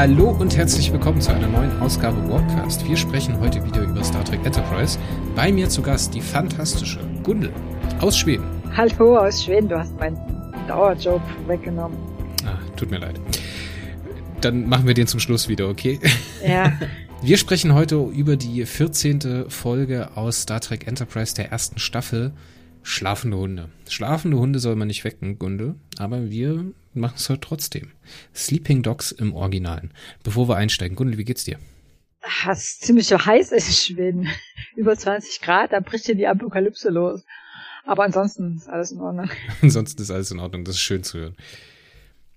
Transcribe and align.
Hallo 0.00 0.30
und 0.30 0.56
herzlich 0.56 0.92
willkommen 0.92 1.20
zu 1.20 1.32
einer 1.34 1.48
neuen 1.48 1.76
Ausgabe 1.80 2.16
Warpcast. 2.30 2.88
Wir 2.88 2.96
sprechen 2.96 3.40
heute 3.40 3.64
wieder 3.64 3.82
über 3.82 4.04
Star 4.04 4.24
Trek 4.24 4.46
Enterprise. 4.46 4.96
Bei 5.34 5.50
mir 5.50 5.68
zu 5.68 5.82
Gast 5.82 6.14
die 6.14 6.20
fantastische 6.20 7.00
Gundel 7.24 7.52
aus 7.98 8.16
Schweden. 8.16 8.44
Hallo 8.76 9.18
aus 9.18 9.42
Schweden, 9.42 9.68
du 9.68 9.76
hast 9.76 9.98
meinen 9.98 10.16
Dauerjob 10.68 11.20
weggenommen. 11.48 11.98
Ah, 12.46 12.60
tut 12.76 12.92
mir 12.92 12.98
leid. 12.98 13.20
Dann 14.40 14.68
machen 14.68 14.86
wir 14.86 14.94
den 14.94 15.08
zum 15.08 15.18
Schluss 15.18 15.48
wieder, 15.48 15.68
okay? 15.68 15.98
Ja. 16.46 16.78
Wir 17.20 17.36
sprechen 17.36 17.74
heute 17.74 17.96
über 17.96 18.36
die 18.36 18.64
14. 18.64 19.46
Folge 19.48 20.10
aus 20.14 20.42
Star 20.42 20.60
Trek 20.60 20.86
Enterprise 20.86 21.34
der 21.34 21.50
ersten 21.50 21.80
Staffel. 21.80 22.30
Schlafende 22.88 23.36
Hunde. 23.36 23.68
Schlafende 23.86 24.38
Hunde 24.38 24.60
soll 24.60 24.74
man 24.74 24.88
nicht 24.88 25.04
wecken, 25.04 25.38
Gunde, 25.38 25.74
aber 25.98 26.30
wir 26.30 26.72
machen 26.94 27.16
es 27.16 27.28
heute 27.28 27.42
trotzdem. 27.42 27.90
Sleeping 28.34 28.82
Dogs 28.82 29.12
im 29.12 29.34
Originalen. 29.34 29.92
Bevor 30.22 30.48
wir 30.48 30.56
einsteigen, 30.56 30.96
Gunde, 30.96 31.18
wie 31.18 31.26
geht's 31.26 31.44
dir? 31.44 31.58
Es 32.50 32.60
ist 32.60 32.84
ziemlich 32.86 33.06
so 33.06 33.18
heiß 33.18 33.52
in 33.52 33.60
Schweden. 33.60 34.28
Über 34.74 34.96
20 34.96 35.42
Grad, 35.42 35.74
da 35.74 35.80
bricht 35.80 36.06
hier 36.06 36.14
die 36.14 36.26
Apokalypse 36.26 36.88
los. 36.88 37.26
Aber 37.84 38.04
ansonsten 38.04 38.56
ist 38.56 38.70
alles 38.70 38.90
in 38.90 39.00
Ordnung. 39.00 39.28
Ansonsten 39.62 40.00
ist 40.00 40.10
alles 40.10 40.30
in 40.30 40.38
Ordnung, 40.38 40.64
das 40.64 40.76
ist 40.76 40.80
schön 40.80 41.04
zu 41.04 41.18
hören. 41.18 41.36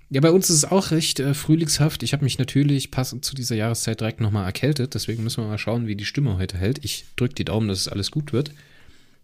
Ja, 0.09 0.19
bei 0.19 0.31
uns 0.31 0.49
ist 0.49 0.57
es 0.57 0.66
auch 0.66 0.91
recht 0.91 1.22
äh, 1.22 1.33
frühlingshaft. 1.33 2.03
Ich 2.03 2.11
habe 2.11 2.25
mich 2.25 2.39
natürlich 2.39 2.91
passend 2.91 3.23
zu 3.23 3.35
dieser 3.35 3.55
Jahreszeit 3.55 4.02
direkt 4.02 4.19
nochmal 4.19 4.45
erkältet. 4.45 4.95
Deswegen 4.95 5.23
müssen 5.23 5.45
wir 5.45 5.47
mal 5.47 5.57
schauen, 5.57 5.88
wie 5.88 5.95
die 5.95 6.05
Stimme 6.05 6.38
heute 6.38 6.57
hält. 6.57 6.83
Ich 6.83 7.05
drücke 7.16 7.35
die 7.35 7.45
Daumen, 7.45 7.69
dass 7.69 7.79
es 7.79 7.88
alles 7.88 8.11
gut 8.11 8.33
wird. 8.33 8.52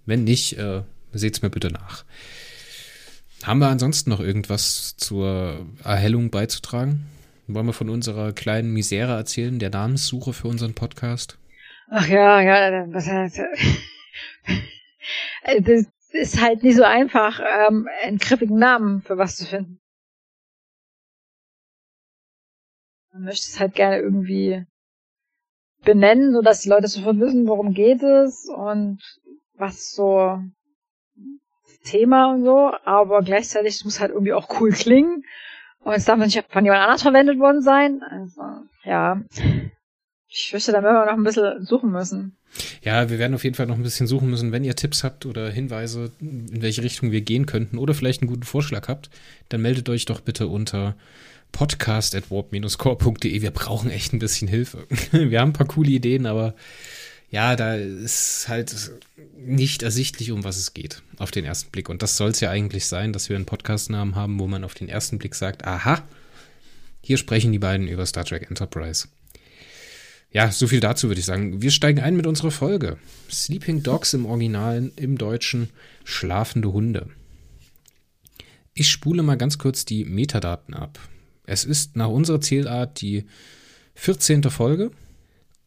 Wenn 0.05 0.23
nicht, 0.23 0.57
äh, 0.57 0.83
seht's 1.13 1.41
mir 1.41 1.49
bitte 1.49 1.71
nach. 1.71 2.05
Haben 3.43 3.59
wir 3.59 3.67
ansonsten 3.67 4.09
noch 4.09 4.19
irgendwas 4.19 4.97
zur 4.97 5.65
Erhellung 5.83 6.31
beizutragen? 6.31 7.05
Wollen 7.47 7.65
wir 7.67 7.73
von 7.73 7.89
unserer 7.89 8.33
kleinen 8.33 8.73
Misere 8.73 9.13
erzählen, 9.13 9.57
der 9.57 9.69
Namenssuche 9.69 10.33
für 10.33 10.49
unseren 10.49 10.73
Podcast? 10.73 11.37
Ach 11.89 12.07
ja, 12.07 12.41
ja, 12.41 12.85
was 12.91 13.07
heißt, 13.07 13.39
das 15.61 15.85
ist 16.11 16.41
halt 16.41 16.63
nicht 16.63 16.75
so 16.75 16.83
einfach, 16.83 17.39
ähm, 17.39 17.87
einen 18.01 18.17
griffigen 18.17 18.57
Namen 18.57 19.01
für 19.01 19.17
was 19.17 19.37
zu 19.37 19.45
finden. 19.45 19.79
Man 23.13 23.23
möchte 23.23 23.47
es 23.47 23.59
halt 23.59 23.73
gerne 23.73 23.99
irgendwie 23.99 24.65
benennen, 25.83 26.33
so 26.33 26.41
dass 26.41 26.61
die 26.61 26.69
Leute 26.69 26.87
sofort 26.87 27.19
wissen, 27.19 27.47
worum 27.47 27.73
geht 27.73 28.03
es 28.03 28.49
und 28.49 28.99
was 29.53 29.91
so 29.91 30.41
Thema 31.89 32.33
und 32.33 32.43
so, 32.43 32.71
aber 32.85 33.21
gleichzeitig 33.21 33.83
muss 33.85 33.99
halt 33.99 34.11
irgendwie 34.11 34.33
auch 34.33 34.59
cool 34.59 34.71
klingen 34.71 35.23
und 35.79 35.93
es 35.93 36.05
darf 36.05 36.19
nicht 36.19 36.43
von 36.49 36.65
jemand 36.65 36.83
anders 36.83 37.01
verwendet 37.01 37.39
worden 37.39 37.61
sein. 37.61 38.01
Also, 38.09 38.41
ja. 38.83 39.21
Ich 40.27 40.49
fürchte, 40.49 40.73
da 40.73 40.83
werden 40.83 40.95
wir 40.95 41.05
noch 41.05 41.17
ein 41.17 41.23
bisschen 41.23 41.65
suchen 41.65 41.91
müssen. 41.91 42.35
Ja, 42.81 43.09
wir 43.09 43.19
werden 43.19 43.33
auf 43.33 43.43
jeden 43.43 43.55
Fall 43.55 43.67
noch 43.67 43.75
ein 43.75 43.83
bisschen 43.83 44.07
suchen 44.07 44.29
müssen. 44.29 44.51
Wenn 44.51 44.63
ihr 44.63 44.75
Tipps 44.75 45.03
habt 45.03 45.25
oder 45.25 45.49
Hinweise, 45.49 46.11
in 46.19 46.61
welche 46.61 46.83
Richtung 46.83 47.11
wir 47.11 47.21
gehen 47.21 47.45
könnten 47.45 47.77
oder 47.77 47.93
vielleicht 47.93 48.21
einen 48.21 48.29
guten 48.29 48.43
Vorschlag 48.43 48.87
habt, 48.87 49.09
dann 49.49 49.61
meldet 49.61 49.87
euch 49.89 50.05
doch 50.05 50.19
bitte 50.19 50.47
unter 50.47 50.95
podcast 51.51 52.15
at 52.15 52.29
warp-core.de. 52.29 53.41
Wir 53.41 53.51
brauchen 53.51 53.89
echt 53.89 54.13
ein 54.13 54.19
bisschen 54.19 54.47
Hilfe. 54.47 54.85
Wir 55.11 55.39
haben 55.39 55.49
ein 55.49 55.53
paar 55.53 55.67
coole 55.67 55.91
Ideen, 55.91 56.25
aber 56.25 56.53
ja, 57.29 57.55
da 57.55 57.75
ist 57.75 58.47
halt 58.47 58.91
nicht 59.35 59.83
ersichtlich, 59.83 60.31
um 60.31 60.43
was 60.43 60.57
es 60.57 60.73
geht, 60.73 61.01
auf 61.17 61.31
den 61.31 61.43
ersten 61.43 61.71
Blick. 61.71 61.89
Und 61.89 62.01
das 62.01 62.15
soll 62.15 62.29
es 62.29 62.39
ja 62.39 62.49
eigentlich 62.49 62.85
sein, 62.85 63.11
dass 63.11 63.27
wir 63.29 63.35
einen 63.35 63.45
Podcastnamen 63.45 64.15
haben, 64.15 64.39
wo 64.39 64.47
man 64.47 64.63
auf 64.63 64.73
den 64.73 64.87
ersten 64.87 65.17
Blick 65.17 65.35
sagt, 65.35 65.65
aha, 65.65 66.03
hier 67.01 67.17
sprechen 67.17 67.51
die 67.51 67.59
beiden 67.59 67.87
über 67.87 68.05
Star 68.05 68.23
Trek 68.23 68.49
Enterprise. 68.49 69.07
Ja, 70.31 70.51
so 70.51 70.67
viel 70.67 70.79
dazu 70.79 71.07
würde 71.07 71.19
ich 71.19 71.25
sagen. 71.25 71.61
Wir 71.61 71.71
steigen 71.71 71.99
ein 71.99 72.15
mit 72.15 72.27
unserer 72.27 72.51
Folge. 72.51 72.97
Sleeping 73.29 73.83
Dogs 73.83 74.13
im 74.13 74.25
Originalen, 74.25 74.91
im 74.95 75.17
Deutschen 75.17 75.69
schlafende 76.03 76.71
Hunde. 76.71 77.07
Ich 78.73 78.89
spule 78.89 79.23
mal 79.23 79.37
ganz 79.37 79.57
kurz 79.57 79.85
die 79.85 80.05
Metadaten 80.05 80.73
ab. 80.73 80.99
Es 81.45 81.63
ist 81.63 81.95
nach 81.95 82.09
unserer 82.09 82.41
Zählart 82.41 83.01
die 83.01 83.25
14. 83.95 84.43
Folge 84.43 84.91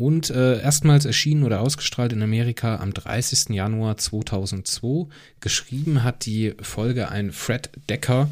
und 0.00 0.30
äh, 0.30 0.60
erstmals 0.60 1.04
erschienen 1.04 1.44
oder 1.44 1.60
ausgestrahlt 1.60 2.14
in 2.14 2.22
Amerika 2.22 2.76
am 2.76 2.94
30. 2.94 3.50
Januar 3.50 3.98
2002. 3.98 5.06
Geschrieben 5.40 6.02
hat 6.02 6.24
die 6.24 6.54
Folge 6.62 7.10
ein 7.10 7.32
Fred 7.32 7.68
Decker 7.88 8.30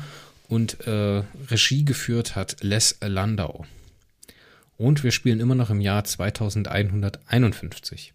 und 0.48 0.86
äh, 0.86 1.22
Regie 1.50 1.84
geführt 1.84 2.36
hat 2.36 2.56
Les 2.62 2.96
Landau. 3.02 3.66
Und 4.78 5.04
wir 5.04 5.10
spielen 5.10 5.40
immer 5.40 5.54
noch 5.54 5.68
im 5.68 5.82
Jahr 5.82 6.04
2151. 6.04 8.14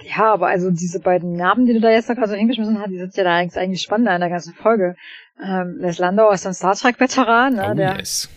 Ja, 0.00 0.32
aber 0.32 0.46
also 0.46 0.70
diese 0.70 1.00
beiden 1.00 1.34
Namen, 1.34 1.66
die 1.66 1.74
du 1.74 1.80
da 1.80 1.90
jetzt 1.90 2.06
gerade 2.06 2.28
so 2.28 2.34
hingeschmissen 2.34 2.80
hast, 2.80 2.90
die 2.90 2.98
sind 2.98 3.14
ja 3.16 3.24
da 3.24 3.36
eigentlich, 3.36 3.60
eigentlich 3.60 3.82
spannender 3.82 4.14
in 4.14 4.20
der 4.20 4.30
ganzen 4.30 4.54
Folge. 4.54 4.96
Ähm, 5.44 5.76
Les 5.78 5.98
Landau 5.98 6.30
ist 6.30 6.46
ein 6.46 6.54
Star 6.54 6.74
Trek-Veteran, 6.74 7.56
ne, 7.56 7.68
oh, 7.70 7.74
der 7.74 7.98
yes. 7.98 8.30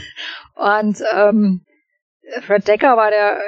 und 0.56 1.00
ähm, 1.14 1.60
Fred 2.42 2.66
Decker 2.66 2.96
war 2.96 3.10
der 3.10 3.40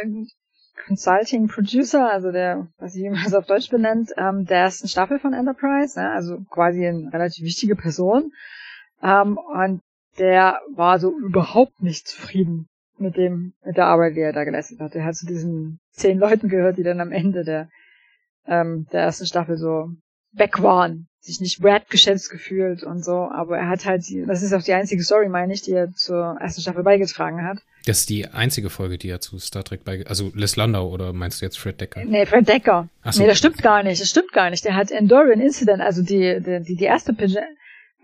Consulting 0.86 1.48
Producer, 1.48 2.10
also 2.10 2.32
der, 2.32 2.68
was 2.78 2.94
ich 2.94 3.04
immer 3.04 3.28
so 3.28 3.38
auf 3.38 3.46
Deutsch 3.46 3.70
benennt, 3.70 4.10
ähm, 4.16 4.46
der 4.46 4.58
ersten 4.58 4.88
Staffel 4.88 5.18
von 5.18 5.34
Enterprise, 5.34 5.98
ne, 5.98 6.10
also 6.10 6.38
quasi 6.50 6.86
eine 6.86 7.12
relativ 7.12 7.44
wichtige 7.44 7.76
Person. 7.76 8.32
Ähm, 9.02 9.38
und 9.38 9.82
der 10.18 10.60
war 10.74 10.98
so 10.98 11.16
überhaupt 11.16 11.82
nicht 11.82 12.08
zufrieden 12.08 12.68
mit 12.96 13.16
dem, 13.16 13.52
mit 13.64 13.76
der 13.76 13.86
Arbeit, 13.86 14.16
die 14.16 14.20
er 14.20 14.32
da 14.32 14.44
geleistet 14.44 14.80
hat. 14.80 14.94
Er 14.94 15.04
hat 15.04 15.14
zu 15.14 15.26
diesen 15.26 15.78
zehn 15.92 16.18
Leuten 16.18 16.48
gehört, 16.48 16.78
die 16.78 16.82
dann 16.82 17.00
am 17.00 17.12
Ende 17.12 17.44
der, 17.44 17.68
ähm, 18.46 18.86
der 18.92 19.02
ersten 19.02 19.26
Staffel 19.26 19.56
so 19.56 19.90
weg 20.32 20.62
waren, 20.62 21.08
sich 21.20 21.40
nicht 21.40 21.62
wertgeschätzt 21.62 22.30
gefühlt 22.30 22.82
und 22.82 23.04
so, 23.04 23.28
aber 23.30 23.58
er 23.58 23.68
hat 23.68 23.84
halt, 23.84 24.04
das 24.26 24.42
ist 24.42 24.52
auch 24.52 24.62
die 24.62 24.72
einzige 24.72 25.02
Story, 25.02 25.28
meine 25.28 25.52
ich, 25.52 25.62
die 25.62 25.72
er 25.72 25.92
zur 25.92 26.38
ersten 26.40 26.62
Staffel 26.62 26.82
beigetragen 26.82 27.44
hat. 27.44 27.58
Das 27.88 28.00
ist 28.00 28.10
die 28.10 28.28
einzige 28.28 28.68
Folge, 28.68 28.98
die 28.98 29.08
er 29.08 29.22
zu 29.22 29.38
Star 29.38 29.64
Trek 29.64 29.82
beigetragen 29.82 30.10
also 30.10 30.30
Les 30.34 30.56
Landau 30.56 30.90
oder 30.90 31.14
meinst 31.14 31.40
du 31.40 31.46
jetzt 31.46 31.58
Fred 31.58 31.80
Decker? 31.80 32.04
Nee, 32.04 32.26
Fred 32.26 32.46
Decker. 32.46 32.86
Ach 33.02 33.14
so. 33.14 33.22
Nee, 33.22 33.28
das 33.28 33.38
stimmt 33.38 33.62
gar 33.62 33.82
nicht, 33.82 34.02
das 34.02 34.10
stimmt 34.10 34.30
gar 34.34 34.50
nicht. 34.50 34.62
Der 34.66 34.74
hat 34.74 34.90
Endorian 34.90 35.40
Incident, 35.40 35.80
also 35.80 36.02
die, 36.02 36.38
die, 36.38 36.76
die, 36.76 36.84
erste 36.84 37.14
Pige 37.14 37.40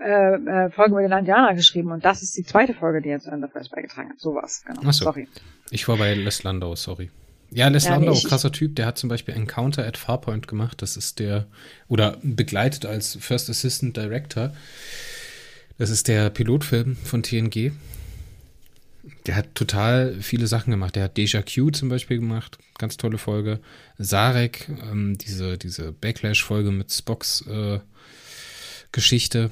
äh, 0.01 0.37
äh, 0.37 0.71
Folge 0.71 0.95
mit 0.95 1.05
den 1.05 1.13
Indianern 1.13 1.55
geschrieben 1.55 1.93
und 1.93 2.03
das 2.03 2.23
ist 2.23 2.35
die 2.35 2.45
zweite 2.45 2.73
Folge, 2.73 3.03
die 3.03 3.11
er 3.11 3.21
zu 3.21 3.31
Enterprise 3.31 3.69
beigetragen 3.69 4.09
hat. 4.09 4.21
Sowas, 4.21 4.65
genau. 4.67 4.81
Ach 4.87 4.93
so. 4.95 5.05
Sorry. 5.05 5.29
Ich 5.71 5.87
war 5.87 5.99
bei 5.99 6.15
Les 6.15 6.43
Landau, 6.45 6.75
sorry. 6.77 7.11
Ja, 7.51 7.69
Les 7.69 7.85
Ja, 7.85 7.91
nee, 7.91 8.07
Landau, 8.07 8.13
ich- 8.15 8.25
krasser 8.25 8.53
Typ, 8.53 8.77
der 8.77 8.87
hat 8.87 8.97
zum 8.97 9.11
Beispiel 9.11 9.35
Encounter 9.35 9.87
at 9.87 9.99
Farpoint 9.99 10.49
gemacht. 10.49 10.81
Das 10.81 10.97
ist 10.97 11.19
der, 11.19 11.47
oder 11.89 12.17
begleitet 12.23 12.87
als 12.87 13.19
First 13.21 13.51
Assistant 13.51 13.99
Director. 13.99 14.55
Das 15.77 15.91
ist 15.91 16.09
der 16.09 16.31
Pilotfilm 16.31 16.97
von 16.97 17.23
TNG. 17.23 17.73
Der 19.27 19.37
hat 19.37 19.55
total 19.55 20.15
viele 20.21 20.47
Sachen 20.47 20.71
gemacht. 20.71 20.97
Der 20.97 21.05
hat 21.05 21.17
Deja 21.17 21.43
Q 21.43 21.71
zum 21.71 21.89
Beispiel 21.89 22.19
gemacht. 22.19 22.59
Ganz 22.79 22.97
tolle 22.97 23.19
Folge. 23.19 23.61
Sarek, 23.99 24.69
ähm, 24.91 25.19
diese, 25.19 25.59
diese 25.59 25.93
Backlash-Folge 25.93 26.71
mit 26.71 26.91
Spocks 26.91 27.47
äh, 27.47 27.81
Geschichte. 28.93 29.51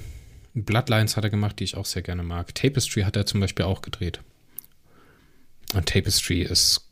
Bloodlines 0.54 1.16
hat 1.16 1.24
er 1.24 1.30
gemacht, 1.30 1.58
die 1.58 1.64
ich 1.64 1.76
auch 1.76 1.86
sehr 1.86 2.02
gerne 2.02 2.22
mag. 2.22 2.54
Tapestry 2.54 3.02
hat 3.02 3.16
er 3.16 3.26
zum 3.26 3.40
Beispiel 3.40 3.64
auch 3.64 3.82
gedreht. 3.82 4.20
Und 5.74 5.86
Tapestry 5.86 6.42
ist 6.42 6.90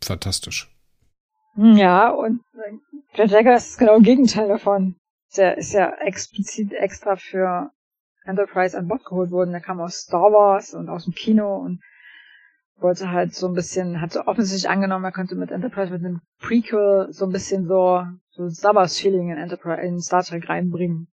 fantastisch. 0.00 0.70
Ja, 1.56 2.10
und 2.10 2.40
Fred 3.12 3.30
Decker 3.30 3.56
ist 3.56 3.78
genau 3.78 3.96
das 3.96 4.04
Gegenteil 4.04 4.48
davon. 4.48 4.96
Der 5.36 5.58
ist 5.58 5.72
ja 5.72 5.92
explizit 6.00 6.72
extra 6.72 7.16
für 7.16 7.70
Enterprise 8.24 8.76
an 8.76 8.88
Bord 8.88 9.04
geholt 9.04 9.30
worden. 9.30 9.50
Der 9.52 9.60
kam 9.60 9.80
aus 9.80 10.00
Star 10.00 10.32
Wars 10.32 10.74
und 10.74 10.88
aus 10.88 11.04
dem 11.04 11.14
Kino 11.14 11.56
und 11.56 11.80
wollte 12.76 13.10
halt 13.10 13.34
so 13.34 13.46
ein 13.46 13.54
bisschen, 13.54 14.00
hat 14.00 14.12
so 14.12 14.26
offensichtlich 14.26 14.68
angenommen, 14.68 15.04
er 15.04 15.12
könnte 15.12 15.36
mit 15.36 15.50
Enterprise 15.50 15.92
mit 15.92 16.04
einem 16.04 16.20
Prequel 16.40 17.06
so 17.10 17.24
ein 17.26 17.32
bisschen 17.32 17.66
so, 17.66 18.02
so 18.30 18.48
Star 18.50 18.74
Wars 18.74 18.98
Feeling 18.98 19.30
in 19.30 19.38
Enterprise, 19.38 19.80
in 19.82 20.00
Star 20.00 20.22
Trek 20.24 20.48
reinbringen. 20.48 21.08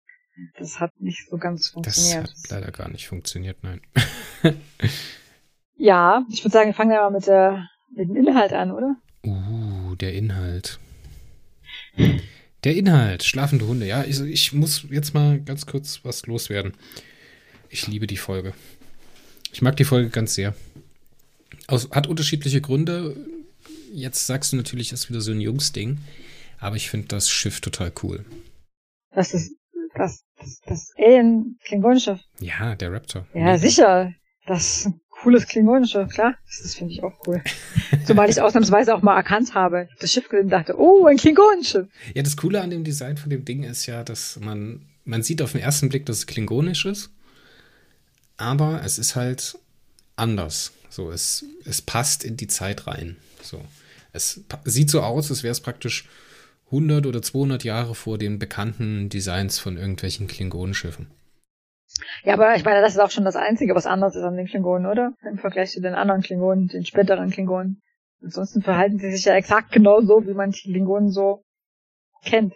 Das 0.57 0.79
hat 0.79 0.91
nicht 0.99 1.27
so 1.29 1.37
ganz 1.37 1.63
Das 1.63 1.71
funktioniert. 1.73 2.29
hat 2.29 2.49
leider 2.49 2.71
gar 2.71 2.89
nicht 2.89 3.07
funktioniert, 3.07 3.57
nein. 3.61 3.81
Ja, 5.75 6.23
ich 6.29 6.43
würde 6.43 6.53
sagen, 6.53 6.67
wir 6.69 6.73
fangen 6.73 6.91
ja 6.91 7.01
mal 7.01 7.11
mit 7.11 7.27
der, 7.27 7.67
mit 7.93 8.07
dem 8.09 8.15
Inhalt 8.15 8.53
an, 8.53 8.71
oder? 8.71 8.95
Uh, 9.25 9.95
der 9.95 10.13
Inhalt. 10.13 10.79
Der 12.63 12.75
Inhalt, 12.75 13.23
schlafende 13.23 13.67
Hunde. 13.67 13.85
Ja, 13.85 14.03
ich, 14.03 14.19
ich 14.19 14.53
muss 14.53 14.85
jetzt 14.89 15.13
mal 15.13 15.39
ganz 15.39 15.65
kurz 15.65 16.01
was 16.03 16.25
loswerden. 16.25 16.73
Ich 17.69 17.87
liebe 17.87 18.07
die 18.07 18.17
Folge. 18.17 18.53
Ich 19.53 19.61
mag 19.61 19.77
die 19.77 19.85
Folge 19.85 20.09
ganz 20.09 20.35
sehr. 20.35 20.53
Aus, 21.67 21.89
hat 21.91 22.07
unterschiedliche 22.07 22.61
Gründe. 22.61 23.15
Jetzt 23.93 24.27
sagst 24.27 24.51
du 24.51 24.57
natürlich, 24.57 24.89
das 24.89 25.01
ist 25.01 25.09
wieder 25.09 25.21
so 25.21 25.31
ein 25.31 25.41
Jungsding. 25.41 25.99
Aber 26.59 26.75
ich 26.75 26.89
finde 26.89 27.07
das 27.07 27.29
Schiff 27.29 27.61
total 27.61 27.93
cool. 28.03 28.25
Das 29.11 29.33
ist, 29.33 29.53
das, 29.95 30.23
das, 30.37 30.59
das 30.65 30.91
Alien 30.97 31.57
Klingonische 31.63 32.19
Ja, 32.39 32.75
der 32.75 32.91
Raptor. 32.91 33.25
Ja, 33.33 33.57
sicher. 33.57 34.13
Das 34.45 34.89
cooles 35.21 35.47
Klingonische, 35.47 36.07
klar. 36.07 36.35
Das 36.61 36.75
finde 36.75 36.93
ich 36.93 37.03
auch 37.03 37.13
cool. 37.27 37.41
Zumal 38.05 38.29
ich 38.29 38.41
ausnahmsweise 38.41 38.95
auch 38.95 39.01
mal 39.01 39.15
erkannt 39.15 39.53
habe. 39.53 39.89
Das 39.99 40.11
Schiff 40.11 40.29
gesehen 40.29 40.49
dachte, 40.49 40.79
oh, 40.79 41.05
ein 41.05 41.17
Klingonenschiff. 41.17 41.87
Ja, 42.13 42.23
das 42.23 42.37
Coole 42.37 42.61
an 42.61 42.69
dem 42.69 42.83
Design 42.83 43.17
von 43.17 43.29
dem 43.29 43.45
Ding 43.45 43.63
ist 43.63 43.85
ja, 43.85 44.03
dass 44.03 44.39
man, 44.39 44.85
man 45.05 45.23
sieht 45.23 45.41
auf 45.41 45.51
den 45.51 45.61
ersten 45.61 45.89
Blick, 45.89 46.05
dass 46.05 46.17
es 46.17 46.27
klingonisch 46.27 46.85
ist. 46.85 47.11
Aber 48.37 48.81
es 48.83 48.97
ist 48.97 49.15
halt 49.15 49.57
anders. 50.15 50.71
So, 50.89 51.11
es, 51.11 51.45
es 51.65 51.81
passt 51.81 52.23
in 52.23 52.37
die 52.37 52.47
Zeit 52.47 52.87
rein. 52.87 53.17
So. 53.41 53.61
Es 54.11 54.41
sieht 54.65 54.89
so 54.89 55.01
aus, 55.01 55.29
als 55.29 55.43
wäre 55.43 55.51
es 55.51 55.61
praktisch 55.61 56.07
100 56.67 57.05
oder 57.05 57.21
200 57.21 57.63
Jahre 57.63 57.95
vor 57.95 58.17
den 58.17 58.39
bekannten 58.39 59.09
Designs 59.09 59.59
von 59.59 59.77
irgendwelchen 59.77 60.27
Klingonenschiffen. 60.27 61.07
Ja, 62.23 62.33
aber 62.33 62.55
ich 62.55 62.63
meine, 62.63 62.81
das 62.81 62.93
ist 62.93 62.99
auch 62.99 63.11
schon 63.11 63.25
das 63.25 63.35
Einzige, 63.35 63.75
was 63.75 63.85
anders 63.85 64.15
ist 64.15 64.23
an 64.23 64.37
den 64.37 64.47
Klingonen, 64.47 64.85
oder? 64.85 65.13
Im 65.23 65.37
Vergleich 65.37 65.71
zu 65.71 65.81
den 65.81 65.95
anderen 65.95 66.21
Klingonen, 66.21 66.67
den 66.67 66.85
späteren 66.85 67.29
Klingonen. 67.29 67.81
Ansonsten 68.21 68.61
verhalten 68.61 68.99
sie 68.99 69.11
sich 69.11 69.25
ja 69.25 69.35
exakt 69.35 69.71
genauso, 69.71 70.25
wie 70.27 70.33
man 70.33 70.51
die 70.51 70.61
Klingonen 70.61 71.11
so 71.11 71.43
kennt. 72.23 72.53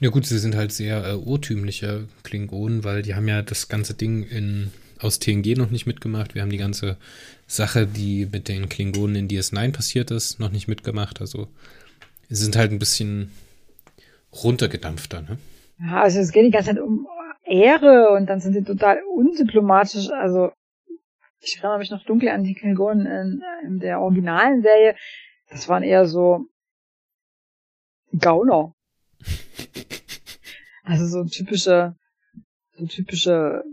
Ja 0.00 0.10
gut, 0.10 0.26
sie 0.26 0.38
sind 0.38 0.56
halt 0.56 0.72
sehr 0.72 1.04
äh, 1.04 1.14
urtümliche 1.14 2.08
Klingonen, 2.22 2.82
weil 2.84 3.02
die 3.02 3.14
haben 3.14 3.28
ja 3.28 3.42
das 3.42 3.68
ganze 3.68 3.94
Ding 3.94 4.24
in, 4.24 4.72
aus 4.98 5.18
TNG 5.18 5.56
noch 5.56 5.70
nicht 5.70 5.86
mitgemacht. 5.86 6.34
Wir 6.34 6.42
haben 6.42 6.50
die 6.50 6.56
ganze 6.56 6.96
Sache, 7.46 7.86
die 7.86 8.26
mit 8.26 8.48
den 8.48 8.68
Klingonen 8.68 9.16
in 9.16 9.28
DS9 9.28 9.72
passiert 9.72 10.10
ist, 10.10 10.40
noch 10.40 10.50
nicht 10.50 10.66
mitgemacht. 10.66 11.20
Also 11.20 11.48
sie 12.28 12.42
sind 12.42 12.56
halt 12.56 12.72
ein 12.72 12.78
bisschen 12.78 13.30
runtergedampfter, 14.32 15.22
ne? 15.22 15.38
Ja, 15.78 16.02
also 16.02 16.20
es 16.20 16.32
geht 16.32 16.46
die 16.46 16.50
ganze 16.50 16.70
Zeit 16.70 16.80
um 16.80 17.05
Ehre 17.46 18.10
und 18.10 18.26
dann 18.26 18.40
sind 18.40 18.54
sie 18.54 18.64
total 18.64 19.02
undiplomatisch. 19.04 20.10
Also 20.10 20.52
ich 21.40 21.58
erinnere 21.58 21.78
mich 21.78 21.90
noch 21.90 22.04
dunkel 22.04 22.28
an 22.28 22.44
die 22.44 22.54
Klingonen 22.54 23.06
in, 23.06 23.42
in 23.64 23.78
der 23.78 24.00
originalen 24.00 24.62
Serie. 24.62 24.96
Das 25.48 25.68
waren 25.68 25.82
eher 25.82 26.06
so 26.06 26.46
Gauner. 28.18 28.72
Also 30.88 31.04
so 31.06 31.24
typische, 31.24 31.96
so 32.76 32.86
typische 32.86 33.64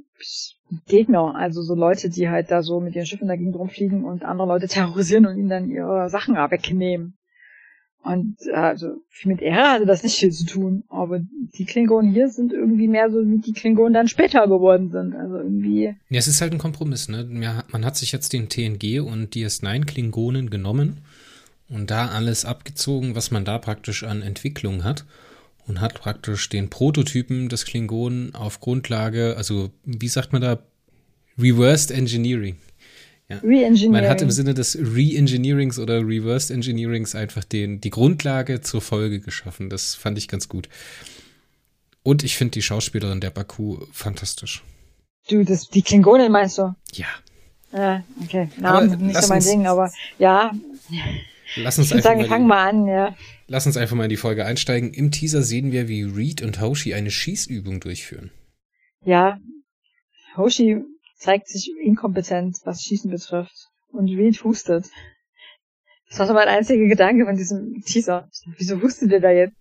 Gegner, 0.88 1.36
also 1.36 1.62
so 1.62 1.76
Leute, 1.76 2.10
die 2.10 2.28
halt 2.28 2.50
da 2.50 2.64
so 2.64 2.80
mit 2.80 2.96
ihren 2.96 3.06
Schiffen 3.06 3.28
dagegen 3.28 3.54
rumfliegen 3.54 4.04
und 4.04 4.26
andere 4.26 4.48
Leute 4.48 4.68
terrorisieren 4.68 5.28
und 5.28 5.38
ihnen 5.38 5.50
dann 5.50 5.70
ihre 5.70 6.10
Sachen 6.10 6.36
wegnehmen. 6.36 7.16
Und 8.04 8.36
also 8.54 9.02
mit 9.24 9.42
Ehre 9.42 9.70
hatte 9.70 9.86
das 9.86 10.04
nicht 10.04 10.18
viel 10.18 10.32
zu 10.32 10.46
tun. 10.46 10.84
Aber 10.90 11.22
die 11.58 11.66
Klingonen 11.66 12.12
hier 12.12 12.30
sind 12.30 12.52
irgendwie 12.52 12.88
mehr 12.88 13.10
so, 13.10 13.26
wie 13.26 13.40
die 13.40 13.54
Klingonen 13.54 13.94
dann 13.94 14.08
später 14.08 14.48
geworden 14.48 14.92
sind. 14.92 15.16
Also 15.16 15.38
irgendwie. 15.38 15.96
Ja, 16.10 16.20
es 16.20 16.28
ist 16.28 16.42
halt 16.42 16.54
ein 16.54 16.60
Kompromiss, 16.60 17.08
ne? 17.08 17.26
Man 17.72 17.86
hat 17.86 17.96
sich 17.96 18.12
jetzt 18.12 18.34
den 18.34 18.50
TNG 18.50 19.00
und 19.00 19.34
DS9 19.34 19.86
Klingonen 19.86 20.50
genommen 20.50 20.98
und 21.70 21.92
da 21.92 22.08
alles 22.08 22.46
abgezogen, 22.46 23.16
was 23.16 23.32
man 23.32 23.46
da 23.46 23.58
praktisch 23.58 24.04
an 24.04 24.22
Entwicklung 24.22 24.84
hat. 24.84 25.06
Und 25.66 25.80
hat 25.80 25.94
praktisch 25.94 26.50
den 26.50 26.70
Prototypen 26.70 27.48
des 27.48 27.64
Klingonen 27.64 28.36
auf 28.36 28.60
Grundlage, 28.60 29.36
also 29.38 29.72
wie 29.86 30.10
sagt 30.10 30.34
man 30.34 30.42
da, 30.42 30.60
Reversed 31.40 31.90
Engineering. 31.90 32.58
Ja. 33.30 33.38
Re-Engineering. 33.38 33.92
Man 33.92 34.10
hat 34.10 34.22
im 34.22 34.32
Sinne 34.32 34.54
des 34.54 34.78
Re-Engineerings 34.78 35.80
oder 35.80 36.06
Reversed 36.06 36.52
Engineerings 36.52 37.16
einfach 37.16 37.44
den, 37.44 37.80
die 37.80 37.90
Grundlage 37.90 38.62
zur 38.62 38.82
Folge 38.82 39.20
geschaffen. 39.20 39.70
Das 39.70 39.96
fand 39.96 40.18
ich 40.18 40.28
ganz 40.28 40.50
gut. 40.50 40.68
Und 42.04 42.24
ich 42.24 42.36
finde 42.36 42.52
die 42.52 42.62
Schauspielerin 42.62 43.22
der 43.22 43.30
Baku 43.30 43.80
fantastisch. 43.92 44.64
Du, 45.30 45.44
das, 45.46 45.70
die 45.70 45.82
Klingonen 45.82 46.32
meinst 46.32 46.58
du? 46.58 46.76
Ja. 46.94 47.08
Ja, 47.72 48.04
okay. 48.22 48.50
Namen 48.58 49.08
nicht 49.08 49.22
so 49.22 49.30
mein 49.30 49.42
Ding, 49.42 49.66
aber 49.66 49.92
ja. 50.20 50.52
Lass 51.56 51.78
uns 51.78 51.88
ich 51.88 51.94
einfach 51.94 52.10
sagen, 52.10 52.20
wir 52.20 52.28
fangen 52.28 52.46
mal 52.46 52.70
an, 52.70 52.88
ja. 52.88 53.16
Lass 53.48 53.66
uns 53.66 53.78
einfach 53.78 53.96
mal 53.96 54.04
in 54.04 54.10
die 54.10 54.18
Folge 54.18 54.46
einsteigen. 54.46 54.94
Im 54.94 55.12
Teaser 55.12 55.42
sehen 55.42 55.72
wir, 55.72 55.88
wie 55.88 56.04
Reed 56.04 56.42
und 56.42 56.60
Hoshi 56.62 56.94
eine 56.94 57.10
Schießübung 57.10 57.80
durchführen. 57.80 58.32
Ja, 59.06 59.40
Hoshi 60.36 60.82
zeigt 61.24 61.48
sich 61.48 61.72
inkompetent, 61.82 62.58
was 62.66 62.84
Schießen 62.84 63.10
betrifft. 63.10 63.70
Und 63.92 64.10
Reed 64.10 64.44
hustet. 64.44 64.86
Das 66.10 66.20
war 66.20 66.28
so 66.28 66.34
mein 66.34 66.48
einziger 66.48 66.86
Gedanke 66.88 67.26
von 67.26 67.36
diesem 67.36 67.82
Teaser. 67.86 68.30
Wieso 68.58 68.82
hustet 68.82 69.12
der 69.12 69.20
da 69.20 69.32
jetzt? 69.32 69.56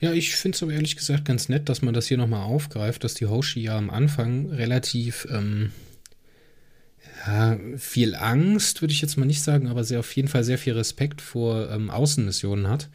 Ja, 0.00 0.12
ich 0.12 0.34
finde 0.34 0.56
es 0.56 0.62
aber 0.62 0.72
ehrlich 0.72 0.96
gesagt 0.96 1.24
ganz 1.24 1.48
nett, 1.48 1.68
dass 1.68 1.82
man 1.82 1.92
das 1.92 2.06
hier 2.06 2.16
nochmal 2.16 2.44
aufgreift, 2.44 3.04
dass 3.04 3.14
die 3.14 3.26
Hoshi 3.26 3.60
ja 3.60 3.76
am 3.76 3.90
Anfang 3.90 4.48
relativ 4.50 5.26
ähm, 5.30 5.72
ja, 7.26 7.58
viel 7.76 8.14
Angst, 8.14 8.80
würde 8.80 8.92
ich 8.92 9.02
jetzt 9.02 9.16
mal 9.16 9.26
nicht 9.26 9.42
sagen, 9.42 9.66
aber 9.68 9.84
sehr, 9.84 10.00
auf 10.00 10.14
jeden 10.14 10.28
Fall 10.28 10.44
sehr 10.44 10.58
viel 10.58 10.74
Respekt 10.74 11.20
vor 11.20 11.70
ähm, 11.70 11.90
Außenmissionen 11.90 12.68
hat. 12.68 12.88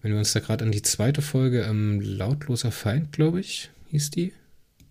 Wenn 0.00 0.12
wir 0.12 0.18
uns 0.18 0.32
da 0.32 0.40
gerade 0.40 0.64
an 0.64 0.72
die 0.72 0.82
zweite 0.82 1.22
Folge, 1.22 1.62
ähm, 1.62 2.00
Lautloser 2.00 2.72
Feind, 2.72 3.12
glaube 3.12 3.40
ich, 3.40 3.70
hieß 3.90 4.10
die. 4.10 4.32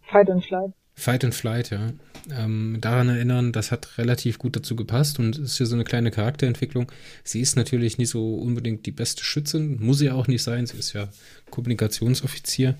Fight 0.03 0.29
and 0.29 0.45
Flight. 0.45 0.71
Fight 1.01 1.23
and 1.25 1.33
Flight, 1.33 1.71
ja. 1.71 1.89
Ähm, 2.37 2.77
daran 2.79 3.09
erinnern, 3.09 3.51
das 3.51 3.71
hat 3.71 3.97
relativ 3.97 4.37
gut 4.37 4.55
dazu 4.55 4.75
gepasst 4.75 5.17
und 5.17 5.39
ist 5.39 5.57
hier 5.57 5.65
so 5.65 5.73
eine 5.73 5.83
kleine 5.83 6.11
Charakterentwicklung. 6.11 6.91
Sie 7.23 7.41
ist 7.41 7.55
natürlich 7.55 7.97
nicht 7.97 8.09
so 8.09 8.35
unbedingt 8.35 8.85
die 8.85 8.91
beste 8.91 9.23
Schützin, 9.23 9.83
muss 9.83 9.97
sie 9.97 10.11
auch 10.11 10.27
nicht 10.27 10.43
sein, 10.43 10.67
sie 10.67 10.77
ist 10.77 10.93
ja 10.93 11.09
Kommunikationsoffizier. 11.49 12.75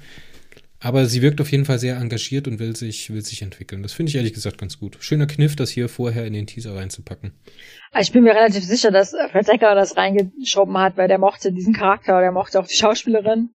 Aber 0.80 1.08
sie 1.08 1.24
wirkt 1.24 1.42
auf 1.42 1.52
jeden 1.52 1.66
Fall 1.66 1.80
sehr 1.80 1.98
engagiert 1.98 2.48
und 2.48 2.60
will 2.60 2.76
sich, 2.76 3.12
will 3.12 3.24
sich 3.24 3.42
entwickeln. 3.42 3.82
Das 3.82 3.94
finde 3.94 4.12
ich 4.12 4.16
ehrlich 4.16 4.34
gesagt 4.34 4.60
ganz 4.60 4.80
gut. 4.80 4.98
Schöner 5.00 5.28
Kniff, 5.28 5.56
das 5.56 5.72
hier 5.72 5.90
vorher 5.90 6.26
in 6.26 6.34
den 6.34 6.46
Teaser 6.48 6.76
reinzupacken. 6.76 7.34
Ich 8.00 8.12
bin 8.12 8.24
mir 8.24 8.36
relativ 8.36 8.64
sicher, 8.64 8.92
dass 8.92 9.16
Fred 9.32 9.48
Decker 9.48 9.74
das 9.74 9.98
reingeschoben 9.98 10.78
hat, 10.78 10.98
weil 10.98 11.08
der 11.08 11.20
mochte 11.20 11.52
diesen 11.52 11.74
Charakter, 11.74 12.20
der 12.20 12.32
mochte 12.32 12.60
auch 12.60 12.68
die 12.68 12.76
Schauspielerin. 12.76 13.50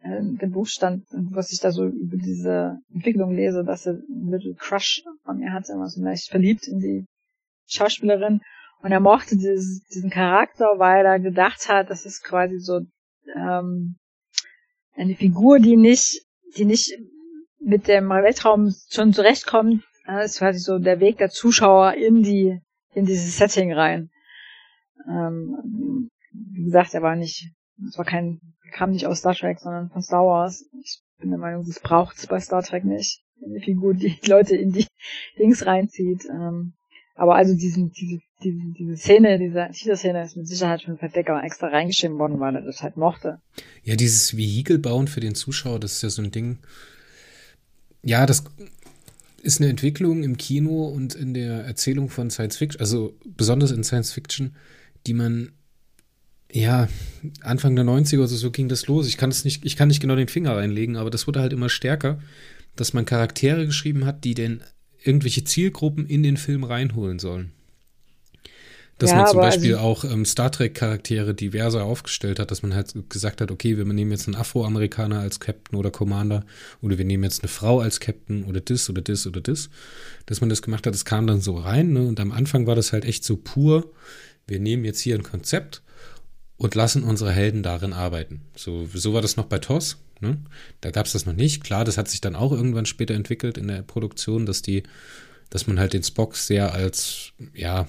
Äh, 0.00 0.20
den 0.22 0.50
Buch 0.52 0.66
stand, 0.66 1.04
was 1.10 1.52
ich 1.52 1.60
da 1.60 1.70
so 1.70 1.86
über 1.86 2.16
diese 2.16 2.78
Entwicklung 2.92 3.34
lese, 3.34 3.64
dass 3.64 3.86
er 3.86 3.94
einen 3.94 4.30
Little 4.30 4.54
Crush 4.54 5.02
an 5.24 5.38
mir 5.38 5.52
hatte, 5.52 5.72
war 5.74 5.88
so 5.88 6.02
leicht 6.02 6.28
verliebt 6.28 6.66
in 6.68 6.78
die 6.78 7.06
Schauspielerin. 7.66 8.40
Und 8.82 8.92
er 8.92 9.00
mochte 9.00 9.36
dieses, 9.36 9.82
diesen 9.92 10.10
Charakter, 10.10 10.66
weil 10.76 11.06
er 11.06 11.18
gedacht 11.18 11.68
hat, 11.68 11.90
das 11.90 12.04
ist 12.04 12.22
quasi 12.22 12.58
so 12.58 12.80
ähm, 13.34 13.96
eine 14.94 15.14
Figur, 15.14 15.58
die 15.58 15.76
nicht 15.76 16.26
die 16.56 16.64
nicht 16.64 16.92
mit 17.58 17.88
dem 17.88 18.08
Weltraum 18.08 18.74
schon 18.90 19.12
zurechtkommen. 19.12 19.82
Das 20.06 20.32
ist 20.32 20.38
quasi 20.38 20.58
so 20.58 20.78
der 20.78 21.00
Weg 21.00 21.18
der 21.18 21.30
Zuschauer 21.30 21.94
in 21.94 22.22
die, 22.22 22.60
in 22.94 23.06
dieses 23.06 23.36
Setting 23.36 23.72
rein. 23.72 24.10
Ähm, 25.08 26.10
wie 26.30 26.64
gesagt, 26.64 26.94
er 26.94 27.02
war 27.02 27.16
nicht, 27.16 27.50
es 27.88 27.98
war 27.98 28.04
kein, 28.04 28.40
kam 28.72 28.90
nicht 28.90 29.06
aus 29.06 29.18
Star 29.18 29.34
Trek, 29.34 29.58
sondern 29.60 29.90
von 29.90 30.02
Star 30.02 30.24
Wars. 30.24 30.64
Ich 30.82 31.00
bin 31.18 31.30
der 31.30 31.38
Meinung, 31.38 31.64
das 31.66 31.80
braucht's 31.80 32.26
bei 32.26 32.40
Star 32.40 32.62
Trek 32.62 32.84
nicht. 32.84 33.22
Eine 33.44 33.60
Figur, 33.60 33.94
die 33.94 34.18
Leute 34.26 34.56
in 34.56 34.72
die 34.72 34.86
Dings 35.38 35.66
reinzieht. 35.66 36.24
Ähm, 36.30 36.74
aber 37.14 37.34
also 37.36 37.54
diesen, 37.54 37.92
diese, 37.92 38.20
diese, 38.42 38.60
diese 38.78 38.96
Szene, 38.96 39.38
diese 39.38 39.68
Teaser-Szene 39.72 40.22
ist 40.22 40.36
mit 40.36 40.46
Sicherheit 40.46 40.82
von 40.82 40.98
Verdecker 40.98 41.42
extra 41.42 41.68
reingeschrieben 41.68 42.18
worden, 42.18 42.40
weil 42.40 42.54
er 42.54 42.62
das 42.62 42.82
halt 42.82 42.98
mochte. 42.98 43.40
Ja, 43.82 43.96
dieses 43.96 44.36
Vehikel 44.36 44.78
bauen 44.78 45.08
für 45.08 45.20
den 45.20 45.34
Zuschauer, 45.34 45.80
das 45.80 45.94
ist 45.94 46.02
ja 46.02 46.10
so 46.10 46.22
ein 46.22 46.30
Ding. 46.30 46.58
Ja, 48.02 48.26
das 48.26 48.44
ist 49.42 49.60
eine 49.60 49.70
Entwicklung 49.70 50.24
im 50.24 50.36
Kino 50.36 50.86
und 50.88 51.14
in 51.14 51.32
der 51.32 51.64
Erzählung 51.64 52.10
von 52.10 52.30
Science 52.30 52.58
Fiction, 52.58 52.80
also 52.80 53.14
besonders 53.24 53.70
in 53.70 53.82
Science 53.82 54.12
Fiction, 54.12 54.54
die 55.06 55.14
man 55.14 55.52
ja, 56.60 56.88
Anfang 57.42 57.76
der 57.76 57.84
90er 57.84 58.18
oder 58.18 58.28
so 58.28 58.50
ging 58.50 58.68
das 58.68 58.86
los. 58.86 59.06
Ich 59.08 59.16
kann 59.16 59.30
es 59.30 59.44
nicht, 59.44 59.64
ich 59.64 59.76
kann 59.76 59.88
nicht 59.88 60.00
genau 60.00 60.16
den 60.16 60.28
Finger 60.28 60.56
reinlegen, 60.56 60.96
aber 60.96 61.10
das 61.10 61.26
wurde 61.26 61.40
halt 61.40 61.52
immer 61.52 61.68
stärker, 61.68 62.18
dass 62.76 62.92
man 62.92 63.04
Charaktere 63.04 63.66
geschrieben 63.66 64.06
hat, 64.06 64.24
die 64.24 64.34
den 64.34 64.62
irgendwelche 65.02 65.44
Zielgruppen 65.44 66.06
in 66.06 66.22
den 66.22 66.36
Film 66.36 66.64
reinholen 66.64 67.18
sollen. 67.18 67.52
Dass 68.98 69.10
ja, 69.10 69.16
man 69.16 69.26
zum 69.26 69.40
Beispiel 69.40 69.74
also 69.74 69.86
auch 69.86 70.04
ähm, 70.04 70.24
Star 70.24 70.50
Trek-Charaktere 70.50 71.34
diverser 71.34 71.84
aufgestellt 71.84 72.38
hat, 72.38 72.50
dass 72.50 72.62
man 72.62 72.74
halt 72.74 72.94
gesagt 73.10 73.42
hat, 73.42 73.50
okay, 73.50 73.76
wir 73.76 73.84
nehmen 73.84 74.10
jetzt 74.10 74.26
einen 74.26 74.36
Afroamerikaner 74.36 75.20
als 75.20 75.38
Captain 75.38 75.78
oder 75.78 75.90
Commander 75.90 76.46
oder 76.80 76.96
wir 76.96 77.04
nehmen 77.04 77.24
jetzt 77.24 77.42
eine 77.42 77.48
Frau 77.48 77.80
als 77.80 78.00
Captain 78.00 78.44
oder 78.44 78.62
das 78.62 78.88
oder 78.88 79.02
das 79.02 79.26
oder 79.26 79.42
das. 79.42 79.68
Dass 80.24 80.40
man 80.40 80.48
das 80.48 80.62
gemacht 80.62 80.86
hat, 80.86 80.94
das 80.94 81.04
kam 81.04 81.26
dann 81.26 81.42
so 81.42 81.58
rein, 81.58 81.92
ne? 81.92 82.06
Und 82.06 82.18
am 82.20 82.32
Anfang 82.32 82.66
war 82.66 82.74
das 82.74 82.94
halt 82.94 83.04
echt 83.04 83.24
so 83.24 83.36
pur, 83.36 83.92
wir 84.46 84.60
nehmen 84.60 84.86
jetzt 84.86 85.00
hier 85.00 85.14
ein 85.14 85.22
Konzept 85.22 85.82
und 86.58 86.74
lassen 86.74 87.02
unsere 87.02 87.32
Helden 87.32 87.62
darin 87.62 87.92
arbeiten. 87.92 88.42
So, 88.54 88.88
so 88.92 89.12
war 89.14 89.22
das 89.22 89.36
noch 89.36 89.46
bei 89.46 89.58
TOS. 89.58 89.98
Ne? 90.20 90.38
Da 90.80 90.90
gab 90.90 91.06
es 91.06 91.12
das 91.12 91.26
noch 91.26 91.34
nicht. 91.34 91.62
Klar, 91.62 91.84
das 91.84 91.98
hat 91.98 92.08
sich 92.08 92.20
dann 92.20 92.36
auch 92.36 92.52
irgendwann 92.52 92.86
später 92.86 93.14
entwickelt 93.14 93.58
in 93.58 93.68
der 93.68 93.82
Produktion, 93.82 94.46
dass 94.46 94.62
die, 94.62 94.82
dass 95.50 95.66
man 95.66 95.78
halt 95.78 95.92
den 95.92 96.02
Spock 96.02 96.36
sehr 96.36 96.72
als, 96.72 97.32
ja, 97.54 97.86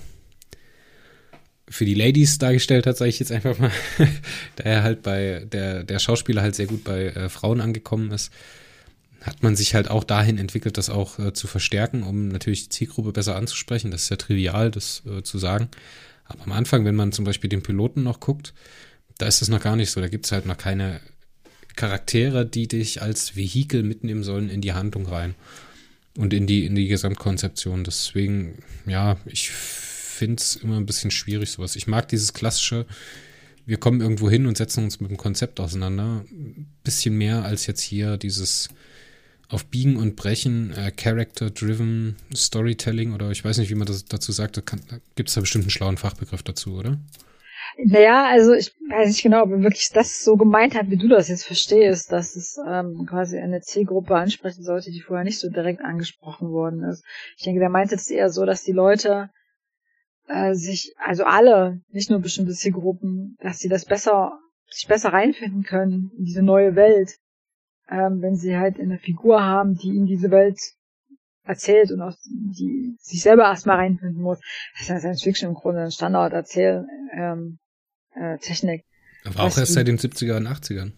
für 1.70 1.86
die 1.86 1.96
Ladies 1.96 2.38
dargestellt 2.38 2.88
hat, 2.88 2.98
sage 2.98 3.10
ich 3.10 3.20
jetzt 3.20 3.32
einfach 3.32 3.58
mal, 3.60 3.72
da 4.56 4.64
er 4.64 4.84
halt 4.84 5.04
bei 5.04 5.46
der, 5.52 5.84
der 5.84 6.00
Schauspieler 6.00 6.42
halt 6.42 6.56
sehr 6.56 6.68
gut 6.68 6.84
bei 6.84 7.08
äh, 7.08 7.30
Frauen 7.30 7.62
angekommen 7.62 8.12
ist. 8.12 8.32
hat 9.22 9.44
man 9.44 9.56
sich 9.56 9.76
halt 9.76 9.90
auch 9.90 10.04
dahin 10.04 10.38
entwickelt, 10.38 10.78
das 10.78 10.90
auch 10.90 11.20
äh, 11.20 11.34
zu 11.34 11.48
verstärken, 11.48 12.04
um 12.04 12.30
natürlich 12.30 12.64
die 12.64 12.70
Zielgruppe 12.70 13.12
besser 13.12 13.36
anzusprechen. 13.36 13.92
Das 13.92 14.04
ist 14.04 14.10
ja 14.10 14.16
trivial, 14.16 14.72
das 14.72 15.04
äh, 15.06 15.24
zu 15.24 15.38
sagen. 15.38 15.70
Aber 16.28 16.44
am 16.44 16.52
Anfang, 16.52 16.86
wenn 16.86 16.96
man 16.96 17.12
zum 17.12 17.26
Beispiel 17.26 17.50
den 17.50 17.64
Piloten 17.64 18.04
noch 18.04 18.20
guckt, 18.20 18.54
da 19.18 19.26
ist 19.26 19.42
es 19.42 19.50
noch 19.50 19.62
gar 19.62 19.76
nicht 19.76 19.92
so. 19.92 20.02
Da 20.02 20.08
gibt 20.08 20.26
es 20.26 20.32
halt 20.32 20.46
noch 20.46 20.58
keine 20.58 21.00
Charaktere, 21.76 22.46
die 22.46 22.68
dich 22.68 23.02
als 23.02 23.36
Vehikel 23.36 23.84
mitnehmen 23.84 24.24
sollen 24.24 24.50
in 24.50 24.62
die 24.62 24.74
Handlung 24.74 25.06
rein 25.06 25.36
und 26.18 26.34
in 26.34 26.48
die, 26.48 26.66
in 26.66 26.76
die 26.76 26.88
Gesamtkonzeption. 26.88 27.84
Deswegen, 27.84 28.64
ja, 28.86 29.18
ich 29.26 29.50
finde 29.50 30.42
es 30.42 30.56
immer 30.56 30.78
ein 30.78 30.86
bisschen 30.86 31.12
schwierig, 31.12 31.52
sowas. 31.52 31.76
Ich 31.76 31.88
mag 31.88 32.08
dieses 32.10 32.34
klassische, 32.34 32.86
wir 33.66 33.78
kommen 33.78 34.02
irgendwo 34.02 34.30
hin 34.30 34.48
und 34.48 34.58
setzen 34.58 34.86
uns 34.86 35.00
mit 35.00 35.12
dem 35.12 35.18
Konzept 35.18 35.60
auseinander. 35.60 36.26
Ein 36.32 36.68
bisschen 36.84 37.18
mehr 37.18 37.44
als 37.44 37.68
jetzt 37.68 37.82
hier 37.82 38.18
dieses 38.18 38.70
auf 39.50 39.66
Biegen 39.66 39.98
und 39.98 40.16
Brechen, 40.16 40.74
äh, 40.74 40.92
Character-Driven 40.92 42.16
Storytelling 42.36 43.14
oder 43.14 43.32
ich 43.32 43.46
weiß 43.46 43.58
nicht, 43.60 43.70
wie 43.70 43.76
man 43.76 43.88
das 43.88 44.06
dazu 44.06 44.32
sagt. 44.32 44.58
Da 44.58 44.62
gibt 45.16 45.30
es 45.30 45.36
da 45.36 45.42
bestimmt 45.42 45.64
einen 45.64 45.72
schlauen 45.72 45.98
Fachbegriff 45.98 46.44
dazu, 46.44 46.76
oder? 46.78 46.98
Naja, 47.78 48.28
also 48.28 48.54
ich 48.54 48.74
weiß 48.90 49.10
nicht 49.10 49.24
genau, 49.24 49.44
ob 49.44 49.52
er 49.52 49.62
wirklich 49.62 49.90
das 49.94 50.24
so 50.24 50.36
gemeint 50.36 50.76
hat, 50.76 50.90
wie 50.90 50.98
du 50.98 51.08
das 51.08 51.28
jetzt 51.28 51.46
verstehst, 51.46 52.12
dass 52.12 52.36
es 52.36 52.58
ähm, 52.68 53.06
quasi 53.08 53.38
eine 53.38 53.62
Zielgruppe 53.62 54.16
ansprechen 54.16 54.64
sollte, 54.64 54.92
die 54.92 55.02
vorher 55.02 55.24
nicht 55.24 55.40
so 55.40 55.50
direkt 55.50 55.82
angesprochen 55.82 56.50
worden 56.50 56.84
ist. 56.84 57.04
Ich 57.38 57.44
denke, 57.44 57.60
der 57.60 57.70
meinte 57.70 57.96
es 57.96 58.10
eher 58.10 58.30
so, 58.30 58.46
dass 58.46 58.64
die 58.64 58.72
Leute 58.72 59.30
äh, 60.28 60.54
sich, 60.56 60.94
also 60.98 61.24
alle, 61.24 61.82
nicht 61.90 62.10
nur 62.10 62.20
bestimmte 62.20 62.54
Zielgruppen, 62.54 63.38
dass 63.42 63.60
sie 63.60 63.70
das 63.70 63.86
besser, 63.86 64.40
sich 64.70 64.88
besser 64.88 65.14
reinfinden 65.14 65.64
können 65.64 66.12
in 66.18 66.26
diese 66.26 66.42
neue 66.42 66.76
Welt, 66.76 67.18
ähm, 67.90 68.22
wenn 68.22 68.36
sie 68.36 68.58
halt 68.58 68.80
eine 68.80 68.98
Figur 68.98 69.44
haben, 69.44 69.76
die 69.76 69.96
in 69.96 70.06
diese 70.06 70.32
Welt 70.32 70.60
erzählt 71.44 71.92
und 71.92 72.02
auch 72.02 72.14
die 72.26 72.96
sich 73.00 73.22
selber 73.22 73.44
erstmal 73.44 73.78
reinfinden 73.78 74.22
muss. 74.22 74.40
Das 74.74 74.82
ist 74.82 74.90
ja 74.90 75.00
Science 75.00 75.24
Fiction 75.24 75.50
im 75.50 75.56
Grunde 75.56 75.84
ein 75.84 75.92
Standard 75.92 76.34
erzähl 76.34 76.86
ähm, 77.14 77.60
äh, 78.16 78.38
Technik. 78.40 78.84
Aber 79.24 79.40
auch 79.42 79.58
erst 79.58 79.74
seit 79.74 79.88
den 79.88 79.98
70er 79.98 80.38
und 80.38 80.48
80ern. 80.48 80.92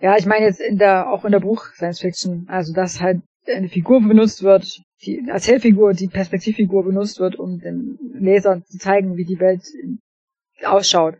Ja, 0.00 0.16
ich 0.16 0.26
meine 0.26 0.46
jetzt 0.46 0.60
in 0.60 0.78
der 0.78 1.10
auch 1.10 1.24
in 1.24 1.32
der 1.32 1.40
Buch 1.40 1.66
Science 1.74 2.00
Fiction, 2.00 2.46
also 2.48 2.72
dass 2.72 3.00
halt 3.00 3.20
eine 3.46 3.68
Figur 3.68 4.00
benutzt 4.00 4.42
wird, 4.42 4.82
die 5.02 5.26
Erzählfigur, 5.28 5.92
die 5.92 6.08
Perspektivfigur 6.08 6.84
benutzt 6.84 7.20
wird, 7.20 7.36
um 7.36 7.58
dem 7.58 7.98
Leser 8.14 8.62
zu 8.64 8.78
zeigen, 8.78 9.16
wie 9.16 9.24
die 9.24 9.40
Welt 9.40 9.62
ausschaut, 10.64 11.16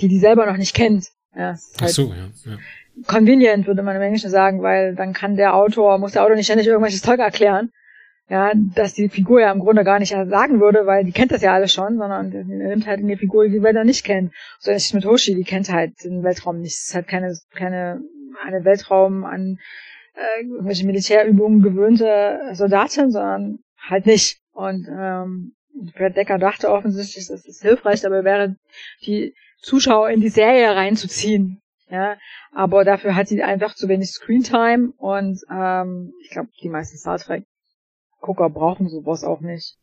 die 0.00 0.08
die 0.08 0.18
selber 0.18 0.46
noch 0.46 0.56
nicht 0.56 0.74
kennt. 0.74 1.08
Ja, 1.34 1.48
halt 1.48 1.60
Ach 1.80 1.88
so, 1.88 2.12
ja, 2.12 2.30
ja. 2.44 2.58
Convenient, 3.06 3.66
würde 3.66 3.82
man 3.82 3.96
im 3.96 4.02
Englischen 4.02 4.30
sagen, 4.30 4.62
weil 4.62 4.94
dann 4.94 5.12
kann 5.12 5.36
der 5.36 5.54
Autor, 5.54 5.98
muss 5.98 6.12
der 6.12 6.22
Autor 6.22 6.36
nicht 6.36 6.46
ständig 6.46 6.66
irgendwelches 6.66 7.02
Zeug 7.02 7.20
erklären, 7.20 7.70
ja, 8.28 8.52
dass 8.74 8.94
die 8.94 9.08
Figur 9.08 9.40
ja 9.40 9.52
im 9.52 9.60
Grunde 9.60 9.84
gar 9.84 9.98
nicht 9.98 10.10
sagen 10.10 10.60
würde, 10.60 10.86
weil 10.86 11.04
die 11.04 11.12
kennt 11.12 11.32
das 11.32 11.42
ja 11.42 11.52
alles 11.52 11.72
schon, 11.72 11.98
sondern 11.98 12.32
er 12.32 12.44
nimmt 12.44 12.86
halt 12.86 13.00
eine 13.00 13.16
Figur, 13.16 13.48
die 13.48 13.62
Welt 13.62 13.74
noch 13.74 13.84
nicht 13.84 14.04
kennt. 14.04 14.32
So 14.58 14.70
ähnlich 14.70 14.94
mit 14.94 15.04
Hoshi, 15.04 15.34
die 15.34 15.44
kennt 15.44 15.70
halt 15.70 15.92
den 16.04 16.22
Weltraum 16.22 16.60
nicht. 16.60 16.74
Es 16.74 16.88
ist 16.88 16.94
halt 16.94 17.08
keine, 17.08 17.36
keine, 17.54 18.00
eine 18.44 18.64
Weltraum 18.64 19.24
an 19.24 19.58
äh, 20.14 20.42
irgendwelche 20.42 20.86
Militärübungen 20.86 21.62
gewöhnte 21.62 22.40
Soldatin, 22.52 23.10
sondern 23.10 23.58
halt 23.78 24.06
nicht. 24.06 24.38
Und 24.52 24.86
ähm, 24.88 25.54
Brad 25.96 26.16
Decker 26.16 26.38
dachte 26.38 26.70
offensichtlich, 26.70 27.28
dass 27.28 27.46
es 27.46 27.60
hilfreich 27.60 28.00
dabei 28.00 28.24
wäre, 28.24 28.56
die 29.04 29.34
Zuschauer 29.58 30.10
in 30.10 30.20
die 30.20 30.28
Serie 30.28 30.74
reinzuziehen. 30.74 31.61
Ja, 31.92 32.16
aber 32.52 32.86
dafür 32.86 33.14
hat 33.14 33.28
sie 33.28 33.42
einfach 33.42 33.74
zu 33.74 33.86
wenig 33.86 34.12
Screentime 34.12 34.94
und 34.96 35.38
ähm, 35.50 36.14
ich 36.22 36.30
glaube, 36.30 36.48
die 36.62 36.70
meisten 36.70 36.96
Star 36.96 37.18
Trek 37.18 37.44
Gucker 38.22 38.48
brauchen 38.48 38.88
sowas 38.88 39.24
auch 39.24 39.40
nicht. 39.42 39.76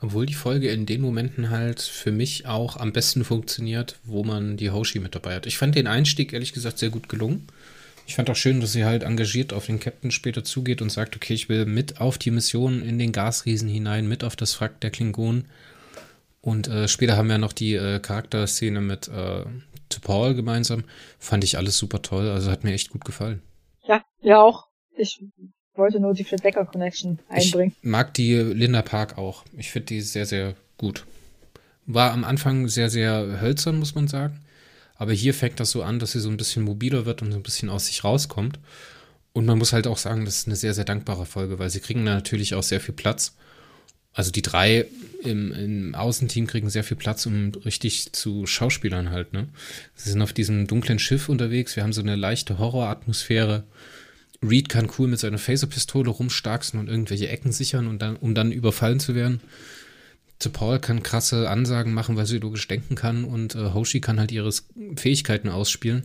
Obwohl 0.00 0.24
die 0.24 0.34
Folge 0.34 0.70
in 0.70 0.86
den 0.86 1.00
Momenten 1.00 1.50
halt 1.50 1.82
für 1.82 2.12
mich 2.12 2.46
auch 2.46 2.76
am 2.76 2.92
besten 2.92 3.24
funktioniert, 3.24 3.98
wo 4.04 4.22
man 4.22 4.56
die 4.56 4.70
Hoshi 4.70 5.00
mit 5.00 5.16
dabei 5.16 5.34
hat. 5.34 5.46
Ich 5.46 5.58
fand 5.58 5.74
den 5.74 5.88
Einstieg 5.88 6.32
ehrlich 6.32 6.52
gesagt 6.52 6.78
sehr 6.78 6.90
gut 6.90 7.08
gelungen. 7.08 7.48
Ich 8.06 8.14
fand 8.14 8.30
auch 8.30 8.36
schön, 8.36 8.60
dass 8.60 8.72
sie 8.72 8.84
halt 8.84 9.02
engagiert 9.02 9.52
auf 9.52 9.66
den 9.66 9.80
Captain 9.80 10.12
später 10.12 10.44
zugeht 10.44 10.80
und 10.80 10.90
sagt, 10.90 11.16
okay, 11.16 11.34
ich 11.34 11.48
will 11.48 11.66
mit 11.66 12.00
auf 12.00 12.18
die 12.18 12.30
Mission 12.30 12.82
in 12.82 13.00
den 13.00 13.10
Gasriesen 13.10 13.68
hinein, 13.68 14.08
mit 14.08 14.22
auf 14.22 14.36
das 14.36 14.60
Wrack 14.60 14.80
der 14.80 14.90
Klingonen. 14.90 15.46
Und 16.40 16.68
äh, 16.68 16.86
später 16.86 17.16
haben 17.16 17.28
wir 17.28 17.38
noch 17.38 17.52
die 17.52 17.74
äh, 17.74 17.98
Charakterszene 17.98 18.80
mit 18.80 19.08
äh, 19.08 19.44
Paul 20.00 20.34
gemeinsam. 20.34 20.84
Fand 21.18 21.44
ich 21.44 21.56
alles 21.56 21.78
super 21.78 22.02
toll. 22.02 22.28
Also 22.28 22.50
hat 22.50 22.64
mir 22.64 22.72
echt 22.72 22.90
gut 22.90 23.04
gefallen. 23.04 23.42
Ja, 23.86 24.04
ja 24.20 24.40
auch. 24.40 24.66
Ich 24.96 25.22
wollte 25.74 26.00
nur 26.00 26.14
die 26.14 26.24
Fred 26.24 26.42
Becker 26.42 26.66
Connection 26.66 27.18
einbringen. 27.28 27.74
Ich 27.80 27.88
mag 27.88 28.12
die 28.14 28.34
Linda 28.34 28.82
Park 28.82 29.16
auch. 29.16 29.44
Ich 29.56 29.70
finde 29.70 29.86
die 29.86 30.00
sehr, 30.00 30.26
sehr 30.26 30.54
gut. 30.76 31.06
War 31.86 32.12
am 32.12 32.24
Anfang 32.24 32.68
sehr, 32.68 32.90
sehr 32.90 33.40
hölzern, 33.40 33.78
muss 33.78 33.94
man 33.94 34.08
sagen. 34.08 34.40
Aber 34.96 35.12
hier 35.12 35.32
fängt 35.32 35.60
das 35.60 35.70
so 35.70 35.82
an, 35.82 36.00
dass 36.00 36.12
sie 36.12 36.20
so 36.20 36.28
ein 36.28 36.36
bisschen 36.36 36.64
mobiler 36.64 37.06
wird 37.06 37.22
und 37.22 37.30
so 37.30 37.38
ein 37.38 37.44
bisschen 37.44 37.70
aus 37.70 37.86
sich 37.86 38.04
rauskommt. 38.04 38.58
Und 39.32 39.46
man 39.46 39.56
muss 39.56 39.72
halt 39.72 39.86
auch 39.86 39.96
sagen, 39.96 40.24
das 40.24 40.38
ist 40.38 40.48
eine 40.48 40.56
sehr, 40.56 40.74
sehr 40.74 40.84
dankbare 40.84 41.24
Folge, 41.24 41.58
weil 41.60 41.70
sie 41.70 41.80
kriegen 41.80 42.04
da 42.04 42.14
natürlich 42.14 42.54
auch 42.54 42.64
sehr 42.64 42.80
viel 42.80 42.94
Platz. 42.94 43.36
Also 44.12 44.30
die 44.30 44.42
drei 44.42 44.86
im, 45.22 45.52
im 45.52 45.94
Außenteam 45.94 46.46
kriegen 46.46 46.70
sehr 46.70 46.84
viel 46.84 46.96
Platz, 46.96 47.26
um 47.26 47.52
richtig 47.64 48.12
zu 48.12 48.46
Schauspielern 48.46 49.10
halt, 49.10 49.32
ne? 49.32 49.48
Sie 49.94 50.10
sind 50.10 50.22
auf 50.22 50.32
diesem 50.32 50.66
dunklen 50.66 50.98
Schiff 50.98 51.28
unterwegs, 51.28 51.76
wir 51.76 51.82
haben 51.82 51.92
so 51.92 52.00
eine 52.00 52.16
leichte 52.16 52.58
Horroratmosphäre. 52.58 53.64
Reed 54.42 54.68
kann 54.68 54.90
cool 54.98 55.08
mit 55.08 55.18
seiner 55.18 55.38
Phaserpistole 55.38 56.10
rumstarksen 56.10 56.78
und 56.78 56.88
irgendwelche 56.88 57.28
Ecken 57.28 57.50
sichern, 57.50 57.88
und 57.88 58.00
dann, 58.00 58.16
um 58.16 58.34
dann 58.34 58.52
überfallen 58.52 59.00
zu 59.00 59.14
werden. 59.14 59.40
Zu 60.38 60.50
Paul 60.50 60.78
kann 60.78 61.02
krasse 61.02 61.50
Ansagen 61.50 61.92
machen, 61.92 62.16
weil 62.16 62.26
sie 62.26 62.38
logisch 62.38 62.68
denken 62.68 62.94
kann 62.94 63.24
und 63.24 63.56
äh, 63.56 63.72
Hoshi 63.74 64.00
kann 64.00 64.20
halt 64.20 64.30
ihre 64.30 64.52
Fähigkeiten 64.94 65.48
ausspielen. 65.48 66.04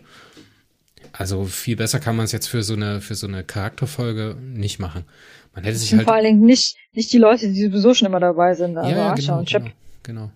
Also 1.12 1.46
viel 1.46 1.76
besser 1.76 2.00
kann 2.00 2.16
man 2.16 2.26
es 2.26 2.32
jetzt 2.32 2.48
für 2.48 2.64
so 2.64 2.74
eine 2.74 3.00
für 3.00 3.14
so 3.14 3.28
eine 3.28 3.44
Charakterfolge 3.44 4.36
nicht 4.42 4.80
machen. 4.80 5.04
Man 5.54 5.64
hätte 5.64 5.78
sich 5.78 5.94
halt 5.94 6.06
vor 6.06 6.16
allen 6.16 6.26
Dingen 6.26 6.46
nicht 6.46 6.78
nicht 6.94 7.12
die 7.12 7.18
Leute, 7.18 7.52
die 7.52 7.62
sowieso 7.62 7.94
schon 7.94 8.08
immer 8.08 8.20
dabei 8.20 8.54
sind. 8.54 8.78
Also 8.78 8.92
ja, 8.92 9.14
genau, 9.14 9.40
und 9.40 9.48
Chip. 9.48 9.64
Genau, 9.64 9.74
genau. 10.04 10.32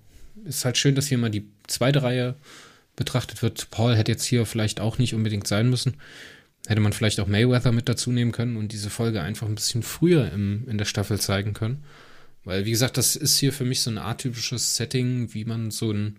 Ist 0.46 0.66
halt 0.66 0.78
schön, 0.78 0.96
dass 0.96 1.08
hier 1.08 1.18
mal 1.18 1.30
die 1.30 1.48
zweite 1.68 2.04
Reihe 2.04 2.36
betrachtet 2.96 3.42
wird. 3.42 3.70
Paul 3.72 3.96
hätte 3.96 4.12
jetzt 4.12 4.26
hier 4.26 4.46
vielleicht 4.46 4.80
auch 4.80 4.98
nicht 4.98 5.14
unbedingt 5.14 5.48
sein 5.48 5.70
müssen. 5.70 5.96
Hätte 6.68 6.82
man 6.82 6.94
vielleicht 6.94 7.20
auch 7.20 7.28
Mayweather 7.28 7.72
mit 7.72 7.88
dazu 7.88 8.12
nehmen 8.12 8.32
können 8.32 8.58
und 8.58 8.72
diese 8.72 8.90
Folge 8.90 9.22
einfach 9.22 9.48
ein 9.48 9.56
bisschen 9.56 9.84
früher 9.84 10.32
im, 10.32 10.68
in 10.68 10.78
der 10.78 10.86
Staffel 10.86 11.20
zeigen 11.20 11.54
können. 11.54 11.84
Weil, 12.44 12.66
wie 12.66 12.72
gesagt, 12.72 12.98
das 12.98 13.16
ist 13.16 13.38
hier 13.38 13.54
für 13.54 13.66
mich 13.66 13.82
so 13.82 13.92
ein 13.92 13.98
atypisches 13.98 14.76
Setting, 14.76 15.34
wie 15.34 15.46
man 15.46 15.70
so 15.70 15.92
ein, 15.92 16.18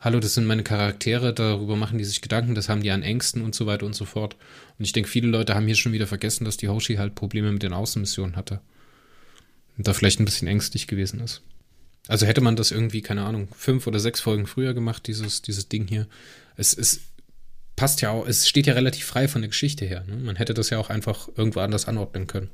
hallo, 0.00 0.20
das 0.20 0.34
sind 0.34 0.46
meine 0.46 0.62
Charaktere, 0.62 1.34
darüber 1.34 1.76
machen 1.76 1.98
die 1.98 2.04
sich 2.04 2.22
Gedanken, 2.22 2.54
das 2.54 2.68
haben 2.68 2.82
die 2.82 2.90
an 2.90 3.02
Ängsten 3.02 3.42
und 3.42 3.54
so 3.54 3.66
weiter 3.66 3.84
und 3.84 3.94
so 3.94 4.04
fort. 4.04 4.36
Und 4.78 4.84
ich 4.84 4.92
denke, 4.92 5.10
viele 5.10 5.28
Leute 5.28 5.54
haben 5.54 5.66
hier 5.66 5.74
schon 5.74 5.92
wieder 5.92 6.06
vergessen, 6.06 6.44
dass 6.44 6.56
die 6.56 6.68
Hoshi 6.68 6.94
halt 6.94 7.14
Probleme 7.14 7.52
mit 7.52 7.62
den 7.62 7.72
Außenmissionen 7.72 8.36
hatte. 8.36 8.60
Und 9.76 9.88
da 9.88 9.92
vielleicht 9.92 10.20
ein 10.20 10.24
bisschen 10.24 10.48
ängstlich 10.48 10.86
gewesen 10.86 11.20
ist. 11.20 11.42
Also 12.06 12.26
hätte 12.26 12.40
man 12.40 12.56
das 12.56 12.70
irgendwie, 12.70 13.02
keine 13.02 13.24
Ahnung, 13.24 13.48
fünf 13.56 13.86
oder 13.86 13.98
sechs 13.98 14.20
Folgen 14.20 14.46
früher 14.46 14.74
gemacht, 14.74 15.06
dieses, 15.06 15.42
dieses 15.42 15.68
Ding 15.68 15.86
hier. 15.86 16.06
Es 16.56 16.74
ist 16.74 17.00
passt 17.76 18.00
ja 18.02 18.10
auch, 18.10 18.26
es 18.26 18.48
steht 18.48 18.66
ja 18.66 18.74
relativ 18.74 19.04
frei 19.04 19.28
von 19.28 19.42
der 19.42 19.48
Geschichte 19.48 19.84
her. 19.84 20.04
Ne? 20.06 20.16
Man 20.16 20.36
hätte 20.36 20.54
das 20.54 20.70
ja 20.70 20.78
auch 20.78 20.90
einfach 20.90 21.28
irgendwo 21.36 21.60
anders 21.60 21.88
anordnen 21.88 22.26
können. 22.26 22.50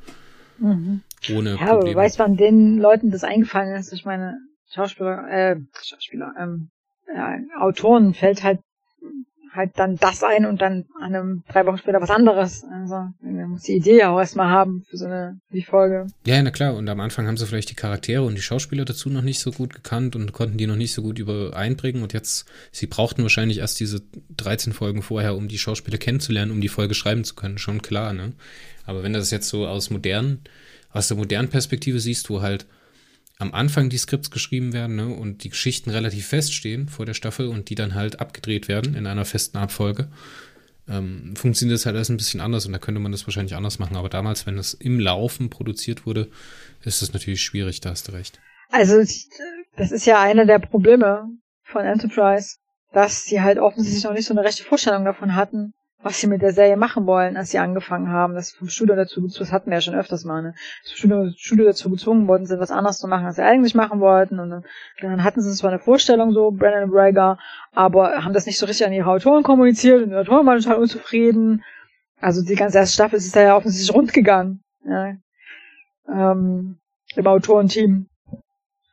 Mhm. 0.58 1.02
Ohne 1.34 1.50
ja, 1.50 1.56
Probleme. 1.56 1.90
aber 1.90 1.94
weißt 1.96 2.18
du, 2.18 2.22
wann 2.22 2.36
den 2.36 2.78
Leuten 2.78 3.10
das 3.10 3.24
eingefallen 3.24 3.74
ist? 3.76 3.92
Ich 3.92 4.04
meine, 4.04 4.38
Schauspieler, 4.72 5.28
äh, 5.28 5.56
Schauspieler, 5.82 6.34
ähm, 6.38 6.70
ja, 7.14 7.38
Autoren 7.58 8.14
fällt 8.14 8.42
halt 8.42 8.60
halt 9.52 9.72
dann 9.76 9.96
das 9.96 10.22
ein 10.22 10.46
und 10.46 10.60
dann 10.60 10.86
an 11.00 11.14
einem 11.14 11.42
drei 11.48 11.66
Wochen 11.66 11.78
später 11.78 12.00
was 12.00 12.10
anderes. 12.10 12.64
Also 12.72 13.08
man 13.20 13.50
muss 13.50 13.62
die 13.62 13.76
Idee 13.76 13.98
ja 13.98 14.10
auch 14.10 14.18
erstmal 14.18 14.48
haben 14.48 14.84
für 14.88 14.96
so 14.96 15.06
eine 15.06 15.40
die 15.52 15.62
Folge. 15.62 16.06
Ja, 16.24 16.40
na 16.42 16.50
klar. 16.50 16.74
Und 16.74 16.88
am 16.88 17.00
Anfang 17.00 17.26
haben 17.26 17.36
sie 17.36 17.46
vielleicht 17.46 17.70
die 17.70 17.74
Charaktere 17.74 18.22
und 18.22 18.36
die 18.36 18.42
Schauspieler 18.42 18.84
dazu 18.84 19.10
noch 19.10 19.22
nicht 19.22 19.40
so 19.40 19.50
gut 19.50 19.74
gekannt 19.74 20.14
und 20.14 20.32
konnten 20.32 20.56
die 20.56 20.66
noch 20.66 20.76
nicht 20.76 20.92
so 20.92 21.02
gut 21.02 21.18
über 21.18 21.56
einbringen. 21.56 22.02
Und 22.02 22.12
jetzt, 22.12 22.48
sie 22.70 22.86
brauchten 22.86 23.22
wahrscheinlich 23.22 23.58
erst 23.58 23.80
diese 23.80 24.02
13 24.36 24.72
Folgen 24.72 25.02
vorher, 25.02 25.36
um 25.36 25.48
die 25.48 25.58
Schauspieler 25.58 25.98
kennenzulernen, 25.98 26.52
um 26.52 26.60
die 26.60 26.68
Folge 26.68 26.94
schreiben 26.94 27.24
zu 27.24 27.34
können. 27.34 27.58
Schon 27.58 27.82
klar, 27.82 28.12
ne? 28.12 28.32
Aber 28.86 29.02
wenn 29.02 29.12
das 29.12 29.30
jetzt 29.30 29.48
so 29.48 29.66
aus 29.66 29.90
modernen, 29.90 30.40
aus 30.92 31.08
der 31.08 31.16
modernen 31.16 31.48
Perspektive 31.48 32.00
siehst, 32.00 32.30
wo 32.30 32.40
halt 32.40 32.66
am 33.40 33.54
Anfang 33.54 33.88
die 33.88 33.98
Skripts 33.98 34.30
geschrieben 34.30 34.72
werden 34.72 34.96
ne, 34.96 35.08
und 35.08 35.44
die 35.44 35.48
Geschichten 35.48 35.90
relativ 35.90 36.26
feststehen 36.26 36.88
vor 36.88 37.06
der 37.06 37.14
Staffel 37.14 37.48
und 37.48 37.70
die 37.70 37.74
dann 37.74 37.94
halt 37.94 38.20
abgedreht 38.20 38.68
werden 38.68 38.94
in 38.94 39.06
einer 39.06 39.24
festen 39.24 39.56
Abfolge, 39.56 40.08
ähm, 40.88 41.34
funktioniert 41.36 41.78
das 41.78 41.86
halt 41.86 41.96
alles 41.96 42.10
ein 42.10 42.18
bisschen 42.18 42.42
anders 42.42 42.66
und 42.66 42.72
da 42.72 42.78
könnte 42.78 43.00
man 43.00 43.12
das 43.12 43.26
wahrscheinlich 43.26 43.54
anders 43.54 43.78
machen. 43.78 43.96
Aber 43.96 44.10
damals, 44.10 44.46
wenn 44.46 44.58
es 44.58 44.74
im 44.74 45.00
Laufen 45.00 45.48
produziert 45.48 46.04
wurde, 46.04 46.28
ist 46.84 47.00
das 47.00 47.14
natürlich 47.14 47.42
schwierig, 47.42 47.80
da 47.80 47.90
hast 47.90 48.08
du 48.08 48.12
recht. 48.12 48.38
Also 48.70 49.02
das 49.76 49.90
ist 49.90 50.04
ja 50.04 50.20
einer 50.20 50.44
der 50.44 50.58
Probleme 50.58 51.24
von 51.62 51.84
Enterprise, 51.84 52.56
dass 52.92 53.24
sie 53.24 53.40
halt 53.40 53.58
offensichtlich 53.58 54.04
noch 54.04 54.12
nicht 54.12 54.26
so 54.26 54.34
eine 54.34 54.44
rechte 54.44 54.64
Vorstellung 54.64 55.06
davon 55.06 55.34
hatten, 55.34 55.72
was 56.02 56.18
sie 56.18 56.26
mit 56.26 56.40
der 56.40 56.52
Serie 56.52 56.76
machen 56.76 57.06
wollen, 57.06 57.36
als 57.36 57.50
sie 57.50 57.58
angefangen 57.58 58.08
haben, 58.08 58.34
dass 58.34 58.52
vom 58.52 58.68
Studio 58.68 58.96
dazu, 58.96 59.20
das 59.26 59.52
hatten 59.52 59.70
wir 59.70 59.76
ja 59.76 59.80
schon 59.82 59.94
öfters 59.94 60.24
mal, 60.24 60.42
ne, 60.42 60.54
das 60.82 60.92
Studio, 60.92 61.30
Studio 61.36 61.66
dazu 61.66 61.90
gezwungen 61.90 62.26
worden 62.26 62.46
sind, 62.46 62.58
was 62.58 62.70
anderes 62.70 62.98
zu 62.98 63.06
machen, 63.06 63.26
als 63.26 63.36
sie 63.36 63.42
eigentlich 63.42 63.74
machen 63.74 64.00
wollten, 64.00 64.38
und 64.38 64.50
dann, 64.50 64.64
dann 65.00 65.24
hatten 65.24 65.42
sie 65.42 65.52
zwar 65.54 65.70
eine 65.70 65.78
Vorstellung 65.78 66.32
so, 66.32 66.50
Brandon 66.52 66.90
Brager, 66.90 67.38
aber 67.72 68.24
haben 68.24 68.32
das 68.32 68.46
nicht 68.46 68.58
so 68.58 68.66
richtig 68.66 68.86
an 68.86 68.92
ihre 68.92 69.10
Autoren 69.10 69.42
kommuniziert, 69.42 70.02
und 70.02 70.10
die 70.10 70.16
Autoren 70.16 70.46
waren 70.46 70.60
total 70.60 70.78
unzufrieden, 70.78 71.62
also 72.20 72.42
die 72.42 72.54
ganze 72.54 72.78
erste 72.78 72.94
Staffel 72.94 73.16
ist 73.16 73.36
da 73.36 73.42
ja 73.42 73.56
offensichtlich 73.56 73.94
rund 73.94 74.12
gegangen, 74.12 74.62
ja, 74.84 75.16
ähm, 76.08 76.78
im 77.14 77.26
Autorenteam. 77.26 78.06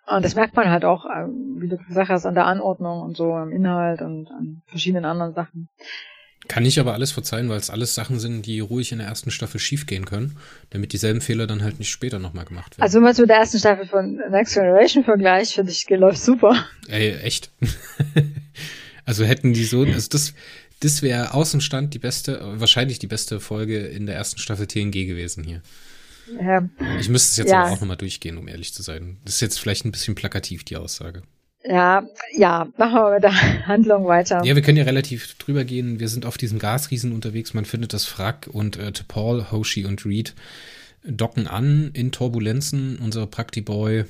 Und 0.10 0.24
das 0.24 0.36
merkt 0.36 0.56
man 0.56 0.70
halt 0.70 0.86
auch, 0.86 1.06
äh, 1.06 1.28
wie 1.60 1.68
du 1.68 1.78
gesagt 1.78 2.10
hast, 2.10 2.26
an 2.26 2.36
der 2.36 2.46
Anordnung 2.46 3.02
und 3.02 3.18
so, 3.18 3.34
am 3.34 3.52
Inhalt 3.52 4.02
und 4.02 4.32
an 4.32 4.62
verschiedenen 4.68 5.04
anderen 5.04 5.34
Sachen. 5.34 5.68
Kann 6.48 6.66
ich 6.66 6.80
aber 6.80 6.94
alles 6.94 7.12
verzeihen, 7.12 7.50
weil 7.50 7.58
es 7.58 7.70
alles 7.70 7.96
Sachen 7.96 8.20
sind, 8.20 8.46
die 8.46 8.60
ruhig 8.60 8.92
in 8.92 9.00
der 9.00 9.08
ersten 9.08 9.32
Staffel 9.32 9.60
schiefgehen 9.60 10.06
können, 10.06 10.38
damit 10.70 10.94
dieselben 10.94 11.22
Fehler 11.22 11.48
dann 11.48 11.64
halt 11.64 11.80
nicht 11.80 11.90
später 11.90 12.20
nochmal 12.20 12.46
gemacht 12.46 12.78
werden. 12.78 12.84
Also 12.84 12.96
wenn 12.96 13.04
man 13.04 13.12
es 13.12 13.18
mit 13.18 13.30
der 13.30 13.38
ersten 13.38 13.60
Staffel 13.60 13.88
von 13.88 14.22
Next 14.30 14.54
Generation 14.54 15.04
vergleicht, 15.04 15.54
finde 15.54 15.72
ich, 15.72 15.90
läuft 15.90 16.22
super. 16.22 16.66
Ey, 16.88 17.16
echt. 17.18 17.52
also 19.06 19.26
hätten 19.26 19.54
die 19.54 19.66
so, 19.66 19.84
also 19.84 20.10
das, 20.10 20.34
das 20.80 21.02
wäre 21.02 21.34
Außenstand 21.34 21.94
die 21.94 22.00
beste, 22.00 22.40
wahrscheinlich 22.60 23.00
die 23.00 23.08
beste 23.08 23.40
Folge 23.40 23.80
in 23.80 24.06
der 24.06 24.16
ersten 24.16 24.40
Staffel 24.40 24.68
TNG 24.68 25.06
gewesen 25.06 25.44
hier. 25.44 25.62
Ja. 26.42 26.68
Ich 27.00 27.10
müsste 27.10 27.32
es 27.32 27.38
jetzt 27.38 27.52
ja. 27.52 27.64
aber 27.64 27.72
auch 27.72 27.82
nochmal 27.82 27.98
durchgehen, 27.98 28.38
um 28.38 28.48
ehrlich 28.48 28.74
zu 28.74 28.84
sein. 28.84 29.18
Das 29.26 29.36
ist 29.36 29.42
jetzt 29.42 29.60
vielleicht 29.60 29.86
ein 29.86 29.92
bisschen 29.92 30.16
plakativ, 30.16 30.64
die 30.64 30.76
Aussage. 30.78 31.24
Ja, 31.68 32.08
ja, 32.34 32.68
machen 32.78 32.94
wir 32.94 33.14
mit 33.16 33.24
der 33.24 33.34
Handlung 33.68 34.08
weiter. 34.08 34.44
Ja, 34.44 34.56
wir 34.56 34.62
können 34.62 34.78
ja 34.78 34.86
relativ 34.86 35.36
drüber 35.36 35.66
gehen. 35.66 36.00
Wir 36.00 36.08
sind 36.08 36.26
auf 36.26 36.38
diesem 36.38 36.60
Gasriesen 36.60 37.12
unterwegs. 37.12 37.54
Man 37.54 37.66
findet 37.66 37.94
das 37.94 38.06
Frack 38.06 38.48
und 38.52 38.78
äh, 38.78 38.92
Paul, 39.08 39.52
Hoshi 39.52 39.86
und 39.86 40.06
Reed 40.06 40.34
docken 41.04 41.48
an 41.48 41.92
in 41.94 42.12
Turbulenzen. 42.12 42.98
Unser 43.00 43.28
Praktiboy 43.28 44.06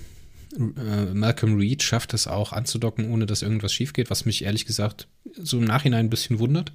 äh, 0.55 1.05
Malcolm 1.13 1.57
Reed 1.57 1.81
schafft 1.81 2.13
es 2.13 2.27
auch 2.27 2.53
anzudocken, 2.53 3.11
ohne 3.11 3.25
dass 3.25 3.41
irgendwas 3.41 3.73
schief 3.73 3.93
geht, 3.93 4.09
was 4.09 4.25
mich 4.25 4.43
ehrlich 4.43 4.65
gesagt 4.65 5.07
so 5.33 5.57
im 5.57 5.65
Nachhinein 5.65 6.05
ein 6.05 6.09
bisschen 6.09 6.39
wundert, 6.39 6.71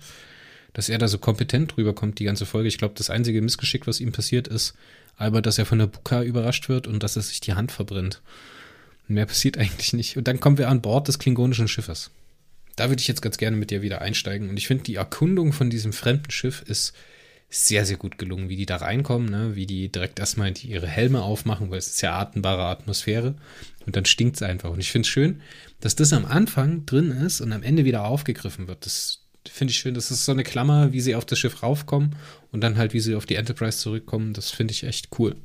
dass 0.73 0.89
er 0.89 0.99
da 0.99 1.07
so 1.07 1.19
kompetent 1.19 1.77
drüber 1.77 1.95
kommt, 1.95 2.19
die 2.19 2.25
ganze 2.25 2.47
Folge. 2.47 2.69
Ich 2.69 2.79
glaube, 2.79 2.95
das 2.97 3.11
einzige 3.11 3.41
Missgeschick, 3.41 3.87
was 3.87 4.01
ihm 4.01 4.13
passiert 4.13 4.49
ist, 4.49 4.75
aber 5.17 5.43
dass 5.43 5.59
er 5.59 5.67
von 5.67 5.79
der 5.79 5.87
Buka 5.87 6.23
überrascht 6.23 6.69
wird 6.69 6.87
und 6.89 7.03
dass 7.03 7.17
er 7.17 7.23
sich 7.23 7.41
die 7.41 7.55
Hand 7.55 7.71
verbrennt. 7.71 8.21
Mehr 9.09 9.27
passiert 9.27 9.59
eigentlich 9.59 9.93
nicht. 9.93 10.17
Und 10.17 10.29
dann 10.29 10.41
kommen 10.41 10.59
wir 10.59 10.69
an 10.69 10.83
Bord 10.83 11.09
des 11.09 11.19
klingonischen 11.19 11.69
Schiffes. 11.69 12.11
Da 12.77 12.89
würde 12.89 13.01
ich 13.01 13.09
jetzt 13.09 13.23
ganz 13.23 13.37
gerne 13.37 13.57
mit 13.57 13.71
dir 13.71 13.83
wieder 13.83 14.01
einsteigen. 14.01 14.49
Und 14.49 14.57
ich 14.57 14.67
finde, 14.67 14.85
die 14.85 14.95
Erkundung 14.95 15.53
von 15.53 15.69
diesem 15.69 15.93
fremden 15.93 16.31
Schiff 16.31 16.63
ist 16.63 16.95
sehr, 17.51 17.85
sehr 17.85 17.99
gut 17.99 18.17
gelungen, 18.17 18.49
wie 18.49 18.57
die 18.57 18.65
da 18.65 18.77
reinkommen, 18.77 19.29
ne? 19.29 19.55
wie 19.55 19.67
die 19.67 19.93
direkt 19.93 20.19
erstmal 20.19 20.55
ihre 20.63 20.87
Helme 20.87 21.23
aufmachen, 21.23 21.71
weil 21.71 21.79
es 21.79 21.89
ist 21.89 22.01
ja 22.01 22.19
atembare 22.19 22.65
Atmosphäre. 22.65 23.35
Und 23.85 23.95
dann 23.95 24.07
stinkt 24.07 24.37
es 24.37 24.43
einfach. 24.43 24.71
Und 24.71 24.81
ich 24.81 24.91
finde 24.91 25.07
es 25.07 25.13
schön, 25.13 25.43
dass 25.81 25.95
das 25.95 26.15
am 26.15 26.25
Anfang 26.25 26.87
drin 26.87 27.11
ist 27.11 27.43
und 27.43 27.53
am 27.53 27.63
Ende 27.63 27.85
wieder 27.85 28.07
aufgegriffen 28.07 28.69
wird. 28.69 28.87
Das 28.87 29.21
finde 29.47 29.73
ich 29.73 29.79
schön. 29.79 29.93
Das 29.93 30.11
ist 30.11 30.25
so 30.25 30.33
eine 30.33 30.45
Klammer, 30.45 30.93
wie 30.93 31.01
sie 31.01 31.15
auf 31.15 31.27
das 31.27 31.39
Schiff 31.39 31.63
raufkommen 31.63 32.17
und 32.53 32.63
dann 32.63 32.79
halt, 32.79 32.95
wie 32.95 33.01
sie 33.01 33.15
auf 33.15 33.27
die 33.27 33.35
Enterprise 33.35 33.79
zurückkommen. 33.79 34.33
Das 34.33 34.51
finde 34.51 34.73
ich 34.73 34.85
echt 34.85 35.09
cool. 35.19 35.37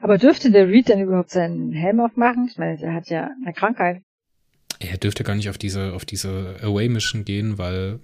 Aber 0.00 0.18
dürfte 0.18 0.50
der 0.50 0.68
Reed 0.68 0.88
denn 0.88 1.00
überhaupt 1.00 1.30
seinen 1.30 1.72
Helm 1.72 2.00
aufmachen? 2.00 2.48
Ich 2.50 2.58
meine, 2.58 2.80
er 2.82 2.94
hat 2.94 3.08
ja 3.08 3.30
eine 3.42 3.52
Krankheit. 3.52 4.02
Er 4.80 4.98
dürfte 4.98 5.24
gar 5.24 5.34
nicht 5.34 5.48
auf 5.48 5.58
diese, 5.58 5.92
auf 5.94 6.04
diese 6.04 6.56
Away-Mission 6.62 7.24
gehen, 7.24 7.58
weil 7.58 8.00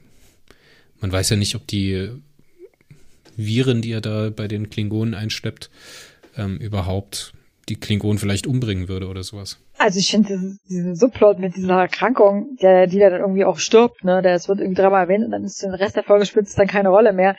man 1.00 1.12
weiß 1.12 1.30
ja 1.30 1.36
nicht, 1.36 1.54
ob 1.54 1.66
die 1.66 2.10
Viren, 3.36 3.82
die 3.82 3.92
er 3.92 4.00
da 4.00 4.30
bei 4.30 4.48
den 4.48 4.70
Klingonen 4.70 5.14
einschleppt, 5.14 5.70
ähm, 6.36 6.58
überhaupt 6.58 7.32
die 7.68 7.76
Klingonen 7.76 8.18
vielleicht 8.18 8.46
umbringen 8.46 8.88
würde 8.88 9.08
oder 9.08 9.22
sowas. 9.22 9.58
Also 9.78 9.98
ich 9.98 10.10
finde 10.10 10.56
diesen 10.68 10.96
Subplot 10.96 11.38
mit 11.38 11.56
dieser 11.56 11.80
Erkrankung, 11.80 12.56
der, 12.60 12.86
die 12.86 12.98
dann 12.98 13.12
irgendwie 13.20 13.44
auch 13.44 13.58
stirbt, 13.58 14.04
ne, 14.04 14.22
der 14.22 14.34
es 14.34 14.48
wird 14.48 14.58
irgendwie 14.58 14.80
dreimal 14.80 15.02
erwähnt 15.02 15.24
und 15.24 15.30
dann 15.30 15.44
ist 15.44 15.62
den 15.62 15.74
Rest 15.74 15.96
der 15.96 16.02
Folge 16.02 16.26
spielt 16.26 16.46
es 16.46 16.54
dann 16.54 16.66
keine 16.66 16.88
Rolle 16.88 17.12
mehr. 17.12 17.36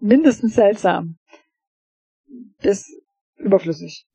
Mindestens 0.00 0.54
seltsam. 0.54 1.16
Bis 2.62 2.99
überflüssig. 3.40 4.06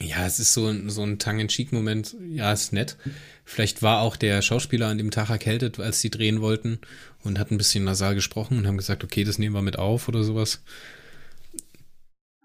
Ja, 0.00 0.26
es 0.26 0.38
ist 0.38 0.52
so 0.52 0.66
ein, 0.66 0.90
so 0.90 1.02
ein 1.02 1.18
Tongue-in-Cheek-Moment. 1.18 2.16
Ja, 2.28 2.52
ist 2.52 2.72
nett. 2.72 2.98
Vielleicht 3.44 3.82
war 3.82 4.02
auch 4.02 4.16
der 4.16 4.42
Schauspieler 4.42 4.88
an 4.88 4.98
dem 4.98 5.10
Tag 5.10 5.30
erkältet, 5.30 5.80
als 5.80 6.00
sie 6.00 6.10
drehen 6.10 6.42
wollten 6.42 6.80
und 7.24 7.38
hat 7.38 7.50
ein 7.50 7.56
bisschen 7.56 7.84
nasal 7.84 8.14
gesprochen 8.14 8.58
und 8.58 8.66
haben 8.66 8.76
gesagt, 8.76 9.04
okay, 9.04 9.24
das 9.24 9.38
nehmen 9.38 9.54
wir 9.54 9.62
mit 9.62 9.78
auf 9.78 10.08
oder 10.08 10.22
sowas. 10.22 10.62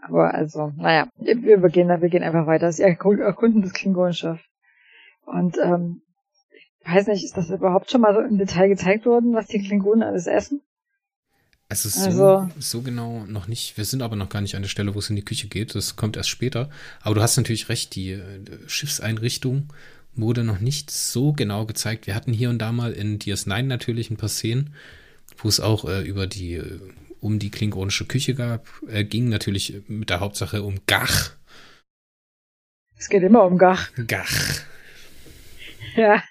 Aber 0.02 0.34
also, 0.34 0.72
naja, 0.78 1.10
wir, 1.18 1.62
wir 1.62 1.70
gehen, 1.70 1.90
wir 1.90 2.10
gehen 2.10 2.24
einfach 2.24 2.48
weiter. 2.48 2.72
Sie 2.72 2.84
erkunden 2.84 3.62
das 3.62 3.74
Klingonenschiff. 3.74 4.40
Und 5.26 5.58
ähm, 5.58 6.02
ich 6.84 6.92
weiß 6.92 7.08
nicht, 7.08 7.24
ist 7.24 7.38
das 7.38 7.50
überhaupt 7.50 7.92
schon 7.92 8.02
mal 8.02 8.14
so 8.14 8.22
im 8.22 8.38
Detail 8.38 8.70
gezeigt 8.70 9.06
worden, 9.06 9.34
was 9.34 9.48
die 9.48 9.62
Klingonen 9.62 10.04
alles 10.04 10.26
essen? 10.26 10.62
Also, 11.72 11.88
so, 11.88 12.06
also, 12.06 12.50
so 12.60 12.82
genau 12.82 13.24
noch 13.28 13.48
nicht. 13.48 13.78
Wir 13.78 13.86
sind 13.86 14.02
aber 14.02 14.18
noch 14.18 14.28
gar 14.28 14.42
nicht 14.42 14.56
an 14.56 14.62
der 14.62 14.68
Stelle, 14.68 14.94
wo 14.94 15.00
es 15.00 15.10
in 15.10 15.16
die 15.16 15.24
Küche 15.24 15.48
geht. 15.48 15.74
Das 15.74 15.96
kommt 15.96 16.18
erst 16.18 16.28
später. 16.28 16.70
Aber 17.00 17.16
du 17.16 17.22
hast 17.22 17.38
natürlich 17.38 17.70
recht, 17.70 17.96
die 17.96 18.12
äh, 18.12 18.42
Schiffseinrichtung 18.68 19.70
wurde 20.14 20.44
noch 20.44 20.60
nicht 20.60 20.92
so 20.92 21.32
genau 21.32 21.66
gezeigt. 21.66 22.08
Wir 22.08 22.16
hatten 22.16 22.34
hier 22.34 22.50
und 22.50 22.60
da 22.60 22.74
mal 22.74 22.92
in 22.92 23.20
DS9 23.20 23.62
natürlich 23.62 24.10
ein 24.10 24.18
paar 24.18 24.28
Szenen, 24.28 24.74
wo 25.38 25.48
es 25.48 25.62
auch 25.62 25.86
äh, 25.86 26.02
über 26.02 26.28
die, 26.28 26.56
äh, 26.56 26.82
um 27.22 27.40
die 27.40 27.52
klingonische 27.52 28.06
Küche 28.06 28.36
gab, 28.36 28.68
äh, 28.90 29.06
ging 29.06 29.30
natürlich 29.30 29.82
mit 29.88 30.10
der 30.10 30.20
Hauptsache 30.20 30.64
um 30.64 30.82
Gach. 30.88 31.32
Es 32.98 33.08
geht 33.08 33.24
immer 33.24 33.46
um 33.46 33.58
Gach. 33.58 33.92
Gach. 34.08 34.30
Ja, 35.96 36.22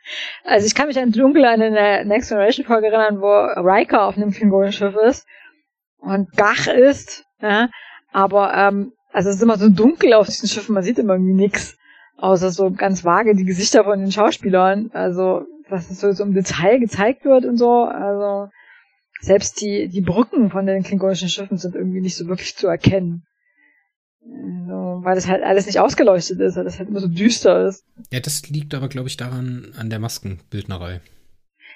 also 0.44 0.66
ich 0.66 0.74
kann 0.74 0.88
mich 0.88 0.98
an 0.98 1.12
dunkel 1.12 1.44
an 1.44 1.62
eine 1.62 2.05
Next 2.05 2.29
Generation 2.29 2.66
Folge 2.66 2.88
erinnern, 2.88 3.20
wo 3.20 3.29
Riker 3.29 4.05
auf 4.05 4.16
einem 4.16 4.31
Klingonenschiff 4.31 4.94
ist 4.96 5.26
und 5.98 6.31
Gach 6.37 6.66
ist, 6.66 7.24
ja, 7.40 7.68
aber 8.12 8.55
ähm, 8.55 8.92
also 9.12 9.29
es 9.29 9.37
ist 9.37 9.42
immer 9.42 9.59
so 9.59 9.68
dunkel 9.68 10.14
auf 10.14 10.26
diesen 10.26 10.48
Schiffen, 10.48 10.74
man 10.74 10.83
sieht 10.83 10.98
immer 10.98 11.14
irgendwie 11.14 11.35
nix, 11.35 11.76
außer 12.16 12.50
so 12.50 12.70
ganz 12.70 13.05
vage 13.05 13.35
die 13.35 13.44
Gesichter 13.44 13.85
von 13.85 14.00
den 14.00 14.12
Schauspielern, 14.12 14.90
also 14.92 15.44
was 15.68 15.88
so, 15.88 16.12
so 16.12 16.24
im 16.24 16.35
Detail 16.35 16.79
gezeigt 16.79 17.24
wird 17.24 17.44
und 17.44 17.57
so, 17.57 17.85
also 17.85 18.50
selbst 19.20 19.61
die, 19.61 19.88
die 19.88 20.00
Brücken 20.00 20.50
von 20.50 20.66
den 20.66 20.83
klingonischen 20.83 21.29
Schiffen 21.29 21.59
sind 21.59 21.74
irgendwie 21.74 22.00
nicht 22.00 22.16
so 22.16 22.26
wirklich 22.26 22.57
zu 22.57 22.66
erkennen. 22.66 23.24
Also, 24.23 25.05
weil 25.05 25.15
das 25.15 25.29
halt 25.29 25.43
alles 25.43 25.67
nicht 25.67 25.81
ausgeleuchtet 25.81 26.41
ist, 26.41 26.57
weil 26.57 26.65
das 26.65 26.79
halt 26.79 26.89
immer 26.89 27.01
so 27.01 27.09
düster 27.09 27.67
ist. 27.67 27.85
Ja, 28.13 28.21
das 28.21 28.49
liegt 28.49 28.75
aber, 28.75 28.89
glaube 28.89 29.09
ich, 29.09 29.17
daran, 29.17 29.73
an 29.77 29.91
der 29.91 29.99
Maskenbildnerei. 29.99 31.01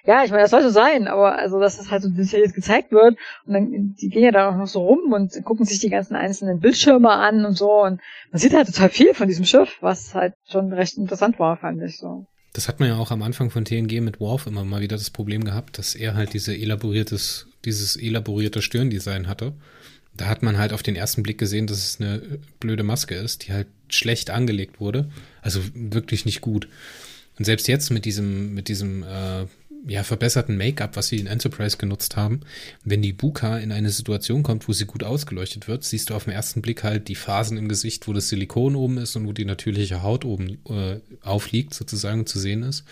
Ja, 0.06 0.22
ich 0.22 0.30
meine, 0.30 0.42
das 0.42 0.50
soll 0.50 0.62
so 0.62 0.68
sein, 0.68 1.08
aber 1.08 1.38
also, 1.38 1.58
dass 1.58 1.78
das 1.78 1.90
halt 1.90 2.02
so 2.02 2.10
detailliert 2.10 2.52
gezeigt 2.52 2.92
wird 2.92 3.16
und 3.46 3.54
dann, 3.54 3.94
die 3.98 4.10
gehen 4.10 4.22
ja 4.22 4.32
da 4.32 4.50
auch 4.50 4.56
noch 4.56 4.66
so 4.66 4.82
rum 4.82 5.12
und 5.12 5.32
gucken 5.44 5.64
sich 5.64 5.78
die 5.78 5.88
ganzen 5.88 6.14
einzelnen 6.14 6.60
Bildschirme 6.60 7.10
an 7.10 7.46
und 7.46 7.56
so 7.56 7.82
und 7.82 8.02
man 8.30 8.38
sieht 8.38 8.52
halt 8.52 8.66
total 8.66 8.90
viel 8.90 9.14
von 9.14 9.28
diesem 9.28 9.46
Schiff, 9.46 9.78
was 9.80 10.14
halt 10.14 10.34
schon 10.46 10.70
recht 10.74 10.98
interessant 10.98 11.38
war, 11.38 11.56
fand 11.56 11.82
ich 11.82 11.96
so. 11.96 12.26
Das 12.52 12.68
hat 12.68 12.80
man 12.80 12.90
ja 12.90 12.98
auch 12.98 13.10
am 13.10 13.22
Anfang 13.22 13.48
von 13.48 13.64
TNG 13.64 14.02
mit 14.02 14.20
Worf 14.20 14.46
immer 14.46 14.62
mal 14.64 14.82
wieder 14.82 14.96
das 14.96 15.08
Problem 15.08 15.42
gehabt, 15.42 15.78
dass 15.78 15.94
er 15.94 16.14
halt 16.14 16.34
diese 16.34 16.54
elaboriertes, 16.54 17.48
dieses 17.64 17.96
elaborierte 17.96 18.60
Stirndesign 18.60 19.26
hatte 19.26 19.54
da 20.16 20.26
hat 20.26 20.42
man 20.42 20.58
halt 20.58 20.72
auf 20.72 20.82
den 20.82 20.96
ersten 20.96 21.22
Blick 21.22 21.38
gesehen, 21.38 21.66
dass 21.66 21.78
es 21.78 22.00
eine 22.00 22.20
blöde 22.60 22.82
Maske 22.82 23.14
ist, 23.14 23.46
die 23.46 23.52
halt 23.52 23.66
schlecht 23.88 24.30
angelegt 24.30 24.80
wurde. 24.80 25.10
Also 25.42 25.60
wirklich 25.74 26.24
nicht 26.24 26.40
gut. 26.40 26.68
Und 27.38 27.44
selbst 27.44 27.66
jetzt 27.66 27.90
mit 27.90 28.04
diesem, 28.04 28.54
mit 28.54 28.68
diesem 28.68 29.02
äh, 29.02 29.46
ja, 29.86 30.02
verbesserten 30.02 30.56
Make-up, 30.56 30.96
was 30.96 31.08
sie 31.08 31.18
in 31.18 31.26
Enterprise 31.26 31.76
genutzt 31.76 32.16
haben, 32.16 32.40
wenn 32.84 33.02
die 33.02 33.12
Buka 33.12 33.58
in 33.58 33.72
eine 33.72 33.90
Situation 33.90 34.42
kommt, 34.42 34.68
wo 34.68 34.72
sie 34.72 34.86
gut 34.86 35.02
ausgeleuchtet 35.04 35.68
wird, 35.68 35.84
siehst 35.84 36.10
du 36.10 36.14
auf 36.14 36.24
den 36.24 36.32
ersten 36.32 36.62
Blick 36.62 36.84
halt 36.84 37.08
die 37.08 37.16
Phasen 37.16 37.58
im 37.58 37.68
Gesicht, 37.68 38.06
wo 38.08 38.12
das 38.12 38.28
Silikon 38.28 38.76
oben 38.76 38.98
ist 38.98 39.16
und 39.16 39.26
wo 39.26 39.32
die 39.32 39.44
natürliche 39.44 40.02
Haut 40.02 40.24
oben 40.24 40.58
äh, 40.68 41.00
aufliegt, 41.22 41.74
sozusagen 41.74 42.26
zu 42.26 42.38
sehen 42.38 42.62
ist. 42.62 42.84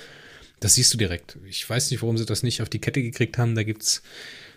Das 0.61 0.75
siehst 0.75 0.93
du 0.93 0.99
direkt. 0.99 1.39
Ich 1.49 1.69
weiß 1.69 1.91
nicht, 1.91 2.03
warum 2.03 2.19
sie 2.19 2.27
das 2.27 2.43
nicht 2.43 2.63
auf 2.63 2.69
die 2.69 2.81
Kette 2.81 3.03
gekriegt 3.03 3.39
haben. 3.39 3.55
Da 3.55 3.65
gibt's 3.65 4.03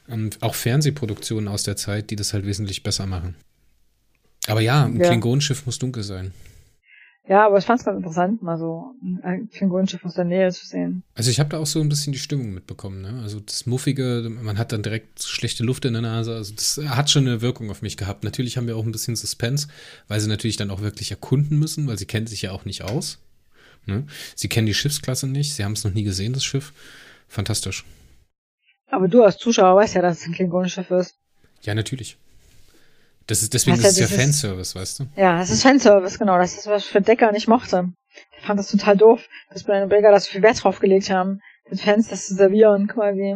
ähm, 0.09 0.29
auch 0.41 0.55
Fernsehproduktionen 0.55 1.47
aus 1.47 1.63
der 1.63 1.75
Zeit, 1.75 2.09
die 2.09 2.15
das 2.15 2.33
halt 2.33 2.45
wesentlich 2.45 2.83
besser 2.83 3.05
machen. 3.05 3.35
Aber 4.47 4.61
ja, 4.61 4.85
ein 4.85 4.99
ja. 4.99 5.07
Klingonenschiff 5.07 5.65
muss 5.65 5.79
dunkel 5.79 6.03
sein. 6.03 6.31
Ja, 7.27 7.47
aber 7.47 7.57
ich 7.57 7.65
fand 7.65 7.79
es 7.79 7.85
ganz 7.85 7.97
interessant, 7.97 8.43
mal 8.43 8.59
so 8.59 8.93
ein 9.23 9.49
Klingonenschiff 9.49 10.05
aus 10.05 10.13
der 10.13 10.25
Nähe 10.25 10.51
zu 10.51 10.67
sehen. 10.67 11.01
Also 11.15 11.31
ich 11.31 11.39
habe 11.39 11.49
da 11.49 11.57
auch 11.57 11.65
so 11.65 11.81
ein 11.81 11.89
bisschen 11.89 12.13
die 12.13 12.19
Stimmung 12.19 12.53
mitbekommen, 12.53 13.01
ne? 13.01 13.19
Also 13.23 13.39
das 13.39 13.65
Muffige, 13.65 14.29
man 14.29 14.59
hat 14.59 14.71
dann 14.71 14.83
direkt 14.83 15.23
schlechte 15.23 15.63
Luft 15.63 15.85
in 15.85 15.93
der 15.93 16.03
Nase. 16.03 16.35
Also 16.35 16.53
das 16.53 16.79
hat 16.87 17.09
schon 17.09 17.27
eine 17.27 17.41
Wirkung 17.41 17.71
auf 17.71 17.81
mich 17.81 17.97
gehabt. 17.97 18.23
Natürlich 18.23 18.57
haben 18.57 18.67
wir 18.67 18.77
auch 18.77 18.85
ein 18.85 18.91
bisschen 18.91 19.15
Suspense, 19.15 19.67
weil 20.07 20.19
sie 20.19 20.27
natürlich 20.27 20.57
dann 20.57 20.69
auch 20.69 20.81
wirklich 20.81 21.09
erkunden 21.09 21.57
müssen, 21.57 21.87
weil 21.87 21.97
sie 21.97 22.05
kennen 22.05 22.27
sich 22.27 22.43
ja 22.43 22.51
auch 22.51 22.65
nicht 22.65 22.83
aus. 22.83 23.17
Ne? 23.87 24.05
Sie 24.35 24.47
kennen 24.47 24.67
die 24.67 24.75
Schiffsklasse 24.75 25.27
nicht, 25.27 25.55
sie 25.55 25.63
haben 25.63 25.73
es 25.73 25.83
noch 25.83 25.93
nie 25.93 26.03
gesehen, 26.03 26.33
das 26.33 26.43
Schiff. 26.43 26.73
Fantastisch. 27.27 27.85
Aber 28.89 29.07
du 29.07 29.23
als 29.23 29.37
Zuschauer 29.37 29.75
weißt 29.75 29.95
ja, 29.95 30.01
dass 30.01 30.19
es 30.21 30.27
ein 30.27 30.33
Klingonenschiff 30.33 30.89
ist. 30.91 31.15
Ja, 31.61 31.73
natürlich. 31.73 32.17
Das 33.27 33.41
ist, 33.41 33.53
deswegen 33.53 33.77
Was 33.81 33.91
ist 33.91 33.97
ja 33.99 34.05
es 34.05 34.11
ja 34.11 34.17
Fanservice, 34.17 34.75
weißt 34.75 34.99
du? 34.99 35.05
Ja, 35.15 35.41
es 35.41 35.49
ist 35.49 35.63
Fanservice, 35.63 36.19
genau. 36.19 36.37
Das 36.37 36.55
ist, 36.55 36.67
was 36.67 36.83
ich 36.85 36.91
für 36.91 37.01
Decker 37.01 37.31
nicht 37.31 37.47
mochte. 37.47 37.89
Ich 38.39 38.45
fand 38.45 38.59
das 38.59 38.69
total 38.69 38.95
doof, 38.97 39.27
dass 39.49 39.63
Brian 39.63 39.89
Breaker 39.89 40.11
da 40.11 40.19
so 40.19 40.29
viel 40.29 40.43
Wert 40.43 40.63
drauf 40.63 40.79
gelegt 40.79 41.09
haben, 41.09 41.41
den 41.69 41.77
Fans 41.79 42.07
das 42.09 42.27
zu 42.27 42.35
servieren, 42.35 42.87
quasi. 42.87 43.35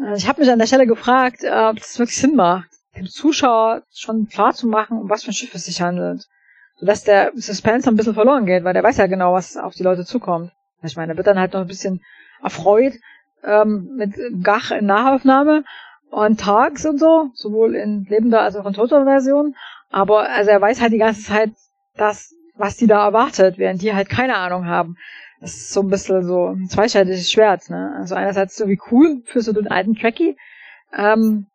Äh, 0.00 0.16
Ich 0.16 0.28
habe 0.28 0.40
mich 0.40 0.50
an 0.50 0.60
der 0.60 0.66
Stelle 0.68 0.86
gefragt, 0.86 1.42
äh, 1.42 1.50
ob 1.50 1.76
das 1.78 1.98
wirklich 1.98 2.16
Sinn 2.16 2.36
macht, 2.36 2.68
dem 2.96 3.06
Zuschauer 3.06 3.82
schon 3.92 4.28
klar 4.28 4.54
zu 4.54 4.68
machen, 4.68 4.98
um 4.98 5.10
was 5.10 5.24
für 5.24 5.30
ein 5.30 5.34
Schiff 5.34 5.54
es 5.54 5.64
sich 5.64 5.82
handelt. 5.82 6.24
Sodass 6.78 7.02
der 7.02 7.32
Suspense 7.34 7.88
ein 7.90 7.96
bisschen 7.96 8.14
verloren 8.14 8.46
geht, 8.46 8.62
weil 8.62 8.74
der 8.74 8.84
weiß 8.84 8.98
ja 8.98 9.06
genau, 9.06 9.32
was 9.32 9.56
auf 9.56 9.74
die 9.74 9.82
Leute 9.82 10.04
zukommt. 10.04 10.52
Ich 10.82 10.94
meine, 10.94 11.08
der 11.08 11.16
wird 11.16 11.26
dann 11.26 11.38
halt 11.38 11.54
noch 11.54 11.62
ein 11.62 11.66
bisschen 11.66 12.02
erfreut 12.42 12.92
ähm, 13.46 13.90
mit 13.96 14.14
Gach 14.42 14.70
in 14.70 14.86
Nahaufnahme 14.86 15.64
und 16.10 16.40
Tags 16.40 16.84
und 16.84 16.98
so, 16.98 17.30
sowohl 17.34 17.74
in 17.74 18.04
lebender 18.08 18.42
als 18.42 18.56
auch 18.56 18.66
in 18.66 18.74
toter 18.74 19.04
Version. 19.04 19.54
Aber 19.90 20.28
also 20.28 20.50
er 20.50 20.60
weiß 20.60 20.80
halt 20.80 20.92
die 20.92 20.98
ganze 20.98 21.22
Zeit, 21.22 21.52
dass, 21.96 22.34
was 22.56 22.76
die 22.76 22.86
da 22.86 23.04
erwartet, 23.04 23.58
während 23.58 23.82
die 23.82 23.94
halt 23.94 24.08
keine 24.08 24.36
Ahnung 24.36 24.66
haben. 24.66 24.96
Das 25.40 25.54
ist 25.54 25.72
so 25.72 25.80
ein 25.80 25.88
bisschen 25.88 26.24
so 26.24 26.48
ein 26.48 26.68
zweischneidiges 26.68 27.30
Schwert, 27.30 27.68
ne? 27.70 27.94
Also 27.98 28.14
einerseits 28.14 28.56
so 28.56 28.68
wie 28.68 28.80
cool 28.90 29.22
für 29.24 29.42
so 29.42 29.52
den 29.52 29.68
alten 29.68 29.94
Trekkie, 29.94 30.36
ähm, 30.96 31.46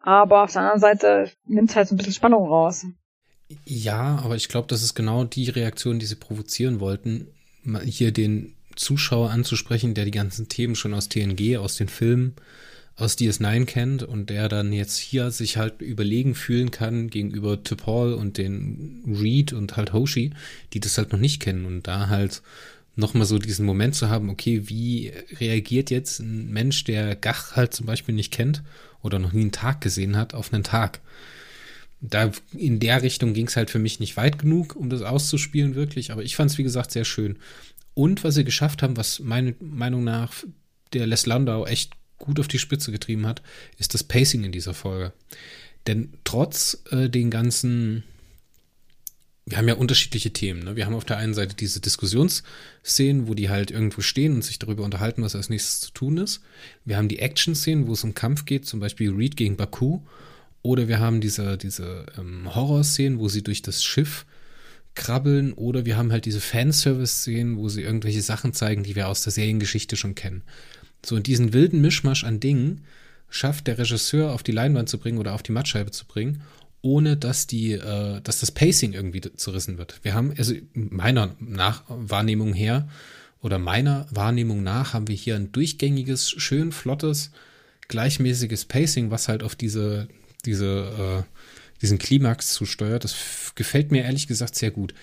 aber 0.00 0.44
auf 0.44 0.52
der 0.52 0.62
anderen 0.62 0.80
Seite 0.80 1.30
nimmt 1.46 1.74
halt 1.74 1.88
so 1.88 1.94
ein 1.94 1.98
bisschen 1.98 2.12
Spannung 2.12 2.46
raus. 2.46 2.86
Ja, 3.64 4.20
aber 4.24 4.36
ich 4.36 4.48
glaube, 4.48 4.68
das 4.68 4.82
ist 4.82 4.94
genau 4.94 5.24
die 5.24 5.50
Reaktion, 5.50 5.98
die 5.98 6.06
sie 6.06 6.16
provozieren 6.16 6.80
wollten, 6.80 7.28
hier 7.84 8.12
den 8.12 8.54
Zuschauer 8.76 9.30
anzusprechen, 9.30 9.94
der 9.94 10.04
die 10.04 10.10
ganzen 10.10 10.48
Themen 10.48 10.74
schon 10.74 10.94
aus 10.94 11.08
TNG, 11.08 11.58
aus 11.58 11.76
den 11.76 11.88
Filmen, 11.88 12.34
aus 12.96 13.18
DS9 13.18 13.64
kennt 13.64 14.02
und 14.02 14.30
der 14.30 14.48
dann 14.48 14.72
jetzt 14.72 14.98
hier 14.98 15.30
sich 15.30 15.56
halt 15.56 15.82
überlegen 15.82 16.34
fühlen 16.34 16.70
kann 16.70 17.10
gegenüber 17.10 17.54
T'Pol 17.54 18.14
und 18.14 18.38
den 18.38 19.02
Reed 19.06 19.52
und 19.52 19.76
halt 19.76 19.92
Hoshi, 19.92 20.32
die 20.72 20.80
das 20.80 20.96
halt 20.96 21.12
noch 21.12 21.18
nicht 21.18 21.40
kennen 21.40 21.66
und 21.66 21.86
da 21.86 22.08
halt 22.08 22.42
nochmal 22.96 23.26
so 23.26 23.38
diesen 23.38 23.66
Moment 23.66 23.96
zu 23.96 24.08
haben, 24.08 24.30
okay, 24.30 24.68
wie 24.68 25.12
reagiert 25.40 25.90
jetzt 25.90 26.20
ein 26.20 26.52
Mensch, 26.52 26.84
der 26.84 27.16
Gach 27.16 27.56
halt 27.56 27.74
zum 27.74 27.86
Beispiel 27.86 28.14
nicht 28.14 28.32
kennt 28.32 28.62
oder 29.02 29.18
noch 29.18 29.32
nie 29.32 29.40
einen 29.40 29.52
Tag 29.52 29.80
gesehen 29.80 30.16
hat, 30.16 30.34
auf 30.34 30.52
einen 30.52 30.62
Tag? 30.62 31.00
da 32.06 32.30
in 32.52 32.80
der 32.80 33.02
Richtung 33.02 33.32
ging 33.32 33.46
es 33.46 33.56
halt 33.56 33.70
für 33.70 33.78
mich 33.78 33.98
nicht 33.98 34.16
weit 34.16 34.38
genug, 34.38 34.76
um 34.76 34.90
das 34.90 35.00
auszuspielen, 35.00 35.74
wirklich. 35.74 36.12
Aber 36.12 36.22
ich 36.22 36.36
fand 36.36 36.50
es, 36.50 36.58
wie 36.58 36.62
gesagt, 36.62 36.92
sehr 36.92 37.04
schön. 37.04 37.36
Und 37.94 38.24
was 38.24 38.34
sie 38.34 38.44
geschafft 38.44 38.82
haben, 38.82 38.96
was 38.96 39.20
meiner 39.20 39.54
Meinung 39.60 40.04
nach 40.04 40.44
der 40.92 41.06
Les 41.06 41.26
Landau 41.26 41.66
echt 41.66 41.92
gut 42.18 42.40
auf 42.40 42.48
die 42.48 42.58
Spitze 42.58 42.92
getrieben 42.92 43.26
hat, 43.26 43.42
ist 43.78 43.94
das 43.94 44.04
Pacing 44.04 44.44
in 44.44 44.52
dieser 44.52 44.74
Folge. 44.74 45.12
Denn 45.86 46.14
trotz 46.24 46.82
äh, 46.90 47.08
den 47.08 47.30
ganzen, 47.30 48.04
wir 49.44 49.58
haben 49.58 49.68
ja 49.68 49.74
unterschiedliche 49.74 50.32
Themen. 50.32 50.64
Ne? 50.64 50.76
Wir 50.76 50.86
haben 50.86 50.94
auf 50.94 51.04
der 51.04 51.18
einen 51.18 51.34
Seite 51.34 51.54
diese 51.54 51.80
Diskussionsszenen, 51.80 53.28
wo 53.28 53.34
die 53.34 53.50
halt 53.50 53.70
irgendwo 53.70 54.00
stehen 54.00 54.34
und 54.34 54.42
sich 54.42 54.58
darüber 54.58 54.84
unterhalten, 54.84 55.22
was 55.22 55.36
als 55.36 55.50
nächstes 55.50 55.80
zu 55.80 55.90
tun 55.92 56.16
ist. 56.16 56.40
Wir 56.84 56.96
haben 56.96 57.08
die 57.08 57.18
Action-Szenen, 57.18 57.86
wo 57.86 57.92
es 57.92 58.04
um 58.04 58.14
Kampf 58.14 58.46
geht, 58.46 58.66
zum 58.66 58.80
Beispiel 58.80 59.12
Reed 59.12 59.36
gegen 59.36 59.56
Baku. 59.56 60.00
Oder 60.62 60.88
wir 60.88 60.98
haben 60.98 61.20
diese, 61.20 61.58
diese 61.58 62.06
ähm, 62.18 62.54
Horror-Szenen, 62.54 63.18
wo 63.18 63.28
sie 63.28 63.42
durch 63.42 63.60
das 63.60 63.84
Schiff 63.84 64.24
krabbeln. 64.94 65.52
Oder 65.52 65.84
wir 65.84 65.96
haben 65.96 66.12
halt 66.12 66.24
diese 66.24 66.40
Fanservice-Szenen, 66.40 67.56
wo 67.56 67.68
sie 67.68 67.82
irgendwelche 67.82 68.22
Sachen 68.22 68.52
zeigen, 68.52 68.82
die 68.82 68.96
wir 68.96 69.08
aus 69.08 69.22
der 69.22 69.32
Seriengeschichte 69.32 69.96
schon 69.96 70.14
kennen. 70.14 70.42
So, 71.04 71.16
und 71.16 71.26
diesen 71.26 71.52
wilden 71.52 71.80
Mischmasch 71.80 72.24
an 72.24 72.40
Dingen 72.40 72.84
schafft 73.28 73.66
der 73.66 73.78
Regisseur 73.78 74.32
auf 74.32 74.42
die 74.42 74.52
Leinwand 74.52 74.88
zu 74.88 74.98
bringen 74.98 75.18
oder 75.18 75.34
auf 75.34 75.42
die 75.42 75.52
Mattscheibe 75.52 75.90
zu 75.90 76.06
bringen, 76.06 76.42
ohne 76.82 77.16
dass 77.16 77.46
die, 77.46 77.72
äh, 77.72 78.20
dass 78.22 78.40
das 78.40 78.50
Pacing 78.50 78.92
irgendwie 78.92 79.20
zerrissen 79.20 79.78
wird. 79.78 79.98
Wir 80.02 80.14
haben, 80.14 80.32
also 80.36 80.54
meiner 80.74 81.34
nach 81.40 81.82
Wahrnehmung 81.88 82.52
her 82.52 82.88
oder 83.42 83.58
meiner 83.58 84.06
Wahrnehmung 84.10 84.62
nach 84.62 84.94
haben 84.94 85.08
wir 85.08 85.16
hier 85.16 85.36
ein 85.36 85.50
durchgängiges, 85.50 86.30
schön 86.30 86.72
flottes, 86.72 87.30
gleichmäßiges 87.88 88.66
Pacing, 88.66 89.10
was 89.10 89.28
halt 89.28 89.42
auf 89.42 89.56
diese, 89.56 90.08
diese, 90.44 91.24
äh, 91.26 91.40
diesen 91.82 91.98
Klimax 91.98 92.52
zusteuert. 92.54 93.04
Das 93.04 93.12
gefällt 93.54 93.90
mir 93.90 94.04
ehrlich 94.04 94.26
gesagt 94.26 94.54
sehr 94.54 94.70
gut. 94.70 94.94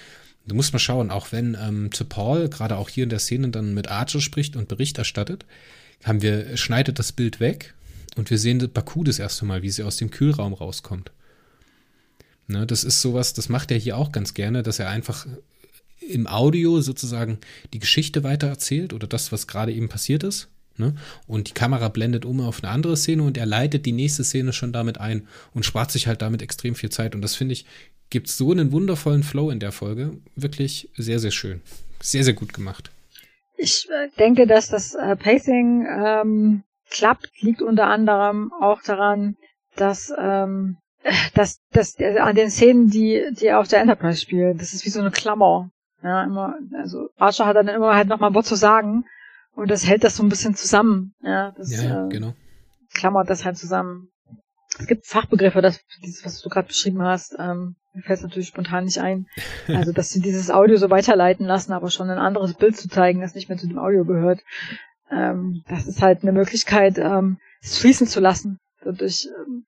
Du 0.46 0.56
musst 0.56 0.74
mal 0.74 0.80
schauen, 0.80 1.12
auch 1.12 1.32
wenn 1.32 1.56
ähm, 1.60 1.90
Paul 2.10 2.50
gerade 2.50 2.78
auch 2.78 2.90
hier 2.90 3.04
in 3.04 3.10
der 3.10 3.20
Szene 3.20 3.50
dann 3.50 3.74
mit 3.74 3.90
Archer 3.90 4.22
spricht 4.22 4.56
und 4.56 4.68
Bericht 4.68 4.98
erstattet, 4.98 5.46
haben 6.04 6.22
wir, 6.22 6.58
schneidet 6.58 6.98
das 6.98 7.12
Bild 7.12 7.40
weg 7.40 7.74
und 8.16 8.30
wir 8.30 8.38
sehen 8.38 8.70
Baku 8.74 9.04
das 9.04 9.20
erste 9.20 9.46
Mal, 9.46 9.62
wie 9.62 9.70
sie 9.70 9.84
aus 9.84 9.98
dem 9.98 10.10
Kühlraum 10.10 10.54
rauskommt. 10.54 11.12
Ne, 12.48 12.66
das 12.66 12.84
ist 12.84 13.02
sowas, 13.02 13.34
das 13.34 13.50
macht 13.50 13.72
er 13.72 13.78
hier 13.78 13.98
auch 13.98 14.12
ganz 14.12 14.34
gerne, 14.34 14.64
dass 14.64 14.80
er 14.80 14.90
einfach 14.90 15.28
im 16.02 16.28
Audio 16.28 16.82
sozusagen 16.82 17.38
die 17.74 17.80
Geschichte 17.80 18.24
weitererzählt 18.24 18.94
oder 18.94 19.08
das, 19.08 19.32
was 19.32 19.48
gerade 19.48 19.72
eben 19.72 19.90
passiert 19.90 20.24
ist. 20.24 20.48
Ne? 20.77 20.95
Und 21.27 21.49
die 21.49 21.53
Kamera 21.53 21.89
blendet 21.89 22.25
um 22.25 22.41
auf 22.41 22.63
eine 22.63 22.71
andere 22.71 22.97
Szene 22.97 23.23
und 23.23 23.38
er 23.38 23.45
leitet 23.45 23.86
die 23.86 23.91
nächste 23.91 24.23
Szene 24.23 24.53
schon 24.53 24.73
damit 24.73 24.99
ein 24.99 25.27
und 25.53 25.65
spart 25.65 25.91
sich 25.91 26.07
halt 26.07 26.21
damit 26.21 26.41
extrem 26.41 26.75
viel 26.75 26.89
Zeit. 26.89 27.15
Und 27.15 27.21
das 27.21 27.36
finde 27.36 27.53
ich, 27.53 27.65
gibt 28.10 28.27
so 28.27 28.51
einen 28.51 28.71
wundervollen 28.71 29.23
Flow 29.23 29.49
in 29.49 29.60
der 29.60 29.71
Folge. 29.71 30.17
Wirklich 30.36 30.89
sehr, 30.97 31.19
sehr 31.19 31.31
schön. 31.31 31.62
Sehr, 32.01 32.23
sehr 32.23 32.34
gut 32.34 32.53
gemacht. 32.53 32.91
Ich 33.57 33.88
äh, 33.89 34.10
denke, 34.17 34.47
dass 34.47 34.69
das 34.69 34.95
äh, 34.95 35.15
Pacing 35.15 35.86
ähm, 35.88 36.63
klappt, 36.89 37.29
liegt 37.41 37.62
unter 37.62 37.88
anderem 37.88 38.51
auch 38.60 38.81
daran, 38.81 39.36
dass 39.75 40.12
ähm, 40.17 40.77
dass, 41.34 41.60
dass 41.71 41.99
äh, 41.99 42.17
an 42.19 42.36
den 42.36 42.49
Szenen, 42.49 42.89
die 42.89 43.23
die 43.31 43.51
auf 43.51 43.67
der 43.67 43.81
Enterprise 43.81 44.21
spielt, 44.21 44.60
das 44.62 44.73
ist 44.73 44.86
wie 44.86 44.89
so 44.89 44.99
eine 44.99 45.12
Klammer. 45.12 45.69
Ja, 46.03 46.23
immer, 46.23 46.55
also 46.73 47.10
Archer 47.17 47.45
hat 47.45 47.55
dann 47.55 47.67
immer 47.67 47.93
halt 47.93 48.07
nochmal 48.07 48.31
ein 48.31 48.34
Wort 48.34 48.47
zu 48.47 48.55
sagen 48.55 49.05
und 49.56 49.70
das 49.70 49.88
hält 49.88 50.04
das 50.04 50.16
so 50.16 50.24
ein 50.24 50.30
bisschen 50.30 50.56
zusammen. 50.56 51.14
Ja, 51.22 51.52
das 51.52 51.72
Ja, 51.72 51.84
ja 51.84 52.06
äh, 52.06 52.10
genau. 52.10 52.34
klammert 52.94 53.30
das 53.30 53.46
halt 53.46 53.58
zusammen. 53.58 54.10
Es 54.80 54.88
gibt 54.88 55.06
Fachbegriffe, 55.06 55.62
das, 55.62 55.82
dieses, 56.04 56.26
was 56.26 56.42
du 56.42 56.50
gerade 56.50 56.68
beschrieben 56.68 57.02
hast, 57.02 57.36
ähm, 57.38 57.76
mir 57.94 58.04
fällt 58.04 58.20
es 58.20 58.24
natürlich 58.24 58.48
spontan 58.48 58.86
nicht 58.86 59.00
ein. 59.00 59.28
Also, 59.68 59.92
dass 59.92 60.10
sie 60.10 60.22
dieses 60.22 60.50
Audio 60.50 60.78
so 60.78 60.90
weiterleiten 60.90 61.46
lassen, 61.46 61.74
aber 61.74 61.90
schon 61.90 62.10
ein 62.10 62.18
anderes 62.18 62.54
Bild 62.54 62.78
zu 62.78 62.88
zeigen, 62.88 63.22
das 63.22 63.36
nicht 63.36 63.50
mehr 63.50 63.58
zu 63.58 63.68
dem 63.68 63.80
Audio 63.80 64.06
gehört. 64.06 64.40
Ähm, 65.10 65.64
das 65.68 65.88
ist 65.88 66.02
halt 66.02 66.22
eine 66.22 66.32
Möglichkeit, 66.32 66.98
ähm, 66.98 67.38
es 67.62 67.78
fließen 67.78 68.08
zu 68.08 68.22
lassen. 68.22 68.60
Dadurch 68.84 69.28
ähm, 69.46 69.66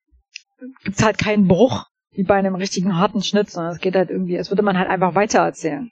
gibt 0.84 0.98
es 0.98 1.04
halt 1.04 1.17
keinen 1.17 1.48
Bruch, 1.48 1.86
wie 2.12 2.24
bei 2.24 2.36
einem 2.36 2.56
richtigen 2.56 2.98
harten 2.98 3.22
Schnitt, 3.22 3.50
sondern 3.50 3.74
es 3.74 3.80
geht 3.80 3.96
halt 3.96 4.10
irgendwie, 4.10 4.38
als 4.38 4.50
würde 4.50 4.62
man 4.62 4.78
halt 4.78 4.89
einfach 4.89 5.15
weitererzählen. 5.15 5.91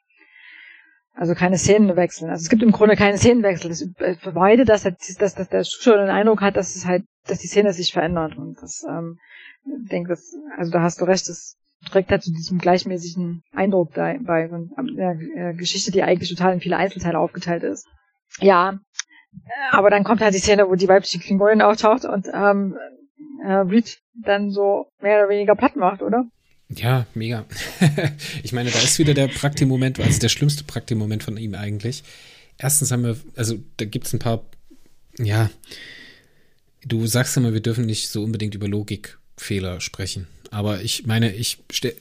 Also 1.14 1.36
keine 1.36 1.58
Szenen 1.58 1.96
wechseln. 1.96 2.30
Also 2.30 2.44
es 2.44 2.50
gibt 2.50 2.64
im 2.64 2.72
Grunde 2.72 2.96
keine 2.96 3.18
Szenenwechsel. 3.18 3.70
Das 3.70 3.82
äh, 4.00 4.16
vermeidet, 4.16 4.70
dass, 4.70 4.84
der- 4.84 4.96
dass, 5.20 5.36
dass 5.36 5.50
der 5.50 5.64
Zuschauer 5.64 5.98
den 5.98 6.10
Eindruck 6.10 6.42
hat, 6.42 6.56
dass 6.56 6.76
es 6.76 6.86
halt, 6.86 7.04
dass 7.28 7.40
die 7.40 7.48
Szene 7.48 7.74
sich 7.74 7.92
verändert. 7.94 8.38
Und 8.38 8.58
das, 8.62 8.84
ähm, 8.90 9.18
ich 9.66 9.90
denke, 9.90 10.10
das, 10.10 10.34
also 10.58 10.72
da 10.72 10.82
hast 10.82 11.02
du 11.02 11.06
recht, 11.06 11.28
das 11.28 11.58
trägt 11.92 12.12
halt 12.12 12.24
zu 12.24 12.32
diesem 12.32 12.60
gleichmäßigen 12.60 13.44
Eindruck 13.54 13.94
da 13.94 14.14
bei 14.22 14.48
so 14.48 14.56
einer 14.78 15.20
äh, 15.36 15.54
Geschichte, 15.54 15.92
die 15.92 16.02
eigentlich 16.04 16.30
total 16.30 16.54
in 16.54 16.62
viele 16.62 16.78
Einzelteile 16.78 17.20
aufgeteilt 17.20 17.64
ist. 17.64 17.88
Ja, 18.40 18.80
äh, 19.34 19.76
aber 19.76 19.90
dann 19.90 20.04
kommt 20.04 20.22
halt 20.22 20.34
die 20.34 20.40
Szene, 20.40 20.68
wo 20.70 20.76
die 20.76 20.88
weibliche 20.88 21.20
Klingonin 21.20 21.62
auftaucht 21.62 22.06
und 22.06 22.28
ähm, 22.34 22.78
äh, 23.44 23.52
Reed 23.54 24.00
dann 24.14 24.50
so 24.52 24.88
mehr 25.02 25.20
oder 25.20 25.30
weniger 25.30 25.56
platt 25.56 25.76
macht, 25.76 26.02
oder? 26.02 26.26
Ja, 26.76 27.06
mega. 27.14 27.46
ich 28.44 28.54
meine, 28.54 28.72
da 28.72 28.80
ist 28.80 29.00
wieder 29.00 29.14
der 29.14 29.28
Prakti-Moment, 29.28 30.00
also 30.00 30.20
der 30.20 30.30
schlimmste 30.30 30.64
Prakti-Moment 30.64 31.24
von 31.24 31.38
ihm 31.38 31.56
eigentlich. 31.56 32.04
Erstens 32.58 32.92
haben 32.92 33.04
wir, 33.04 33.18
also 33.36 33.60
da 33.78 33.86
gibt 33.86 34.08
es 34.08 34.14
ein 34.14 34.20
paar, 34.20 34.46
ja, 35.18 35.50
du 36.86 37.08
sagst 37.08 37.36
immer, 37.38 37.54
wir 37.54 37.62
dürfen 37.62 37.86
nicht 37.86 38.10
so 38.10 38.24
unbedingt 38.24 38.56
über 38.56 38.68
Logikfehler 38.68 39.82
sprechen. 39.82 40.28
Aber 40.52 40.82
ich 40.82 41.06
meine, 41.06 41.34
ich 41.34 41.60
stell, 41.72 41.96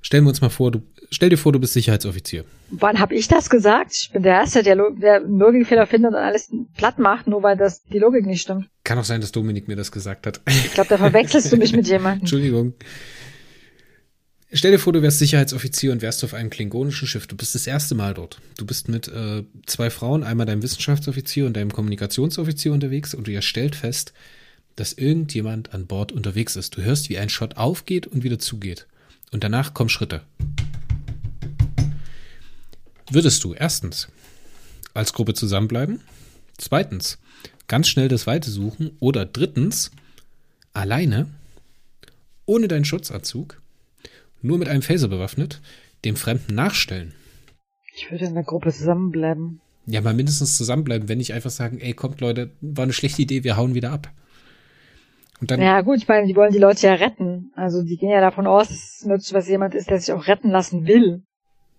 stellen 0.00 0.24
wir 0.24 0.30
uns 0.30 0.40
mal 0.40 0.50
vor, 0.50 0.72
du 0.72 0.82
stell 1.10 1.28
dir 1.28 1.36
vor, 1.36 1.52
du 1.52 1.60
bist 1.60 1.72
Sicherheitsoffizier. 1.74 2.44
Wann 2.70 2.98
habe 2.98 3.14
ich 3.14 3.28
das 3.28 3.48
gesagt? 3.48 3.94
Ich 3.94 4.10
bin 4.10 4.22
der 4.22 4.34
Erste, 4.34 4.62
der, 4.62 4.74
Lo 4.74 4.90
der 4.90 5.20
Logikfehler 5.20 5.86
findet 5.86 6.12
und 6.12 6.16
alles 6.16 6.50
platt 6.76 6.98
macht, 6.98 7.28
nur 7.28 7.42
weil 7.42 7.56
das 7.56 7.84
die 7.84 7.98
Logik 7.98 8.26
nicht 8.26 8.42
stimmt. 8.42 8.68
Kann 8.82 8.98
auch 8.98 9.04
sein, 9.04 9.20
dass 9.20 9.30
Dominik 9.30 9.68
mir 9.68 9.76
das 9.76 9.92
gesagt 9.92 10.26
hat. 10.26 10.40
Ich 10.46 10.72
glaube, 10.72 10.88
da 10.88 10.98
verwechselst 10.98 11.52
du 11.52 11.56
mich 11.56 11.72
mit 11.74 11.86
jemandem. 11.88 12.20
Entschuldigung. 12.22 12.74
Stell 14.54 14.72
dir 14.72 14.78
vor, 14.78 14.92
du 14.92 15.00
wärst 15.00 15.18
Sicherheitsoffizier 15.18 15.92
und 15.92 16.02
wärst 16.02 16.22
auf 16.24 16.34
einem 16.34 16.50
klingonischen 16.50 17.08
Schiff. 17.08 17.26
Du 17.26 17.36
bist 17.36 17.54
das 17.54 17.66
erste 17.66 17.94
Mal 17.94 18.12
dort. 18.12 18.38
Du 18.58 18.66
bist 18.66 18.86
mit 18.86 19.08
äh, 19.08 19.44
zwei 19.64 19.88
Frauen, 19.88 20.22
einmal 20.22 20.44
deinem 20.44 20.62
Wissenschaftsoffizier 20.62 21.46
und 21.46 21.56
deinem 21.56 21.72
Kommunikationsoffizier 21.72 22.74
unterwegs 22.74 23.14
und 23.14 23.26
ihr 23.28 23.40
stellt 23.40 23.74
fest, 23.74 24.12
dass 24.76 24.92
irgendjemand 24.92 25.72
an 25.72 25.86
Bord 25.86 26.12
unterwegs 26.12 26.56
ist. 26.56 26.76
Du 26.76 26.82
hörst, 26.82 27.08
wie 27.08 27.16
ein 27.16 27.30
Shot 27.30 27.56
aufgeht 27.56 28.06
und 28.06 28.24
wieder 28.24 28.38
zugeht. 28.38 28.86
Und 29.30 29.42
danach 29.42 29.72
kommen 29.72 29.88
Schritte. 29.88 30.20
Würdest 33.10 33.42
du 33.44 33.54
erstens 33.54 34.08
als 34.92 35.14
Gruppe 35.14 35.32
zusammenbleiben? 35.32 36.00
Zweitens, 36.58 37.16
ganz 37.68 37.88
schnell 37.88 38.08
das 38.08 38.26
Weite 38.26 38.50
suchen 38.50 38.90
oder 39.00 39.24
drittens 39.24 39.92
alleine, 40.74 41.26
ohne 42.44 42.68
deinen 42.68 42.84
Schutzanzug, 42.84 43.61
nur 44.42 44.58
mit 44.58 44.68
einem 44.68 44.82
Phaser 44.82 45.08
bewaffnet, 45.08 45.60
dem 46.04 46.16
Fremden 46.16 46.54
nachstellen. 46.54 47.14
Ich 47.94 48.10
würde 48.10 48.24
in 48.24 48.34
der 48.34 48.44
Gruppe 48.44 48.72
zusammenbleiben. 48.72 49.60
Ja, 49.86 50.00
mal 50.00 50.14
mindestens 50.14 50.56
zusammenbleiben, 50.56 51.08
wenn 51.08 51.18
nicht 51.18 51.32
einfach 51.32 51.50
sagen, 51.50 51.78
ey, 51.80 51.92
kommt 51.92 52.20
Leute, 52.20 52.50
war 52.60 52.84
eine 52.84 52.92
schlechte 52.92 53.22
Idee, 53.22 53.44
wir 53.44 53.56
hauen 53.56 53.74
wieder 53.74 53.90
ab. 53.90 54.10
Und 55.40 55.50
dann, 55.50 55.60
ja 55.60 55.80
gut, 55.80 55.98
ich 55.98 56.06
meine, 56.06 56.26
die 56.28 56.36
wollen 56.36 56.52
die 56.52 56.60
Leute 56.60 56.86
ja 56.86 56.94
retten. 56.94 57.50
Also 57.56 57.82
die 57.82 57.96
gehen 57.96 58.10
ja 58.10 58.20
davon 58.20 58.46
aus, 58.46 58.68
dass 58.68 59.00
es 59.00 59.04
nützlich 59.04 59.34
was 59.34 59.48
jemand 59.48 59.74
ist, 59.74 59.90
der 59.90 60.00
sich 60.00 60.12
auch 60.12 60.28
retten 60.28 60.50
lassen 60.50 60.86
will. 60.86 61.22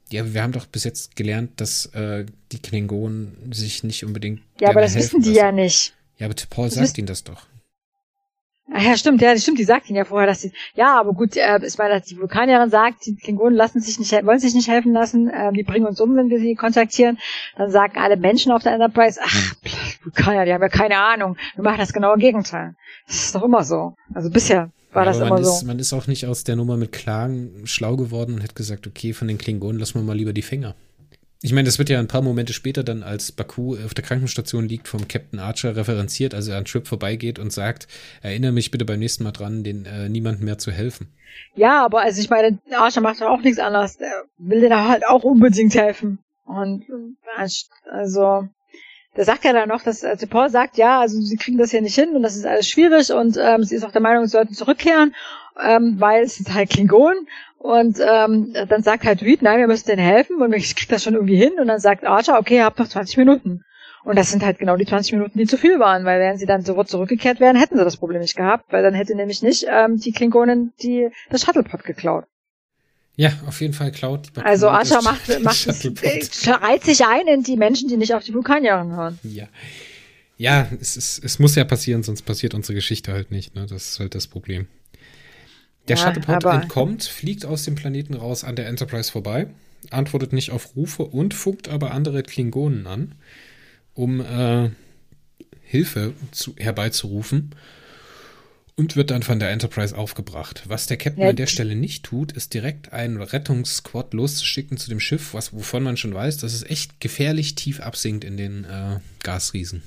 Ja, 0.10 0.34
wir 0.34 0.44
haben 0.44 0.52
doch 0.52 0.66
bis 0.66 0.84
jetzt 0.84 1.16
gelernt, 1.16 1.62
dass 1.62 1.86
äh, 1.88 2.26
die 2.52 2.60
Klingonen 2.60 3.54
sich 3.54 3.84
nicht 3.86 4.04
unbedingt. 4.04 4.42
Ja, 4.60 4.70
aber 4.70 4.82
das 4.82 4.96
wissen 4.96 5.22
die 5.22 5.30
lassen. 5.30 5.40
ja 5.40 5.52
nicht. 5.54 5.94
Ja, 6.18 6.28
aber 6.28 6.36
Paul 6.50 6.66
das 6.66 6.76
sagt 6.76 6.98
ihnen 6.98 7.08
das 7.08 7.24
doch. 7.24 7.48
Ja, 8.70 8.96
stimmt, 8.96 9.22
ja, 9.22 9.38
stimmt, 9.38 9.60
die 9.60 9.66
sagt 9.66 9.90
ihnen 9.90 9.98
ja 9.98 10.06
vorher, 10.06 10.26
dass 10.26 10.42
sie, 10.42 10.54
ja, 10.74 10.98
aber 10.98 11.14
gut, 11.14 11.36
äh, 11.36 11.60
ich 11.66 11.78
meine, 11.78 12.00
die 12.00 12.18
Vulkanierin 12.18 12.70
sagt, 12.70 13.06
die 13.06 13.16
Klingonen 13.16 13.56
lassen 13.56 13.82
sich 13.82 14.00
nicht, 14.00 14.12
wollen 14.26 14.40
sich 14.40 14.54
nicht 14.54 14.70
helfen 14.70 14.94
lassen, 14.94 15.30
äh, 15.30 15.52
die 15.52 15.64
bringen 15.64 15.86
uns 15.86 16.00
um, 16.00 16.16
wenn 16.16 16.30
wir 16.30 16.40
sie 16.40 16.56
kontaktieren. 16.56 17.20
Dann 17.58 17.72
sagen 17.72 17.98
alle 17.98 18.16
Menschen 18.16 18.54
auf 18.54 18.64
der 18.64 18.74
Enterprise, 18.74 19.20
ach, 19.22 19.56
Vulkanier, 20.04 20.46
die 20.46 20.54
haben 20.54 20.62
ja 20.62 20.70
keine 20.70 20.98
Ahnung, 20.98 21.36
wir 21.56 21.64
machen 21.64 21.80
das 21.80 21.92
genaue 21.92 22.18
Gegenteil. 22.18 22.76
Das 23.06 23.18
ist 23.18 23.36
doch 23.36 23.44
immer 23.44 23.64
so. 23.64 23.96
Also 24.14 24.30
bisher 24.30 24.72
war 24.94 25.04
das 25.06 25.20
immer 25.20 25.40
ist, 25.40 25.60
so. 25.60 25.66
Man 25.66 25.80
ist 25.80 25.92
auch 25.92 26.08
nicht 26.08 26.26
aus 26.26 26.46
der 26.46 26.56
Nummer 26.56 26.78
mit 26.78 26.94
Klagen 26.94 27.64
schlau 27.66 27.98
geworden 27.98 28.36
und 28.36 28.44
hat 28.44 28.56
gesagt, 28.56 28.88
okay, 28.88 29.12
von 29.12 29.28
den 29.28 29.38
Klingonen 29.38 29.80
lassen 29.80 29.96
wir 29.96 30.04
mal 30.04 30.16
lieber 30.16 30.34
die 30.34 30.42
Finger. 30.42 30.76
Ich 31.46 31.52
meine, 31.52 31.66
das 31.66 31.78
wird 31.78 31.90
ja 31.90 32.00
ein 32.00 32.08
paar 32.08 32.22
Momente 32.22 32.54
später 32.54 32.86
dann, 32.86 33.04
als 33.04 33.34
Baku 33.34 33.76
auf 33.76 33.94
der 33.94 34.06
Krankenstation 34.06 34.66
liegt, 34.66 34.88
vom 34.88 35.10
Captain 35.10 35.40
Archer 35.40 35.76
referenziert, 35.76 36.34
also 36.34 36.54
er 36.54 36.58
an 36.58 36.64
Trip 36.64 36.88
vorbeigeht 36.88 37.38
und 37.38 37.52
sagt, 37.52 37.90
erinnere 38.22 38.54
mich 38.54 38.72
bitte 38.72 38.86
beim 38.86 39.00
nächsten 39.00 39.26
Mal 39.26 39.34
dran, 39.34 39.62
den 39.62 39.86
äh, 39.86 40.08
niemandem 40.08 40.46
mehr 40.46 40.58
zu 40.58 40.72
helfen. 40.72 41.10
Ja, 41.54 41.84
aber 41.84 42.00
also 42.02 42.22
ich 42.22 42.30
meine, 42.30 42.60
Archer 42.72 43.02
macht 43.02 43.20
doch 43.20 43.28
auch 43.28 43.42
nichts 43.42 43.60
anderes. 43.60 43.98
Der 43.98 44.24
will 44.38 44.62
dir 44.62 44.88
halt 44.88 45.06
auch 45.06 45.26
unbedingt 45.26 45.76
helfen. 45.76 46.20
Und 46.46 46.86
also, 47.36 48.48
der 49.18 49.26
sagt 49.26 49.44
ja 49.44 49.52
dann 49.52 49.68
noch, 49.68 49.84
dass 49.84 50.06
also 50.06 50.26
Paul 50.28 50.50
sagt, 50.50 50.78
ja, 50.78 51.02
also 51.02 51.20
sie 51.20 51.36
kriegen 51.36 51.58
das 51.58 51.72
hier 51.72 51.82
nicht 51.82 51.96
hin 51.96 52.16
und 52.16 52.24
das 52.24 52.38
ist 52.38 52.46
alles 52.46 52.70
schwierig 52.70 53.12
und 53.12 53.38
ähm, 53.38 53.66
sie 53.66 53.76
ist 53.76 53.84
auch 53.84 53.92
der 53.92 54.02
Meinung, 54.02 54.24
sie 54.24 54.32
sollten 54.32 54.54
zurückkehren, 54.54 55.14
ähm, 55.62 55.96
weil 56.00 56.24
es 56.24 56.36
sind 56.36 56.54
halt 56.54 56.70
Klingonen 56.70 57.28
und 57.64 57.98
ähm, 58.06 58.54
dann 58.68 58.84
sagt 58.84 59.06
halt 59.06 59.22
Reed, 59.22 59.42
nein, 59.42 59.58
wir 59.58 59.68
müssen 59.68 59.88
denen 59.88 60.04
helfen 60.04 60.42
und 60.42 60.52
ich 60.52 60.76
krieg 60.76 60.90
das 60.90 61.02
schon 61.02 61.14
irgendwie 61.14 61.38
hin. 61.38 61.54
Und 61.58 61.68
dann 61.68 61.80
sagt 61.80 62.06
Archer, 62.06 62.38
okay, 62.38 62.58
ihr 62.58 62.66
habt 62.66 62.78
noch 62.78 62.90
20 62.90 63.16
Minuten. 63.16 63.64
Und 64.04 64.18
das 64.18 64.32
sind 64.32 64.44
halt 64.44 64.60
genau 64.60 64.76
die 64.76 64.86
20 64.86 65.14
Minuten, 65.14 65.40
die 65.40 65.48
zu 65.48 65.58
viel 65.58 65.80
waren, 65.80 66.04
weil 66.04 66.20
wären 66.20 66.38
sie 66.38 66.46
dann 66.46 66.66
sofort 66.66 66.90
zurückgekehrt 66.90 67.40
wären, 67.40 67.56
hätten 67.56 67.78
sie 67.78 67.84
das 67.86 67.96
Problem 67.96 68.20
nicht 68.20 68.36
gehabt, 68.36 68.66
weil 68.74 68.84
dann 68.84 68.94
hätte 68.94 69.16
nämlich 69.16 69.42
nicht 69.44 69.66
ähm, 69.72 69.98
die 69.98 70.12
Klingonen 70.12 70.74
die 70.84 71.08
das 71.30 71.46
Shuttlepod 71.46 71.86
geklaut. 71.86 72.26
Ja, 73.16 73.32
auf 73.48 73.62
jeden 73.62 73.74
Fall 73.74 73.94
klaut. 73.94 74.28
Die 74.36 74.42
also 74.42 74.68
Archer 74.68 75.02
macht, 75.02 75.30
macht 75.42 75.68
es, 76.04 76.48
reiht 76.48 76.84
sich 76.84 77.06
ein 77.06 77.28
in 77.28 77.44
die 77.44 77.56
Menschen, 77.56 77.88
die 77.88 77.96
nicht 77.96 78.14
auf 78.14 78.26
die 78.26 78.34
Vulkanier 78.34 78.74
hören. 78.74 79.20
Ja. 79.24 79.48
Ja, 80.36 80.68
es, 80.82 80.98
ist, 80.98 81.24
es 81.24 81.40
muss 81.40 81.56
ja 81.56 81.64
passieren, 81.64 82.04
sonst 82.04 82.24
passiert 82.24 82.56
unsere 82.56 82.74
Geschichte 82.74 83.14
halt 83.14 83.32
nicht. 83.32 83.56
Ne? 83.56 83.68
Das 83.70 83.92
ist 83.92 84.00
halt 84.02 84.16
das 84.16 84.28
Problem. 84.28 84.68
Der 85.88 85.98
ja, 85.98 86.04
Shuttlepod 86.04 86.46
entkommt, 86.46 87.04
fliegt 87.04 87.46
aus 87.46 87.64
dem 87.64 87.76
Planeten 87.76 88.14
raus 88.14 88.44
an 88.44 88.56
der 88.56 88.68
Enterprise 88.68 89.12
vorbei, 89.12 89.48
antwortet 89.92 90.32
nicht 90.32 90.52
auf 90.52 90.76
Rufe 90.76 91.04
und 91.04 91.34
funkt 91.34 91.68
aber 91.68 91.92
andere 91.92 92.24
Klingonen 92.24 92.88
an, 92.88 93.16
um 93.94 94.22
äh, 94.22 94.70
Hilfe 95.62 96.14
zu, 96.32 96.56
herbeizurufen 96.58 97.56
und 98.76 98.96
wird 98.96 99.12
dann 99.12 99.24
von 99.24 99.40
der 99.40 99.52
Enterprise 99.52 99.98
aufgebracht. 99.98 100.64
Was 100.68 100.88
der 100.88 100.98
Captain 100.98 101.24
ja. 101.24 101.30
an 101.30 101.36
der 101.36 101.48
Stelle 101.48 101.76
nicht 101.76 102.06
tut, 102.06 102.32
ist 102.32 102.54
direkt 102.54 102.94
einen 102.94 103.22
Rettungssquad 103.22 104.14
loszuschicken 104.14 104.78
zu 104.78 104.90
dem 104.90 105.00
Schiff, 105.00 105.34
was, 105.34 105.54
wovon 105.54 105.84
man 105.84 105.98
schon 105.98 106.14
weiß, 106.14 106.38
dass 106.38 106.54
es 106.54 106.64
echt 106.64 107.00
gefährlich 107.00 107.56
tief 107.56 107.82
absinkt 107.82 108.24
in 108.24 108.38
den 108.38 108.64
äh, 108.64 109.00
Gasriesen. 109.22 109.84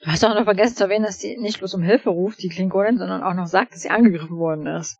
Du 0.00 0.06
hast 0.06 0.24
auch 0.24 0.34
noch 0.34 0.44
vergessen 0.44 0.76
zu 0.76 0.84
erwähnen, 0.84 1.04
dass 1.04 1.20
sie 1.20 1.36
nicht 1.36 1.58
bloß 1.58 1.74
um 1.74 1.82
Hilfe 1.82 2.10
ruft, 2.10 2.42
die 2.42 2.48
Klingonen, 2.48 2.98
sondern 2.98 3.22
auch 3.22 3.34
noch 3.34 3.46
sagt, 3.46 3.74
dass 3.74 3.82
sie 3.82 3.90
angegriffen 3.90 4.36
worden 4.36 4.66
ist. 4.66 4.98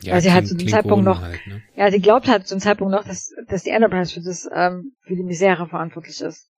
Ja, 0.00 0.14
Weil 0.14 0.20
sie 0.20 0.32
halt 0.32 0.46
zu 0.46 0.56
dem 0.56 0.68
Zeitpunkt 0.68 1.04
noch, 1.04 1.22
halt, 1.22 1.46
ne? 1.46 1.62
ja, 1.74 1.90
sie 1.90 2.00
glaubt 2.00 2.28
halt 2.28 2.46
zu 2.46 2.54
dem 2.54 2.60
Zeitpunkt 2.60 2.92
noch, 2.92 3.04
dass, 3.04 3.32
dass 3.48 3.62
die 3.62 3.70
Enterprise 3.70 4.12
für 4.12 4.20
das, 4.20 4.48
ähm, 4.52 4.92
für 5.02 5.16
die 5.16 5.22
Misere 5.22 5.66
verantwortlich 5.66 6.20
ist. 6.20 6.50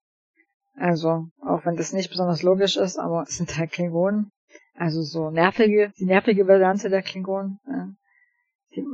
Also, 0.74 1.28
auch 1.40 1.64
wenn 1.64 1.76
das 1.76 1.92
nicht 1.92 2.10
besonders 2.10 2.42
logisch 2.42 2.76
ist, 2.76 2.98
aber 2.98 3.22
es 3.22 3.36
sind 3.36 3.56
halt 3.56 3.72
Klingonen. 3.72 4.30
Also 4.74 5.02
so 5.02 5.30
nervige, 5.30 5.92
die 5.98 6.04
nervige 6.04 6.46
Variante 6.46 6.88
der 6.88 7.02
Klingonen. 7.02 7.58
Ja. 7.66 7.88
Die 8.76 8.84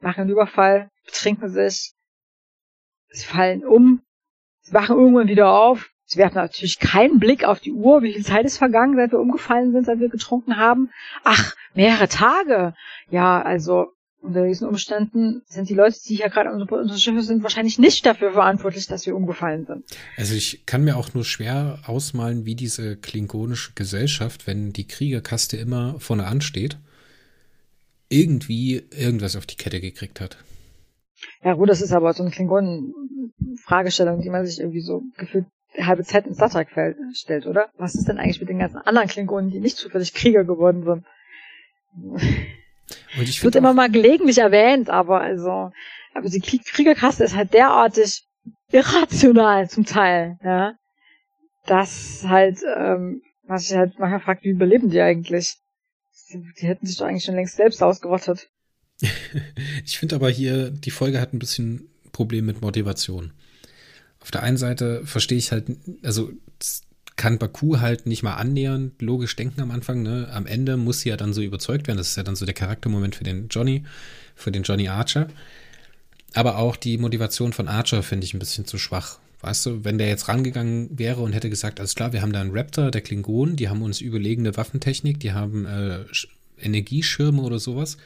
machen 0.00 0.22
einen 0.22 0.30
Überfall, 0.30 0.90
betrinken 1.06 1.48
sich, 1.48 1.94
sie 3.08 3.24
fallen 3.24 3.64
um, 3.64 4.02
sie 4.60 4.74
wachen 4.74 4.98
irgendwann 4.98 5.28
wieder 5.28 5.52
auf. 5.52 5.90
Sie 6.12 6.18
werfen 6.18 6.38
natürlich 6.38 6.80
keinen 6.80 7.20
Blick 7.20 7.44
auf 7.44 7.60
die 7.60 7.70
Uhr, 7.70 8.02
wie 8.02 8.12
viel 8.12 8.24
Zeit 8.24 8.44
ist 8.44 8.58
vergangen, 8.58 8.96
seit 8.96 9.12
wir 9.12 9.20
umgefallen 9.20 9.70
sind, 9.70 9.86
seit 9.86 10.00
wir 10.00 10.08
getrunken 10.08 10.56
haben. 10.56 10.90
Ach, 11.22 11.54
mehrere 11.72 12.08
Tage. 12.08 12.74
Ja, 13.10 13.40
also 13.40 13.92
unter 14.20 14.44
diesen 14.44 14.66
Umständen 14.66 15.42
sind 15.46 15.68
die 15.68 15.74
Leute, 15.74 15.96
die 16.08 16.16
hier 16.16 16.28
gerade 16.28 16.50
an 16.50 16.60
unserer 16.60 16.98
Schiffe 16.98 17.22
sind, 17.22 17.44
wahrscheinlich 17.44 17.78
nicht 17.78 18.04
dafür 18.04 18.32
verantwortlich, 18.32 18.88
dass 18.88 19.06
wir 19.06 19.14
umgefallen 19.14 19.66
sind. 19.66 19.84
Also 20.16 20.34
ich 20.34 20.66
kann 20.66 20.82
mir 20.82 20.96
auch 20.96 21.14
nur 21.14 21.24
schwer 21.24 21.78
ausmalen, 21.86 22.44
wie 22.44 22.56
diese 22.56 22.96
klingonische 22.96 23.74
Gesellschaft, 23.76 24.48
wenn 24.48 24.72
die 24.72 24.88
Kriegerkaste 24.88 25.58
immer 25.58 25.94
vorne 26.00 26.26
ansteht, 26.26 26.76
irgendwie 28.08 28.82
irgendwas 28.90 29.36
auf 29.36 29.46
die 29.46 29.56
Kette 29.56 29.80
gekriegt 29.80 30.20
hat. 30.20 30.38
Ja 31.44 31.54
gut, 31.54 31.68
das 31.68 31.80
ist 31.80 31.92
aber 31.92 32.12
so 32.14 32.24
eine 32.24 32.32
Klingonen-Fragestellung, 32.32 34.22
die 34.22 34.30
man 34.30 34.44
sich 34.44 34.58
irgendwie 34.58 34.80
so 34.80 35.04
gefühlt 35.16 35.46
halbe 35.78 36.04
Zeit 36.04 36.26
in 36.26 36.34
Star 36.34 36.50
Trek 36.50 36.68
stellt, 37.14 37.46
oder? 37.46 37.70
Was 37.76 37.94
ist 37.94 38.08
denn 38.08 38.18
eigentlich 38.18 38.40
mit 38.40 38.48
den 38.48 38.58
ganzen 38.58 38.78
anderen 38.78 39.08
Klingonen, 39.08 39.50
die 39.50 39.60
nicht 39.60 39.76
zufällig 39.76 40.14
Krieger 40.14 40.44
geworden 40.44 40.84
sind? 40.84 41.04
Und 43.16 43.28
ich 43.28 43.42
wird 43.42 43.56
immer 43.56 43.72
mal 43.72 43.90
gelegentlich 43.90 44.38
erwähnt, 44.38 44.90
aber 44.90 45.20
also, 45.20 45.72
aber 46.14 46.28
die 46.28 46.40
Kriegerkaste 46.40 47.24
ist 47.24 47.36
halt 47.36 47.52
derartig 47.54 48.24
irrational 48.72 49.68
zum 49.68 49.84
Teil, 49.84 50.38
ja. 50.42 50.74
Das 51.66 52.24
halt, 52.26 52.60
ähm, 52.76 53.22
was 53.44 53.70
ich 53.70 53.76
halt 53.76 53.98
manchmal 53.98 54.20
fragt, 54.20 54.44
wie 54.44 54.50
überleben 54.50 54.90
die 54.90 55.00
eigentlich? 55.00 55.56
Die 56.32 56.66
hätten 56.66 56.86
sich 56.86 56.96
doch 56.96 57.06
eigentlich 57.06 57.24
schon 57.24 57.34
längst 57.34 57.56
selbst 57.56 57.82
ausgerottet. 57.82 58.48
ich 59.84 59.98
finde 59.98 60.16
aber 60.16 60.30
hier, 60.30 60.70
die 60.70 60.90
Folge 60.90 61.20
hat 61.20 61.32
ein 61.32 61.38
bisschen 61.38 61.90
Problem 62.12 62.46
mit 62.46 62.60
Motivation. 62.60 63.32
Auf 64.20 64.30
der 64.30 64.42
einen 64.42 64.56
Seite 64.56 65.02
verstehe 65.04 65.38
ich 65.38 65.50
halt, 65.50 65.66
also 66.02 66.30
kann 67.16 67.38
Baku 67.38 67.80
halt 67.80 68.06
nicht 68.06 68.22
mal 68.22 68.36
annähernd 68.36 69.02
logisch 69.02 69.36
denken 69.36 69.60
am 69.60 69.70
Anfang. 69.70 70.02
Ne? 70.02 70.28
Am 70.32 70.46
Ende 70.46 70.76
muss 70.76 71.00
sie 71.00 71.10
ja 71.10 71.16
dann 71.16 71.34
so 71.34 71.42
überzeugt 71.42 71.86
werden. 71.86 71.98
Das 71.98 72.08
ist 72.08 72.16
ja 72.16 72.22
dann 72.22 72.36
so 72.36 72.46
der 72.46 72.54
Charaktermoment 72.54 73.14
für 73.14 73.24
den 73.24 73.48
Johnny, 73.48 73.84
für 74.34 74.50
den 74.50 74.62
Johnny 74.62 74.88
Archer. 74.88 75.28
Aber 76.32 76.56
auch 76.56 76.76
die 76.76 76.96
Motivation 76.96 77.52
von 77.52 77.68
Archer 77.68 78.02
finde 78.02 78.24
ich 78.24 78.34
ein 78.34 78.38
bisschen 78.38 78.64
zu 78.64 78.78
schwach. 78.78 79.18
Weißt 79.42 79.66
du, 79.66 79.84
wenn 79.84 79.98
der 79.98 80.08
jetzt 80.08 80.28
rangegangen 80.28 80.98
wäre 80.98 81.20
und 81.20 81.32
hätte 81.32 81.50
gesagt, 81.50 81.80
alles 81.80 81.94
klar, 81.94 82.12
wir 82.12 82.22
haben 82.22 82.32
da 82.32 82.40
einen 82.40 82.56
Raptor, 82.56 82.90
der 82.90 83.00
Klingonen, 83.00 83.56
die 83.56 83.68
haben 83.68 83.82
uns 83.82 84.00
überlegene 84.00 84.56
Waffentechnik, 84.56 85.18
die 85.20 85.32
haben 85.32 85.66
äh, 85.66 86.04
Energieschirme 86.58 87.40
oder 87.42 87.58
sowas. 87.58 87.96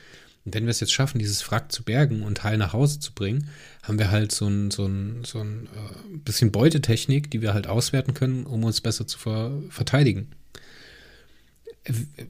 Und 0.44 0.54
wenn 0.54 0.64
wir 0.64 0.70
es 0.70 0.80
jetzt 0.80 0.92
schaffen, 0.92 1.18
dieses 1.18 1.50
Wrack 1.50 1.72
zu 1.72 1.82
bergen 1.82 2.22
und 2.22 2.44
heil 2.44 2.58
nach 2.58 2.72
Hause 2.72 3.00
zu 3.00 3.12
bringen, 3.12 3.48
haben 3.82 3.98
wir 3.98 4.10
halt 4.10 4.30
so 4.30 4.46
ein, 4.46 4.70
so 4.70 4.86
ein, 4.86 5.24
so 5.24 5.40
ein 5.40 5.68
äh, 5.74 6.16
bisschen 6.18 6.52
Beutetechnik, 6.52 7.30
die 7.30 7.40
wir 7.40 7.54
halt 7.54 7.66
auswerten 7.66 8.12
können, 8.12 8.44
um 8.44 8.64
uns 8.64 8.80
besser 8.80 9.06
zu 9.06 9.18
ver 9.18 9.52
verteidigen. 9.70 10.28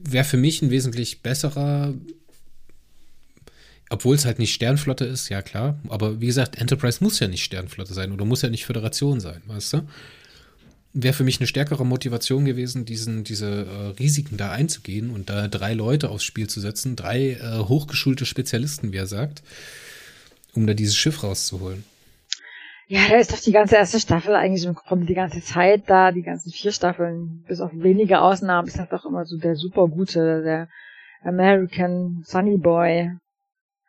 Wäre 0.03 0.25
für 0.25 0.37
mich 0.37 0.61
ein 0.61 0.69
wesentlich 0.69 1.21
besserer, 1.21 1.93
obwohl 3.89 4.15
es 4.15 4.25
halt 4.25 4.39
nicht 4.39 4.53
Sternflotte 4.53 5.05
ist, 5.05 5.29
ja 5.29 5.41
klar, 5.41 5.79
aber 5.89 6.19
wie 6.19 6.25
gesagt, 6.25 6.57
Enterprise 6.57 7.03
muss 7.03 7.19
ja 7.19 7.27
nicht 7.27 7.43
Sternflotte 7.43 7.93
sein 7.93 8.11
oder 8.11 8.25
muss 8.25 8.41
ja 8.41 8.49
nicht 8.49 8.65
Föderation 8.65 9.19
sein, 9.19 9.41
weißt 9.45 9.73
du? 9.73 9.87
Wäre 10.95 11.13
für 11.13 11.25
mich 11.25 11.39
eine 11.39 11.47
stärkere 11.47 11.85
Motivation 11.85 12.45
gewesen, 12.45 12.85
diesen, 12.85 13.25
diese 13.25 13.65
äh, 13.65 13.87
Risiken 13.99 14.37
da 14.37 14.51
einzugehen 14.51 15.09
und 15.11 15.29
da 15.29 15.47
drei 15.49 15.73
Leute 15.73 16.09
aufs 16.09 16.23
Spiel 16.23 16.47
zu 16.47 16.61
setzen, 16.61 16.95
drei 16.95 17.31
äh, 17.31 17.59
hochgeschulte 17.67 18.25
Spezialisten, 18.25 18.93
wie 18.93 18.97
er 18.97 19.05
sagt, 19.05 19.43
um 20.55 20.65
da 20.65 20.73
dieses 20.73 20.95
Schiff 20.95 21.21
rauszuholen. 21.21 21.83
Ja, 22.87 23.01
da 23.09 23.17
ist 23.17 23.33
doch 23.33 23.39
die 23.39 23.51
ganze 23.51 23.75
erste 23.75 23.99
Staffel 23.99 24.35
eigentlich 24.35 24.65
im 24.65 24.75
Grunde 24.75 25.05
die 25.05 25.15
ganze 25.15 25.41
Zeit 25.41 25.83
da, 25.87 26.11
die 26.11 26.21
ganzen 26.21 26.51
vier 26.51 26.71
Staffeln, 26.71 27.43
bis 27.47 27.59
auf 27.59 27.71
wenige 27.73 28.21
Ausnahmen, 28.21 28.67
ist 28.67 28.77
das 28.77 28.89
doch 28.89 29.05
immer 29.05 29.25
so 29.25 29.37
der 29.37 29.55
super 29.55 29.87
gute, 29.87 30.43
der 30.43 30.69
American 31.23 32.21
Sunny 32.23 32.57
Boy. 32.57 33.11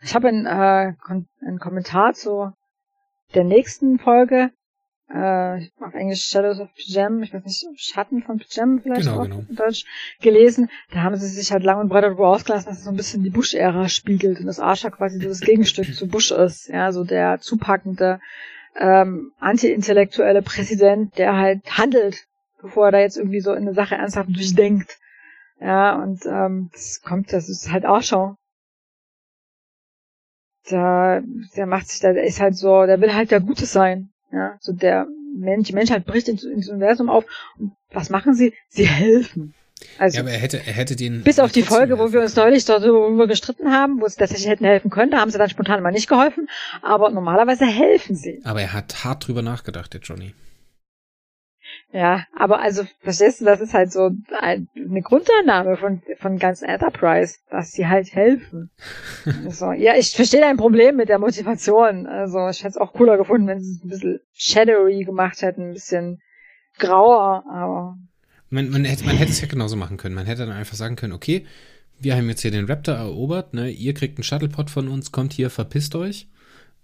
Ich 0.02 0.14
habe 0.14 0.28
einen, 0.28 0.46
äh, 0.46 0.94
einen 1.46 1.58
Kommentar 1.60 2.14
zu 2.14 2.52
der 3.34 3.44
nächsten 3.44 3.98
Folge 3.98 4.50
äh, 5.08 5.68
auf 5.80 5.94
Englisch 5.94 6.24
Shadows 6.24 6.58
of 6.58 6.68
Pjem, 6.74 7.22
ich 7.22 7.32
weiß 7.32 7.44
nicht, 7.44 7.66
Schatten 7.76 8.22
von 8.22 8.38
Pjem 8.38 8.80
vielleicht 8.82 9.06
Genau, 9.06 9.20
auch 9.20 9.24
genau. 9.24 9.44
in 9.48 9.54
Deutsch 9.54 9.84
gelesen. 10.20 10.68
Da 10.92 11.02
haben 11.02 11.16
sie 11.16 11.28
sich 11.28 11.52
halt 11.52 11.62
lang 11.62 11.78
und 11.78 11.88
breit 11.88 12.04
darüber 12.04 12.28
ausgelassen, 12.28 12.68
dass 12.68 12.78
es 12.78 12.84
so 12.84 12.90
ein 12.90 12.96
bisschen 12.96 13.22
die 13.22 13.30
Bush-Ära 13.30 13.88
spiegelt 13.88 14.40
und 14.40 14.46
das 14.46 14.58
Archer 14.58 14.90
quasi 14.90 15.20
so 15.20 15.28
das 15.28 15.40
Gegenstück 15.40 15.94
zu 15.94 16.08
Bush 16.08 16.32
ist. 16.32 16.68
Ja, 16.68 16.90
so 16.90 17.04
der 17.04 17.38
zupackende, 17.40 18.20
ähm, 18.76 19.32
anti-intellektuelle 19.38 20.42
Präsident, 20.42 21.16
der 21.18 21.36
halt 21.36 21.62
handelt, 21.78 22.26
bevor 22.60 22.86
er 22.86 22.92
da 22.92 22.98
jetzt 22.98 23.16
irgendwie 23.16 23.40
so 23.40 23.52
in 23.52 23.62
eine 23.62 23.74
Sache 23.74 23.94
ernsthaft 23.94 24.28
durchdenkt. 24.34 24.98
Ja, 25.60 25.94
und 26.02 26.26
ähm, 26.26 26.68
das 26.72 27.00
kommt, 27.02 27.32
das 27.32 27.48
ist 27.48 27.70
halt 27.70 27.84
Archer. 27.84 28.36
Da, 30.68 31.20
der 31.56 31.66
macht 31.66 31.88
sich 31.88 32.00
da, 32.00 32.12
der 32.12 32.24
ist 32.24 32.40
halt 32.40 32.56
so, 32.56 32.86
der 32.86 33.00
will 33.00 33.14
halt 33.14 33.30
der 33.30 33.40
Gute 33.40 33.66
sein. 33.66 34.10
Ja, 34.32 34.56
so 34.60 34.72
der 34.72 35.06
Mensch, 35.36 35.68
die 35.68 35.74
Menschheit 35.74 36.04
bricht 36.04 36.28
ins, 36.28 36.44
ins 36.44 36.68
Universum 36.68 37.08
auf. 37.10 37.24
Und 37.58 37.72
was 37.92 38.10
machen 38.10 38.34
sie? 38.34 38.54
Sie 38.68 38.86
helfen. 38.86 39.54
Also, 39.98 40.16
Ja, 40.16 40.22
aber 40.22 40.30
er 40.30 40.38
hätte, 40.38 40.56
er 40.58 40.72
hätte 40.72 40.96
den. 40.96 41.22
bis 41.22 41.38
auf 41.38 41.52
die 41.52 41.62
Folge, 41.62 41.98
wo 41.98 42.12
wir 42.12 42.22
uns 42.22 42.34
neulich 42.34 42.64
darüber 42.64 43.26
gestritten 43.26 43.70
haben, 43.70 44.00
wo 44.00 44.08
sie 44.08 44.16
tatsächlich 44.16 44.48
hätten 44.48 44.64
helfen 44.64 44.90
können, 44.90 45.10
da 45.10 45.18
haben 45.20 45.30
sie 45.30 45.36
dann 45.38 45.50
spontan 45.50 45.82
mal 45.82 45.92
nicht 45.92 46.08
geholfen, 46.08 46.48
aber 46.82 47.10
normalerweise 47.10 47.66
helfen 47.66 48.16
sie. 48.16 48.40
Aber 48.44 48.62
er 48.62 48.72
hat 48.72 49.04
hart 49.04 49.26
drüber 49.28 49.42
nachgedacht, 49.42 49.92
der 49.92 50.00
Johnny. 50.00 50.34
Ja, 51.92 52.24
aber 52.36 52.60
also, 52.60 52.82
verstehst 53.00 53.40
du, 53.40 53.44
das 53.46 53.60
ist 53.60 53.72
halt 53.72 53.90
so 53.92 54.10
ein- 54.40 54.68
eine 54.76 55.02
Grundannahme 55.02 55.76
von, 55.76 56.02
von 56.18 56.38
ganz 56.38 56.60
Enterprise, 56.62 57.36
dass 57.50 57.72
sie 57.72 57.86
halt 57.86 58.12
helfen. 58.12 58.70
also, 59.44 59.72
ja, 59.72 59.94
ich 59.96 60.10
verstehe 60.10 60.40
dein 60.40 60.56
Problem 60.58 60.96
mit 60.96 61.08
der 61.08 61.18
Motivation. 61.18 62.06
Also, 62.06 62.48
ich 62.48 62.58
hätte 62.60 62.70
es 62.70 62.76
auch 62.76 62.92
cooler 62.92 63.16
gefunden, 63.16 63.46
wenn 63.46 63.62
sie 63.62 63.72
es 63.76 63.84
ein 63.84 63.88
bisschen 63.88 64.20
shadowy 64.34 65.04
gemacht 65.04 65.40
hätten, 65.42 65.68
ein 65.70 65.72
bisschen 65.74 66.20
grauer, 66.78 67.44
aber 67.50 67.96
Man, 68.50 68.68
man, 68.70 68.84
hätte, 68.84 69.04
man 69.06 69.16
hätte 69.16 69.30
es 69.30 69.40
ja 69.40 69.46
genauso 69.48 69.76
machen 69.76 69.96
können. 69.96 70.14
Man 70.14 70.26
hätte 70.26 70.44
dann 70.44 70.54
einfach 70.56 70.76
sagen 70.76 70.96
können, 70.96 71.12
okay, 71.14 71.46
wir 71.98 72.14
haben 72.14 72.28
jetzt 72.28 72.42
hier 72.42 72.50
den 72.50 72.66
Raptor 72.66 72.94
erobert, 72.96 73.54
ne? 73.54 73.70
Ihr 73.70 73.94
kriegt 73.94 74.18
einen 74.18 74.24
Shuttlepod 74.24 74.68
von 74.70 74.88
uns, 74.88 75.12
kommt 75.12 75.32
hier, 75.32 75.48
verpisst 75.50 75.94
euch. 75.94 76.28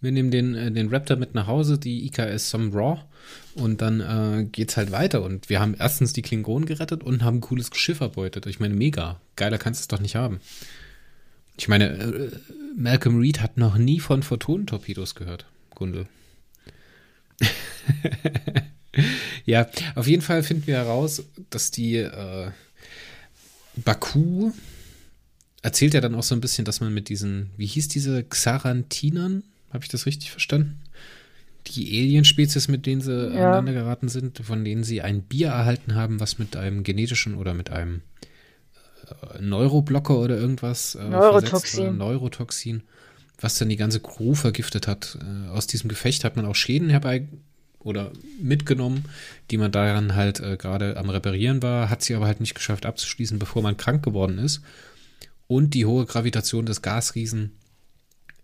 Wir 0.02 0.12
nehmen 0.12 0.30
den, 0.30 0.54
äh, 0.54 0.70
den 0.70 0.88
Raptor 0.88 1.16
mit 1.16 1.34
nach 1.34 1.46
Hause, 1.46 1.78
die 1.78 2.04
IKS 2.06 2.50
Some 2.50 2.72
Raw, 2.74 3.00
und 3.54 3.80
dann 3.80 4.00
äh, 4.00 4.44
geht's 4.44 4.76
halt 4.76 4.90
weiter. 4.92 5.22
Und 5.22 5.48
wir 5.48 5.60
haben 5.60 5.74
erstens 5.78 6.12
die 6.12 6.22
Klingonen 6.22 6.66
gerettet 6.66 7.02
und 7.02 7.22
haben 7.22 7.38
ein 7.38 7.40
cooles 7.40 7.70
Schiff 7.72 8.00
erbeutet. 8.00 8.46
Ich 8.46 8.60
meine, 8.60 8.74
mega. 8.74 9.20
Geiler 9.36 9.58
kannst 9.58 9.80
du 9.80 9.82
es 9.82 9.88
doch 9.88 10.00
nicht 10.00 10.16
haben. 10.16 10.40
Ich 11.56 11.68
meine, 11.68 11.90
äh, 11.90 12.30
Malcolm 12.76 13.18
Reed 13.18 13.40
hat 13.40 13.56
noch 13.56 13.78
nie 13.78 14.00
von 14.00 14.22
Photonentorpedos 14.22 15.14
gehört, 15.14 15.46
Gundel. 15.70 16.06
ja, 19.44 19.68
auf 19.94 20.06
jeden 20.06 20.22
Fall 20.22 20.42
finden 20.42 20.66
wir 20.66 20.76
heraus, 20.76 21.22
dass 21.50 21.70
die 21.70 21.96
äh, 21.96 22.50
Baku 23.76 24.52
erzählt 25.62 25.94
ja 25.94 26.00
dann 26.00 26.14
auch 26.14 26.22
so 26.22 26.34
ein 26.34 26.40
bisschen, 26.40 26.64
dass 26.64 26.80
man 26.80 26.92
mit 26.92 27.08
diesen, 27.08 27.50
wie 27.56 27.66
hieß 27.66 27.88
diese 27.88 28.24
Xarantinern? 28.24 29.44
Habe 29.72 29.84
ich 29.84 29.88
das 29.90 30.06
richtig 30.06 30.30
verstanden? 30.30 30.80
Die 31.68 32.00
Alienspezies, 32.00 32.68
mit 32.68 32.86
denen 32.86 33.00
sie 33.00 33.12
Ja. 33.12 33.44
aneinander 33.44 33.72
geraten 33.72 34.08
sind, 34.08 34.38
von 34.40 34.64
denen 34.64 34.84
sie 34.84 35.00
ein 35.02 35.22
Bier 35.22 35.48
erhalten 35.48 35.94
haben, 35.94 36.18
was 36.20 36.38
mit 36.38 36.56
einem 36.56 36.82
genetischen 36.82 37.34
oder 37.36 37.54
mit 37.54 37.70
einem 37.70 38.02
äh, 39.36 39.40
Neuroblocker 39.40 40.18
oder 40.18 40.36
irgendwas 40.36 40.94
äh, 40.94 41.04
Neurotoxin. 41.04 41.50
versetzt 41.50 41.78
war. 41.78 41.92
Neurotoxin, 41.92 42.82
was 43.40 43.58
dann 43.58 43.68
die 43.68 43.76
ganze 43.76 44.00
Crew 44.00 44.34
vergiftet 44.34 44.86
hat. 44.88 45.18
Äh, 45.20 45.48
aus 45.50 45.66
diesem 45.66 45.88
Gefecht 45.88 46.24
hat 46.24 46.36
man 46.36 46.46
auch 46.46 46.54
Schäden 46.56 46.90
herbei 46.90 47.28
oder 47.78 48.12
mitgenommen, 48.40 49.04
die 49.50 49.56
man 49.58 49.72
daran 49.72 50.14
halt 50.14 50.40
äh, 50.40 50.56
gerade 50.56 50.96
am 50.96 51.10
Reparieren 51.10 51.62
war, 51.62 51.90
hat 51.90 52.02
sie 52.02 52.14
aber 52.14 52.26
halt 52.26 52.40
nicht 52.40 52.54
geschafft 52.54 52.86
abzuschließen, 52.86 53.38
bevor 53.38 53.62
man 53.62 53.76
krank 53.76 54.04
geworden 54.04 54.38
ist. 54.38 54.62
Und 55.48 55.74
die 55.74 55.84
hohe 55.86 56.06
Gravitation 56.06 56.66
des 56.66 56.82
Gasriesen 56.82 57.52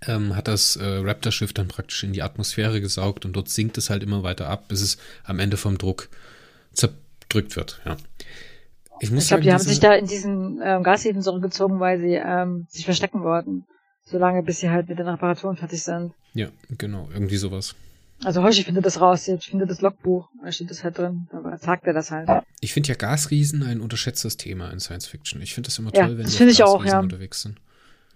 ähm, 0.06 0.36
hat 0.36 0.48
das 0.48 0.76
äh, 0.76 0.84
Raptor-Schiff 0.84 1.52
dann 1.52 1.68
praktisch 1.68 2.04
in 2.04 2.12
die 2.12 2.22
Atmosphäre 2.22 2.80
gesaugt 2.80 3.24
und 3.24 3.32
dort 3.34 3.48
sinkt 3.48 3.78
es 3.78 3.90
halt 3.90 4.02
immer 4.02 4.22
weiter 4.22 4.48
ab, 4.48 4.68
bis 4.68 4.80
es 4.80 4.98
am 5.24 5.38
Ende 5.38 5.56
vom 5.56 5.78
Druck 5.78 6.08
zerdrückt 6.72 7.56
wird. 7.56 7.80
Ja. 7.84 7.96
Ich 9.00 9.10
muss 9.10 9.24
ich 9.24 9.28
glaube, 9.28 9.42
die 9.42 9.52
haben 9.52 9.62
sich 9.62 9.80
da 9.80 9.94
in 9.94 10.06
diesen 10.06 10.60
ähm, 10.62 10.82
Gashäfen 10.82 11.22
zurückgezogen, 11.22 11.80
weil 11.80 12.00
sie 12.00 12.14
ähm, 12.14 12.66
sich 12.68 12.84
verstecken 12.84 13.22
wollten. 13.22 13.64
Solange 14.04 14.42
bis 14.42 14.60
sie 14.60 14.70
halt 14.70 14.88
mit 14.88 14.98
den 14.98 15.06
Reparaturen 15.06 15.56
fertig 15.56 15.82
sind. 15.82 16.14
Ja, 16.32 16.48
genau, 16.70 17.08
irgendwie 17.12 17.36
sowas. 17.36 17.74
Also 18.24 18.42
Hoshi 18.42 18.64
findet 18.64 18.84
das 18.84 19.00
raus, 19.00 19.28
ich 19.28 19.46
finde 19.46 19.66
das 19.66 19.80
Logbuch, 19.80 20.28
da 20.42 20.50
steht 20.50 20.70
das 20.70 20.82
halt 20.82 20.98
drin, 20.98 21.28
aber 21.30 21.56
sagt 21.58 21.86
er 21.86 21.92
das 21.92 22.10
halt. 22.10 22.28
Ich 22.60 22.72
finde 22.72 22.88
ja 22.88 22.96
Gasriesen 22.96 23.62
ein 23.62 23.80
unterschätztes 23.80 24.36
Thema 24.36 24.70
in 24.70 24.80
Science 24.80 25.06
Fiction. 25.06 25.40
Ich 25.40 25.54
finde 25.54 25.68
das 25.68 25.78
immer 25.78 25.94
Ja, 25.94 26.06
toll, 26.06 26.18
wenn 26.18 26.26
die 26.26 26.44
ich 26.44 26.62
auch, 26.64 26.78
Gasriesen 26.78 26.88
ja. 26.88 27.00
unterwegs 27.00 27.42
sind. 27.42 27.60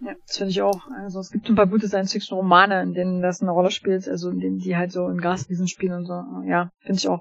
Ja, 0.05 0.15
das 0.27 0.37
finde 0.39 0.51
ich 0.51 0.63
auch. 0.63 0.81
Also 1.05 1.21
es 1.21 1.31
gibt 1.31 1.49
ein 1.49 1.55
paar 1.55 1.67
gute 1.69 1.87
Science-Fiction-Romane, 1.87 2.83
in 2.83 2.93
denen 2.95 3.23
das 3.23 3.41
eine 3.41 3.51
Rolle 3.53 3.71
spielt, 3.71 4.09
also 4.09 4.31
in 4.31 4.41
denen 4.41 4.59
die 4.59 4.77
halt 4.77 4.91
so 4.93 5.09
in 5.09 5.19
Gasriesen 5.21 5.69
spielen 5.69 5.93
und 5.93 6.07
so. 6.07 6.15
Ja, 6.47 6.71
finde 6.81 6.99
ich 6.99 7.09
auch. 7.09 7.21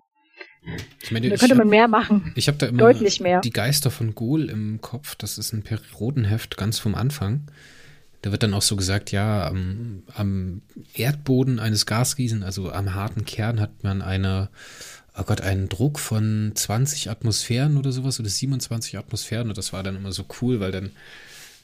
Ich 1.03 1.11
meine, 1.11 1.29
Da 1.29 1.35
könnte 1.37 1.55
man 1.55 1.65
hab- 1.67 1.71
mehr 1.71 1.87
machen. 1.87 2.31
Ich 2.35 2.47
habe 2.47 2.57
da 2.57 2.67
immer 2.67 2.77
Deutlich 2.79 3.19
mehr. 3.19 3.41
die 3.41 3.51
Geister 3.51 3.91
von 3.91 4.15
Ghoul 4.15 4.49
im 4.49 4.79
Kopf. 4.81 5.15
Das 5.15 5.37
ist 5.37 5.53
ein 5.53 5.63
Periodenheft 5.63 6.57
ganz 6.57 6.79
vom 6.79 6.95
Anfang. 6.95 7.47
Da 8.23 8.31
wird 8.31 8.43
dann 8.43 8.53
auch 8.53 8.61
so 8.61 8.75
gesagt, 8.75 9.11
ja, 9.11 9.47
am, 9.47 10.03
am 10.15 10.61
Erdboden 10.93 11.59
eines 11.59 11.87
Gasriesen, 11.87 12.43
also 12.43 12.71
am 12.71 12.93
harten 12.93 13.25
Kern, 13.25 13.59
hat 13.59 13.83
man 13.83 14.03
eine, 14.03 14.49
oh 15.17 15.23
Gott, 15.23 15.41
einen 15.41 15.69
Druck 15.69 15.97
von 15.99 16.51
20 16.53 17.09
Atmosphären 17.09 17.77
oder 17.77 17.91
sowas 17.91 18.19
oder 18.19 18.29
27 18.29 18.97
Atmosphären. 18.99 19.49
Und 19.49 19.57
das 19.57 19.73
war 19.73 19.81
dann 19.81 19.95
immer 19.95 20.11
so 20.11 20.23
cool, 20.41 20.59
weil 20.59 20.71
dann 20.71 20.91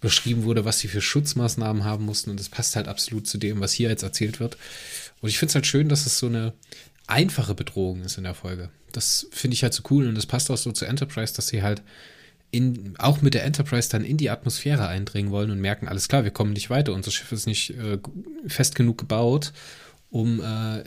beschrieben 0.01 0.43
wurde, 0.43 0.65
was 0.65 0.79
sie 0.79 0.87
für 0.87 1.01
Schutzmaßnahmen 1.01 1.83
haben 1.83 2.05
mussten. 2.05 2.29
Und 2.29 2.39
das 2.39 2.49
passt 2.49 2.75
halt 2.75 2.87
absolut 2.87 3.27
zu 3.27 3.37
dem, 3.37 3.59
was 3.59 3.73
hier 3.73 3.89
jetzt 3.89 4.03
erzählt 4.03 4.39
wird. 4.39 4.57
Und 5.21 5.29
ich 5.29 5.39
finde 5.39 5.51
es 5.51 5.55
halt 5.55 5.67
schön, 5.67 5.89
dass 5.89 6.05
es 6.05 6.19
so 6.19 6.27
eine 6.27 6.53
einfache 7.07 7.55
Bedrohung 7.55 8.03
ist 8.03 8.17
in 8.17 8.25
der 8.25 8.35
Folge. 8.35 8.69
Das 8.91 9.27
finde 9.31 9.55
ich 9.55 9.63
halt 9.63 9.73
so 9.73 9.83
cool 9.89 10.07
und 10.07 10.15
das 10.15 10.25
passt 10.25 10.51
auch 10.51 10.57
so 10.57 10.71
zu 10.71 10.85
Enterprise, 10.85 11.33
dass 11.33 11.47
sie 11.47 11.63
halt 11.63 11.81
in, 12.51 12.95
auch 12.97 13.21
mit 13.21 13.33
der 13.33 13.43
Enterprise 13.43 13.89
dann 13.89 14.03
in 14.03 14.17
die 14.17 14.29
Atmosphäre 14.29 14.87
eindringen 14.87 15.31
wollen 15.31 15.51
und 15.51 15.59
merken, 15.59 15.87
alles 15.87 16.07
klar, 16.07 16.23
wir 16.23 16.31
kommen 16.31 16.53
nicht 16.53 16.69
weiter, 16.69 16.93
unser 16.93 17.11
Schiff 17.11 17.31
ist 17.31 17.47
nicht 17.47 17.71
äh, 17.71 17.97
fest 18.47 18.75
genug 18.75 18.97
gebaut, 18.97 19.51
um 20.09 20.41
äh, 20.41 20.83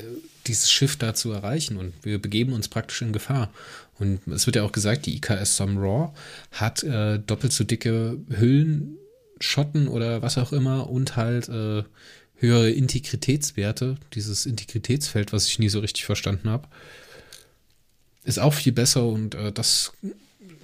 dieses 0.47 0.71
Schiff 0.71 0.97
da 0.97 1.15
zu 1.15 1.33
erreichen 1.33 1.77
und 1.77 1.93
wir 2.03 2.21
begeben 2.21 2.53
uns 2.53 2.69
praktisch 2.69 3.03
in 3.03 3.13
Gefahr. 3.13 3.51
Und 3.99 4.27
es 4.29 4.47
wird 4.47 4.57
ja 4.57 4.63
auch 4.63 4.73
gesagt, 4.73 5.05
die 5.05 5.17
IKS 5.17 5.59
Some 5.59 5.79
Raw 5.79 6.13
hat 6.53 6.83
äh, 6.83 7.19
doppelt 7.19 7.53
so 7.53 7.65
dicke 7.65 8.17
Hüllen, 8.31 8.97
Schotten 9.41 9.89
oder 9.89 10.23
was 10.23 10.39
auch 10.39 10.53
immer 10.53 10.89
und 10.89 11.17
halt 11.17 11.49
äh, 11.49 11.83
höhere 12.37 12.71
Integritätswerte, 12.71 13.97
dieses 14.15 14.47
Integritätsfeld, 14.47 15.33
was 15.33 15.47
ich 15.47 15.59
nie 15.59 15.69
so 15.69 15.81
richtig 15.81 16.05
verstanden 16.05 16.49
habe, 16.49 16.69
ist 18.25 18.39
auch 18.39 18.55
viel 18.55 18.73
besser 18.73 19.07
und 19.07 19.35
äh, 19.35 19.53
das 19.53 19.93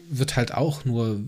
wird 0.09 0.37
halt 0.37 0.53
auch 0.53 0.85
nur 0.85 1.20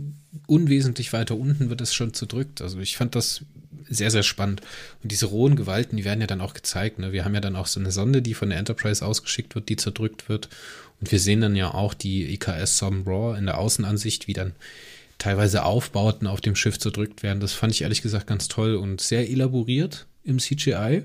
unwesentlich 0.47 1.13
weiter 1.13 1.37
unten 1.37 1.69
wird 1.71 1.81
es 1.81 1.95
schon 1.95 2.15
zerdrückt. 2.15 2.63
Also 2.63 2.79
ich 2.79 2.97
fand 2.97 3.15
das 3.15 3.43
sehr, 3.89 4.11
sehr 4.11 4.23
spannend. 4.23 4.61
Und 5.03 5.11
diese 5.11 5.27
rohen 5.27 5.57
Gewalten, 5.57 5.97
die 5.97 6.05
werden 6.05 6.21
ja 6.21 6.27
dann 6.27 6.41
auch 6.41 6.55
gezeigt. 6.55 6.99
Ne? 6.99 7.13
Wir 7.13 7.25
haben 7.25 7.35
ja 7.35 7.41
dann 7.41 7.57
auch 7.57 7.67
so 7.67 7.81
eine 7.81 7.91
Sonde, 7.91 8.23
die 8.23 8.35
von 8.35 8.51
der 8.51 8.59
Enterprise 8.59 9.05
ausgeschickt 9.05 9.55
wird, 9.55 9.69
die 9.69 9.77
zerdrückt 9.77 10.29
wird. 10.29 10.49
Und 11.01 11.11
wir 11.11 11.21
sehen 11.21 11.41
dann 11.41 11.57
ja 11.57 11.73
auch 11.75 11.95
die 11.95 12.33
IKS 12.35 12.79
Some 12.79 13.05
Raw 13.07 13.39
in 13.39 13.47
der 13.47 13.59
Außenansicht, 13.59 14.27
wie 14.27 14.33
dann 14.33 14.53
teilweise 15.19 15.65
Aufbauten 15.65 16.27
auf 16.27 16.41
dem 16.41 16.57
Schiff 16.57 16.79
zerdrückt 16.79 17.23
werden. 17.23 17.41
Das 17.41 17.53
fand 17.53 17.73
ich 17.73 17.83
ehrlich 17.83 18.03
gesagt 18.03 18.27
ganz 18.27 18.49
toll 18.49 18.77
und 18.77 19.01
sehr 19.01 19.29
elaboriert 19.29 20.07
im 20.25 20.39
CGI. 20.39 21.03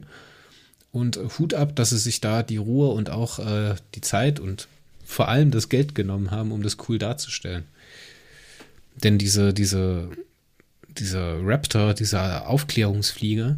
Und 0.92 1.20
Hut 1.40 1.56
ab, 1.56 1.76
dass 1.76 1.90
sie 1.90 1.98
sich 1.98 2.22
da 2.22 2.44
die 2.44 2.58
Ruhe 2.58 2.90
und 2.90 3.10
auch 3.10 3.40
äh, 3.40 3.76
die 3.96 4.02
Zeit 4.02 4.40
und 4.40 4.68
vor 5.04 5.28
allem 5.28 5.50
das 5.50 5.70
Geld 5.70 5.96
genommen 5.96 6.30
haben, 6.30 6.52
um 6.52 6.62
das 6.62 6.78
cool 6.88 7.00
darzustellen. 7.00 7.66
Denn 8.96 9.18
diese, 9.18 9.54
diese, 9.54 10.10
dieser 10.88 11.40
Raptor, 11.42 11.96
dieser 11.96 12.48
Aufklärungsflieger, 12.48 13.58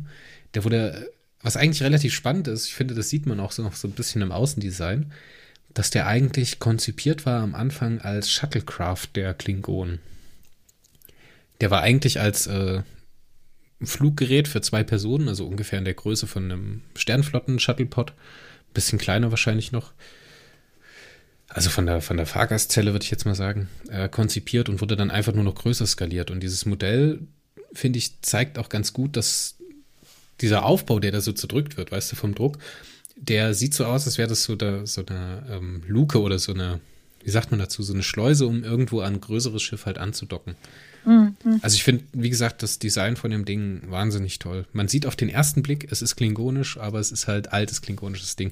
der 0.53 0.63
wurde, 0.63 1.11
was 1.41 1.57
eigentlich 1.57 1.83
relativ 1.83 2.13
spannend 2.13 2.47
ist, 2.47 2.67
ich 2.67 2.73
finde, 2.73 2.95
das 2.95 3.09
sieht 3.09 3.25
man 3.25 3.41
auch 3.41 3.51
so 3.51 3.61
noch 3.63 3.75
so 3.75 3.89
ein 3.89 3.93
bisschen 3.93 4.21
im 4.21 4.31
Außendesign, 4.31 5.11
dass 5.73 5.89
der 5.89 6.07
eigentlich 6.07 6.59
konzipiert 6.59 7.25
war 7.25 7.43
am 7.43 7.53
Anfang 7.53 7.99
als 7.99 8.31
Shuttlecraft 8.31 9.09
der 9.15 9.33
Klingonen. 9.33 9.99
Der 11.61 11.71
war 11.71 11.81
eigentlich 11.81 12.19
als 12.19 12.47
äh, 12.47 12.81
Fluggerät 13.81 14.47
für 14.47 14.61
zwei 14.61 14.83
Personen, 14.83 15.27
also 15.27 15.45
ungefähr 15.45 15.79
in 15.79 15.85
der 15.85 15.93
Größe 15.93 16.27
von 16.27 16.45
einem 16.45 16.81
Sternflotten-Shuttlepod, 16.95 18.13
bisschen 18.73 18.99
kleiner 18.99 19.31
wahrscheinlich 19.31 19.71
noch, 19.71 19.93
also 21.47 21.69
von 21.69 21.85
der, 21.85 22.01
von 22.01 22.17
der 22.17 22.25
Fahrgastzelle 22.25 22.91
würde 22.93 23.03
ich 23.03 23.11
jetzt 23.11 23.25
mal 23.25 23.35
sagen, 23.35 23.69
äh, 23.89 24.09
konzipiert 24.09 24.67
und 24.69 24.81
wurde 24.81 24.95
dann 24.95 25.11
einfach 25.11 25.33
nur 25.33 25.43
noch 25.43 25.55
größer 25.55 25.85
skaliert. 25.85 26.31
Und 26.31 26.41
dieses 26.41 26.65
Modell, 26.65 27.21
finde 27.71 27.99
ich, 27.99 28.21
zeigt 28.21 28.57
auch 28.57 28.69
ganz 28.69 28.93
gut, 28.93 29.15
dass 29.15 29.55
dieser 30.41 30.65
Aufbau, 30.65 30.99
der 30.99 31.11
da 31.11 31.21
so 31.21 31.31
zerdrückt 31.31 31.77
wird, 31.77 31.91
weißt 31.91 32.11
du, 32.11 32.15
vom 32.15 32.35
Druck, 32.35 32.57
der 33.15 33.53
sieht 33.53 33.73
so 33.73 33.85
aus, 33.85 34.05
als 34.05 34.17
wäre 34.17 34.27
das 34.27 34.43
so, 34.43 34.55
da, 34.55 34.85
so 34.85 35.05
eine 35.05 35.45
ähm, 35.49 35.83
Luke 35.87 36.19
oder 36.19 36.39
so 36.39 36.53
eine, 36.53 36.81
wie 37.23 37.29
sagt 37.29 37.51
man 37.51 37.59
dazu, 37.59 37.83
so 37.83 37.93
eine 37.93 38.03
Schleuse, 38.03 38.45
um 38.45 38.63
irgendwo 38.63 38.99
an 38.99 39.13
ein 39.13 39.21
größeres 39.21 39.61
Schiff 39.61 39.85
halt 39.85 39.97
anzudocken. 39.97 40.55
Mhm. 41.05 41.35
Also 41.61 41.75
ich 41.75 41.83
finde, 41.83 42.03
wie 42.13 42.29
gesagt, 42.29 42.63
das 42.63 42.79
Design 42.79 43.15
von 43.15 43.31
dem 43.31 43.45
Ding 43.45 43.83
wahnsinnig 43.87 44.39
toll. 44.39 44.65
Man 44.73 44.87
sieht 44.87 45.05
auf 45.05 45.15
den 45.15 45.29
ersten 45.29 45.63
Blick, 45.63 45.91
es 45.91 46.01
ist 46.01 46.15
klingonisch, 46.15 46.77
aber 46.77 46.99
es 46.99 47.11
ist 47.11 47.27
halt 47.27 47.53
altes 47.53 47.81
klingonisches 47.81 48.35
Ding. 48.35 48.51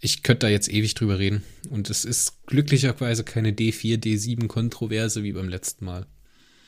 Ich 0.00 0.22
könnte 0.22 0.46
da 0.46 0.50
jetzt 0.50 0.72
ewig 0.72 0.94
drüber 0.94 1.18
reden. 1.18 1.42
Und 1.70 1.90
es 1.90 2.04
ist 2.04 2.46
glücklicherweise 2.46 3.24
keine 3.24 3.50
D4, 3.50 3.98
D7-Kontroverse 4.02 5.22
wie 5.22 5.32
beim 5.32 5.48
letzten 5.48 5.84
Mal. 5.84 6.06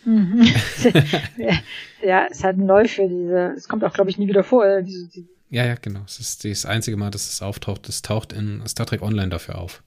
Mhm. 0.04 0.42
ja, 2.02 2.26
es 2.30 2.38
ist 2.38 2.44
halt 2.44 2.58
neu 2.58 2.88
für 2.88 3.08
diese, 3.08 3.54
es 3.56 3.68
kommt 3.68 3.84
auch, 3.84 3.92
glaube 3.92 4.10
ich, 4.10 4.18
nie 4.18 4.28
wieder 4.28 4.44
vor. 4.44 4.64
Äh, 4.64 4.82
diese, 4.82 5.08
diese 5.08 5.28
ja, 5.50 5.66
ja, 5.66 5.74
genau. 5.74 6.02
Es 6.06 6.20
ist 6.20 6.44
das 6.44 6.64
einzige 6.64 6.96
Mal, 6.96 7.10
dass 7.10 7.28
es 7.28 7.42
auftaucht. 7.42 7.88
Es 7.88 8.02
taucht 8.02 8.32
in 8.32 8.62
Star 8.68 8.86
Trek 8.86 9.02
Online 9.02 9.30
dafür 9.30 9.58
auf. 9.58 9.82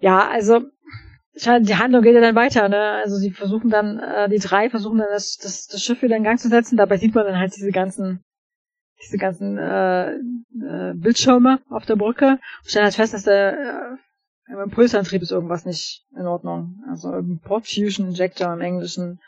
Ja, 0.00 0.28
also 0.28 0.62
die 1.38 1.76
Handlung 1.76 2.02
geht 2.02 2.14
ja 2.14 2.20
dann 2.20 2.34
weiter, 2.34 2.68
ne? 2.68 3.00
Also 3.02 3.16
sie 3.16 3.30
versuchen 3.30 3.70
dann, 3.70 3.98
äh, 3.98 4.28
die 4.28 4.38
drei 4.38 4.70
versuchen 4.70 4.98
dann 4.98 5.08
das, 5.10 5.36
das, 5.36 5.66
das 5.66 5.82
Schiff 5.82 6.02
wieder 6.02 6.16
in 6.16 6.24
Gang 6.24 6.38
zu 6.38 6.48
setzen. 6.48 6.76
Dabei 6.76 6.96
sieht 6.96 7.14
man 7.14 7.24
dann 7.24 7.38
halt 7.38 7.54
diese 7.54 7.70
ganzen, 7.70 8.24
diese 9.02 9.18
ganzen 9.18 9.58
äh, 9.58 10.12
äh, 10.12 10.94
Bildschirme 10.94 11.60
auf 11.70 11.86
der 11.86 11.96
Brücke 11.96 12.38
und 12.62 12.68
stellen 12.68 12.84
halt 12.84 12.94
fest, 12.94 13.14
dass 13.14 13.24
der 13.24 13.52
äh, 13.52 14.52
im 14.52 14.60
Impulsantrieb 14.60 15.22
ist 15.22 15.30
irgendwas 15.30 15.64
nicht 15.64 16.06
in 16.16 16.26
Ordnung. 16.26 16.82
Also 16.88 17.10
ein 17.12 17.40
Port 17.40 17.66
Fusion 17.66 18.08
Injector 18.08 18.52
im 18.52 18.60
Englischen 18.60 19.20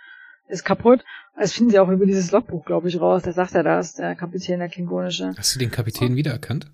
ist 0.48 0.64
kaputt. 0.64 1.04
Das 1.36 1.52
finden 1.52 1.70
sie 1.70 1.78
auch 1.78 1.88
über 1.88 2.06
dieses 2.06 2.32
Logbuch, 2.32 2.64
glaube 2.64 2.88
ich, 2.88 3.00
raus. 3.00 3.22
Da 3.22 3.32
sagt 3.32 3.54
er 3.54 3.62
das, 3.62 3.94
der 3.94 4.14
Kapitän, 4.16 4.58
der 4.58 4.68
Klingonische. 4.68 5.34
Hast 5.36 5.54
du 5.54 5.58
den 5.58 5.70
Kapitän 5.70 6.16
wiedererkannt? 6.16 6.70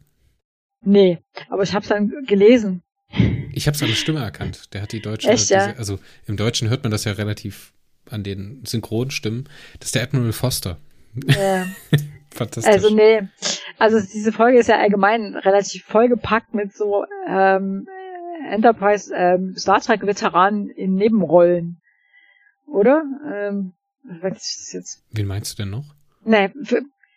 Nee, 0.82 1.18
aber 1.50 1.62
ich 1.62 1.74
habe 1.74 1.82
es 1.82 1.88
dann 1.88 2.10
gelesen. 2.26 2.82
Ich 3.56 3.66
habe 3.66 3.76
seine 3.76 3.94
Stimme 3.94 4.20
erkannt. 4.20 4.74
Der 4.74 4.82
hat 4.82 4.92
die 4.92 5.00
deutsche, 5.00 5.30
Echt, 5.30 5.48
ja? 5.48 5.68
Diese, 5.68 5.78
also 5.78 5.98
im 6.26 6.36
Deutschen 6.36 6.68
hört 6.68 6.82
man 6.82 6.90
das 6.90 7.04
ja 7.04 7.12
relativ 7.12 7.72
an 8.10 8.22
den 8.22 8.62
Synchronstimmen. 8.66 9.48
Das 9.80 9.88
ist 9.88 9.94
der 9.94 10.02
Admiral 10.02 10.32
Foster. 10.32 10.76
Ja. 11.26 11.66
Fantastisch. 12.30 12.70
Also 12.70 12.94
nee, 12.94 13.22
also 13.78 13.98
diese 13.98 14.30
Folge 14.30 14.58
ist 14.58 14.68
ja 14.68 14.78
allgemein 14.78 15.34
relativ 15.36 15.84
vollgepackt 15.84 16.52
mit 16.52 16.76
so 16.76 17.06
ähm, 17.26 17.88
Enterprise 18.50 19.10
ähm, 19.16 19.54
Star 19.56 19.80
Trek 19.80 20.02
Veteranen 20.06 20.68
in 20.68 20.94
Nebenrollen. 20.94 21.80
Oder? 22.66 23.04
Ähm, 23.24 23.72
was 24.02 24.36
ist 24.36 24.60
das 24.60 24.72
jetzt? 24.74 25.04
Wen 25.12 25.26
meinst 25.26 25.58
du 25.58 25.62
denn 25.62 25.70
noch? 25.70 25.94
Nee, 26.26 26.50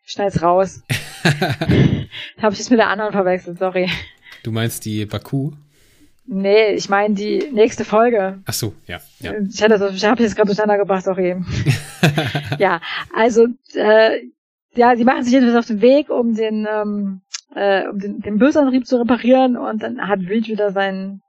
schneid's 0.05 0.41
raus. 0.41 0.83
Habe 1.23 2.53
ich 2.53 2.59
jetzt 2.59 2.71
mit 2.71 2.79
der 2.79 2.87
anderen 2.87 3.11
verwechselt, 3.11 3.59
sorry. 3.59 3.91
Du 4.43 4.53
meinst 4.53 4.85
die 4.85 5.05
Baku? 5.05 5.51
Nee, 6.31 6.73
ich 6.73 6.89
meine 6.89 7.15
die 7.15 7.49
nächste 7.51 7.83
Folge. 7.83 8.39
Ach 8.45 8.53
so, 8.53 8.75
ja. 8.85 8.99
ja. 9.19 9.33
Ich, 9.49 9.63
hatte 9.63 9.79
das, 9.79 9.95
ich 9.95 10.05
habe 10.05 10.21
jetzt 10.21 10.35
gerade 10.35 10.45
durcheinander 10.45 10.77
gebracht, 10.77 11.03
sorry. 11.03 11.43
ja, 12.59 12.81
also 13.15 13.47
äh, 13.73 14.27
ja, 14.75 14.95
sie 14.95 15.05
machen 15.05 15.23
sich 15.23 15.33
jedenfalls 15.33 15.57
auf 15.57 15.65
den 15.65 15.81
Weg, 15.81 16.11
um 16.11 16.35
den, 16.35 16.67
ähm, 16.71 17.21
äh, 17.55 17.87
um 17.87 17.97
den, 17.97 18.19
den 18.19 18.37
Bösantrieb 18.37 18.85
zu 18.85 18.97
reparieren 18.97 19.57
und 19.57 19.81
dann 19.81 20.07
hat 20.07 20.19
Reed 20.19 20.47
wieder 20.47 20.71
seinen 20.71 21.23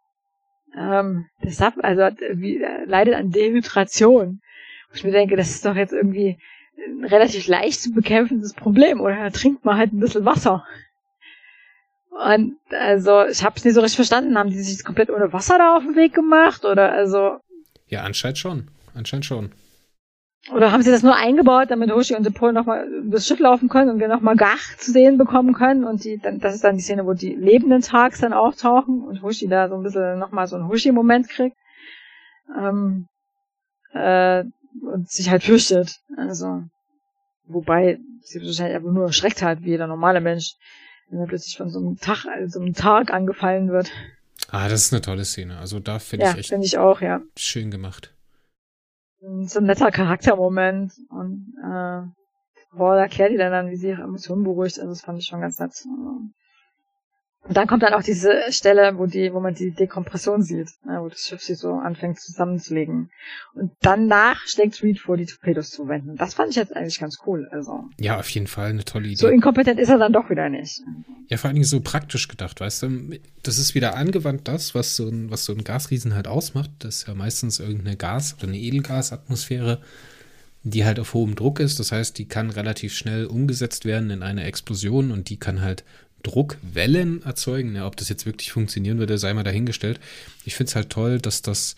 ähm, 0.76 1.24
das 1.42 1.56
Sap, 1.56 1.74
also 1.82 2.02
hat, 2.02 2.18
wie, 2.34 2.62
äh, 2.62 2.84
leidet 2.84 3.14
an 3.14 3.30
Dehydration. 3.30 4.28
Und 4.28 4.96
ich 4.96 5.02
mir 5.02 5.12
denke, 5.12 5.34
das 5.36 5.48
ist 5.48 5.64
doch 5.64 5.76
jetzt 5.76 5.94
irgendwie 5.94 6.38
ein 6.76 7.06
relativ 7.06 7.46
leicht 7.46 7.80
zu 7.80 7.92
bekämpfendes 7.92 8.52
Problem, 8.52 9.00
oder 9.00 9.30
trinkt 9.32 9.64
man 9.64 9.78
halt 9.78 9.94
ein 9.94 10.00
bisschen 10.00 10.26
Wasser. 10.26 10.66
Und 12.20 12.56
also, 12.70 13.24
ich 13.26 13.42
habe 13.42 13.56
es 13.56 13.64
nicht 13.64 13.74
so 13.74 13.80
richtig 13.80 13.96
verstanden. 13.96 14.36
Haben 14.36 14.50
die 14.50 14.58
sich 14.58 14.84
komplett 14.84 15.10
ohne 15.10 15.32
Wasser 15.32 15.58
da 15.58 15.76
auf 15.76 15.82
den 15.82 15.96
Weg 15.96 16.14
gemacht? 16.14 16.64
Oder 16.64 16.92
also. 16.92 17.38
Ja, 17.86 18.02
anscheinend 18.02 18.38
schon. 18.38 18.68
Anscheinend 18.94 19.24
schon. 19.24 19.52
Oder 20.54 20.72
haben 20.72 20.82
sie 20.82 20.90
das 20.90 21.02
nur 21.02 21.16
eingebaut, 21.16 21.70
damit 21.70 21.90
Hoshi 21.90 22.14
und 22.14 22.24
Sepol 22.24 22.52
nochmal 22.52 22.88
das 23.04 23.26
Schiff 23.26 23.38
laufen 23.38 23.68
können 23.68 23.90
und 23.90 24.00
wir 24.00 24.08
nochmal 24.08 24.36
Gach 24.36 24.76
zu 24.78 24.90
sehen 24.90 25.18
bekommen 25.18 25.52
können? 25.52 25.84
Und 25.84 26.04
die, 26.04 26.18
dann, 26.18 26.40
das 26.40 26.54
ist 26.54 26.64
dann 26.64 26.76
die 26.76 26.82
Szene, 26.82 27.06
wo 27.06 27.12
die 27.12 27.34
lebenden 27.34 27.82
Tags 27.82 28.20
dann 28.20 28.32
auftauchen 28.32 29.02
und 29.02 29.22
Hoshi 29.22 29.48
da 29.48 29.68
so 29.68 29.76
ein 29.76 29.82
bisschen 29.82 30.18
nochmal 30.18 30.46
so 30.46 30.56
einen 30.56 30.68
Hoshi-Moment 30.68 31.28
kriegt. 31.28 31.56
Ähm, 32.58 33.06
äh, 33.92 34.44
und 34.82 35.10
sich 35.10 35.30
halt 35.30 35.42
fürchtet. 35.42 35.96
Also, 36.16 36.62
wobei 37.44 37.98
sie 38.22 38.40
wahrscheinlich 38.40 38.76
einfach 38.76 38.92
nur 38.92 39.06
erschreckt 39.06 39.42
hat, 39.42 39.62
wie 39.62 39.70
jeder 39.70 39.86
normale 39.86 40.20
Mensch, 40.20 40.54
wenn 41.10 41.20
er 41.20 41.26
plötzlich 41.26 41.56
von 41.56 41.68
so 41.70 41.78
einem 41.78 41.96
Tag, 41.98 42.26
also 42.26 42.60
einem 42.60 42.74
Tag 42.74 43.12
angefallen 43.12 43.70
wird. 43.70 43.90
Ah, 44.48 44.68
das 44.68 44.86
ist 44.86 44.92
eine 44.92 45.02
tolle 45.02 45.24
Szene. 45.24 45.58
Also 45.58 45.80
da 45.80 45.98
finde 45.98 46.26
ja, 46.26 46.32
ich 46.32 46.38
echt 46.38 46.48
finde 46.48 46.66
ich 46.66 46.78
auch, 46.78 47.00
ja. 47.00 47.20
schön 47.36 47.70
gemacht 47.70 48.14
so 49.20 49.60
ein 49.60 49.66
netter 49.66 49.90
Charaktermoment 49.90 50.92
und 51.10 51.54
äh, 51.62 52.02
Paul 52.76 52.98
erklärt 52.98 53.32
ihr 53.32 53.38
dann, 53.38 53.70
wie 53.70 53.76
sie 53.76 53.88
ihre 53.88 54.02
Emotionen 54.02 54.44
beruhigt. 54.44 54.78
Also 54.78 54.90
das 54.90 55.02
fand 55.02 55.18
ich 55.18 55.26
schon 55.26 55.40
ganz 55.40 55.58
nett. 55.58 55.72
Und 57.42 57.56
dann 57.56 57.66
kommt 57.66 57.82
dann 57.82 57.94
auch 57.94 58.02
diese 58.02 58.30
Stelle, 58.50 58.98
wo 58.98 59.06
die, 59.06 59.32
wo 59.32 59.40
man 59.40 59.54
die 59.54 59.70
Dekompression 59.70 60.42
sieht, 60.42 60.68
ne, 60.84 60.98
wo 61.00 61.08
das 61.08 61.20
Schiff 61.20 61.42
sich 61.42 61.58
so 61.58 61.72
anfängt 61.72 62.20
zusammenzulegen. 62.20 63.10
Und 63.54 63.72
danach 63.80 64.46
schlägt 64.46 64.82
Reed 64.82 65.00
vor, 65.00 65.16
die 65.16 65.24
Torpedos 65.24 65.70
zu 65.70 65.88
wenden. 65.88 66.16
Das 66.16 66.34
fand 66.34 66.50
ich 66.50 66.56
jetzt 66.56 66.76
eigentlich 66.76 67.00
ganz 67.00 67.18
cool. 67.26 67.48
Also 67.50 67.84
ja, 67.98 68.18
auf 68.18 68.28
jeden 68.30 68.46
Fall 68.46 68.68
eine 68.68 68.84
tolle 68.84 69.06
Idee. 69.06 69.16
So 69.16 69.28
inkompetent 69.28 69.80
ist 69.80 69.88
er 69.88 69.98
dann 69.98 70.12
doch 70.12 70.28
wieder 70.28 70.50
nicht. 70.50 70.82
Ja, 71.28 71.38
vor 71.38 71.48
allen 71.48 71.54
Dingen 71.54 71.64
so 71.64 71.80
praktisch 71.80 72.28
gedacht, 72.28 72.60
weißt 72.60 72.82
du. 72.82 73.18
Das 73.42 73.56
ist 73.56 73.74
wieder 73.74 73.96
angewandt, 73.96 74.46
das, 74.46 74.74
was 74.74 74.96
so 74.96 75.08
ein, 75.08 75.30
was 75.30 75.46
so 75.46 75.54
ein 75.54 75.64
Gasriesen 75.64 76.14
halt 76.14 76.28
ausmacht. 76.28 76.70
Das 76.80 76.96
ist 76.96 77.08
ja 77.08 77.14
meistens 77.14 77.58
irgendeine 77.58 77.96
Gas- 77.96 78.34
oder 78.36 78.48
eine 78.48 78.58
Edelgasatmosphäre, 78.58 79.80
die 80.62 80.84
halt 80.84 81.00
auf 81.00 81.14
hohem 81.14 81.36
Druck 81.36 81.58
ist. 81.58 81.80
Das 81.80 81.90
heißt, 81.90 82.18
die 82.18 82.28
kann 82.28 82.50
relativ 82.50 82.92
schnell 82.92 83.24
umgesetzt 83.24 83.86
werden 83.86 84.10
in 84.10 84.22
eine 84.22 84.44
Explosion 84.44 85.10
und 85.10 85.30
die 85.30 85.38
kann 85.38 85.62
halt 85.62 85.84
Druckwellen 86.22 87.22
erzeugen. 87.22 87.74
Ja, 87.74 87.86
ob 87.86 87.96
das 87.96 88.08
jetzt 88.08 88.26
wirklich 88.26 88.52
funktionieren 88.52 88.98
würde, 88.98 89.18
sei 89.18 89.32
mal 89.34 89.42
dahingestellt. 89.42 90.00
Ich 90.44 90.54
finde 90.54 90.70
es 90.70 90.76
halt 90.76 90.90
toll, 90.90 91.18
dass 91.18 91.42
das 91.42 91.76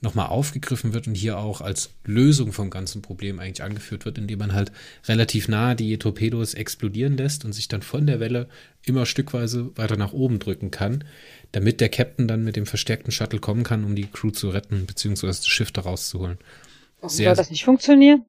nochmal 0.00 0.28
aufgegriffen 0.28 0.92
wird 0.92 1.08
und 1.08 1.14
hier 1.14 1.38
auch 1.38 1.60
als 1.60 1.90
Lösung 2.04 2.52
vom 2.52 2.70
ganzen 2.70 3.02
Problem 3.02 3.40
eigentlich 3.40 3.64
angeführt 3.64 4.04
wird, 4.04 4.18
indem 4.18 4.38
man 4.38 4.52
halt 4.52 4.70
relativ 5.06 5.48
nah 5.48 5.74
die 5.74 5.98
Torpedos 5.98 6.54
explodieren 6.54 7.16
lässt 7.16 7.44
und 7.44 7.52
sich 7.52 7.66
dann 7.66 7.82
von 7.82 8.06
der 8.06 8.20
Welle 8.20 8.48
immer 8.84 9.06
stückweise 9.06 9.76
weiter 9.76 9.96
nach 9.96 10.12
oben 10.12 10.38
drücken 10.38 10.70
kann, 10.70 11.04
damit 11.50 11.80
der 11.80 11.88
Captain 11.88 12.28
dann 12.28 12.44
mit 12.44 12.54
dem 12.54 12.66
verstärkten 12.66 13.10
Shuttle 13.10 13.40
kommen 13.40 13.64
kann, 13.64 13.84
um 13.84 13.96
die 13.96 14.06
Crew 14.06 14.30
zu 14.30 14.50
retten, 14.50 14.86
beziehungsweise 14.86 15.40
das 15.40 15.48
Schiff 15.48 15.72
da 15.72 15.80
rauszuholen. 15.80 16.38
Warum 17.00 17.16
soll 17.16 17.34
das 17.34 17.50
nicht 17.50 17.64
funktionieren? 17.64 18.24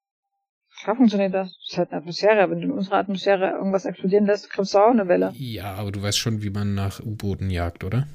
Klar 0.82 0.96
funktioniert 0.96 1.34
das. 1.34 1.48
Das 1.48 1.70
ist 1.70 1.78
halt 1.78 1.90
eine 1.90 2.00
Atmosphäre. 2.00 2.50
Wenn 2.50 2.60
du 2.60 2.68
in 2.68 2.72
unserer 2.72 2.96
Atmosphäre 2.96 3.50
irgendwas 3.50 3.84
explodieren 3.84 4.26
lässt, 4.26 4.48
kriegst 4.50 4.74
du 4.74 4.78
auch 4.78 4.90
eine 4.90 5.08
Welle. 5.08 5.32
Ja, 5.36 5.74
aber 5.74 5.92
du 5.92 6.02
weißt 6.02 6.18
schon, 6.18 6.42
wie 6.42 6.50
man 6.50 6.74
nach 6.74 7.00
U-Booten 7.00 7.50
jagt, 7.50 7.84
oder? 7.84 8.06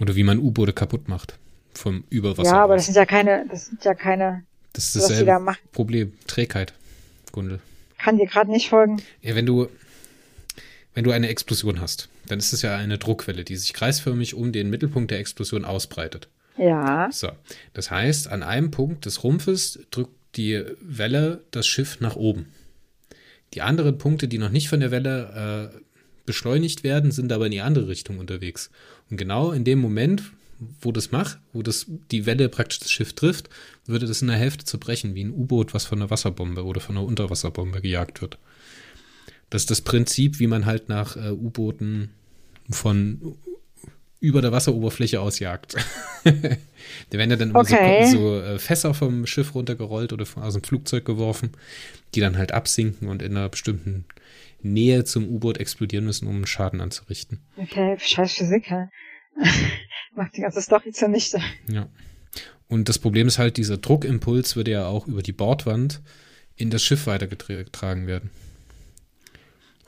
Oder 0.00 0.14
wie 0.14 0.24
man 0.24 0.38
U-Boote 0.38 0.72
kaputt 0.72 1.08
macht. 1.08 1.38
Vom 1.72 2.04
Überwasser. 2.10 2.50
Ja, 2.50 2.64
aber 2.64 2.74
aus. 2.74 2.80
das 2.80 2.86
sind 2.86 2.96
ja 2.96 3.06
keine, 3.06 3.46
das 3.48 3.66
sind 3.66 3.84
ja 3.84 3.94
keine. 3.94 4.44
Das 4.72 4.86
ist 4.86 4.96
dasselbe 4.96 5.26
da 5.26 5.56
Problem. 5.72 6.12
Trägheit, 6.26 6.74
Gundel. 7.32 7.60
Kann 7.98 8.18
dir 8.18 8.26
gerade 8.26 8.50
nicht 8.50 8.68
folgen. 8.68 9.02
Ja, 9.22 9.34
wenn 9.34 9.46
du, 9.46 9.68
wenn 10.94 11.04
du 11.04 11.10
eine 11.10 11.28
Explosion 11.28 11.80
hast, 11.80 12.08
dann 12.26 12.38
ist 12.38 12.52
es 12.52 12.62
ja 12.62 12.76
eine 12.76 12.98
Druckwelle, 12.98 13.44
die 13.44 13.56
sich 13.56 13.72
kreisförmig 13.72 14.34
um 14.34 14.52
den 14.52 14.70
Mittelpunkt 14.70 15.10
der 15.10 15.18
Explosion 15.18 15.64
ausbreitet. 15.64 16.28
Ja. 16.56 17.08
So. 17.10 17.28
Das 17.72 17.90
heißt, 17.90 18.28
an 18.28 18.42
einem 18.42 18.70
Punkt 18.70 19.06
des 19.06 19.24
Rumpfes 19.24 19.80
drückt 19.90 20.17
die 20.36 20.62
Welle 20.80 21.42
das 21.50 21.66
Schiff 21.66 22.00
nach 22.00 22.16
oben. 22.16 22.46
Die 23.54 23.62
anderen 23.62 23.98
Punkte, 23.98 24.28
die 24.28 24.38
noch 24.38 24.50
nicht 24.50 24.68
von 24.68 24.80
der 24.80 24.90
Welle 24.90 25.72
äh, 25.74 25.80
beschleunigt 26.26 26.84
werden, 26.84 27.10
sind 27.10 27.32
aber 27.32 27.46
in 27.46 27.52
die 27.52 27.62
andere 27.62 27.88
Richtung 27.88 28.18
unterwegs. 28.18 28.70
Und 29.10 29.16
genau 29.16 29.52
in 29.52 29.64
dem 29.64 29.78
Moment, 29.78 30.22
wo 30.80 30.92
das 30.92 31.12
macht, 31.12 31.38
wo 31.52 31.62
das 31.62 31.86
die 32.10 32.26
Welle 32.26 32.48
praktisch 32.48 32.80
das 32.80 32.90
Schiff 32.90 33.14
trifft, 33.14 33.48
würde 33.86 34.06
das 34.06 34.22
in 34.22 34.28
der 34.28 34.36
Hälfte 34.36 34.64
zerbrechen, 34.64 35.14
wie 35.14 35.24
ein 35.24 35.30
U-Boot, 35.30 35.72
was 35.72 35.86
von 35.86 35.98
einer 35.98 36.10
Wasserbombe 36.10 36.64
oder 36.64 36.80
von 36.80 36.96
einer 36.96 37.06
Unterwasserbombe 37.06 37.80
gejagt 37.80 38.20
wird. 38.20 38.38
Das 39.50 39.62
ist 39.62 39.70
das 39.70 39.80
Prinzip, 39.80 40.38
wie 40.40 40.46
man 40.46 40.66
halt 40.66 40.88
nach 40.88 41.16
äh, 41.16 41.30
U-Booten 41.30 42.10
von 42.68 43.36
über 44.20 44.42
der 44.42 44.52
Wasseroberfläche 44.52 45.20
ausjagt. 45.20 45.76
da 46.24 47.18
werden 47.18 47.30
ja 47.30 47.36
dann 47.36 47.54
okay. 47.54 48.06
so, 48.06 48.18
so 48.18 48.40
äh, 48.40 48.58
Fässer 48.58 48.94
vom 48.94 49.26
Schiff 49.26 49.54
runtergerollt 49.54 50.12
oder 50.12 50.26
aus 50.36 50.54
dem 50.54 50.62
Flugzeug 50.62 51.04
geworfen, 51.04 51.52
die 52.14 52.20
dann 52.20 52.36
halt 52.36 52.52
absinken 52.52 53.08
und 53.08 53.22
in 53.22 53.36
einer 53.36 53.48
bestimmten 53.48 54.04
Nähe 54.60 55.04
zum 55.04 55.28
U-Boot 55.28 55.58
explodieren 55.58 56.04
müssen, 56.04 56.26
um 56.26 56.46
Schaden 56.46 56.80
anzurichten. 56.80 57.40
Okay, 57.56 57.96
scheiß 57.98 58.34
Physik, 58.34 58.70
hä? 58.70 58.88
Macht 60.16 60.36
die 60.36 60.40
ganze 60.40 60.60
Story 60.62 60.92
zunichte. 60.92 61.40
Ja. 61.68 61.88
Und 62.66 62.88
das 62.88 62.98
Problem 62.98 63.28
ist 63.28 63.38
halt, 63.38 63.56
dieser 63.56 63.78
Druckimpuls 63.78 64.56
würde 64.56 64.72
ja 64.72 64.86
auch 64.86 65.06
über 65.06 65.22
die 65.22 65.32
Bordwand 65.32 66.02
in 66.56 66.70
das 66.70 66.82
Schiff 66.82 67.06
weitergetragen 67.06 68.06
werden. 68.06 68.30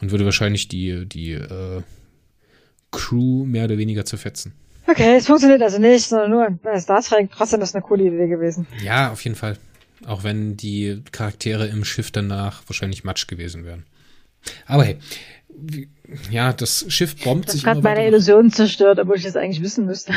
Und 0.00 0.12
würde 0.12 0.24
wahrscheinlich 0.24 0.68
die, 0.68 1.04
die 1.04 1.32
äh, 1.32 1.82
Crew 2.90 3.44
mehr 3.44 3.64
oder 3.64 3.78
weniger 3.78 4.04
zu 4.04 4.16
fetzen. 4.16 4.52
Okay, 4.86 5.16
es 5.16 5.26
funktioniert 5.26 5.62
also 5.62 5.78
nicht, 5.78 6.08
sondern 6.08 6.30
nur 6.30 6.50
bei 6.62 6.80
Star 6.80 7.02
Trek. 7.02 7.30
Trotzdem 7.32 7.60
ist 7.60 7.74
eine 7.74 7.82
coole 7.82 8.04
Idee 8.04 8.26
gewesen. 8.26 8.66
Ja, 8.82 9.12
auf 9.12 9.22
jeden 9.22 9.36
Fall. 9.36 9.56
Auch 10.06 10.24
wenn 10.24 10.56
die 10.56 11.02
Charaktere 11.12 11.66
im 11.68 11.84
Schiff 11.84 12.10
danach 12.10 12.62
wahrscheinlich 12.66 13.04
Matsch 13.04 13.26
gewesen 13.26 13.64
wären. 13.64 13.84
Aber 14.66 14.84
hey, 14.84 14.98
ja, 16.30 16.52
das 16.52 16.86
Schiff 16.88 17.16
bombt 17.22 17.48
das 17.48 17.56
sich. 17.56 17.66
hat 17.66 17.82
meine 17.82 18.06
Illusionen 18.06 18.50
zerstört, 18.50 18.98
obwohl 18.98 19.16
ich 19.16 19.24
das 19.24 19.36
eigentlich 19.36 19.62
wissen 19.62 19.86
müsste. 19.86 20.14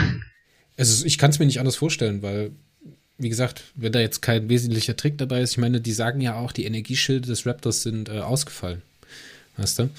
Also 0.77 1.05
ich 1.05 1.17
kann 1.17 1.29
es 1.29 1.39
mir 1.39 1.45
nicht 1.45 1.59
anders 1.59 1.75
vorstellen, 1.75 2.21
weil, 2.23 2.51
wie 3.17 3.29
gesagt, 3.29 3.63
wenn 3.75 3.91
da 3.91 3.99
jetzt 3.99 4.21
kein 4.21 4.49
wesentlicher 4.49 4.95
Trick 4.95 5.17
dabei 5.17 5.41
ist, 5.41 5.51
ich 5.51 5.57
meine, 5.57 5.81
die 5.81 5.91
sagen 5.91 6.19
ja 6.21 6.35
auch, 6.35 6.51
die 6.51 6.65
Energieschilde 6.65 7.27
des 7.27 7.45
Raptors 7.45 7.83
sind 7.83 8.09
äh, 8.09 8.19
ausgefallen. 8.19 8.81
Weißt 9.57 9.79
du? 9.79 9.89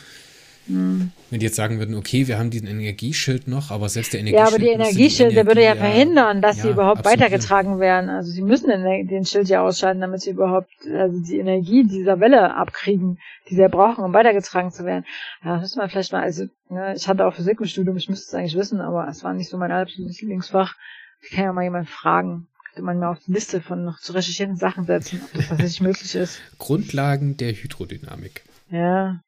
Hm. 0.67 1.11
Wenn 1.31 1.41
die 1.41 1.47
jetzt 1.47 1.57
sagen 1.57 1.79
würden, 1.79 1.95
okay, 1.95 2.27
wir 2.27 2.39
haben 2.39 2.51
diesen 2.51 2.69
Energieschild 2.69 3.49
noch, 3.49 3.71
aber 3.71 3.89
selbst 3.89 4.13
der 4.15 4.21
Energieschild. 4.21 4.49
Ja, 4.49 4.55
aber 4.55 4.59
die 4.59 4.71
Energieschilde 4.71 5.33
Energie, 5.33 5.49
würde 5.49 5.65
ja 5.65 5.75
verhindern, 5.75 6.41
dass 6.41 6.57
ja, 6.59 6.63
sie 6.63 6.71
überhaupt 6.71 7.05
weitergetragen 7.05 7.81
werden. 7.81 8.09
Also 8.09 8.31
sie 8.31 8.43
müssen 8.43 8.69
den, 8.69 9.07
den, 9.07 9.25
Schild 9.27 9.49
ja 9.49 9.63
ausschalten, 9.63 10.01
damit 10.01 10.23
sie 10.23 10.31
überhaupt 10.31 10.71
also 10.91 11.21
die 11.21 11.39
Energie 11.39 11.85
dieser 11.85 12.19
Welle 12.21 12.55
abkriegen, 12.55 13.19
die 13.49 13.57
sie 13.57 13.69
brauchen, 13.69 14.05
um 14.05 14.15
weitergetragen 14.15 14.71
zu 14.71 14.85
werden. 14.85 15.05
Ja, 15.45 15.55
das 15.55 15.63
müssen 15.63 15.81
wir 15.81 15.89
vielleicht 15.89 16.13
mal, 16.13 16.23
also 16.23 16.47
ne, 16.71 16.95
ich 16.97 17.09
hatte 17.09 17.27
auch 17.27 17.35
Physik 17.35 17.61
im 17.61 17.67
Studium, 17.67 17.97
ich 17.97 18.09
müsste 18.09 18.29
es 18.29 18.35
eigentlich 18.35 18.57
wissen, 18.57 18.81
aber 18.81 19.07
es 19.09 19.23
war 19.23 19.35
nicht 19.35 19.51
so 19.51 19.59
mein 19.59 19.71
absolutes 19.71 20.21
Lieblingsfach. 20.21 20.77
Ich 21.23 21.31
kann 21.31 21.45
ja 21.45 21.53
mal 21.53 21.65
jemanden 21.65 21.89
fragen. 21.89 22.47
Könnte 22.67 22.87
man 22.87 22.99
mal 22.99 23.13
auf 23.13 23.21
die 23.27 23.33
Liste 23.33 23.61
von 23.61 23.85
noch 23.85 24.01
zu 24.01 24.13
recherchierenden 24.13 24.59
Sachen 24.59 24.85
setzen, 24.85 25.21
ob 25.25 25.33
das 25.33 25.49
tatsächlich 25.49 25.81
möglich 25.81 26.15
ist. 26.15 26.41
Grundlagen 26.59 27.37
der 27.37 27.53
Hydrodynamik. 27.53 28.43
Ja, 28.71 29.21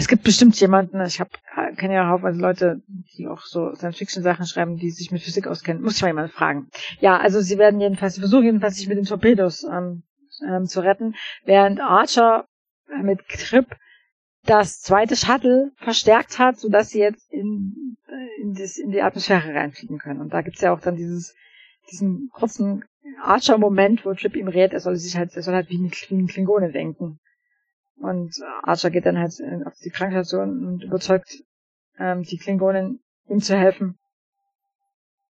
es 0.00 0.08
gibt 0.08 0.22
bestimmt 0.24 0.58
jemanden, 0.58 0.98
ich 1.02 1.20
hab, 1.20 1.28
kenne 1.76 1.94
ja 1.94 2.08
haufenweise 2.08 2.40
Leute, 2.40 2.82
die 2.88 3.28
auch 3.28 3.42
so 3.42 3.74
Science-Fiction-Sachen 3.74 4.46
schreiben, 4.46 4.76
die 4.76 4.90
sich 4.90 5.12
mit 5.12 5.20
Physik 5.20 5.46
auskennen. 5.46 5.82
Muss 5.82 5.96
ich 5.96 6.02
mal 6.02 6.08
jemanden 6.08 6.32
fragen. 6.32 6.68
Ja, 7.00 7.18
also 7.18 7.42
sie 7.42 7.58
werden 7.58 7.80
jedenfalls, 7.80 8.14
sie 8.14 8.20
versuchen 8.20 8.44
jedenfalls 8.44 8.76
sich 8.76 8.88
mit 8.88 8.96
den 8.96 9.04
Torpedos 9.04 9.62
ähm, 9.64 10.02
ähm, 10.48 10.64
zu 10.64 10.80
retten, 10.80 11.16
während 11.44 11.80
Archer 11.80 12.46
mit 13.02 13.20
Trip 13.28 13.66
das 14.46 14.80
zweite 14.80 15.16
Shuttle 15.16 15.70
verstärkt 15.76 16.38
hat, 16.38 16.58
sodass 16.58 16.88
sie 16.88 17.00
jetzt 17.00 17.30
in, 17.30 17.96
äh, 18.08 18.42
in, 18.42 18.54
das, 18.54 18.78
in 18.78 18.92
die 18.92 19.02
Atmosphäre 19.02 19.54
reinfliegen 19.54 19.98
können. 19.98 20.22
Und 20.22 20.32
da 20.32 20.40
gibt's 20.40 20.62
ja 20.62 20.72
auch 20.72 20.80
dann 20.80 20.96
dieses, 20.96 21.34
diesen 21.92 22.30
kurzen 22.32 22.86
Archer-Moment, 23.22 24.06
wo 24.06 24.14
Trip 24.14 24.34
ihm 24.34 24.48
rät, 24.48 24.72
er 24.72 24.80
soll 24.80 24.96
sich 24.96 25.18
halt, 25.18 25.36
er 25.36 25.42
soll 25.42 25.54
halt 25.54 25.68
wie 25.68 25.76
ein 25.78 25.90
Klingone 25.90 26.72
denken. 26.72 27.20
Und 28.00 28.34
Archer 28.62 28.90
geht 28.90 29.06
dann 29.06 29.18
halt 29.18 29.34
auf 29.66 29.74
die 29.84 29.90
Krankenstation 29.90 30.66
und 30.66 30.82
überzeugt 30.82 31.42
ähm, 31.98 32.22
die 32.22 32.38
Klingonen, 32.38 33.00
ihm 33.28 33.40
zu 33.40 33.56
helfen, 33.56 33.98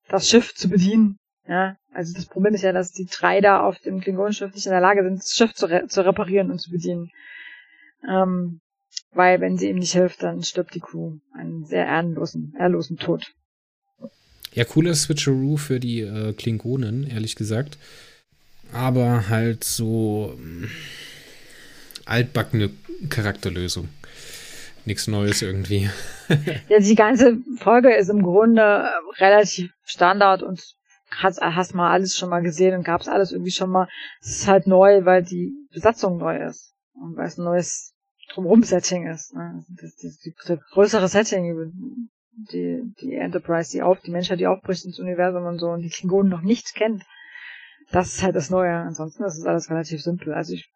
das 0.08 0.30
Schiff 0.30 0.54
zu 0.54 0.70
bedienen. 0.70 1.18
Ja, 1.48 1.78
also 1.92 2.14
das 2.14 2.28
Problem 2.28 2.54
ist 2.54 2.62
ja, 2.62 2.72
dass 2.72 2.92
die 2.92 3.08
drei 3.08 3.42
da 3.42 3.62
auf 3.62 3.80
dem 3.80 4.02
Klingonenschiff 4.02 4.54
nicht 4.54 4.68
in 4.68 4.72
der 4.72 4.82
Lage 4.82 5.04
sind, 5.04 5.18
das 5.18 5.34
Schiff 5.34 5.54
zu, 5.56 5.66
re 5.66 5.88
zu 5.88 6.06
reparieren 6.06 6.52
und 6.52 6.60
zu 6.60 6.70
bedienen. 6.70 7.10
Ähm, 8.08 8.62
weil 9.12 9.42
wenn 9.42 9.58
sie 9.58 9.70
ihm 9.70 9.80
nicht 9.80 9.94
hilft, 9.94 10.22
dann 10.22 10.44
stirbt 10.44 10.76
die 10.76 10.80
Crew 10.80 11.18
einen 11.34 11.66
sehr 11.66 11.88
ehrenlosen, 11.88 12.54
ehrlosen 12.60 12.98
Tod. 12.98 13.34
Ja, 14.54 14.64
cooler 14.64 14.94
Switcheroo 14.94 15.58
für 15.58 15.80
die 15.80 16.02
äh, 16.02 16.34
Klingonen, 16.34 17.08
ehrlich 17.08 17.36
gesagt. 17.36 17.80
Aber 18.72 19.30
halt 19.30 19.64
so 19.64 20.38
altbackene 22.10 22.72
Charakterlösung. 23.10 23.90
Nichts 24.86 25.08
Neues 25.08 25.42
irgendwie. 25.42 25.90
ja, 26.70 26.80
die 26.80 26.96
ganze 26.96 27.38
Folge 27.58 27.96
ist 27.96 28.10
im 28.10 28.24
Grunde 28.24 28.90
relativ 29.18 29.72
Standard 29.84 30.42
und 30.42 30.62
hast, 31.12 31.42
hast 31.42 31.76
mal 31.76 31.92
alles 31.92 32.16
schon 32.18 32.30
mal 32.30 32.42
gesehen 32.42 32.76
und 32.76 32.84
gab's 32.84 33.08
alles 33.08 33.32
irgendwie 33.32 33.52
schon 33.52 33.70
mal. 33.70 33.88
Es 34.22 34.42
ist 34.42 34.48
halt 34.48 34.68
neu, 34.68 35.06
weil 35.06 35.24
die 35.24 35.54
Besatzung 35.72 36.18
neu 36.18 36.38
ist 36.38 36.74
und 36.94 37.18
weil 37.18 37.28
es 37.28 37.38
ein 37.38 37.46
neues 37.46 37.94
Drumherum-Setting 38.34 39.08
ist. 39.08 39.34
Ne? 39.34 39.66
Das, 39.70 39.96
das, 39.96 40.20
das, 40.20 40.48
das 40.48 40.60
größere 40.72 41.08
Setting, 41.08 41.72
die, 42.52 42.94
die 43.02 43.16
Enterprise, 43.16 43.72
die 43.72 43.82
auf, 43.82 44.00
die 44.02 44.12
Menschheit, 44.12 44.40
die 44.40 44.48
aufbricht 44.48 44.86
ins 44.86 45.00
Universum 45.00 45.46
und 45.46 45.60
so 45.60 45.68
und 45.68 45.82
die 45.82 45.90
Klingonen 45.90 46.32
noch 46.32 46.42
nicht 46.42 46.74
kennt. 46.76 47.04
Das 47.92 48.14
ist 48.14 48.24
halt 48.24 48.36
das 48.36 48.50
Neue. 48.50 48.74
Ansonsten 48.74 49.24
ist 49.24 49.38
es 49.38 49.46
alles 49.46 49.70
relativ 49.70 50.02
simpel. 50.02 50.34
Also 50.34 50.54
ich 50.54 50.72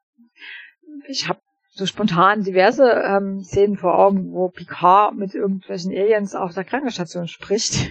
ich 1.07 1.27
habe 1.27 1.39
so 1.75 1.85
spontan 1.85 2.43
diverse 2.43 2.83
ähm, 2.83 3.43
Szenen 3.43 3.77
vor 3.77 3.97
Augen, 3.97 4.31
wo 4.31 4.49
Picard 4.49 5.15
mit 5.15 5.33
irgendwelchen 5.33 5.91
Aliens 5.91 6.35
auf 6.35 6.53
der 6.53 6.63
Krankenstation 6.63 7.27
spricht 7.27 7.89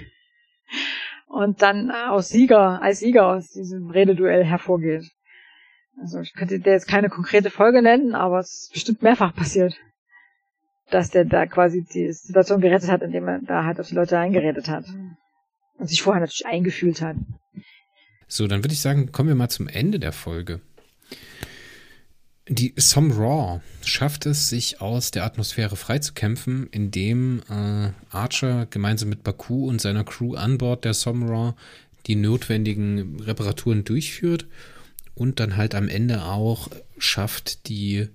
und 1.26 1.62
dann 1.62 1.90
aus 1.90 2.28
Sieger, 2.28 2.80
als 2.80 3.00
Sieger 3.00 3.26
aus 3.26 3.50
diesem 3.50 3.90
Rededuell 3.90 4.44
hervorgeht. 4.44 5.10
Also 6.00 6.20
ich 6.20 6.32
könnte 6.34 6.58
dir 6.58 6.72
jetzt 6.72 6.88
keine 6.88 7.08
konkrete 7.08 7.50
Folge 7.50 7.82
nennen, 7.82 8.14
aber 8.14 8.38
es 8.38 8.62
ist 8.64 8.72
bestimmt 8.72 9.02
mehrfach 9.02 9.34
passiert, 9.34 9.74
dass 10.90 11.10
der 11.10 11.24
da 11.24 11.46
quasi 11.46 11.84
die 11.84 12.12
Situation 12.12 12.60
gerettet 12.60 12.90
hat, 12.90 13.02
indem 13.02 13.28
er 13.28 13.40
da 13.40 13.64
halt 13.64 13.80
auf 13.80 13.88
die 13.88 13.94
Leute 13.94 14.18
eingeredet 14.18 14.68
hat 14.68 14.84
und 15.78 15.88
sich 15.88 16.02
vorher 16.02 16.20
natürlich 16.20 16.46
eingefühlt 16.46 17.02
hat. 17.02 17.16
So, 18.26 18.46
dann 18.46 18.64
würde 18.64 18.72
ich 18.72 18.80
sagen, 18.80 19.12
kommen 19.12 19.28
wir 19.28 19.36
mal 19.36 19.50
zum 19.50 19.68
Ende 19.68 19.98
der 19.98 20.12
Folge. 20.12 20.60
Die 22.48 22.74
Som 22.76 23.12
Raw 23.12 23.60
schafft 23.84 24.26
es, 24.26 24.48
sich 24.48 24.80
aus 24.80 25.12
der 25.12 25.24
Atmosphäre 25.24 25.76
freizukämpfen, 25.76 26.66
indem 26.72 27.40
äh, 27.48 27.90
Archer 28.10 28.66
gemeinsam 28.66 29.10
mit 29.10 29.22
Baku 29.22 29.68
und 29.68 29.80
seiner 29.80 30.02
Crew 30.02 30.34
an 30.34 30.58
Bord 30.58 30.84
der 30.84 30.94
Som 30.94 31.22
Raw 31.22 31.54
die 32.06 32.16
notwendigen 32.16 33.20
Reparaturen 33.20 33.84
durchführt 33.84 34.46
und 35.14 35.38
dann 35.38 35.56
halt 35.56 35.76
am 35.76 35.88
Ende 35.88 36.24
auch 36.24 36.68
schafft, 36.98 37.68
die, 37.68 38.08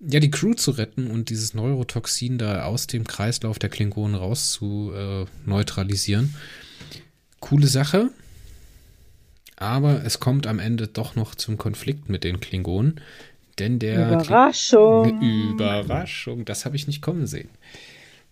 ja, 0.00 0.20
die 0.20 0.30
Crew 0.30 0.52
zu 0.52 0.72
retten 0.72 1.10
und 1.10 1.30
dieses 1.30 1.54
Neurotoxin 1.54 2.36
da 2.36 2.64
aus 2.64 2.86
dem 2.88 3.06
Kreislauf 3.06 3.58
der 3.58 3.70
Klingonen 3.70 4.16
raus 4.16 4.50
zu 4.50 4.92
äh, 4.94 5.24
neutralisieren. 5.46 6.34
Coole 7.38 7.68
Sache. 7.68 8.10
Aber 9.60 10.04
es 10.04 10.20
kommt 10.20 10.46
am 10.46 10.58
Ende 10.58 10.88
doch 10.88 11.14
noch 11.14 11.34
zum 11.34 11.58
Konflikt 11.58 12.08
mit 12.08 12.24
den 12.24 12.40
Klingonen. 12.40 13.00
Denn 13.58 13.78
der. 13.78 14.08
Überraschung. 14.08 15.18
Kling 15.18 15.50
Überraschung, 15.52 16.44
das 16.46 16.64
habe 16.64 16.76
ich 16.76 16.86
nicht 16.86 17.02
kommen 17.02 17.26
sehen. 17.26 17.50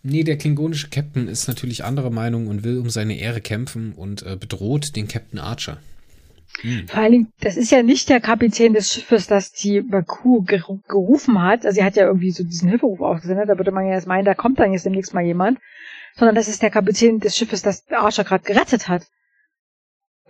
Nee, 0.02 0.24
der 0.24 0.38
klingonische 0.38 0.88
Captain 0.88 1.28
ist 1.28 1.46
natürlich 1.46 1.84
anderer 1.84 2.10
Meinung 2.10 2.46
und 2.46 2.64
will 2.64 2.78
um 2.78 2.88
seine 2.88 3.18
Ehre 3.18 3.42
kämpfen 3.42 3.92
und 3.92 4.22
äh, 4.22 4.36
bedroht 4.36 4.96
den 4.96 5.06
Captain 5.06 5.38
Archer. 5.38 5.76
Hm. 6.62 6.88
Vor 6.88 6.98
allen 6.98 7.12
Dingen, 7.12 7.32
das 7.40 7.58
ist 7.58 7.70
ja 7.70 7.82
nicht 7.82 8.08
der 8.08 8.20
Kapitän 8.20 8.72
des 8.72 8.90
Schiffes, 8.90 9.26
das 9.26 9.52
die 9.52 9.82
Baku 9.82 10.42
ger 10.42 10.62
gerufen 10.88 11.42
hat. 11.42 11.66
Also 11.66 11.76
sie 11.76 11.84
hat 11.84 11.96
ja 11.96 12.06
irgendwie 12.06 12.30
so 12.30 12.42
diesen 12.42 12.70
Hilferuf 12.70 13.00
ausgesendet. 13.00 13.50
Da 13.50 13.58
würde 13.58 13.70
man 13.70 13.86
ja 13.86 13.94
jetzt 13.94 14.06
meinen, 14.06 14.24
da 14.24 14.34
kommt 14.34 14.60
dann 14.60 14.72
jetzt 14.72 14.86
demnächst 14.86 15.12
mal 15.12 15.24
jemand. 15.24 15.58
Sondern 16.16 16.36
das 16.36 16.48
ist 16.48 16.62
der 16.62 16.70
Kapitän 16.70 17.20
des 17.20 17.36
Schiffes, 17.36 17.60
das 17.60 17.84
Archer 17.90 18.24
gerade 18.24 18.44
gerettet 18.44 18.88
hat. 18.88 19.06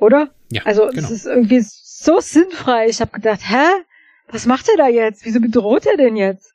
Oder? 0.01 0.31
Ja. 0.51 0.63
Also 0.65 0.87
genau. 0.87 1.03
das 1.03 1.11
ist 1.11 1.27
irgendwie 1.27 1.61
so 1.63 2.21
sinnfrei. 2.21 2.89
Ich 2.89 3.01
habe 3.01 3.11
gedacht, 3.13 3.41
hä? 3.43 3.85
was 4.31 4.47
macht 4.47 4.69
er 4.69 4.77
da 4.77 4.89
jetzt? 4.89 5.25
Wieso 5.25 5.41
bedroht 5.41 5.87
er 5.87 5.97
denn 5.97 6.17
jetzt? 6.17 6.55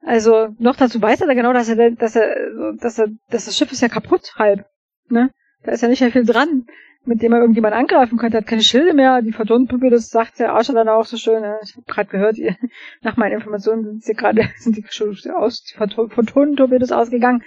Also, 0.00 0.54
noch 0.58 0.76
dazu 0.76 1.00
weiß 1.00 1.22
er 1.22 1.26
da 1.26 1.34
genau, 1.34 1.52
dass 1.52 1.68
er, 1.68 1.90
dass 1.92 2.14
er, 2.14 2.36
dass 2.78 2.98
er, 2.98 3.08
dass 3.30 3.46
das 3.46 3.56
Schiff 3.56 3.72
ist 3.72 3.80
ja 3.80 3.88
kaputt 3.88 4.34
halb, 4.36 4.66
ne? 5.08 5.30
Da 5.62 5.72
ist 5.72 5.80
ja 5.80 5.88
nicht 5.88 6.02
mehr 6.02 6.12
viel 6.12 6.26
dran, 6.26 6.66
mit 7.06 7.22
dem 7.22 7.32
er 7.32 7.40
irgendjemand 7.40 7.74
angreifen 7.74 8.18
könnte. 8.18 8.36
Er 8.36 8.40
hat 8.42 8.46
keine 8.46 8.62
Schilde 8.62 8.92
mehr, 8.92 9.22
die 9.22 9.32
Photonenpuppe, 9.32 9.88
das 9.88 10.10
sagt 10.10 10.38
der 10.38 10.52
Archer 10.52 10.74
dann 10.74 10.90
auch 10.90 11.06
so 11.06 11.16
schön. 11.16 11.40
Ne? 11.40 11.58
Ich 11.62 11.74
habe 11.74 11.86
gerade 11.86 12.10
gehört, 12.10 12.36
ihr, 12.36 12.54
nach 13.00 13.16
meinen 13.16 13.32
Informationen 13.32 13.84
sind 13.84 14.04
sie 14.04 14.12
gerade, 14.12 14.50
sind 14.58 14.76
die 14.76 14.84
schon 14.90 15.16
aus, 15.34 15.62
die 15.62 15.74
Photonentorpedos 15.74 16.92
ausgegangen. 16.92 17.42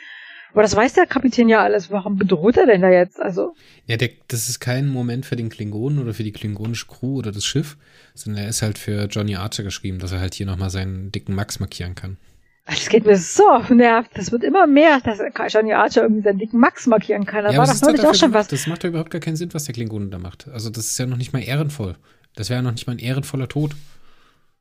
Aber 0.54 0.62
das 0.62 0.76
weiß 0.76 0.94
der 0.94 1.06
Kapitän 1.06 1.50
ja 1.50 1.62
alles. 1.62 1.92
Warum 1.92 2.18
bedroht 2.18 2.58
er 2.58 2.66
denn 2.66 2.82
da 2.82 2.90
jetzt? 2.90 3.22
Also. 3.22 3.54
Ja, 3.86 3.98
der, 3.98 4.10
das 4.28 4.50
ist 4.50 4.60
kein 4.60 4.88
Moment 4.88 5.26
für 5.26 5.36
den 5.36 5.50
Klingonen 5.50 6.00
oder 6.00 6.14
für 6.14 6.24
die 6.24 6.32
klingonische 6.32 6.88
Crew 6.88 7.18
oder 7.18 7.32
das 7.32 7.46
Schiff, 7.46 7.78
sondern 8.14 8.44
er 8.44 8.50
ist 8.50 8.62
halt 8.62 8.78
für 8.78 9.06
Johnny 9.06 9.36
Archer 9.36 9.64
geschrieben, 9.64 10.00
dass 10.00 10.12
er 10.12 10.20
halt 10.20 10.34
hier 10.34 10.46
nochmal 10.46 10.70
seinen 10.70 11.12
dicken 11.12 11.36
Max 11.36 11.60
markieren 11.60 11.96
kann. 11.96 12.18
Das 12.66 12.90
geht 12.90 13.06
mir 13.06 13.16
so 13.16 13.48
auf 13.48 13.70
nervt. 13.70 14.12
Das 14.16 14.32
wird 14.32 14.44
immer 14.44 14.68
mehr, 14.68 15.00
dass 15.00 15.20
Johnny 15.54 15.74
Archer 15.74 16.02
irgendwie 16.02 16.24
seinen 16.24 16.38
dicken 16.38 16.60
Max 16.60 16.86
markieren 16.86 17.26
kann. 17.26 17.46
Da 17.46 17.52
ja, 17.52 17.58
war 17.58 17.66
doch 17.66 17.82
neulich 17.82 18.06
auch 18.06 18.16
schon 18.16 18.34
was. 18.34 18.50
Das 18.50 18.68
macht 18.68 18.84
ja 18.84 18.90
überhaupt 18.90 19.10
gar 19.10 19.22
keinen 19.22 19.38
Sinn, 19.38 19.54
was 19.54 19.66
der 19.66 19.74
Klingonen 19.74 20.12
da 20.12 20.20
macht. 20.20 20.50
Also 20.50 20.70
das 20.70 20.88
ist 20.88 20.98
ja 20.98 21.06
noch 21.06 21.16
nicht 21.16 21.32
mal 21.32 21.42
ehrenvoll. 21.42 21.96
Das 22.36 22.50
wäre 22.50 22.60
ja 22.60 22.62
noch 22.62 22.72
nicht 22.72 22.86
mal 22.86 22.94
ein 22.94 23.00
ehrenvoller 23.00 23.48
Tod. 23.48 23.76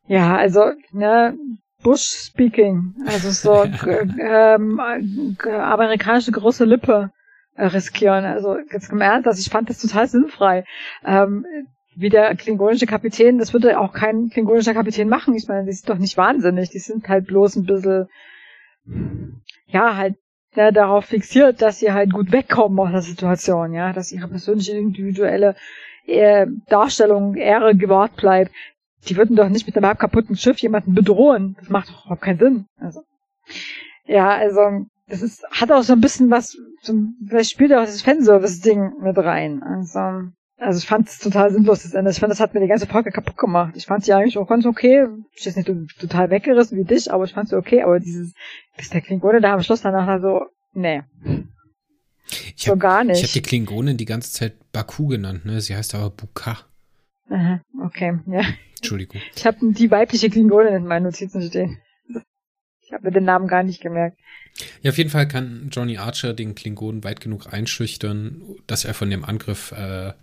Ja, 0.07 0.37
also, 0.37 0.71
ne, 0.93 1.37
Bush 1.83 2.03
speaking. 2.03 2.95
Also 3.05 3.31
so 3.31 3.63
ähm, 4.19 4.79
amerikanische 4.79 6.31
große 6.31 6.65
Lippe 6.65 7.11
äh, 7.55 7.65
riskieren. 7.65 8.25
Also 8.25 8.57
jetzt 8.71 8.89
gemerkt, 8.89 9.25
dass 9.25 9.39
ich 9.39 9.49
fand 9.49 9.69
das 9.69 9.79
total 9.79 10.07
sinnfrei. 10.07 10.63
Ähm, 11.05 11.45
wie 11.95 12.09
der 12.09 12.35
klingonische 12.35 12.85
Kapitän, 12.85 13.39
das 13.39 13.53
würde 13.53 13.79
auch 13.79 13.91
kein 13.91 14.29
klingonischer 14.29 14.75
Kapitän 14.75 15.09
machen. 15.09 15.33
Ich 15.33 15.47
meine, 15.47 15.65
die 15.65 15.73
sind 15.73 15.89
doch 15.89 15.97
nicht 15.97 16.15
wahnsinnig. 16.17 16.69
Die 16.69 16.79
sind 16.79 17.07
halt 17.09 17.25
bloß 17.25 17.55
ein 17.55 17.65
bisschen, 17.65 18.07
ja, 19.65 19.95
halt 19.95 20.15
ja, 20.55 20.71
darauf 20.71 21.05
fixiert, 21.05 21.61
dass 21.61 21.79
sie 21.79 21.91
halt 21.91 22.11
gut 22.11 22.31
wegkommen 22.31 22.79
aus 22.79 22.91
der 22.91 23.01
Situation, 23.01 23.73
ja, 23.73 23.93
dass 23.93 24.11
ihre 24.11 24.27
persönliche 24.27 24.77
individuelle 24.77 25.55
äh, 26.05 26.47
Darstellung 26.67 27.35
Ehre 27.35 27.75
gewahrt 27.75 28.15
bleibt. 28.15 28.51
Die 29.05 29.15
würden 29.15 29.35
doch 29.35 29.49
nicht 29.49 29.67
mit 29.67 29.77
einem 29.77 29.85
halb 29.85 29.99
kaputten 29.99 30.35
Schiff 30.35 30.59
jemanden 30.59 30.93
bedrohen. 30.93 31.55
Das 31.59 31.69
macht 31.69 31.89
doch 31.89 32.05
überhaupt 32.05 32.21
keinen 32.21 32.39
Sinn. 32.39 32.65
Also, 32.77 33.01
ja, 34.05 34.29
also 34.29 34.85
das 35.07 35.21
ist 35.21 35.43
hat 35.51 35.71
auch 35.71 35.83
so 35.83 35.93
ein 35.93 36.01
bisschen 36.01 36.29
was, 36.29 36.57
so, 36.81 36.93
vielleicht 37.27 37.51
spielt 37.51 37.73
auch 37.73 37.85
das 37.85 38.01
Fanservice-Ding 38.01 38.93
mit 39.01 39.17
rein. 39.17 39.63
Also 39.63 40.31
also 40.59 40.79
ich 40.79 40.87
fand 40.87 41.07
es 41.07 41.19
total 41.19 41.51
sinnlos, 41.51 41.83
das 41.83 41.93
Ende. 41.93 42.09
Ich 42.09 42.19
fand, 42.19 42.31
das 42.31 42.39
hat 42.39 42.53
mir 42.53 42.61
die 42.61 42.67
ganze 42.67 42.87
Folge 42.87 43.11
kaputt 43.11 43.37
gemacht. 43.37 43.73
Ich 43.75 43.85
fand 43.85 44.03
sie 44.03 44.13
eigentlich 44.13 44.37
auch 44.37 44.47
ganz 44.47 44.65
okay. 44.65 45.07
Ich 45.33 45.45
ist 45.45 45.55
nicht 45.55 45.69
total 45.99 46.31
weggerissen 46.31 46.77
wie 46.77 46.83
dich, 46.83 47.11
aber 47.11 47.25
ich 47.25 47.33
fand 47.33 47.49
sie 47.49 47.55
okay. 47.55 47.83
Aber 47.83 47.99
dieses, 47.99 48.33
bis 48.75 48.89
der 48.89 49.01
Klingone 49.01 49.39
da 49.39 49.53
am 49.53 49.61
Schluss 49.61 49.81
danach 49.81 50.19
so, 50.19 50.41
nee. 50.73 51.03
Ich 52.55 52.65
so 52.65 52.71
hab, 52.71 52.79
gar 52.79 53.03
nicht. 53.03 53.17
Ich 53.17 53.23
habe 53.23 53.33
die 53.33 53.41
Klingonin 53.41 53.97
die 53.97 54.05
ganze 54.05 54.31
Zeit 54.31 54.55
Baku 54.71 55.07
genannt, 55.07 55.45
ne? 55.45 55.61
Sie 55.61 55.75
heißt 55.75 55.93
aber 55.93 56.09
Buka. 56.09 56.57
Aha, 57.29 57.61
okay, 57.83 58.19
ja. 58.27 58.41
Entschuldigung. 58.77 59.21
Ich 59.35 59.45
habe 59.45 59.57
die 59.61 59.91
weibliche 59.91 60.29
Klingonin 60.29 60.73
in 60.73 60.85
meinen 60.85 61.03
Notizen 61.03 61.41
stehen. 61.41 61.79
Ich 62.81 62.93
habe 62.93 63.03
mir 63.03 63.11
den 63.11 63.25
Namen 63.25 63.47
gar 63.47 63.63
nicht 63.63 63.81
gemerkt. 63.81 64.17
Ja, 64.81 64.91
auf 64.91 64.97
jeden 64.97 65.09
Fall 65.09 65.27
kann 65.27 65.69
Johnny 65.71 65.97
Archer 65.97 66.33
den 66.33 66.55
Klingonen 66.55 67.03
weit 67.03 67.19
genug 67.19 67.51
einschüchtern, 67.51 68.41
dass 68.65 68.85
er 68.85 68.93
von 68.93 69.09
dem 69.09 69.25
Angriff 69.25 69.73
äh, 69.73 70.13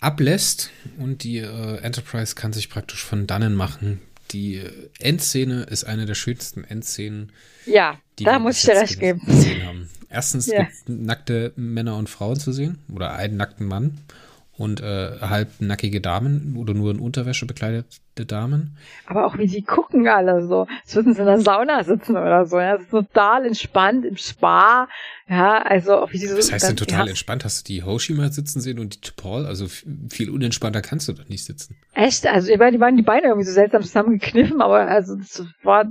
ablässt 0.00 0.70
und 0.98 1.24
die 1.24 1.38
äh, 1.38 1.78
Enterprise 1.78 2.34
kann 2.34 2.52
sich 2.52 2.70
praktisch 2.70 3.04
von 3.04 3.26
dannen 3.26 3.54
machen. 3.54 4.00
Die 4.30 4.62
Endszene 5.00 5.62
ist 5.62 5.84
eine 5.84 6.06
der 6.06 6.14
schönsten 6.14 6.62
Endszenen. 6.62 7.32
Ja, 7.66 7.98
da 8.20 8.38
muss 8.38 8.58
ich 8.58 8.70
dir 8.70 8.80
recht 8.80 9.00
geben. 9.00 9.88
Erstens 10.10 10.46
ja. 10.46 10.62
gibt 10.62 10.88
nackte 10.88 11.52
Männer 11.56 11.96
und 11.96 12.08
Frauen 12.08 12.38
zu 12.38 12.52
sehen 12.52 12.78
oder 12.94 13.14
einen 13.14 13.36
nackten 13.36 13.66
Mann 13.66 13.98
und 14.58 14.80
äh, 14.80 15.20
halb 15.20 15.48
nackige 15.60 16.00
Damen 16.00 16.56
oder 16.58 16.74
nur 16.74 16.90
in 16.90 16.98
Unterwäsche 16.98 17.46
bekleidete 17.46 18.26
Damen. 18.26 18.76
Aber 19.06 19.24
auch 19.24 19.38
wie 19.38 19.46
die 19.46 19.62
gucken 19.62 20.08
alle 20.08 20.44
so, 20.46 20.66
als 20.82 20.96
würden 20.96 21.14
sie 21.14 21.20
in 21.20 21.26
der 21.26 21.40
Sauna 21.40 21.84
sitzen 21.84 22.16
oder 22.16 22.44
so. 22.44 22.58
Ja, 22.58 22.72
das 22.72 22.82
ist 22.82 22.90
total 22.90 23.46
entspannt 23.46 24.04
im 24.04 24.16
Spa. 24.16 24.88
Ja, 25.28 25.62
also 25.62 25.98
auch 25.98 26.12
wie 26.12 26.18
diese. 26.18 26.36
Was 26.36 26.50
heißt 26.50 26.70
denn 26.70 26.76
total 26.76 27.06
ja. 27.06 27.10
entspannt? 27.10 27.44
Hast 27.44 27.68
du 27.68 27.72
die 27.72 27.84
Hoshi 27.84 28.14
mal 28.14 28.32
sitzen 28.32 28.60
sehen 28.60 28.80
und 28.80 29.06
die 29.06 29.12
Paul? 29.16 29.46
Also 29.46 29.66
viel 30.10 30.30
unentspannter 30.30 30.82
kannst 30.82 31.06
du 31.06 31.12
doch 31.12 31.28
nicht 31.28 31.44
sitzen. 31.44 31.76
Echt? 31.94 32.26
Also 32.26 32.50
ich 32.50 32.58
meine, 32.58 32.72
die 32.72 32.80
waren 32.80 32.96
die 32.96 33.02
Beine 33.02 33.28
irgendwie 33.28 33.46
so 33.46 33.52
seltsam 33.52 33.82
zusammengekniffen, 33.82 34.60
aber 34.60 34.88
also 34.88 35.14
das 35.14 35.44
war 35.62 35.86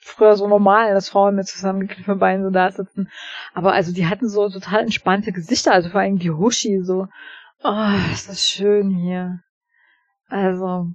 früher 0.00 0.36
so 0.36 0.48
normal, 0.48 0.92
dass 0.94 1.08
Frauen 1.08 1.36
mit 1.36 1.46
zusammengekniffenen 1.46 2.18
Beinen 2.18 2.42
so 2.42 2.50
da 2.50 2.72
sitzen. 2.72 3.10
Aber 3.54 3.74
also 3.74 3.92
die 3.92 4.06
hatten 4.06 4.28
so 4.28 4.48
total 4.48 4.80
entspannte 4.82 5.30
Gesichter, 5.30 5.72
also 5.72 5.90
vor 5.90 6.00
allem 6.00 6.18
die 6.18 6.32
Hoshi 6.32 6.80
so. 6.82 7.06
Oh, 7.62 8.12
ist 8.12 8.28
das 8.28 8.48
schön 8.48 8.90
hier. 8.90 9.40
Also, 10.28 10.86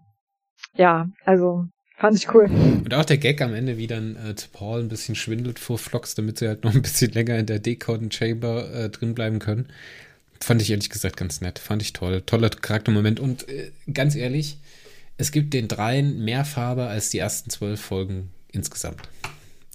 ja, 0.76 1.08
also 1.26 1.66
fand 1.98 2.18
ich 2.18 2.34
cool. 2.34 2.46
Und 2.46 2.94
auch 2.94 3.06
der 3.06 3.18
Gag 3.18 3.42
am 3.42 3.54
Ende, 3.54 3.78
wie 3.78 3.88
dann 3.88 4.16
äh, 4.16 4.34
Paul 4.52 4.82
ein 4.82 4.90
bisschen 4.90 5.16
schwindelt 5.16 5.60
vor 5.60 5.78
Flocks, 5.78 6.16
damit 6.16 6.40
sie 6.40 6.48
halt 6.48 6.64
noch 6.64 6.74
ein 6.74 6.82
bisschen 6.82 7.12
länger 7.12 7.38
in 7.38 7.46
der 7.46 7.60
Decoding 7.60 8.12
Chamber 8.12 8.72
äh, 8.74 8.90
drin 8.90 9.14
bleiben 9.14 9.40
können. 9.40 9.68
Fand 10.40 10.62
ich 10.62 10.72
ehrlich 10.72 10.90
gesagt 10.90 11.18
ganz 11.18 11.42
nett. 11.42 11.60
Fand 11.60 11.82
ich 11.82 11.94
toll. 11.94 12.22
Toller 12.22 12.50
Charaktermoment. 12.50 13.20
Und 13.20 13.48
äh, 13.50 13.72
ganz 13.92 14.16
ehrlich, 14.16 14.58
es 15.18 15.32
gibt 15.32 15.54
den 15.54 15.68
dreien 15.68 16.24
mehr 16.24 16.46
Farbe 16.46 16.88
als 16.88 17.10
die 17.10 17.20
ersten 17.20 17.50
zwölf 17.50 17.82
Folgen 17.82 18.32
insgesamt. 18.52 19.02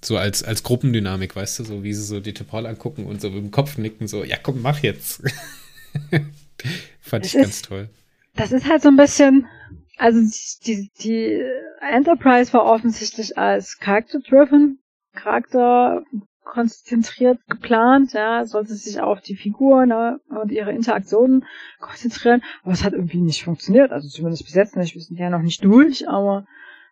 So 0.02 0.16
als, 0.16 0.42
als 0.42 0.62
Gruppendynamik, 0.62 1.34
weißt 1.34 1.58
du, 1.58 1.64
so 1.64 1.82
wie 1.82 1.92
sie 1.92 2.04
so 2.04 2.20
die 2.20 2.32
Paul 2.32 2.66
angucken 2.66 3.04
und 3.04 3.20
so 3.20 3.30
mit 3.30 3.42
dem 3.42 3.50
Kopf 3.50 3.78
nicken, 3.78 4.06
so, 4.06 4.22
ja 4.24 4.36
komm, 4.40 4.62
mach 4.62 4.80
jetzt. 4.80 5.22
Fand 7.00 7.26
ich 7.26 7.32
das 7.32 7.42
ganz 7.42 7.54
ist, 7.54 7.64
toll. 7.66 7.90
Das 8.34 8.52
ist 8.52 8.68
halt 8.68 8.82
so 8.82 8.88
ein 8.88 8.96
bisschen, 8.96 9.46
also 9.96 10.20
die, 10.66 10.90
die 11.00 11.42
Enterprise 11.80 12.52
war 12.52 12.64
offensichtlich 12.64 13.36
als 13.36 13.78
Character-driven, 13.78 14.80
Charakter 15.14 16.02
konzentriert 16.44 17.38
geplant, 17.46 18.14
ja, 18.14 18.44
sollte 18.46 18.74
sich 18.74 19.00
auf 19.00 19.20
die 19.20 19.36
Figuren 19.36 19.90
ne, 19.90 20.18
und 20.28 20.50
ihre 20.50 20.72
Interaktionen 20.72 21.44
konzentrieren, 21.78 22.42
aber 22.62 22.72
es 22.72 22.84
hat 22.84 22.94
irgendwie 22.94 23.20
nicht 23.20 23.44
funktioniert, 23.44 23.92
also 23.92 24.08
zumindest 24.08 24.44
bis 24.44 24.54
jetzt 24.54 24.76
nicht, 24.76 24.94
wir 24.94 25.02
sind 25.02 25.18
ja 25.18 25.28
noch 25.28 25.42
nicht 25.42 25.62
durch, 25.62 26.08
aber 26.08 26.46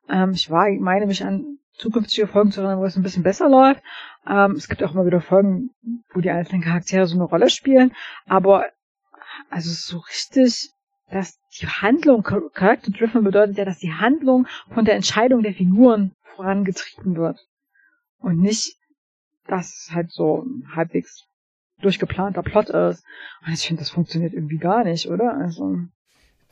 ähm, 0.08 0.32
ich 0.32 0.50
war, 0.50 0.68
meine 0.78 1.06
mich 1.06 1.24
an 1.24 1.58
zukünftige 1.72 2.26
Folgen 2.26 2.52
zu 2.52 2.60
erinnern, 2.60 2.80
wo 2.80 2.84
es 2.84 2.96
ein 2.96 3.02
bisschen 3.02 3.22
besser 3.22 3.48
läuft. 3.48 3.82
Ähm, 4.26 4.52
es 4.52 4.68
gibt 4.68 4.82
auch 4.82 4.92
immer 4.92 5.06
wieder 5.06 5.20
Folgen, 5.20 5.70
wo 6.12 6.20
die 6.20 6.30
einzelnen 6.30 6.62
Charaktere 6.62 7.06
so 7.06 7.16
eine 7.16 7.24
Rolle 7.24 7.50
spielen, 7.50 7.92
aber 8.26 8.66
also 9.50 9.70
so 9.70 9.98
richtig, 9.98 10.70
dass 11.10 11.38
die 11.60 11.66
Handlung, 11.66 12.22
Character 12.22 12.90
Driven 12.90 13.24
bedeutet 13.24 13.56
ja, 13.56 13.64
dass 13.64 13.78
die 13.78 13.92
Handlung 13.92 14.46
von 14.72 14.84
der 14.84 14.94
Entscheidung 14.94 15.42
der 15.42 15.54
Figuren 15.54 16.12
vorangetrieben 16.34 17.16
wird. 17.16 17.46
Und 18.18 18.40
nicht, 18.40 18.76
dass 19.46 19.88
halt 19.92 20.10
so 20.10 20.44
halbwegs 20.74 21.24
durchgeplanter 21.80 22.42
Plot 22.42 22.70
ist. 22.70 23.04
Und 23.44 23.52
ich 23.52 23.66
finde, 23.66 23.80
das 23.80 23.90
funktioniert 23.90 24.32
irgendwie 24.32 24.58
gar 24.58 24.84
nicht, 24.84 25.08
oder? 25.08 25.36
Also. 25.36 25.78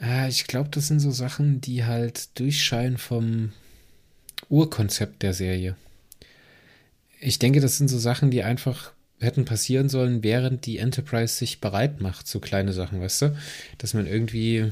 Äh, 0.00 0.28
ich 0.28 0.46
glaube, 0.46 0.68
das 0.70 0.88
sind 0.88 1.00
so 1.00 1.10
Sachen, 1.10 1.60
die 1.60 1.84
halt 1.84 2.38
durchscheinen 2.38 2.98
vom 2.98 3.52
Urkonzept 4.48 5.22
der 5.22 5.34
Serie. 5.34 5.76
Ich 7.20 7.38
denke, 7.38 7.60
das 7.60 7.78
sind 7.78 7.88
so 7.88 7.98
Sachen, 7.98 8.30
die 8.30 8.42
einfach 8.42 8.92
hätten 9.20 9.44
passieren 9.44 9.88
sollen, 9.88 10.22
während 10.22 10.66
die 10.66 10.78
Enterprise 10.78 11.34
sich 11.34 11.60
bereit 11.60 12.00
macht, 12.00 12.26
so 12.26 12.40
kleine 12.40 12.72
Sachen, 12.72 13.00
weißt 13.00 13.22
du? 13.22 13.36
Dass 13.78 13.94
man 13.94 14.06
irgendwie 14.06 14.70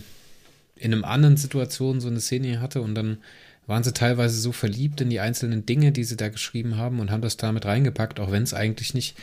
in 0.76 0.92
einem 0.92 1.04
anderen 1.04 1.36
Situation 1.36 2.00
so 2.00 2.08
eine 2.08 2.20
Szene 2.20 2.60
hatte 2.60 2.82
und 2.82 2.94
dann 2.94 3.18
waren 3.66 3.84
sie 3.84 3.92
teilweise 3.92 4.40
so 4.40 4.52
verliebt 4.52 5.00
in 5.00 5.10
die 5.10 5.20
einzelnen 5.20 5.64
Dinge, 5.64 5.92
die 5.92 6.04
sie 6.04 6.16
da 6.16 6.28
geschrieben 6.28 6.76
haben 6.76 6.98
und 6.98 7.10
haben 7.10 7.22
das 7.22 7.36
damit 7.36 7.64
reingepackt, 7.64 8.18
auch 8.18 8.32
wenn 8.32 8.42
es 8.42 8.54
eigentlich 8.54 8.92
nicht 8.92 9.16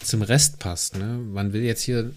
zum 0.00 0.22
Rest 0.22 0.60
passt. 0.60 0.96
Ne? 0.96 1.18
Man 1.18 1.52
will 1.52 1.62
jetzt 1.62 1.82
hier. 1.82 2.12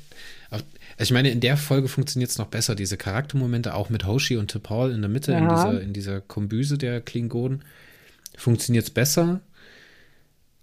Also 0.51 0.64
ich 0.99 1.12
meine, 1.12 1.32
in 1.32 1.39
der 1.39 1.58
Folge 1.58 1.88
funktioniert 1.88 2.30
es 2.30 2.38
noch 2.38 2.47
besser, 2.47 2.76
diese 2.76 2.95
Charaktermomente, 2.95 3.74
auch 3.74 3.89
mit 3.89 4.06
Hoshi 4.06 4.38
und 4.38 4.54
T'Pol 4.54 4.93
in 4.93 5.01
der 5.01 5.10
Mitte, 5.10 5.32
ja. 5.32 5.39
in, 5.39 5.49
dieser, 5.49 5.82
in 5.82 5.93
dieser 5.93 6.22
Kombüse 6.22 6.78
der 6.78 7.01
Klingonen, 7.01 7.64
funktioniert 8.38 8.86
es 8.86 8.91
besser 8.91 9.41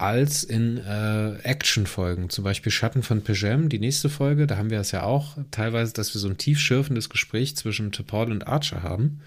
als 0.00 0.44
in 0.44 0.78
äh, 0.78 1.34
Actionfolgen. 1.42 2.30
Zum 2.30 2.44
Beispiel 2.44 2.72
Schatten 2.72 3.02
von 3.02 3.22
Pejem, 3.22 3.68
die 3.68 3.78
nächste 3.78 4.08
Folge, 4.08 4.46
da 4.46 4.56
haben 4.56 4.70
wir 4.70 4.80
es 4.80 4.92
ja 4.92 5.02
auch 5.02 5.36
teilweise, 5.50 5.92
dass 5.92 6.14
wir 6.14 6.20
so 6.20 6.28
ein 6.28 6.38
tiefschürfendes 6.38 7.10
Gespräch 7.10 7.56
zwischen 7.56 7.90
T'Pol 7.90 8.30
und 8.30 8.46
Archer 8.46 8.82
haben. 8.82 9.20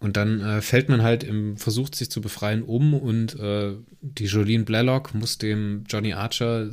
Und 0.00 0.16
dann 0.16 0.40
äh, 0.40 0.62
fällt 0.62 0.88
man 0.88 1.02
halt 1.02 1.24
im 1.24 1.56
Versuch, 1.56 1.88
sich 1.92 2.10
zu 2.10 2.20
befreien, 2.20 2.62
um 2.62 2.94
und 2.94 3.38
äh, 3.38 3.72
die 4.00 4.24
Jolene 4.26 4.64
Blalock 4.64 5.14
muss 5.14 5.38
dem 5.38 5.84
Johnny 5.88 6.14
Archer, 6.14 6.70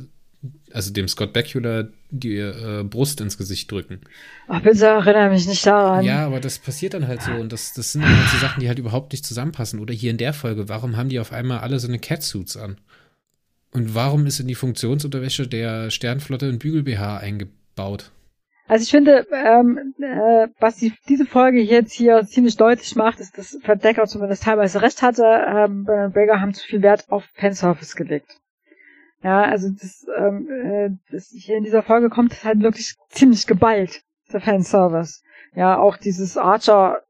also 0.72 0.92
dem 0.92 1.08
Scott 1.08 1.32
Bakula, 1.32 1.88
die 2.10 2.36
äh, 2.36 2.84
Brust 2.84 3.20
ins 3.20 3.36
Gesicht 3.36 3.70
drücken. 3.70 4.00
Ach, 4.48 4.62
bitte 4.62 4.86
erinnere 4.86 5.30
mich 5.30 5.46
nicht 5.46 5.64
daran. 5.66 6.04
Ja, 6.04 6.24
aber 6.26 6.40
das 6.40 6.58
passiert 6.58 6.94
dann 6.94 7.06
halt 7.06 7.22
so 7.22 7.32
und 7.32 7.52
das, 7.52 7.74
das 7.74 7.92
sind 7.92 8.02
halt 8.02 8.28
so 8.30 8.38
Sachen, 8.38 8.60
die 8.60 8.68
halt 8.68 8.78
überhaupt 8.78 9.12
nicht 9.12 9.26
zusammenpassen. 9.26 9.78
Oder 9.80 9.92
hier 9.92 10.10
in 10.10 10.18
der 10.18 10.32
Folge, 10.32 10.68
warum 10.70 10.96
haben 10.96 11.10
die 11.10 11.20
auf 11.20 11.32
einmal 11.32 11.58
alle 11.58 11.78
so 11.80 11.88
eine 11.88 11.98
Catsuits 11.98 12.56
an? 12.56 12.78
Und 13.78 13.94
warum 13.94 14.26
ist 14.26 14.40
in 14.40 14.48
die 14.48 14.56
Funktionsunterwäsche 14.56 15.46
der 15.46 15.90
Sternflotte 15.90 16.46
ein 16.46 16.58
Bügel-BH 16.58 17.18
eingebaut? 17.18 18.10
Also 18.66 18.82
ich 18.82 18.90
finde, 18.90 19.24
ähm, 19.32 19.94
äh, 20.00 20.48
was 20.58 20.78
die, 20.78 20.92
diese 21.08 21.24
Folge 21.24 21.60
jetzt 21.60 21.92
hier 21.92 22.26
ziemlich 22.26 22.56
deutlich 22.56 22.96
macht, 22.96 23.20
ist, 23.20 23.38
dass 23.38 23.56
Verdecker 23.62 24.06
zumindest 24.06 24.42
teilweise 24.42 24.82
recht 24.82 25.00
hatte. 25.00 25.22
Ähm, 25.22 25.84
Bernard 25.84 26.12
Breger 26.12 26.40
haben 26.40 26.54
zu 26.54 26.66
viel 26.66 26.82
Wert 26.82 27.04
auf 27.08 27.22
Fanservice 27.34 27.94
gelegt. 27.94 28.40
Ja, 29.22 29.42
also 29.42 29.68
das, 29.70 30.04
ähm, 30.18 30.48
äh, 30.50 30.90
das 31.12 31.28
hier 31.28 31.56
in 31.56 31.62
dieser 31.62 31.84
Folge 31.84 32.10
kommt 32.10 32.42
halt 32.42 32.60
wirklich 32.60 32.96
ziemlich 33.10 33.46
geballt, 33.46 34.02
der 34.32 34.40
Fanservice. 34.40 35.22
Ja, 35.54 35.78
auch 35.78 35.96
dieses 35.96 36.36
Archer 36.36 37.02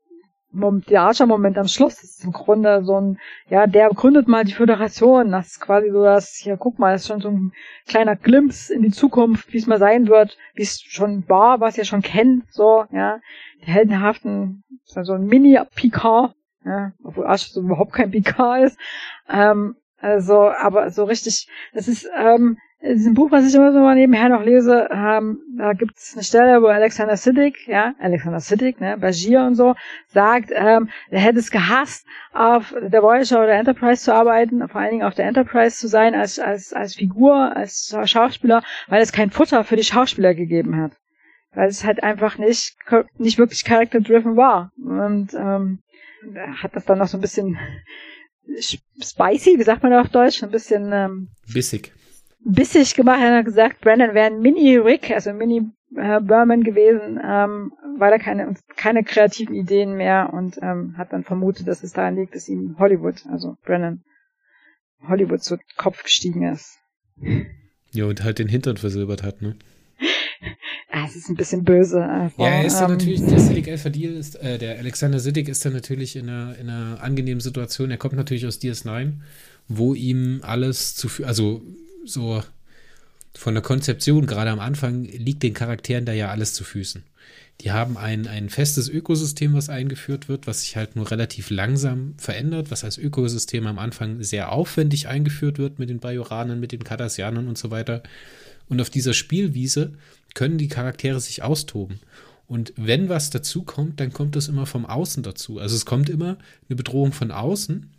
der 0.50 1.02
Archer-Moment 1.02 1.58
am 1.58 1.68
Schluss 1.68 2.02
ist 2.02 2.24
im 2.24 2.32
Grunde 2.32 2.82
so 2.82 2.98
ein, 2.98 3.18
ja, 3.48 3.66
der 3.66 3.90
gründet 3.90 4.28
mal 4.28 4.44
die 4.44 4.54
Föderation. 4.54 5.30
Das 5.30 5.48
ist 5.48 5.60
quasi 5.60 5.90
so 5.90 6.02
das, 6.02 6.34
hier, 6.34 6.56
guck 6.56 6.78
mal, 6.78 6.92
das 6.92 7.02
ist 7.02 7.08
schon 7.08 7.20
so 7.20 7.28
ein 7.28 7.52
kleiner 7.86 8.16
Glimpse 8.16 8.72
in 8.74 8.82
die 8.82 8.90
Zukunft, 8.90 9.52
wie 9.52 9.58
es 9.58 9.66
mal 9.66 9.78
sein 9.78 10.08
wird, 10.08 10.38
wie 10.54 10.62
es 10.62 10.80
schon 10.80 11.28
war, 11.28 11.60
was 11.60 11.76
ihr 11.76 11.84
schon 11.84 12.02
kennt, 12.02 12.50
so, 12.52 12.84
ja. 12.90 13.20
Die 13.62 13.70
heldenhaften, 13.70 14.64
so 14.84 15.12
ein 15.12 15.26
Mini-Picard, 15.26 16.34
ja, 16.64 16.92
obwohl 17.04 17.26
Archer 17.26 17.50
so 17.52 17.60
überhaupt 17.60 17.92
kein 17.92 18.10
Picard 18.10 18.64
ist. 18.64 18.78
Ähm, 19.28 19.76
also, 20.00 20.48
aber 20.48 20.90
so 20.90 21.04
richtig, 21.04 21.48
das 21.74 21.88
ist, 21.88 22.08
ähm, 22.16 22.58
in 22.80 22.96
diesem 22.96 23.14
Buch, 23.14 23.32
was 23.32 23.46
ich 23.46 23.54
immer 23.54 23.72
so 23.72 23.80
mal 23.80 23.96
nebenher 23.96 24.28
noch 24.28 24.44
lese, 24.44 24.88
ähm, 24.92 25.40
da 25.56 25.72
gibt 25.72 25.96
es 25.96 26.12
eine 26.14 26.22
Stelle, 26.22 26.62
wo 26.62 26.66
Alexander 26.66 27.16
Siddig, 27.16 27.66
ja, 27.66 27.94
Alexander 27.98 28.38
Siddig, 28.38 28.80
ne, 28.80 28.96
Bashir 28.96 29.40
und 29.40 29.56
so, 29.56 29.74
sagt, 30.06 30.50
ähm, 30.54 30.88
er 31.10 31.20
hätte 31.20 31.40
es 31.40 31.50
gehasst, 31.50 32.06
auf 32.32 32.72
der 32.80 33.02
Voyager 33.02 33.42
oder 33.42 33.54
Enterprise 33.54 34.04
zu 34.04 34.14
arbeiten, 34.14 34.66
vor 34.68 34.80
allen 34.80 34.90
Dingen 34.90 35.02
auf 35.02 35.14
der 35.14 35.26
Enterprise 35.26 35.76
zu 35.76 35.88
sein, 35.88 36.14
als, 36.14 36.38
als, 36.38 36.72
als 36.72 36.94
Figur, 36.94 37.56
als 37.56 37.96
Schauspieler, 38.04 38.62
weil 38.86 39.02
es 39.02 39.12
kein 39.12 39.30
Futter 39.30 39.64
für 39.64 39.76
die 39.76 39.84
Schauspieler 39.84 40.34
gegeben 40.34 40.80
hat. 40.80 40.92
Weil 41.54 41.68
es 41.68 41.84
halt 41.84 42.04
einfach 42.04 42.38
nicht, 42.38 42.76
nicht 43.16 43.38
wirklich 43.38 43.64
character-driven 43.64 44.36
war. 44.36 44.70
Und 44.76 45.34
ähm, 45.34 45.80
hat 46.62 46.76
das 46.76 46.84
dann 46.84 46.98
noch 46.98 47.08
so 47.08 47.16
ein 47.16 47.22
bisschen 47.22 47.58
spicy, 49.02 49.58
wie 49.58 49.64
sagt 49.64 49.82
man 49.82 49.94
auf 49.94 50.10
Deutsch, 50.10 50.42
ein 50.42 50.50
bisschen 50.50 50.92
ähm, 50.92 51.28
bissig 51.52 51.92
bissig 52.44 52.94
gemacht. 52.94 53.20
Er 53.20 53.38
hat 53.38 53.44
gesagt, 53.44 53.80
Brandon 53.80 54.14
wäre 54.14 54.26
ein 54.26 54.40
Mini-Rick, 54.40 55.10
also 55.10 55.32
Mini-Berman 55.32 56.62
gewesen, 56.62 57.20
ähm, 57.22 57.72
weil 57.98 58.12
er 58.12 58.18
keine, 58.18 58.54
keine 58.76 59.04
kreativen 59.04 59.54
Ideen 59.54 59.96
mehr 59.96 60.30
und 60.32 60.58
ähm, 60.62 60.96
hat 60.96 61.12
dann 61.12 61.24
vermutet, 61.24 61.66
dass 61.68 61.82
es 61.82 61.92
daran 61.92 62.16
liegt, 62.16 62.34
dass 62.34 62.48
ihm 62.48 62.76
Hollywood, 62.78 63.24
also 63.30 63.56
Brandon, 63.64 64.02
Hollywood 65.08 65.42
zu 65.42 65.58
Kopf 65.76 66.02
gestiegen 66.02 66.42
ist. 66.42 66.78
Ja, 67.92 68.04
und 68.04 68.22
halt 68.22 68.38
den 68.38 68.48
Hintern 68.48 68.76
versilbert 68.76 69.22
hat, 69.22 69.42
ne? 69.42 69.56
Ah, 70.90 71.04
es 71.06 71.16
ist 71.16 71.28
ein 71.28 71.36
bisschen 71.36 71.64
böse. 71.64 72.02
Also, 72.02 72.42
ja, 72.42 72.48
er 72.48 72.64
ist 72.64 72.78
dann 72.78 72.90
ähm, 72.92 72.96
natürlich, 72.96 73.24
der 73.24 73.38
Siddiq 73.38 73.68
El 73.68 73.76
Fadil 73.76 74.16
ist, 74.16 74.36
äh, 74.36 74.56
der 74.56 74.78
Alexander 74.78 75.20
Siddiq 75.20 75.48
ist 75.48 75.62
dann 75.64 75.74
natürlich 75.74 76.16
in 76.16 76.30
einer, 76.30 76.56
in 76.58 76.70
einer 76.70 77.02
angenehmen 77.02 77.40
Situation. 77.40 77.90
Er 77.90 77.98
kommt 77.98 78.14
natürlich 78.14 78.46
aus 78.46 78.58
DS9, 78.58 79.12
wo 79.68 79.94
ihm 79.94 80.40
alles 80.42 80.96
zu, 80.96 81.08
also 81.24 81.62
so 82.10 82.42
von 83.34 83.54
der 83.54 83.62
Konzeption, 83.62 84.26
gerade 84.26 84.50
am 84.50 84.60
Anfang, 84.60 85.04
liegt 85.04 85.42
den 85.42 85.54
Charakteren 85.54 86.04
da 86.04 86.12
ja 86.12 86.30
alles 86.30 86.54
zu 86.54 86.64
Füßen. 86.64 87.04
Die 87.60 87.72
haben 87.72 87.96
ein, 87.96 88.28
ein 88.28 88.50
festes 88.50 88.88
Ökosystem, 88.88 89.52
was 89.52 89.68
eingeführt 89.68 90.28
wird, 90.28 90.46
was 90.46 90.62
sich 90.62 90.76
halt 90.76 90.94
nur 90.94 91.10
relativ 91.10 91.50
langsam 91.50 92.14
verändert, 92.16 92.70
was 92.70 92.84
als 92.84 92.98
Ökosystem 92.98 93.66
am 93.66 93.78
Anfang 93.78 94.22
sehr 94.22 94.52
aufwendig 94.52 95.08
eingeführt 95.08 95.58
wird 95.58 95.78
mit 95.78 95.90
den 95.90 95.98
Bajoranern, 95.98 96.60
mit 96.60 96.70
den 96.70 96.84
Cardassianern 96.84 97.48
und 97.48 97.58
so 97.58 97.70
weiter. 97.70 98.02
Und 98.68 98.80
auf 98.80 98.90
dieser 98.90 99.12
Spielwiese 99.12 99.94
können 100.34 100.58
die 100.58 100.68
Charaktere 100.68 101.20
sich 101.20 101.42
austoben. 101.42 101.98
Und 102.46 102.72
wenn 102.76 103.08
was 103.08 103.30
dazu 103.30 103.62
kommt, 103.62 103.98
dann 104.00 104.12
kommt 104.12 104.36
es 104.36 104.48
immer 104.48 104.66
vom 104.66 104.86
Außen 104.86 105.22
dazu. 105.22 105.58
Also 105.58 105.74
es 105.74 105.84
kommt 105.84 106.08
immer 106.08 106.38
eine 106.68 106.76
Bedrohung 106.76 107.12
von 107.12 107.30
außen, 107.30 107.90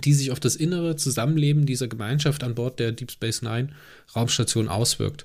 die 0.00 0.14
sich 0.14 0.30
auf 0.30 0.40
das 0.40 0.56
innere 0.56 0.96
Zusammenleben 0.96 1.66
dieser 1.66 1.88
Gemeinschaft 1.88 2.42
an 2.42 2.54
Bord 2.54 2.78
der 2.78 2.92
Deep 2.92 3.10
Space 3.10 3.42
Nine 3.42 3.68
Raumstation 4.14 4.68
auswirkt. 4.68 5.24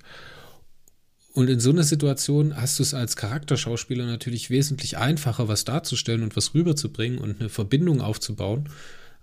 Und 1.33 1.49
in 1.49 1.59
so 1.59 1.69
einer 1.69 1.83
Situation 1.83 2.55
hast 2.55 2.79
du 2.79 2.83
es 2.83 2.93
als 2.93 3.15
Charakterschauspieler 3.15 4.05
natürlich 4.05 4.49
wesentlich 4.49 4.97
einfacher, 4.97 5.47
was 5.47 5.63
darzustellen 5.63 6.23
und 6.23 6.35
was 6.35 6.53
rüberzubringen 6.53 7.19
und 7.19 7.39
eine 7.39 7.49
Verbindung 7.49 8.01
aufzubauen, 8.01 8.69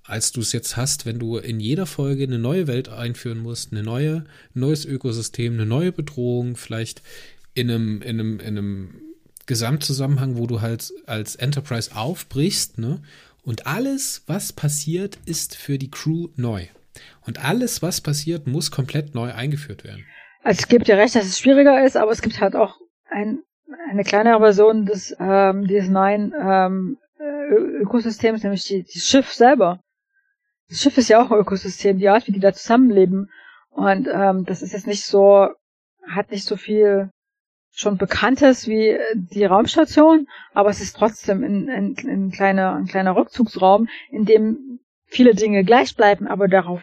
als 0.05 0.31
du 0.31 0.41
es 0.41 0.53
jetzt 0.53 0.77
hast, 0.77 1.05
wenn 1.05 1.19
du 1.19 1.37
in 1.37 1.59
jeder 1.59 1.85
Folge 1.85 2.23
eine 2.23 2.39
neue 2.39 2.69
Welt 2.69 2.89
einführen 2.89 3.39
musst, 3.39 3.73
eine 3.73 3.83
neue, 3.83 4.25
neues 4.55 4.85
Ökosystem, 4.85 5.55
eine 5.55 5.67
neue 5.67 5.91
Bedrohung, 5.91 6.57
vielleicht 6.57 7.03
in 7.55 7.71
einem, 7.71 8.03
in 8.03 8.21
einem, 8.21 8.41
in 8.41 8.47
einem 8.47 8.91
Gesamtzusammenhang, 9.47 10.37
wo 10.37 10.47
du 10.47 10.61
halt 10.61 10.93
als 11.07 11.37
Enterprise 11.37 11.95
aufbrichst, 11.95 12.79
ne? 12.79 13.01
Und 13.47 13.69
alles, 13.69 14.25
was 14.27 14.53
passiert, 14.53 15.21
ist 15.25 15.55
für 15.55 15.79
die 15.79 15.89
Crew 15.89 16.31
neu. 16.35 16.67
Und 17.25 17.45
alles, 17.45 17.81
was 17.81 18.01
passiert, 18.01 18.49
muss 18.49 18.73
komplett 18.73 19.15
neu 19.15 19.33
eingeführt 19.33 19.85
werden. 19.85 20.05
Also 20.43 20.59
es 20.63 20.69
gibt 20.69 20.89
ja 20.89 20.97
recht, 20.97 21.15
dass 21.15 21.27
es 21.27 21.39
schwieriger 21.39 21.85
ist, 21.85 21.97
aber 21.97 22.11
es 22.11 22.23
gibt 22.23 22.41
halt 22.41 22.57
auch 22.57 22.81
ein, 23.09 23.39
eine 23.89 24.03
kleinere 24.03 24.41
Version 24.41 24.85
des, 24.85 25.15
ähm, 25.21 25.65
dieses 25.69 25.89
neuen 25.89 26.35
ähm, 26.37 26.99
Ökosystems, 27.81 28.43
nämlich 28.43 28.65
die, 28.65 28.83
die 28.83 28.99
Schiff 28.99 29.33
selber. 29.33 29.79
Das 30.69 30.81
Schiff 30.81 30.99
ist 30.99 31.09
ja 31.09 31.23
auch 31.23 31.31
ein 31.31 31.39
Ökosystem, 31.39 31.99
die 31.99 32.09
Art, 32.09 32.27
wie 32.27 32.33
die 32.33 32.41
da 32.41 32.53
zusammenleben. 32.53 33.31
Und 33.71 34.09
ähm, 34.13 34.45
das 34.45 34.61
ist 34.61 34.73
jetzt 34.73 34.89
nicht 34.89 35.05
so, 35.05 35.51
hat 36.09 36.33
nicht 36.33 36.45
so 36.45 36.57
viel 36.57 37.11
schon 37.77 37.99
Bekanntes 37.99 38.67
wie 38.67 38.89
äh, 38.89 39.01
die 39.15 39.45
Raumstation, 39.45 40.27
aber 40.55 40.71
es 40.71 40.81
ist 40.81 40.97
trotzdem 40.97 41.45
ein, 41.45 41.69
ein, 41.69 41.95
ein, 41.99 42.31
kleiner, 42.33 42.75
ein 42.75 42.87
kleiner 42.87 43.15
Rückzugsraum, 43.15 43.89
in 44.11 44.25
dem 44.25 44.81
viele 45.05 45.35
Dinge 45.35 45.63
gleich 45.63 45.95
bleiben, 45.95 46.27
aber 46.27 46.49
darauf 46.49 46.83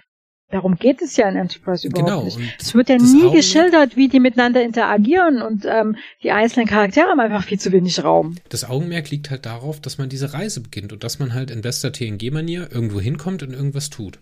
Darum 0.51 0.75
geht 0.75 1.01
es 1.01 1.17
ja 1.17 1.27
in 1.27 1.35
Enterprise 1.35 1.87
überhaupt 1.87 2.07
genau, 2.07 2.23
nicht. 2.25 2.61
Es 2.61 2.75
wird 2.75 2.87
ja 2.87 2.97
nie 2.97 3.23
Augen 3.23 3.35
geschildert, 3.35 3.97
wie 3.97 4.07
die 4.07 4.19
miteinander 4.19 4.61
interagieren 4.61 5.41
und 5.41 5.65
ähm, 5.65 5.95
die 6.21 6.31
einzelnen 6.31 6.67
Charaktere 6.67 7.07
haben 7.07 7.19
einfach 7.19 7.43
viel 7.43 7.59
zu 7.59 7.71
wenig 7.71 8.03
Raum. 8.03 8.35
Das 8.49 8.63
Augenmerk 8.63 9.09
liegt 9.09 9.31
halt 9.31 9.47
darauf, 9.47 9.81
dass 9.81 9.97
man 9.97 10.09
diese 10.09 10.35
Reise 10.35 10.61
beginnt 10.61 10.93
und 10.93 11.03
dass 11.03 11.17
man 11.17 11.33
halt 11.33 11.49
in 11.49 11.61
bester 11.61 11.91
TNG-Manier 11.91 12.69
irgendwo 12.71 12.99
hinkommt 13.01 13.41
und 13.41 13.51
irgendwas 13.51 13.89
tut. 13.89 14.19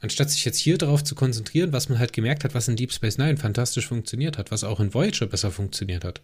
Anstatt 0.00 0.30
sich 0.30 0.44
jetzt 0.44 0.58
hier 0.58 0.78
darauf 0.78 1.04
zu 1.04 1.14
konzentrieren, 1.14 1.72
was 1.72 1.88
man 1.88 1.98
halt 1.98 2.12
gemerkt 2.12 2.44
hat, 2.44 2.54
was 2.54 2.68
in 2.68 2.76
Deep 2.76 2.92
Space 2.92 3.18
Nine 3.18 3.36
fantastisch 3.36 3.86
funktioniert 3.86 4.38
hat, 4.38 4.50
was 4.50 4.64
auch 4.64 4.80
in 4.80 4.94
Voyager 4.94 5.26
besser 5.26 5.50
funktioniert 5.50 6.04
hat, 6.04 6.22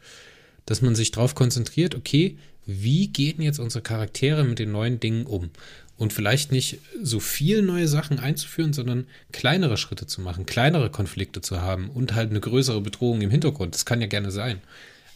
dass 0.64 0.80
man 0.80 0.94
sich 0.94 1.10
darauf 1.10 1.34
konzentriert, 1.34 1.94
okay, 1.94 2.38
wie 2.64 3.08
gehen 3.08 3.40
jetzt 3.40 3.60
unsere 3.60 3.82
Charaktere 3.82 4.44
mit 4.44 4.58
den 4.58 4.72
neuen 4.72 4.98
Dingen 4.98 5.26
um? 5.26 5.50
Und 5.98 6.12
vielleicht 6.12 6.52
nicht 6.52 6.78
so 7.02 7.20
viel 7.20 7.62
neue 7.62 7.88
Sachen 7.88 8.18
einzuführen, 8.18 8.74
sondern 8.74 9.06
kleinere 9.32 9.78
Schritte 9.78 10.06
zu 10.06 10.20
machen, 10.20 10.44
kleinere 10.44 10.90
Konflikte 10.90 11.40
zu 11.40 11.62
haben 11.62 11.88
und 11.88 12.14
halt 12.14 12.30
eine 12.30 12.40
größere 12.40 12.82
Bedrohung 12.82 13.22
im 13.22 13.30
Hintergrund. 13.30 13.74
Das 13.74 13.86
kann 13.86 14.02
ja 14.02 14.06
gerne 14.06 14.30
sein. 14.30 14.60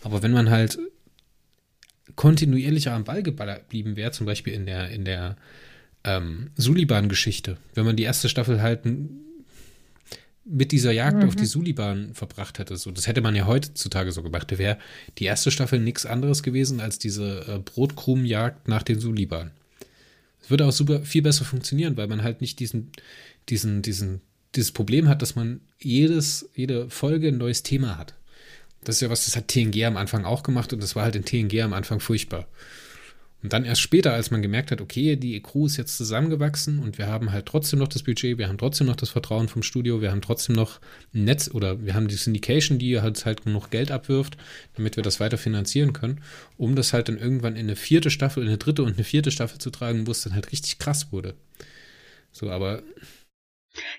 Aber 0.03 0.23
wenn 0.23 0.33
man 0.33 0.49
halt 0.49 0.79
kontinuierlicher 2.17 2.93
am 2.93 3.05
Ball 3.05 3.23
geblieben 3.23 3.97
wäre, 3.97 4.13
zum 4.13 4.27
Beispiel 4.27 4.55
in 4.55 4.65
der, 4.65 4.89
in 4.91 5.05
der 5.05 5.37
ähm, 6.05 6.51
Suliban-Geschichte, 6.57 7.57
wenn 7.75 7.85
man 7.85 7.97
die 7.97 8.05
erste 8.05 8.29
Staffel 8.29 8.63
halt 8.63 8.81
mit 10.45 10.73
dieser 10.73 10.93
Jagd 10.93 11.19
mhm. 11.19 11.29
auf 11.29 11.37
die 11.37 11.47
Suliban 11.47 12.15
verbracht 12.15 12.59
hätte. 12.59 12.77
So, 12.77 12.91
das 12.91 13.07
hätte 13.07 13.21
man 13.21 13.37
ja 13.37 13.47
heutzutage 13.47 14.11
so 14.11 14.23
gemacht. 14.23 14.51
Da 14.51 14.59
wäre 14.59 14.79
die 15.19 15.25
erste 15.25 15.51
Staffel 15.51 15.79
nichts 15.79 16.07
anderes 16.07 16.43
gewesen 16.43 16.81
als 16.81 16.99
diese 16.99 17.47
äh, 17.47 17.59
Brotkrumenjagd 17.59 18.67
nach 18.67 18.83
den 18.83 18.99
Suliban. 18.99 19.53
Es 20.43 20.51
würde 20.51 20.67
auch 20.67 20.73
super 20.73 21.03
viel 21.03 21.23
besser 21.23 21.45
funktionieren, 21.45 21.97
weil 21.97 22.09
man 22.09 22.23
halt 22.23 22.41
nicht 22.41 22.59
diesen, 22.59 22.91
diesen, 23.49 23.83
diesen, 23.83 24.23
dieses 24.55 24.73
Problem 24.73 25.09
hat, 25.09 25.23
dass 25.23 25.37
man 25.37 25.61
jedes, 25.79 26.49
jede 26.55 26.91
Folge 26.91 27.29
ein 27.29 27.39
neues 27.39 27.63
Thema 27.63 27.99
hat. 27.99 28.15
Das 28.83 28.97
ist 28.97 29.03
ja 29.03 29.11
was, 29.11 29.27
das 29.27 29.37
hat 29.37 29.49
TNG 29.49 29.85
am 29.85 29.99
Anfang 29.99 30.25
auch 30.25 30.43
gemacht 30.43 30.73
und 30.73 30.83
das 30.83 30.97
war 30.97 31.05
halt 31.05 31.15
in 31.15 31.25
TNG 31.25 31.63
am 31.63 31.75
Anfang 31.75 32.01
furchtbar. 32.01 32.49
Und 33.43 33.53
dann 33.55 33.65
erst 33.65 33.81
später, 33.81 34.13
als 34.13 34.31
man 34.31 34.43
gemerkt 34.43 34.71
hat, 34.71 34.81
okay, 34.81 35.17
die 35.17 35.41
Crew 35.41 35.67
ist 35.67 35.79
jetzt 35.79 35.97
zusammengewachsen 35.97 36.79
und 36.79 36.99
wir 36.99 37.07
haben 37.07 37.33
halt 37.33 37.47
trotzdem 37.47 37.79
noch 37.79 37.89
das 37.89 38.03
Budget, 38.03 38.37
wir 38.37 38.49
haben 38.49 38.59
trotzdem 38.59 38.87
noch 38.87 38.97
das 38.97 39.09
Vertrauen 39.09 39.49
vom 39.49 39.63
Studio, 39.63 40.03
wir 40.03 40.11
haben 40.11 40.21
trotzdem 40.21 40.55
noch 40.55 40.79
ein 41.15 41.25
Netz 41.25 41.51
oder 41.53 41.85
wir 41.85 41.95
haben 41.95 42.09
die 42.09 42.17
Syndication, 42.17 42.79
die 42.79 43.01
halt 43.01 43.25
halt 43.25 43.45
genug 43.45 43.71
Geld 43.71 43.91
abwirft, 43.91 44.37
damit 44.77 44.97
wir 44.97 45.03
das 45.03 45.21
weiter 45.21 45.39
finanzieren 45.39 45.93
können, 45.93 46.21
um 46.59 46.77
das 46.77 46.93
halt 46.93 47.09
dann 47.09 47.19
irgendwann 47.19 47.57
in 47.57 47.67
eine 47.67 47.77
vierte 47.77 48.11
Staffel, 48.11 48.43
in 48.43 48.49
eine 48.49 48.59
dritte 48.59 48.83
und 48.83 48.95
eine 48.95 49.05
vierte 49.05 49.31
Staffel 49.31 49.59
zu 49.59 49.71
tragen, 49.71 50.07
wo 50.07 50.11
es 50.11 50.23
dann 50.23 50.35
halt 50.35 50.53
richtig 50.53 50.79
krass 50.79 51.11
wurde. 51.11 51.35
So, 52.33 52.51
aber 52.51 52.83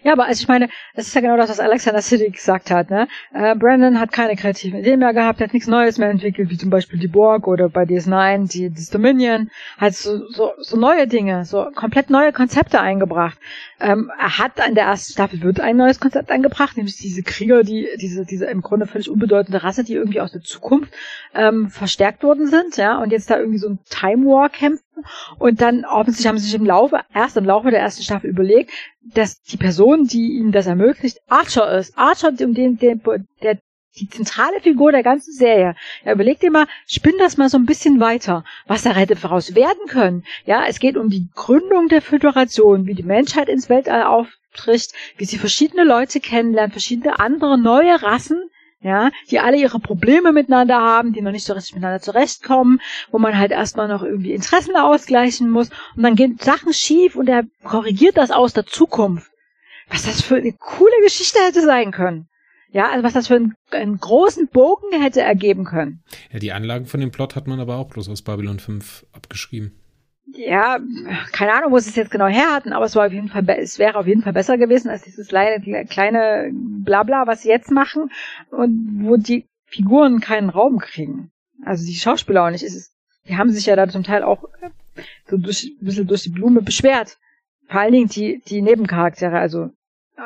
ja, 0.04 0.14
aber 0.14 0.26
also 0.26 0.42
ich 0.42 0.48
meine, 0.48 0.70
das 0.96 1.08
ist 1.08 1.16
ja 1.16 1.22
genau 1.22 1.38
das, 1.38 1.50
was 1.50 1.60
Alexander 1.60 2.02
City 2.02 2.30
gesagt 2.30 2.72
hat. 2.72 2.90
Ne? 2.90 3.08
Äh, 3.34 3.56
Brandon 3.56 4.00
hat 4.00 4.12
keine 4.12 4.36
kreativen 4.36 4.80
Ideen 4.80 5.00
mehr 5.00 5.14
gehabt, 5.14 5.40
hat 5.40 5.54
nichts 5.54 5.68
Neues 5.68 5.98
mehr 5.98 6.10
entwickelt, 6.10 6.50
wie 6.50 6.58
zum 6.58 6.70
Beispiel 6.70 7.00
die 7.00 7.08
Borg 7.08 7.48
oder 7.48 7.70
bei 7.70 7.84
DS9 7.84 8.52
die, 8.52 8.70
das 8.70 8.90
Dominion, 8.90 9.50
hat 9.78 9.94
so, 9.94 10.28
so, 10.30 10.52
so 10.60 10.78
neue 10.78 11.08
Dinge, 11.08 11.46
so 11.46 11.70
komplett 11.74 12.10
neue 12.10 12.34
Konzepte 12.34 12.82
eingebracht. 12.82 13.38
Ähm, 13.82 14.12
er 14.20 14.38
hat 14.38 14.60
an 14.60 14.76
der 14.76 14.86
ersten 14.86 15.14
Staffel 15.14 15.42
wird 15.42 15.60
ein 15.60 15.76
neues 15.76 16.00
Konzept 16.00 16.30
eingebracht, 16.30 16.78
nämlich 16.78 16.98
diese 16.98 17.24
Krieger, 17.24 17.64
die 17.64 17.88
diese 18.00 18.26
diese 18.26 18.46
im 18.46 18.62
Grunde 18.62 18.86
völlig 18.86 19.10
unbedeutende 19.10 19.64
Rasse, 19.64 19.84
die 19.84 19.96
irgendwie 19.96 20.22
aus 20.22 20.32
der 20.32 20.42
Zukunft 20.42 20.94
ähm, 21.34 21.70
verstärkt 21.70 22.24
worden 22.24 22.48
sind, 22.48 22.78
ja, 22.78 23.02
und 23.02 23.12
jetzt 23.12 23.30
da 23.30 23.40
irgendwie 23.40 23.58
so 23.58 23.70
ein 23.70 23.80
Time 23.90 24.26
War 24.28 24.50
kämpfen 24.50 25.04
und 25.40 25.62
dann 25.62 25.84
offensichtlich 25.86 26.28
haben 26.28 26.38
sie 26.38 26.46
sich 26.46 26.56
im 26.56 26.66
Laufe, 26.66 27.00
erst 27.14 27.38
im 27.38 27.46
Laufe 27.46 27.72
der 27.72 27.80
ersten 27.80 28.04
Staffel 28.04 28.30
überlegt, 28.30 28.72
dass 29.16 29.42
die 29.42 29.58
Person, 29.58 30.06
die 30.06 30.38
ihnen 30.38 30.52
das 30.52 30.68
ermöglicht, 30.68 31.20
Archer 31.28 31.78
ist. 31.78 31.98
Archer, 31.98 32.34
um 32.42 32.54
den, 32.54 32.78
der, 32.78 32.98
der 33.42 33.58
die 33.98 34.10
zentrale 34.10 34.62
Figur 34.62 34.92
der 34.92 35.04
ganzen 35.04 35.34
Serie. 35.34 35.76
Ja, 36.06 36.14
überleg 36.14 36.40
dir 36.40 36.52
mal, 36.52 36.68
spinn 36.88 37.18
das 37.20 37.38
mal 37.38 37.50
so 37.50 37.58
ein 37.58 37.66
bisschen 37.66 38.00
weiter, 38.00 38.44
was 38.68 38.84
da 38.84 38.92
hätte 38.92 39.16
daraus 39.16 39.56
werden 39.56 39.88
können. 39.88 40.24
Ja, 40.46 40.66
es 40.66 40.80
geht 40.80 40.98
um 40.98 41.10
die 41.10 41.28
Gründung 41.36 41.88
der 41.90 42.02
Föderation, 42.02 42.86
wie 42.88 42.94
die 42.94 43.04
Menschheit 43.04 43.50
ins 43.50 43.70
Weltall 43.70 44.04
auftritt, 44.04 44.92
wie 45.18 45.26
sie 45.26 45.38
verschiedene 45.38 45.84
Leute 45.84 46.20
kennenlernt, 46.20 46.74
verschiedene 46.74 47.20
andere 47.20 47.58
neue 47.58 48.02
Rassen, 48.02 48.50
ja, 48.84 49.12
die 49.30 49.40
alle 49.40 49.58
ihre 49.58 49.80
Probleme 49.80 50.32
miteinander 50.32 50.80
haben, 50.80 51.14
die 51.14 51.22
noch 51.22 51.32
nicht 51.32 51.46
so 51.46 51.54
richtig 51.54 51.76
miteinander 51.76 52.02
zurechtkommen, 52.02 52.82
wo 53.12 53.20
man 53.20 53.38
halt 53.38 53.52
erstmal 53.52 53.88
noch 53.88 54.02
irgendwie 54.04 54.32
Interessen 54.34 54.76
ausgleichen 54.76 55.52
muss 55.52 55.70
und 55.96 56.04
dann 56.04 56.16
gehen 56.16 56.40
Sachen 56.42 56.74
schief 56.74 57.16
und 57.16 57.30
er 57.30 57.44
korrigiert 57.64 58.18
das 58.18 58.32
aus 58.32 58.54
der 58.54 58.66
Zukunft. 58.66 59.30
was 59.90 60.04
das 60.04 60.22
für 60.22 60.38
eine 60.38 60.54
coole 60.54 61.02
Geschichte 61.04 61.40
hätte 61.40 61.62
sein 61.62 61.92
können. 61.92 62.28
Ja, 62.72 62.90
also 62.90 63.04
was 63.04 63.14
das 63.14 63.28
für 63.28 63.36
einen, 63.36 63.54
einen, 63.72 63.98
großen 63.98 64.48
Bogen 64.48 65.02
hätte 65.02 65.22
ergeben 65.22 65.66
können. 65.66 66.04
Ja, 66.32 66.40
die 66.40 66.54
Anlagen 66.54 66.86
von 66.86 67.02
dem 67.02 67.12
Plot 67.12 67.36
hat 67.36 67.48
man 67.48 67.60
aber 67.60 67.76
auch 67.76 67.90
bloß 67.90 68.10
aus 68.10 68.22
Babylon 68.22 68.60
5 68.60 69.06
abgeschrieben. 69.12 69.78
Ja, 70.34 70.80
keine 71.34 71.54
Ahnung, 71.54 71.74
wo 71.74 71.80
sie 71.80 71.90
es 71.90 71.98
jetzt 71.98 72.12
genau 72.12 72.28
her 72.28 72.54
hatten, 72.54 72.72
aber 72.72 72.86
es 72.86 72.96
war 72.96 73.08
auf 73.08 73.12
jeden 73.12 73.28
Fall, 73.28 73.44
es 73.60 73.80
wäre 73.80 73.98
auf 73.98 74.08
jeden 74.08 74.22
Fall 74.22 74.32
besser 74.32 74.58
gewesen 74.58 74.90
als 74.90 75.02
dieses 75.02 75.28
kleine, 75.28 75.86
kleine 75.86 76.52
Blabla, 76.54 77.28
was 77.28 77.42
sie 77.42 77.50
jetzt 77.50 77.72
machen 77.72 78.10
und 78.52 79.02
wo 79.04 79.18
die 79.18 79.50
Figuren 79.66 80.22
keinen 80.22 80.50
Raum 80.50 80.80
kriegen. 80.80 81.32
Also 81.66 81.86
die 81.86 81.96
Schauspieler 81.96 82.46
auch 82.46 82.52
nicht. 82.52 82.64
Es 82.64 82.92
die 83.28 83.38
haben 83.38 83.52
sich 83.52 83.66
ja 83.66 83.76
da 83.76 83.88
zum 83.88 84.04
Teil 84.04 84.24
auch 84.24 84.44
so 85.30 85.38
durch, 85.38 85.64
ein 85.64 85.86
bisschen 85.86 86.08
durch 86.08 86.24
die 86.24 86.30
Blume 86.30 86.62
beschwert. 86.62 87.18
Vor 87.68 87.80
allen 87.80 87.94
Dingen 87.94 88.08
die, 88.08 88.42
die 88.48 88.62
Nebencharaktere, 88.62 89.40
also 89.40 89.70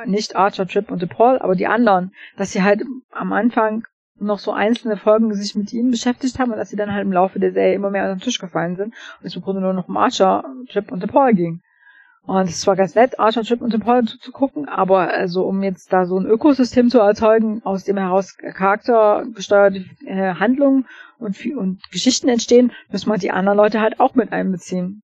nicht 0.06 0.36
Archer, 0.36 0.68
Trip 0.68 0.91
und 0.91 1.02
DePaul, 1.02 1.39
aber 1.39 1.56
die 1.56 1.68
anderen, 1.68 2.14
dass 2.38 2.52
sie 2.52 2.64
halt 2.64 2.84
am 3.12 3.34
Anfang 3.34 3.84
noch 4.18 4.39
so 4.39 4.52
einzelne 4.52 4.98
Folgen 4.98 5.34
sich 5.34 5.56
mit 5.56 5.74
ihnen 5.74 5.91
beschäftigt 5.91 6.39
haben 6.39 6.52
und 6.52 6.58
dass 6.58 6.70
sie 6.70 6.78
dann 6.78 6.93
halt 6.93 7.04
im 7.04 7.12
Laufe 7.12 7.39
der 7.39 7.52
Serie 7.52 7.76
immer 7.76 7.89
mehr 7.89 8.04
unter 8.04 8.16
den 8.16 8.22
Tisch 8.22 8.39
gefallen 8.39 8.76
sind 8.76 8.93
und 9.20 9.26
es 9.26 9.36
im 9.36 9.41
Grunde 9.41 9.62
nur 9.62 9.74
noch 9.74 9.89
um 9.89 9.98
Archer, 9.98 10.46
Trip 10.70 10.91
und 10.91 11.04
DePaul 11.04 11.34
ging. 11.34 11.62
Und 12.26 12.50
es 12.50 12.66
war 12.66 12.76
ganz 12.76 12.96
nett, 12.96 13.20
Archer, 13.20 13.43
Trip 13.43 13.62
und 13.62 13.74
DePaul 13.74 14.06
zu, 14.06 14.18
zu 14.18 14.32
gucken, 14.32 14.68
aber 14.68 15.10
also 15.10 15.46
um 15.46 15.62
jetzt 15.62 15.93
da 15.93 16.06
so 16.06 16.18
ein 16.18 16.26
Ökosystem 16.26 16.89
zu 16.89 17.00
erzeugen, 17.00 17.62
aus 17.66 17.84
dem 17.84 17.98
heraus 17.98 18.36
charaktergesteuerte 18.38 19.86
äh, 20.06 20.34
Handlungen 20.34 20.88
und, 21.20 21.38
und 21.56 21.91
Geschichten 21.91 22.28
entstehen, 22.28 22.72
müssen 22.89 23.10
wir 23.10 23.18
die 23.18 23.32
anderen 23.32 23.58
Leute 23.58 23.80
halt 23.80 24.00
auch 24.00 24.16
mit 24.16 24.32
einbeziehen. 24.32 25.04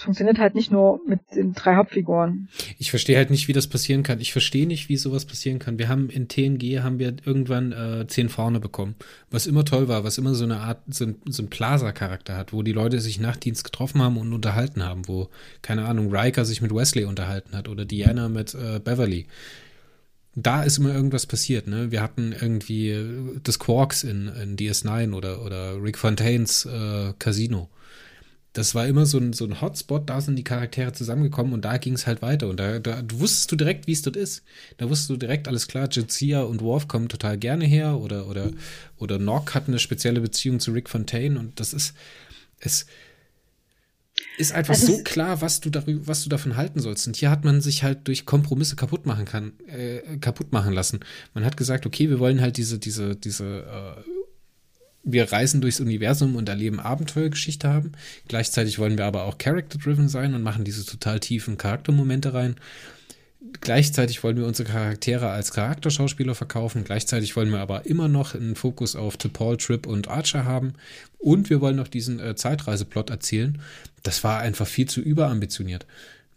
Es 0.00 0.04
funktioniert 0.04 0.38
halt 0.38 0.54
nicht 0.54 0.70
nur 0.70 0.98
mit 1.06 1.20
den 1.36 1.52
drei 1.52 1.76
Hauptfiguren. 1.76 2.48
Ich 2.78 2.88
verstehe 2.88 3.18
halt 3.18 3.28
nicht, 3.28 3.48
wie 3.48 3.52
das 3.52 3.66
passieren 3.66 4.02
kann. 4.02 4.18
Ich 4.18 4.32
verstehe 4.32 4.66
nicht, 4.66 4.88
wie 4.88 4.96
sowas 4.96 5.26
passieren 5.26 5.58
kann. 5.58 5.78
Wir 5.78 5.90
haben 5.90 6.08
in 6.08 6.26
TNG 6.26 6.82
haben 6.82 6.98
wir 6.98 7.16
irgendwann 7.26 7.72
äh, 7.72 8.06
zehn 8.06 8.30
vorne 8.30 8.60
bekommen, 8.60 8.94
was 9.30 9.46
immer 9.46 9.62
toll 9.66 9.88
war, 9.88 10.02
was 10.02 10.16
immer 10.16 10.34
so 10.34 10.44
eine 10.44 10.60
Art, 10.60 10.78
so 10.88 11.04
ein, 11.04 11.16
so 11.26 11.42
ein 11.42 11.50
Plaza-Charakter 11.50 12.34
hat, 12.34 12.54
wo 12.54 12.62
die 12.62 12.72
Leute 12.72 12.98
sich 12.98 13.20
nach 13.20 13.36
Dienst 13.36 13.62
getroffen 13.62 14.00
haben 14.00 14.16
und 14.16 14.32
unterhalten 14.32 14.82
haben, 14.82 15.06
wo, 15.06 15.28
keine 15.60 15.84
Ahnung, 15.84 16.10
Riker 16.10 16.46
sich 16.46 16.62
mit 16.62 16.74
Wesley 16.74 17.04
unterhalten 17.04 17.54
hat 17.54 17.68
oder 17.68 17.84
Diana 17.84 18.30
mit 18.30 18.54
äh, 18.54 18.80
Beverly. 18.82 19.26
Da 20.34 20.62
ist 20.62 20.78
immer 20.78 20.94
irgendwas 20.94 21.26
passiert, 21.26 21.66
ne? 21.66 21.90
Wir 21.90 22.00
hatten 22.00 22.32
irgendwie 22.32 22.88
äh, 22.88 23.38
das 23.42 23.58
Quarks 23.58 24.02
in, 24.02 24.28
in 24.28 24.56
DS9 24.56 25.12
oder, 25.12 25.44
oder 25.44 25.74
Rick 25.82 25.98
Fontaines 25.98 26.64
äh, 26.64 27.12
Casino 27.18 27.68
das 28.52 28.74
war 28.74 28.86
immer 28.86 29.06
so 29.06 29.18
ein, 29.18 29.32
so 29.32 29.44
ein 29.44 29.60
Hotspot, 29.60 30.10
da 30.10 30.20
sind 30.20 30.36
die 30.36 30.44
Charaktere 30.44 30.92
zusammengekommen 30.92 31.52
und 31.52 31.64
da 31.64 31.76
ging 31.76 31.94
es 31.94 32.06
halt 32.06 32.20
weiter. 32.20 32.48
Und 32.48 32.58
da, 32.58 32.80
da 32.80 33.02
wusstest 33.12 33.52
du 33.52 33.56
direkt, 33.56 33.86
wie 33.86 33.92
es 33.92 34.02
dort 34.02 34.16
ist. 34.16 34.42
Da 34.78 34.88
wusstest 34.90 35.10
du 35.10 35.16
direkt, 35.16 35.46
alles 35.46 35.68
klar, 35.68 35.88
Jadzia 35.90 36.42
und 36.42 36.60
Worf 36.60 36.88
kommen 36.88 37.08
total 37.08 37.38
gerne 37.38 37.64
her 37.64 37.98
oder, 37.98 38.26
oder, 38.26 38.50
oder 38.96 39.18
Nock 39.18 39.54
hat 39.54 39.68
eine 39.68 39.78
spezielle 39.78 40.20
Beziehung 40.20 40.58
zu 40.58 40.72
Rick 40.72 40.88
Fontaine 40.88 41.38
und 41.38 41.60
das 41.60 41.72
ist, 41.72 41.94
es 42.58 42.86
ist 44.36 44.52
einfach 44.52 44.74
also 44.74 44.96
so 44.96 45.02
klar, 45.04 45.40
was 45.40 45.60
du 45.60 45.70
darüber, 45.70 46.08
was 46.08 46.24
du 46.24 46.28
davon 46.28 46.56
halten 46.56 46.80
sollst. 46.80 47.06
Und 47.06 47.16
hier 47.16 47.30
hat 47.30 47.44
man 47.44 47.60
sich 47.60 47.84
halt 47.84 48.08
durch 48.08 48.26
Kompromisse 48.26 48.74
kaputt 48.74 49.06
machen 49.06 49.26
kann, 49.26 49.52
äh, 49.68 50.16
kaputt 50.18 50.52
machen 50.52 50.72
lassen. 50.72 51.00
Man 51.34 51.44
hat 51.44 51.56
gesagt, 51.56 51.86
okay, 51.86 52.10
wir 52.10 52.18
wollen 52.18 52.40
halt 52.40 52.56
diese, 52.56 52.78
diese, 52.78 53.14
diese 53.14 53.44
äh, 53.44 54.10
wir 55.02 55.32
reisen 55.32 55.60
durchs 55.60 55.80
Universum 55.80 56.36
und 56.36 56.48
erleben 56.48 56.80
Abenteuergeschichte 56.80 57.68
haben. 57.68 57.92
Gleichzeitig 58.28 58.78
wollen 58.78 58.98
wir 58.98 59.06
aber 59.06 59.24
auch 59.24 59.38
character-driven 59.38 60.08
sein 60.08 60.34
und 60.34 60.42
machen 60.42 60.64
diese 60.64 60.84
total 60.84 61.20
tiefen 61.20 61.56
Charaktermomente 61.56 62.34
rein. 62.34 62.56
Gleichzeitig 63.62 64.22
wollen 64.22 64.36
wir 64.36 64.46
unsere 64.46 64.68
Charaktere 64.68 65.30
als 65.30 65.52
Charakterschauspieler 65.52 66.34
verkaufen. 66.34 66.84
Gleichzeitig 66.84 67.36
wollen 67.36 67.50
wir 67.50 67.60
aber 67.60 67.86
immer 67.86 68.06
noch 68.06 68.34
einen 68.34 68.54
Fokus 68.54 68.96
auf 68.96 69.16
Paul, 69.32 69.56
Trip 69.56 69.86
und 69.86 70.08
Archer 70.08 70.44
haben. 70.44 70.74
Und 71.18 71.48
wir 71.48 71.62
wollen 71.62 71.76
noch 71.76 71.88
diesen 71.88 72.20
äh, 72.20 72.34
Zeitreiseplot 72.34 73.08
erzählen. 73.08 73.60
Das 74.02 74.22
war 74.24 74.40
einfach 74.40 74.66
viel 74.66 74.88
zu 74.88 75.00
überambitioniert. 75.00 75.86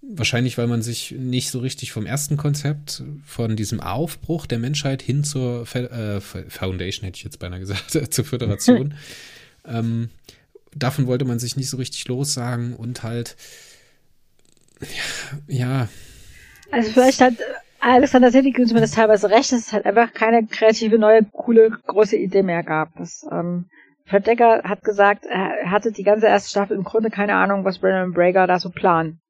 Wahrscheinlich, 0.05 0.57
weil 0.57 0.67
man 0.67 0.81
sich 0.81 1.11
nicht 1.11 1.49
so 1.49 1.59
richtig 1.59 1.93
vom 1.93 2.05
ersten 2.05 2.35
Konzept, 2.35 3.03
von 3.25 3.55
diesem 3.55 3.79
Aufbruch 3.79 4.45
der 4.45 4.59
Menschheit 4.59 5.01
hin 5.01 5.23
zur 5.23 5.65
Fe 5.65 5.89
äh, 5.89 6.19
Foundation, 6.19 7.05
hätte 7.05 7.17
ich 7.17 7.23
jetzt 7.23 7.39
beinahe 7.39 7.59
gesagt, 7.59 7.89
zur 8.13 8.25
Föderation. 8.25 8.95
ähm, 9.65 10.09
davon 10.75 11.07
wollte 11.07 11.23
man 11.23 11.39
sich 11.39 11.55
nicht 11.55 11.69
so 11.69 11.77
richtig 11.77 12.05
lossagen 12.09 12.75
und 12.75 13.03
halt, 13.03 13.37
ja. 15.47 15.87
Also 16.69 16.91
vielleicht 16.91 17.21
hat 17.21 17.35
Alexander 17.79 18.31
Sedlik 18.31 18.59
uns 18.59 18.73
mir 18.73 18.81
das 18.81 18.91
teilweise 18.91 19.29
recht, 19.29 19.53
dass 19.53 19.67
es 19.67 19.73
halt 19.73 19.85
einfach 19.85 20.13
keine 20.13 20.45
kreative, 20.47 20.99
neue, 20.99 21.23
coole, 21.31 21.71
große 21.87 22.17
Idee 22.17 22.43
mehr 22.43 22.63
gab. 22.63 22.89
Das, 22.97 23.25
ähm, 23.31 23.69
Fred 24.05 24.27
Decker 24.27 24.63
hat 24.63 24.83
gesagt, 24.83 25.25
er 25.25 25.71
hatte 25.71 25.93
die 25.93 26.03
ganze 26.03 26.27
erste 26.27 26.49
Staffel 26.49 26.75
im 26.75 26.83
Grunde 26.83 27.09
keine 27.09 27.35
Ahnung, 27.35 27.63
was 27.63 27.79
Brandon 27.79 28.13
Brager 28.13 28.47
da 28.47 28.59
so 28.59 28.69
planen. 28.69 29.21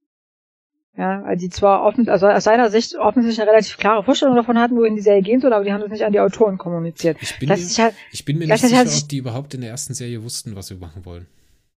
Ja, 0.96 1.24
also 1.24 1.41
die 1.41 1.50
zwar 1.50 1.84
offen, 1.84 2.08
also 2.08 2.28
aus 2.28 2.44
seiner 2.44 2.70
Sicht 2.70 2.96
offensichtlich 2.96 3.41
eine 3.41 3.50
relativ 3.50 3.78
klare 3.78 4.04
Vorstellung 4.04 4.36
davon 4.36 4.60
hatten, 4.60 4.76
wohin 4.76 4.96
die 4.96 5.02
Serie 5.02 5.24
gehen 5.24 5.41
soll, 5.41 5.52
aber 5.52 5.64
die 5.64 5.74
haben 5.74 5.82
das 5.82 5.89
nicht 5.89 6.06
an 6.06 6.14
die 6.14 6.20
Autoren 6.20 6.60
kommuniziert. 6.60 7.18
Ich 7.20 7.39
bin, 7.39 7.50
mir, 7.50 7.56
halt, 7.56 7.96
ich 8.12 8.26
bin 8.26 8.38
mir 8.38 8.48
nicht 8.48 8.62
sicher, 8.62 8.78
halt, 8.78 8.89
ob 8.89 9.10
die 9.10 9.18
überhaupt 9.18 9.56
in 9.56 9.62
der 9.62 9.72
ersten 9.72 9.96
Serie 9.96 10.24
wussten, 10.24 10.56
was 10.56 10.68
sie 10.68 10.76
machen 10.76 11.04
wollen. 11.06 11.26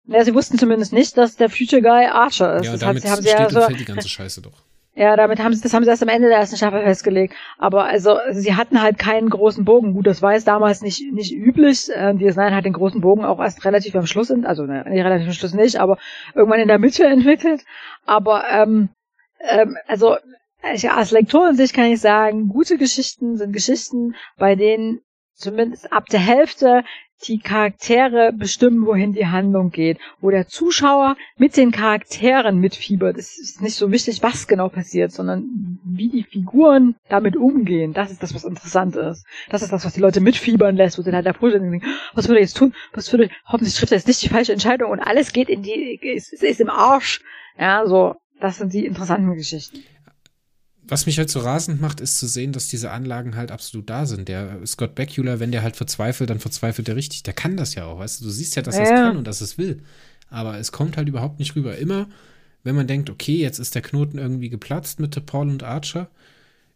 Ja, 0.06 0.22
sie 0.22 0.34
wussten 0.34 0.58
zumindest 0.58 0.92
nicht, 0.92 1.16
dass 1.16 1.36
der 1.36 1.48
Future 1.48 1.80
Guy 1.80 2.06
Archer 2.06 2.56
ist. 2.56 2.66
Ja, 2.66 2.72
das 2.72 2.80
damit 2.80 3.04
hat, 3.04 3.10
haben 3.12 3.22
sie 3.22 3.28
ja 3.28 3.48
so, 3.48 3.66
die 3.74 3.84
ganze 3.84 4.08
Scheiße 4.08 4.42
doch. 4.42 4.52
Ja, 4.98 5.14
damit 5.14 5.40
haben 5.40 5.52
sie, 5.52 5.60
das 5.60 5.74
haben 5.74 5.84
sie 5.84 5.90
erst 5.90 6.02
am 6.02 6.08
Ende 6.08 6.28
der 6.28 6.38
ersten 6.38 6.56
Staffel 6.56 6.82
festgelegt. 6.82 7.34
Aber 7.58 7.84
also, 7.84 8.16
sie 8.30 8.54
hatten 8.54 8.80
halt 8.80 8.98
keinen 8.98 9.28
großen 9.28 9.62
Bogen. 9.62 9.92
Gut, 9.92 10.06
das 10.06 10.22
war 10.22 10.32
jetzt 10.32 10.48
damals 10.48 10.80
nicht, 10.80 11.12
nicht 11.12 11.34
üblich. 11.34 11.90
Äh, 11.90 12.12
DS9 12.12 12.52
hat 12.52 12.64
den 12.64 12.72
großen 12.72 13.02
Bogen 13.02 13.22
auch 13.22 13.38
erst 13.38 13.62
relativ 13.66 13.94
am 13.94 14.06
Schluss, 14.06 14.30
also 14.30 14.64
ne, 14.64 14.86
relativ 14.86 15.26
am 15.26 15.34
Schluss 15.34 15.52
nicht, 15.52 15.76
aber 15.76 15.98
irgendwann 16.34 16.60
in 16.60 16.68
der 16.68 16.78
Mitte 16.78 17.04
entwickelt. 17.06 17.62
Aber 18.06 18.44
ähm, 18.48 18.88
ähm, 19.48 19.76
also 19.86 20.16
als 20.62 21.10
Lektorensicht 21.10 21.74
kann 21.74 21.86
ich 21.86 22.00
sagen, 22.00 22.48
gute 22.48 22.76
Geschichten 22.76 23.36
sind 23.36 23.52
Geschichten, 23.52 24.14
bei 24.36 24.56
denen 24.56 25.00
zumindest 25.34 25.92
ab 25.92 26.06
der 26.06 26.20
Hälfte 26.20 26.82
die 27.24 27.38
Charaktere 27.38 28.32
bestimmen, 28.32 28.84
wohin 28.86 29.14
die 29.14 29.26
Handlung 29.26 29.70
geht, 29.70 29.98
wo 30.20 30.30
der 30.30 30.48
Zuschauer 30.48 31.16
mit 31.38 31.56
den 31.56 31.70
Charakteren 31.70 32.58
mitfiebert. 32.58 33.16
Es 33.16 33.38
ist 33.38 33.62
nicht 33.62 33.74
so 33.74 33.90
wichtig, 33.90 34.22
was 34.22 34.46
genau 34.46 34.68
passiert, 34.68 35.12
sondern 35.12 35.78
wie 35.84 36.08
die 36.10 36.24
Figuren 36.24 36.94
damit 37.08 37.36
umgehen. 37.36 37.94
Das 37.94 38.10
ist 38.10 38.22
das, 38.22 38.34
was 38.34 38.44
interessant 38.44 38.96
ist. 38.96 39.24
Das 39.48 39.62
ist 39.62 39.72
das, 39.72 39.84
was 39.84 39.94
die 39.94 40.00
Leute 40.00 40.20
mitfiebern 40.20 40.76
lässt, 40.76 40.98
wo 40.98 41.02
sie 41.02 41.12
halt 41.12 41.26
da 41.26 41.32
denken, 41.32 41.82
was 42.14 42.28
würde 42.28 42.40
er 42.40 42.44
jetzt 42.44 42.56
tun? 42.56 42.74
Was 42.92 43.10
würde, 43.12 43.30
hoffentlich 43.46 43.74
trifft 43.74 43.92
er 43.92 43.98
jetzt 43.98 44.08
nicht 44.08 44.22
die 44.22 44.28
falsche 44.28 44.52
Entscheidung 44.52 44.90
und 44.90 45.00
alles 45.00 45.32
geht 45.32 45.48
in 45.48 45.62
die, 45.62 45.98
ist, 46.02 46.34
ist 46.34 46.60
im 46.60 46.70
Arsch. 46.70 47.22
Ja, 47.58 47.86
so, 47.86 48.16
das 48.40 48.58
sind 48.58 48.72
die 48.72 48.86
interessanten 48.86 49.34
Geschichten. 49.34 49.78
Was 50.88 51.06
mich 51.06 51.18
halt 51.18 51.30
so 51.30 51.40
rasend 51.40 51.80
macht, 51.80 52.00
ist 52.00 52.18
zu 52.18 52.28
sehen, 52.28 52.52
dass 52.52 52.68
diese 52.68 52.92
Anlagen 52.92 53.34
halt 53.34 53.50
absolut 53.50 53.90
da 53.90 54.06
sind. 54.06 54.28
Der 54.28 54.64
Scott 54.66 54.94
Bakula, 54.94 55.40
wenn 55.40 55.50
der 55.50 55.62
halt 55.62 55.76
verzweifelt, 55.76 56.30
dann 56.30 56.38
verzweifelt 56.38 56.88
er 56.88 56.94
richtig. 56.94 57.24
Der 57.24 57.34
kann 57.34 57.56
das 57.56 57.74
ja 57.74 57.86
auch, 57.86 57.98
weißt 57.98 58.20
du. 58.20 58.26
Du 58.26 58.30
siehst 58.30 58.54
ja, 58.54 58.62
dass 58.62 58.76
er 58.76 58.84
es 58.84 58.90
kann 58.90 59.16
und 59.16 59.26
dass 59.26 59.40
es 59.40 59.58
will. 59.58 59.82
Aber 60.28 60.58
es 60.58 60.70
kommt 60.70 60.96
halt 60.96 61.08
überhaupt 61.08 61.40
nicht 61.40 61.56
rüber. 61.56 61.76
Immer, 61.76 62.08
wenn 62.62 62.76
man 62.76 62.86
denkt, 62.86 63.10
okay, 63.10 63.36
jetzt 63.36 63.58
ist 63.58 63.74
der 63.74 63.82
Knoten 63.82 64.18
irgendwie 64.18 64.48
geplatzt 64.48 65.00
mit 65.00 65.26
Paul 65.26 65.48
und 65.48 65.64
Archer, 65.64 66.08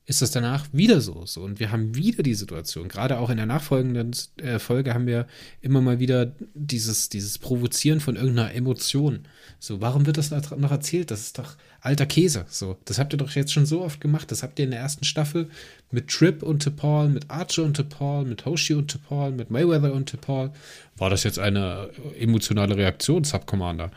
ist 0.07 0.23
das 0.23 0.33
danach 0.33 0.67
wieder 0.73 1.01
so. 1.01 1.25
so. 1.25 1.43
Und 1.43 1.61
wir 1.61 1.71
haben 1.71 1.95
wieder 1.95 2.23
die 2.23 2.35
Situation. 2.35 2.89
Gerade 2.89 3.19
auch 3.19 3.31
in 3.31 3.37
der 3.37 3.47
nachfolgenden 3.47 4.11
äh, 4.39 4.59
Folge 4.59 4.93
haben 4.93 5.07
wir 5.07 5.27
immer 5.61 5.81
mal 5.81 6.01
wieder 6.01 6.33
dieses, 6.55 7.11
dieses 7.11 7.39
Provozieren 7.39 8.01
von 8.01 8.17
irgendeiner 8.17 8.53
Emotion. 8.53 9.21
So, 9.61 9.81
warum 9.81 10.07
wird 10.07 10.17
das 10.17 10.31
noch 10.31 10.71
erzählt? 10.71 11.11
Das 11.11 11.21
ist 11.21 11.39
doch 11.39 11.57
alter 11.81 12.07
Käse. 12.07 12.45
So, 12.49 12.77
das 12.87 12.99
habt 12.99 13.15
ihr 13.15 13.19
doch 13.19 13.31
jetzt 13.31 13.53
schon 13.53 13.67
so 13.67 13.83
oft 13.83 14.01
gemacht. 14.01 14.33
Das 14.33 14.43
habt 14.43 14.59
ihr 14.59 14.65
in 14.65 14.73
der 14.73 14.81
ersten 14.81 15.05
Staffel 15.05 15.49
mit 15.91 16.09
Trip 16.09 16.43
und 16.43 16.67
T'Pol, 16.67 17.09
mit 17.09 17.31
Archer 17.31 17.63
und 17.63 17.79
T'Pol, 17.79 18.25
mit 18.25 18.45
Hoshi 18.45 18.75
und 18.75 18.93
T'Pol, 18.93 19.31
mit 19.31 19.51
Mayweather 19.51 19.93
und 19.93 20.13
T'Pol. 20.13 20.51
War 20.97 21.11
das 21.11 21.23
jetzt 21.23 21.39
eine 21.39 21.91
emotionale 22.19 22.77
Reaktion, 22.77 23.25
Subcommander? 23.25 23.91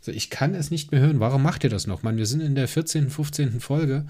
Also 0.00 0.12
ich 0.12 0.30
kann 0.30 0.54
es 0.54 0.70
nicht 0.70 0.92
mehr 0.92 1.00
hören. 1.00 1.20
Warum 1.20 1.42
macht 1.42 1.62
ihr 1.64 1.70
das 1.70 1.86
noch? 1.86 2.02
Mann, 2.02 2.16
wir 2.16 2.26
sind 2.26 2.40
in 2.40 2.54
der 2.54 2.68
14., 2.68 3.10
15. 3.10 3.60
Folge. 3.60 4.06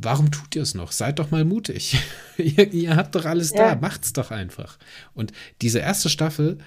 Warum 0.00 0.30
tut 0.30 0.54
ihr 0.54 0.62
es 0.62 0.74
noch? 0.74 0.92
Seid 0.92 1.18
doch 1.18 1.32
mal 1.32 1.44
mutig. 1.44 1.96
ihr, 2.38 2.72
ihr, 2.72 2.96
habt 2.96 3.16
doch 3.16 3.24
alles 3.24 3.50
ja. 3.50 3.74
da. 3.74 3.80
Macht's 3.80 4.12
doch 4.12 4.30
einfach. 4.30 4.78
Und 5.12 5.32
diese 5.60 5.80
erste 5.80 6.08
Staffel, 6.08 6.58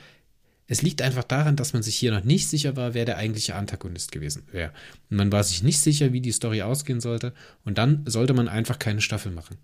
es 0.68 0.82
liegt 0.82 1.02
einfach 1.02 1.24
daran, 1.24 1.56
dass 1.56 1.72
man 1.72 1.82
sich 1.82 1.96
hier 1.96 2.12
noch 2.12 2.26
nicht 2.26 2.48
sicher 2.48 2.76
war, 2.76 2.94
wer 2.94 3.06
der 3.06 3.18
eigentliche 3.18 3.56
Antagonist 3.56 4.12
gewesen 4.12 4.44
wäre. 4.52 4.74
Und 5.10 5.16
man 5.16 5.32
war 5.32 5.46
sich 5.46 5.64
nicht 5.64 5.80
sicher, 5.80 6.12
wie 6.12 6.20
die 6.20 6.34
Story 6.34 6.62
ausgehen 6.62 7.00
sollte. 7.00 7.34
Und 7.64 7.78
dann 7.78 8.04
sollte 8.06 8.34
man 8.34 8.50
einfach 8.50 8.80
keine 8.80 9.02
Staffel 9.02 9.32
machen. 9.32 9.58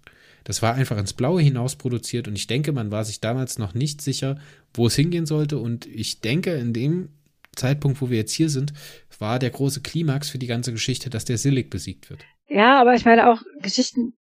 Das 0.45 0.61
war 0.61 0.75
einfach 0.75 0.97
ins 0.97 1.11
Blaue 1.11 1.41
hinaus 1.41 1.75
produziert. 1.75 2.29
Und 2.29 2.37
ich 2.37 2.47
denke, 2.47 2.71
man 2.71 2.89
war 2.89 3.03
sich 3.03 3.19
damals 3.19 3.59
noch 3.59 3.73
nicht 3.73 4.01
sicher, 4.01 4.39
wo 4.73 4.87
es 4.87 4.95
hingehen 4.95 5.25
sollte. 5.25 5.57
Und 5.57 5.85
ich 5.87 6.21
denke, 6.21 6.53
in 6.53 6.71
dem 6.71 7.09
Zeitpunkt, 7.53 8.01
wo 8.01 8.09
wir 8.09 8.17
jetzt 8.17 8.31
hier 8.31 8.49
sind, 8.49 8.71
war 9.19 9.39
der 9.39 9.49
große 9.49 9.81
Klimax 9.81 10.29
für 10.29 10.39
die 10.39 10.47
ganze 10.47 10.71
Geschichte, 10.71 11.09
dass 11.09 11.25
der 11.25 11.37
Silik 11.37 11.69
besiegt 11.69 12.09
wird. 12.09 12.23
Ja, 12.47 12.79
aber 12.79 12.93
ich 12.93 13.05
meine 13.05 13.29
auch 13.29 13.41
Geschichten, 13.61 14.13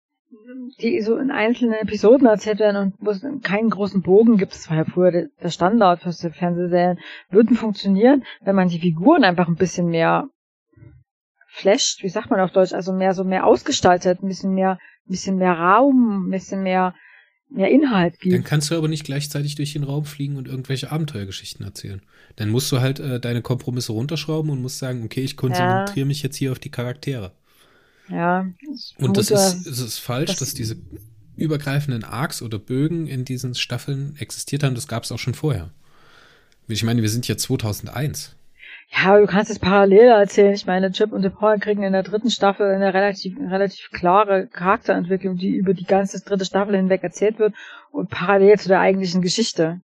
die 0.82 1.01
so 1.01 1.17
in 1.17 1.32
einzelnen 1.32 1.76
Episoden 1.76 2.28
erzählt 2.28 2.59
werden 2.59 2.78
und 2.78 2.93
wo 2.99 3.11
es 3.11 3.26
keinen 3.43 3.69
großen 3.69 4.01
Bogen 4.01 4.38
gibt, 4.38 4.53
das 4.53 4.69
war 4.69 4.78
ja 4.78 4.86
früher 4.86 5.11
der, 5.11 5.49
Standard 5.49 6.01
für 6.01 6.11
Fernsehserien, 6.11 6.99
würden 7.30 7.55
funktionieren, 7.55 8.23
wenn 8.41 8.55
man 8.55 8.69
die 8.69 8.80
Figuren 8.80 9.23
einfach 9.23 9.47
ein 9.47 9.55
bisschen 9.55 9.88
mehr 9.88 10.30
flasht, 11.47 12.03
wie 12.03 12.09
sagt 12.09 12.30
man 12.30 12.39
auf 12.39 12.51
Deutsch, 12.51 12.73
also 12.73 12.93
mehr 12.93 13.13
so 13.13 13.23
mehr 13.23 13.45
ausgestaltet, 13.45 14.21
ein 14.21 14.28
bisschen 14.28 14.53
mehr, 14.53 14.71
ein 14.71 15.11
bisschen 15.11 15.38
mehr 15.38 15.53
Raum, 15.53 16.28
ein 16.28 16.32
bisschen 16.32 16.63
mehr, 16.63 16.93
mehr 17.49 17.69
Inhalt 17.69 18.19
gibt. 18.19 18.36
Dann 18.36 18.43
kannst 18.43 18.71
du 18.71 18.76
aber 18.76 18.88
nicht 18.88 19.05
gleichzeitig 19.05 19.55
durch 19.55 19.73
den 19.73 19.84
Raum 19.84 20.03
fliegen 20.03 20.36
und 20.36 20.47
irgendwelche 20.47 20.91
Abenteuergeschichten 20.91 21.65
erzählen. 21.65 22.01
Dann 22.36 22.49
musst 22.49 22.71
du 22.71 22.82
halt 22.82 22.99
äh, 22.99 23.19
deine 23.19 23.41
Kompromisse 23.41 23.93
runterschrauben 23.93 24.51
und 24.51 24.61
musst 24.61 24.80
sagen, 24.80 25.03
okay, 25.05 25.21
ich 25.21 25.38
konzentriere 25.38 25.99
ja. 25.99 26.05
mich 26.05 26.23
jetzt 26.23 26.36
hier 26.36 26.51
auf 26.51 26.59
die 26.59 26.71
Charaktere. 26.71 27.32
Ja. 28.10 28.47
Und 28.97 29.18
das 29.18 29.32
ist, 29.32 29.68
es 29.68 29.80
ist 29.80 29.99
falsch, 29.99 30.32
das 30.32 30.39
dass 30.39 30.53
diese 30.53 30.78
übergreifenden 31.36 32.03
Arcs 32.03 32.41
oder 32.41 32.60
Bögen 32.60 33.08
in 33.08 33.26
diesen 33.26 33.56
Staffeln 33.56 34.16
existiert 34.20 34.64
haben. 34.64 34.76
Das 34.76 34.88
gab 34.88 35.03
es 35.03 35.12
auch 35.12 35.20
schon 35.20 35.34
vorher. 35.34 35.72
Ich 36.68 36.84
meine, 36.84 37.01
wir 37.01 37.10
sind 37.10 37.28
ja 37.28 37.38
2001. 37.38 38.36
Ja, 38.89 39.10
aber 39.10 39.22
du 39.22 39.28
kannst 39.28 39.51
es 39.51 39.60
parallel 39.60 40.08
erzählen. 40.08 40.53
Ich 40.53 40.66
meine, 40.66 40.91
Chip 40.91 41.12
und 41.12 41.30
Paul 41.36 41.60
kriegen 41.60 41.84
in 41.84 41.93
der 41.93 42.03
dritten 42.03 42.30
Staffel 42.30 42.72
eine 42.72 42.93
relativ, 42.93 43.38
relativ 43.38 43.89
klare 43.91 44.47
Charakterentwicklung, 44.47 45.38
die 45.38 45.56
über 45.56 45.74
die 45.74 45.86
ganze 45.86 46.24
dritte 46.24 46.45
Staffel 46.45 46.76
hinweg 46.76 47.03
erzählt 47.03 47.39
wird 47.39 47.53
und 47.91 48.10
parallel 48.10 48.60
zu 48.60 48.68
der 48.68 48.80
eigentlichen 48.80 49.22
Geschichte. 49.22 49.82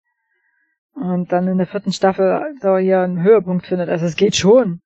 Und 0.93 1.31
dann 1.31 1.47
in 1.47 1.57
der 1.57 1.67
vierten 1.67 1.93
Staffel 1.93 2.41
so 2.61 2.77
hier 2.77 3.01
einen 3.01 3.23
Höhepunkt 3.23 3.65
findet. 3.65 3.89
Also 3.89 4.05
es 4.05 4.15
geht 4.15 4.35
schon. 4.35 4.81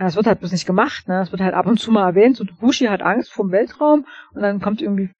Es 0.00 0.14
wird 0.14 0.26
halt 0.26 0.38
bloß 0.38 0.52
nicht 0.52 0.66
gemacht, 0.66 1.08
ne? 1.08 1.22
Es 1.22 1.32
wird 1.32 1.42
halt 1.42 1.54
ab 1.54 1.66
und 1.66 1.80
zu 1.80 1.90
mal 1.90 2.06
erwähnt, 2.06 2.36
so 2.36 2.44
Hushi 2.60 2.86
hat 2.86 3.02
Angst 3.02 3.32
vom 3.32 3.50
Weltraum 3.50 4.06
und 4.32 4.42
dann 4.42 4.60
kommt 4.60 4.80
irgendwie 4.80 5.10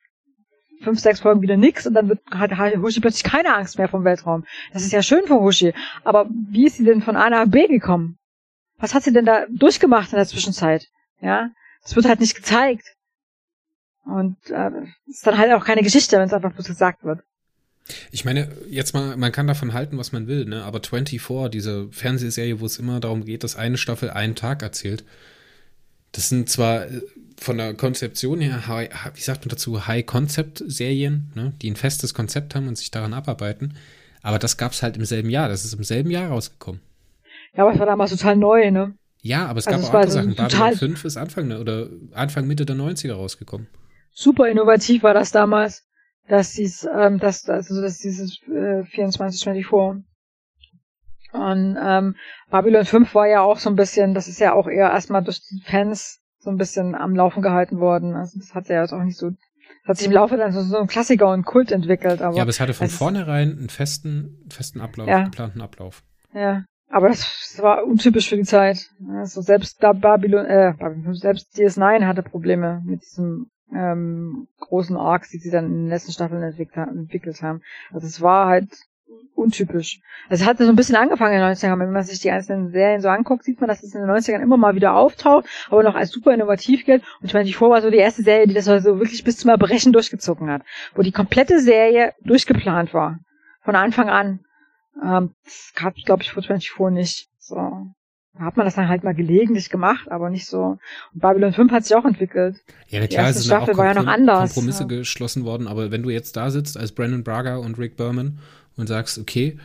fünf, 0.83 1.01
sechs 1.01 1.21
Folgen 1.21 1.43
wieder 1.43 1.57
nix 1.57 1.85
und 1.87 1.95
dann 1.95 2.09
wird, 2.09 2.21
hat, 2.31 2.53
hat 2.53 2.77
Hushi 2.77 3.01
plötzlich 3.01 3.25
keine 3.25 3.55
Angst 3.55 3.79
mehr 3.79 3.89
vom 3.89 4.05
Weltraum. 4.05 4.45
Das 4.73 4.85
ist 4.85 4.93
ja 4.93 5.03
schön 5.03 5.27
für 5.27 5.41
Hushi. 5.41 5.75
Aber 6.05 6.29
wie 6.31 6.67
ist 6.67 6.77
sie 6.77 6.85
denn 6.85 7.03
von 7.03 7.17
A 7.17 7.29
nach 7.29 7.49
B 7.49 7.67
gekommen? 7.67 8.19
Was 8.77 8.95
hat 8.95 9.03
sie 9.03 9.13
denn 9.13 9.25
da 9.25 9.47
durchgemacht 9.51 10.13
in 10.13 10.17
der 10.17 10.27
Zwischenzeit? 10.27 10.87
Ja, 11.21 11.51
das 11.83 11.97
wird 11.97 12.07
halt 12.07 12.21
nicht 12.21 12.37
gezeigt. 12.37 12.95
Und 14.05 14.37
äh, 14.51 14.71
ist 15.07 15.27
dann 15.27 15.39
halt 15.39 15.53
auch 15.53 15.65
keine 15.65 15.83
Geschichte, 15.83 16.17
wenn 16.17 16.27
es 16.27 16.33
einfach 16.33 16.53
bloß 16.53 16.67
gesagt 16.67 17.03
wird. 17.03 17.21
Ich 18.11 18.25
meine, 18.25 18.49
jetzt 18.69 18.95
mal, 18.95 19.17
man 19.17 19.33
kann 19.33 19.47
davon 19.47 19.73
halten, 19.73 19.99
was 19.99 20.13
man 20.13 20.27
will, 20.27 20.45
ne? 20.45 20.65
Aber 20.65 20.81
24, 20.83 21.51
diese 21.51 21.89
Fernsehserie, 21.91 22.61
wo 22.61 22.67
es 22.67 22.79
immer 22.79 23.01
darum 23.01 23.25
geht, 23.25 23.45
dass 23.45 23.57
eine 23.57 23.79
Staffel 23.79 24.11
einen 24.11 24.35
Tag 24.35 24.63
erzählt, 24.63 25.05
das 26.13 26.29
sind 26.29 26.49
zwar 26.49 26.87
äh, 26.87 27.03
von 27.39 27.59
der 27.59 27.75
Konzeption 27.75 28.41
her, 28.41 28.63
wie 29.15 29.21
sagt 29.21 29.43
man 29.43 29.51
dazu, 29.51 29.87
High-Concept-Serien, 29.87 31.33
ne? 31.35 31.53
die 31.63 31.71
ein 31.71 31.77
festes 31.77 32.15
Konzept 32.15 32.55
haben 32.55 32.69
und 32.69 32.77
sich 32.77 32.91
daran 32.91 33.15
abarbeiten, 33.15 33.75
aber 34.23 34.39
das 34.39 34.57
gab 34.57 34.73
es 34.73 34.83
halt 34.83 34.97
im 34.97 35.05
selben 35.05 35.31
Jahr, 35.31 35.49
das 35.49 35.65
ist 35.65 35.75
im 35.75 35.85
selben 35.85 36.11
Jahr 36.11 36.31
rausgekommen. 36.31 36.81
Ja, 37.55 37.63
aber 37.65 37.73
es 37.73 37.79
war 37.79 37.87
damals 37.87 38.11
total 38.11 38.37
neu, 38.37 38.71
ne? 38.71 38.95
Ja, 39.23 39.47
aber 39.47 39.59
es 39.59 39.67
gab 39.67 39.77
also 39.77 39.89
auch 39.89 39.95
andere 39.95 40.11
so 40.11 40.19
Sachen. 40.19 40.35
Babylon 40.35 40.77
5 40.77 41.05
ist 41.05 41.17
Anfang 41.17 41.53
oder 41.53 41.89
Anfang 42.13 42.47
Mitte 42.47 42.67
der 42.67 42.77
90er 42.77 43.15
rausgekommen. 43.15 43.69
Super 44.13 44.49
innovativ 44.49 45.03
war 45.03 45.15
das 45.15 45.31
damals 45.31 45.88
dass 46.29 46.53
dies, 46.53 46.87
ähm, 46.95 47.19
dass, 47.19 47.49
also 47.49 47.81
dass 47.81 47.99
dieses 47.99 48.41
äh, 48.47 48.83
24-24 48.83 50.03
und 51.33 51.77
ähm, 51.81 52.17
Babylon 52.51 52.85
5 52.85 53.15
war 53.15 53.27
ja 53.27 53.43
auch 53.43 53.59
so 53.59 53.69
ein 53.69 53.77
bisschen, 53.77 54.15
das 54.15 54.29
ist 54.29 54.41
ja 54.41 54.55
auch 54.55 54.67
eher 54.67 54.91
erstmal 54.91 55.23
durch 55.23 55.41
die 55.41 55.63
Fans 55.65 56.21
so 56.39 56.51
ein 56.51 56.57
bisschen 56.57 56.95
am 56.95 57.15
Laufen 57.15 57.43
gehalten 57.43 57.81
worden. 57.81 58.15
Also 58.15 58.39
das 58.39 58.55
hat 58.55 58.69
ja 58.69 58.81
jetzt 58.81 58.93
auch 58.93 59.03
nicht 59.03 59.19
so, 59.19 59.31
das 59.31 59.39
hat 59.87 59.97
sich 59.99 60.07
im 60.07 60.13
Laufe 60.13 60.37
dann 60.37 60.53
so, 60.53 60.63
so 60.63 60.79
ein 60.79 60.87
Klassiker 60.87 61.31
und 61.31 61.45
Kult 61.45 61.71
entwickelt. 61.71 62.23
Aber 62.23 62.35
ja, 62.35 62.43
aber 62.43 62.51
es 62.51 62.61
hatte 62.61 62.73
von 62.73 62.87
also 62.87 62.97
vornherein 62.97 63.59
einen 63.59 63.69
festen, 63.69 64.47
festen 64.49 64.81
Ablauf, 64.81 65.09
ja. 65.09 65.25
geplanten 65.25 65.61
Ablauf. 65.61 66.03
Ja, 66.33 66.65
aber 66.89 67.09
das, 67.09 67.53
das 67.53 67.63
war 67.63 67.85
untypisch 67.85 68.29
für 68.29 68.37
die 68.37 68.45
Zeit. 68.45 68.89
Also 69.11 69.43
selbst 69.43 69.83
da 69.83 69.93
Babylon, 69.93 70.47
äh, 70.47 70.73
selbst 71.13 71.55
DS9 71.57 72.07
hatte 72.07 72.23
Probleme 72.23 72.81
mit 72.87 73.03
diesem 73.03 73.51
ähm, 73.75 74.49
großen 74.61 74.97
Arcs, 74.97 75.31
die 75.31 75.39
sie 75.39 75.51
dann 75.51 75.67
in 75.67 75.73
den 75.73 75.89
letzten 75.89 76.13
Staffeln 76.13 76.43
entwickelt, 76.43 76.89
entwickelt 76.89 77.43
haben. 77.43 77.63
Also 77.93 78.07
es 78.07 78.21
war 78.21 78.47
halt 78.47 78.69
untypisch. 79.35 80.01
Also 80.29 80.43
es 80.43 80.49
hat 80.49 80.59
so 80.59 80.69
ein 80.69 80.77
bisschen 80.77 80.97
angefangen 80.97 81.35
in 81.35 81.41
den 81.41 81.55
90ern. 81.55 81.79
Wenn 81.79 81.93
man 81.93 82.03
sich 82.03 82.21
die 82.21 82.31
einzelnen 82.31 82.71
Serien 82.71 83.01
so 83.01 83.09
anguckt, 83.09 83.45
sieht 83.45 83.61
man, 83.61 83.69
dass 83.69 83.83
es 83.83 83.95
in 83.95 84.03
den 84.03 84.11
90ern 84.11 84.43
immer 84.43 84.57
mal 84.57 84.75
wieder 84.75 84.95
auftaucht, 84.95 85.47
aber 85.71 85.83
noch 85.83 85.95
als 85.95 86.11
super 86.11 86.35
innovativ 86.35 86.85
gilt. 86.85 87.03
Und 87.21 87.27
ich 87.27 87.35
meine, 87.35 87.47
die 87.47 87.53
vor 87.53 87.71
war 87.71 87.81
so 87.81 87.91
die 87.91 87.97
erste 87.97 88.23
Serie, 88.23 88.47
die 88.47 88.55
das 88.55 88.67
so 88.67 88.73
also 88.73 88.99
wirklich 88.99 89.25
bis 89.25 89.39
zum 89.39 89.51
Erbrechen 89.51 89.93
durchgezogen 89.93 90.51
hat. 90.51 90.63
Wo 90.95 91.03
die 91.03 91.13
komplette 91.13 91.61
Serie 91.61 92.13
durchgeplant 92.21 92.93
war. 92.93 93.19
Von 93.63 93.77
Anfang 93.77 94.09
an. 94.09 94.41
Ähm, 95.03 95.35
das 95.45 95.73
gab 95.75 95.97
es, 95.97 96.05
glaube 96.05 96.23
ich, 96.23 96.33
vor 96.33 96.43
24 96.43 96.91
nicht. 96.91 97.29
So 97.39 97.87
hat 98.39 98.57
man 98.57 98.67
das 98.67 98.75
dann 98.75 98.89
halt 98.89 99.05
mal 99.05 99.15
gelegentlich 99.15 99.71
gemacht, 99.71 100.11
aber 100.11 100.31
nicht 100.31 100.47
so. 100.47 100.79
Und 101.13 101.21
Babylon 101.21 101.53
5 101.53 101.73
hat 101.73 101.85
sich 101.85 101.97
auch 101.97 102.05
entwickelt. 102.05 102.57
Ja, 102.89 103.01
na 103.01 103.07
klar, 103.07 103.31
es 103.31 103.43
sind 103.43 103.53
auch 103.53 103.77
war 103.77 103.87
ja 103.87 103.95
noch 103.95 104.07
anders. 104.07 104.55
Kompromisse 104.55 104.83
ja. 104.83 104.89
geschlossen 104.89 105.45
worden, 105.45 105.67
aber 105.67 105.91
wenn 105.91 106.03
du 106.03 106.11
jetzt 106.11 106.37
da 106.37 106.51
sitzt 106.51 106.77
als 106.77 106.93
Brandon 106.93 107.25
Braga 107.25 107.57
und 107.57 107.79
Rick 107.79 107.97
Berman 107.97 108.39
und 108.77 108.87
sagst, 108.87 109.19
okay, 109.19 109.59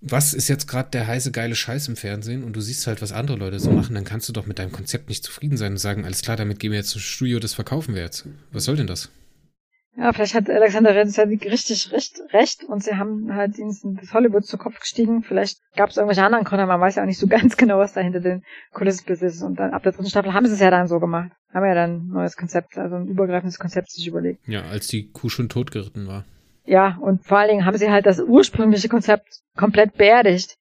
was 0.00 0.32
ist 0.32 0.48
jetzt 0.48 0.66
gerade 0.66 0.90
der 0.90 1.06
heiße 1.06 1.30
geile 1.30 1.54
Scheiß 1.54 1.88
im 1.88 1.96
Fernsehen 1.96 2.42
und 2.42 2.54
du 2.54 2.60
siehst 2.60 2.86
halt, 2.86 3.02
was 3.02 3.12
andere 3.12 3.36
Leute 3.36 3.60
so 3.60 3.70
machen, 3.70 3.94
dann 3.94 4.04
kannst 4.04 4.28
du 4.28 4.32
doch 4.32 4.46
mit 4.46 4.58
deinem 4.58 4.72
Konzept 4.72 5.10
nicht 5.10 5.22
zufrieden 5.22 5.58
sein 5.58 5.72
und 5.72 5.78
sagen, 5.78 6.06
alles 6.06 6.22
klar, 6.22 6.38
damit 6.38 6.58
gehen 6.58 6.72
wir 6.72 6.78
jetzt 6.78 6.94
ins 6.94 7.04
Studio, 7.04 7.38
das 7.38 7.52
verkaufen 7.52 7.94
wir 7.94 8.02
jetzt. 8.02 8.26
Was 8.50 8.64
soll 8.64 8.76
denn 8.76 8.86
das? 8.86 9.10
Ja, 9.96 10.12
vielleicht 10.12 10.34
hat 10.34 10.48
Alexander 10.48 10.94
Renz 10.94 11.16
ja 11.16 11.24
richtig 11.24 11.92
recht, 11.92 12.20
recht 12.32 12.64
und 12.64 12.82
sie 12.82 12.94
haben 12.94 13.34
halt 13.34 13.58
ihnen 13.58 13.98
das 14.00 14.14
Hollywood 14.14 14.46
zu 14.46 14.56
Kopf 14.56 14.78
gestiegen. 14.78 15.22
Vielleicht 15.22 15.58
gab 15.74 15.90
es 15.90 15.96
irgendwelche 15.96 16.24
anderen 16.24 16.44
Gründe, 16.44 16.64
man 16.66 16.80
weiß 16.80 16.94
ja 16.94 17.02
auch 17.02 17.06
nicht 17.06 17.18
so 17.18 17.26
ganz 17.28 17.56
genau, 17.56 17.78
was 17.78 17.92
da 17.92 18.00
hinter 18.00 18.20
den 18.20 18.44
Kulissen 18.72 19.06
ist. 19.12 19.42
Und 19.42 19.58
dann 19.58 19.72
ab 19.72 19.82
der 19.82 19.92
dritten 19.92 20.08
Staffel 20.08 20.32
haben 20.32 20.46
sie 20.46 20.54
es 20.54 20.60
ja 20.60 20.70
dann 20.70 20.86
so 20.86 21.00
gemacht. 21.00 21.32
Haben 21.52 21.66
ja 21.66 21.74
dann 21.74 21.90
ein 21.90 22.08
neues 22.08 22.36
Konzept, 22.36 22.78
also 22.78 22.96
ein 22.96 23.08
übergreifendes 23.08 23.58
Konzept 23.58 23.90
sich 23.90 24.06
überlegt. 24.06 24.46
Ja, 24.46 24.62
als 24.62 24.86
die 24.86 25.10
Kuh 25.10 25.28
schon 25.28 25.48
totgeritten 25.48 26.06
war. 26.06 26.24
Ja, 26.64 26.96
und 27.00 27.24
vor 27.24 27.38
allen 27.38 27.48
Dingen 27.48 27.66
haben 27.66 27.76
sie 27.76 27.90
halt 27.90 28.06
das 28.06 28.20
ursprüngliche 28.20 28.88
Konzept 28.88 29.40
komplett 29.56 29.94
beerdigt. 29.94 30.56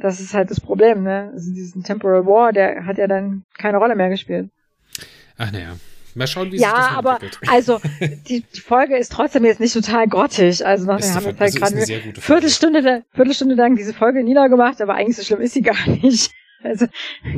Das 0.00 0.20
ist 0.20 0.34
halt 0.34 0.50
das 0.50 0.60
Problem, 0.60 1.04
ne? 1.04 1.30
Also 1.32 1.52
diesen 1.52 1.84
Temporal 1.84 2.26
War, 2.26 2.52
der 2.52 2.84
hat 2.84 2.98
ja 2.98 3.06
dann 3.06 3.44
keine 3.56 3.78
Rolle 3.78 3.94
mehr 3.94 4.08
gespielt. 4.08 4.50
Ach 5.36 5.52
naja, 5.52 5.76
Mal 6.14 6.26
schauen, 6.26 6.52
wie 6.52 6.56
ja, 6.56 6.68
sich 6.68 6.78
das 6.78 6.96
aber 6.96 7.12
entwickelt. 7.14 7.38
also 7.48 7.80
die, 8.28 8.44
Folge 8.60 8.96
ist 8.96 9.12
trotzdem 9.12 9.44
jetzt 9.44 9.60
nicht 9.60 9.74
total 9.74 10.06
grottig. 10.08 10.64
Also 10.64 10.86
noch, 10.86 11.00
wir 11.00 11.14
haben 11.14 11.26
jetzt 11.26 11.40
halt 11.40 11.54
gerade 11.56 11.76
eine 11.76 11.86
Viertelstunde, 12.20 13.04
Viertelstunde 13.12 13.54
lang 13.54 13.76
diese 13.76 13.94
Folge 13.94 14.22
niedergemacht, 14.22 14.80
aber 14.80 14.94
eigentlich 14.94 15.16
so 15.16 15.22
schlimm 15.22 15.40
ist 15.40 15.54
sie 15.54 15.62
gar 15.62 15.88
nicht. 16.02 16.30
Also 16.64 16.86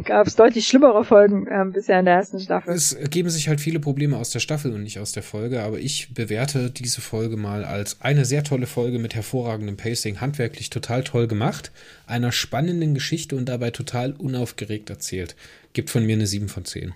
gab 0.05 0.27
es 0.29 0.37
deutlich 0.37 0.69
schlimmere 0.69 1.05
Folgen 1.05 1.49
ähm, 1.51 1.73
bisher 1.73 1.99
in 1.99 2.05
der 2.05 2.15
ersten 2.15 2.39
Staffel. 2.39 2.73
Es 2.73 2.93
ergeben 2.93 3.29
sich 3.29 3.49
halt 3.49 3.61
viele 3.61 3.81
Probleme 3.81 4.17
aus 4.17 4.31
der 4.31 4.39
Staffel 4.39 4.73
und 4.73 4.85
nicht 4.85 5.01
aus 5.01 5.11
der 5.11 5.25
Folge, 5.25 5.63
aber 5.63 5.81
ich 5.81 6.15
bewerte 6.15 6.71
diese 6.71 7.01
Folge 7.01 7.37
mal 7.37 7.65
als 7.65 8.01
eine 8.01 8.25
sehr 8.25 8.45
tolle 8.45 8.67
Folge 8.67 9.01
mit 9.01 9.17
hervorragendem 9.17 9.77
Pacing, 9.77 10.21
handwerklich 10.21 10.71
total 10.71 11.03
toll 11.03 11.27
gemacht, 11.27 11.73
einer 12.07 12.31
spannenden 12.31 12.95
Geschichte 12.95 13.35
und 13.35 13.49
dabei 13.49 13.73
total 13.73 14.13
unaufgeregt 14.13 14.91
erzählt. 14.91 15.35
Gibt 15.73 15.91
von 15.91 16.07
mir 16.07 16.15
eine 16.15 16.29
7 16.29 16.49
von 16.49 16.65
10. 16.65 16.95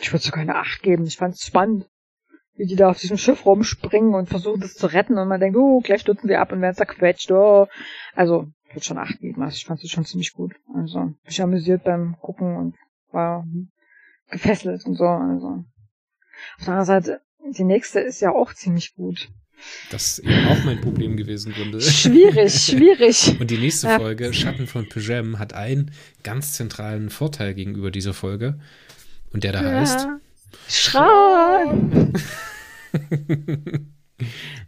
Ich 0.00 0.12
würde 0.12 0.24
sogar 0.24 0.40
eine 0.40 0.56
Acht 0.56 0.82
geben. 0.82 1.04
Ich 1.04 1.16
fand 1.16 1.34
es 1.34 1.42
spannend, 1.42 1.88
wie 2.54 2.66
die 2.66 2.76
da 2.76 2.90
auf 2.90 2.98
diesem 2.98 3.18
Schiff 3.18 3.44
rumspringen 3.44 4.14
und 4.14 4.28
versuchen, 4.28 4.60
das 4.60 4.74
zu 4.74 4.86
retten. 4.86 5.18
Und 5.18 5.28
man 5.28 5.40
denkt, 5.40 5.56
oh, 5.56 5.80
gleich 5.80 6.00
stürzen 6.00 6.28
sie 6.28 6.36
ab 6.36 6.52
und 6.52 6.60
werden 6.60 6.74
zerquetscht. 6.74 7.30
Oh. 7.30 7.66
Also, 8.14 8.48
ich 8.68 8.74
würde 8.74 8.84
schon 8.84 8.98
Acht 8.98 9.18
geben. 9.20 9.42
Also, 9.42 9.56
ich 9.56 9.64
fand 9.64 9.82
es 9.82 9.90
schon 9.90 10.04
ziemlich 10.04 10.32
gut. 10.32 10.54
Also, 10.74 11.12
mich 11.24 11.42
amüsiert 11.42 11.84
beim 11.84 12.16
Gucken 12.20 12.56
und 12.56 12.76
war 13.10 13.46
gefesselt 14.30 14.84
und 14.86 14.94
so. 14.94 15.04
Also. 15.04 15.64
Auf 16.58 16.64
der 16.64 16.68
anderen 16.68 16.86
Seite, 16.86 17.20
die 17.56 17.64
nächste 17.64 18.00
ist 18.00 18.20
ja 18.20 18.30
auch 18.30 18.52
ziemlich 18.54 18.94
gut. 18.94 19.28
Das 19.90 20.18
ist 20.18 20.26
eben 20.26 20.48
auch 20.48 20.64
mein 20.64 20.80
Problem 20.80 21.16
gewesen, 21.16 21.52
Grunde. 21.52 21.80
Schwierig, 21.80 22.52
schwierig. 22.64 23.38
Und 23.38 23.50
die 23.50 23.58
nächste 23.58 23.88
Folge, 23.90 24.32
Schatten 24.32 24.66
von 24.66 24.88
Pyjam, 24.88 25.38
hat 25.38 25.52
einen 25.52 25.92
ganz 26.22 26.54
zentralen 26.54 27.10
Vorteil 27.10 27.54
gegenüber 27.54 27.90
dieser 27.90 28.14
Folge. 28.14 28.58
Und 29.32 29.44
der 29.44 29.52
da 29.52 29.62
ja. 29.62 29.80
heißt? 29.80 30.08
Schran! 30.68 32.12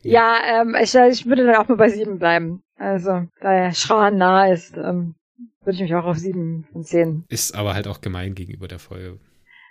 ja, 0.03 0.39
ja 0.43 0.63
ähm, 0.63 0.77
ich, 0.81 0.95
ich 0.95 1.27
würde 1.27 1.47
dann 1.47 1.57
auch 1.57 1.69
mal 1.69 1.77
bei 1.77 1.89
sieben 1.91 2.19
bleiben. 2.19 2.63
Also, 2.77 3.27
da 3.41 3.51
der 3.51 3.75
Schran 3.75 4.17
nah 4.17 4.51
ist, 4.53 4.77
ähm, 4.77 5.15
würde 5.63 5.77
ich 5.77 5.83
mich 5.83 5.95
auch 5.95 6.05
auf 6.05 6.19
sieben 6.19 6.67
von 6.73 6.85
zehn. 6.85 7.25
Ist 7.29 7.55
aber 7.55 7.75
halt 7.75 7.87
auch 7.87 8.01
gemein 8.01 8.35
gegenüber 8.35 8.69
der 8.69 8.79
Folge. 8.79 9.19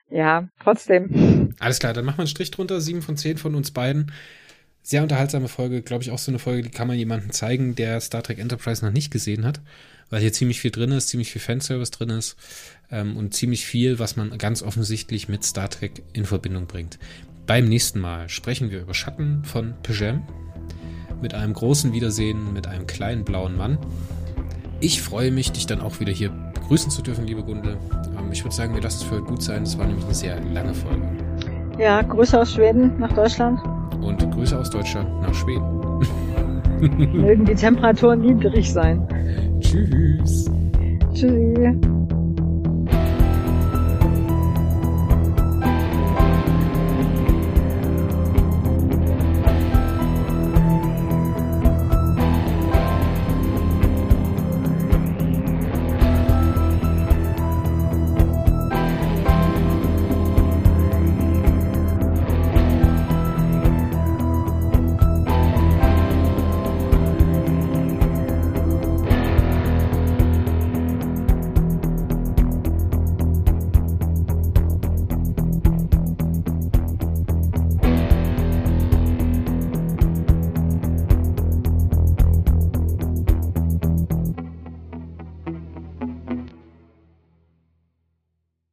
Ja, 0.09 0.47
trotzdem. 0.61 1.55
Alles 1.59 1.79
klar, 1.79 1.93
dann 1.93 2.05
machen 2.05 2.17
wir 2.17 2.21
einen 2.21 2.27
Strich 2.27 2.51
drunter. 2.51 2.81
Sieben 2.81 3.01
von 3.01 3.17
zehn 3.17 3.37
von 3.37 3.55
uns 3.55 3.71
beiden. 3.71 4.11
Sehr 4.85 5.01
unterhaltsame 5.01 5.47
Folge, 5.47 5.81
glaube 5.81 6.03
ich, 6.03 6.11
auch 6.11 6.17
so 6.17 6.29
eine 6.29 6.39
Folge, 6.39 6.63
die 6.63 6.69
kann 6.69 6.89
man 6.89 6.97
jemandem 6.97 7.31
zeigen, 7.31 7.73
der 7.73 8.01
Star 8.01 8.21
Trek 8.21 8.37
Enterprise 8.37 8.83
noch 8.83 8.91
nicht 8.91 9.11
gesehen 9.11 9.45
hat, 9.45 9.61
weil 10.09 10.19
hier 10.19 10.33
ziemlich 10.33 10.59
viel 10.59 10.71
drin 10.71 10.91
ist, 10.91 11.07
ziemlich 11.07 11.31
viel 11.31 11.41
Fanservice 11.41 11.91
drin 11.91 12.09
ist 12.09 12.35
ähm, 12.91 13.15
und 13.15 13.33
ziemlich 13.33 13.65
viel, 13.65 13.97
was 13.97 14.17
man 14.17 14.37
ganz 14.37 14.61
offensichtlich 14.61 15.29
mit 15.29 15.45
Star 15.45 15.69
Trek 15.69 16.03
in 16.11 16.25
Verbindung 16.25 16.67
bringt. 16.67 16.99
Beim 17.47 17.69
nächsten 17.69 18.01
Mal 18.01 18.27
sprechen 18.27 18.71
wir 18.71 18.81
über 18.81 18.93
Schatten 18.93 19.45
von 19.45 19.73
Pajam 19.83 20.27
mit 21.21 21.33
einem 21.33 21.53
großen 21.53 21.93
Wiedersehen 21.93 22.51
mit 22.51 22.67
einem 22.67 22.85
kleinen 22.85 23.23
blauen 23.23 23.55
Mann. 23.55 23.77
Ich 24.81 25.01
freue 25.01 25.31
mich, 25.31 25.53
dich 25.53 25.65
dann 25.65 25.79
auch 25.79 26.01
wieder 26.01 26.11
hier 26.11 26.29
begrüßen 26.29 26.91
zu 26.91 27.01
dürfen, 27.01 27.25
liebe 27.25 27.43
Gunde. 27.43 27.77
Ähm, 28.17 28.33
ich 28.33 28.43
würde 28.43 28.53
sagen, 28.53 28.75
wir 28.75 28.81
lassen 28.81 28.97
es 28.97 29.03
für 29.03 29.15
heute 29.15 29.23
gut 29.23 29.41
sein. 29.41 29.63
Es 29.63 29.77
war 29.77 29.87
nämlich 29.87 30.03
eine 30.03 30.13
sehr 30.13 30.41
lange 30.41 30.73
Folge. 30.73 31.07
Ja, 31.77 32.01
Grüße 32.01 32.39
aus 32.39 32.53
Schweden 32.53 32.99
nach 32.99 33.11
Deutschland. 33.13 33.59
Und 34.01 34.19
Grüße 34.31 34.57
aus 34.57 34.69
Deutschland 34.69 35.09
nach 35.21 35.33
Schweden. 35.33 35.83
Mögen 37.13 37.45
die 37.45 37.55
Temperaturen 37.55 38.21
niedrig 38.21 38.71
sein. 38.71 39.07
Tschüss. 39.59 40.51
Tschüssi. 41.13 41.79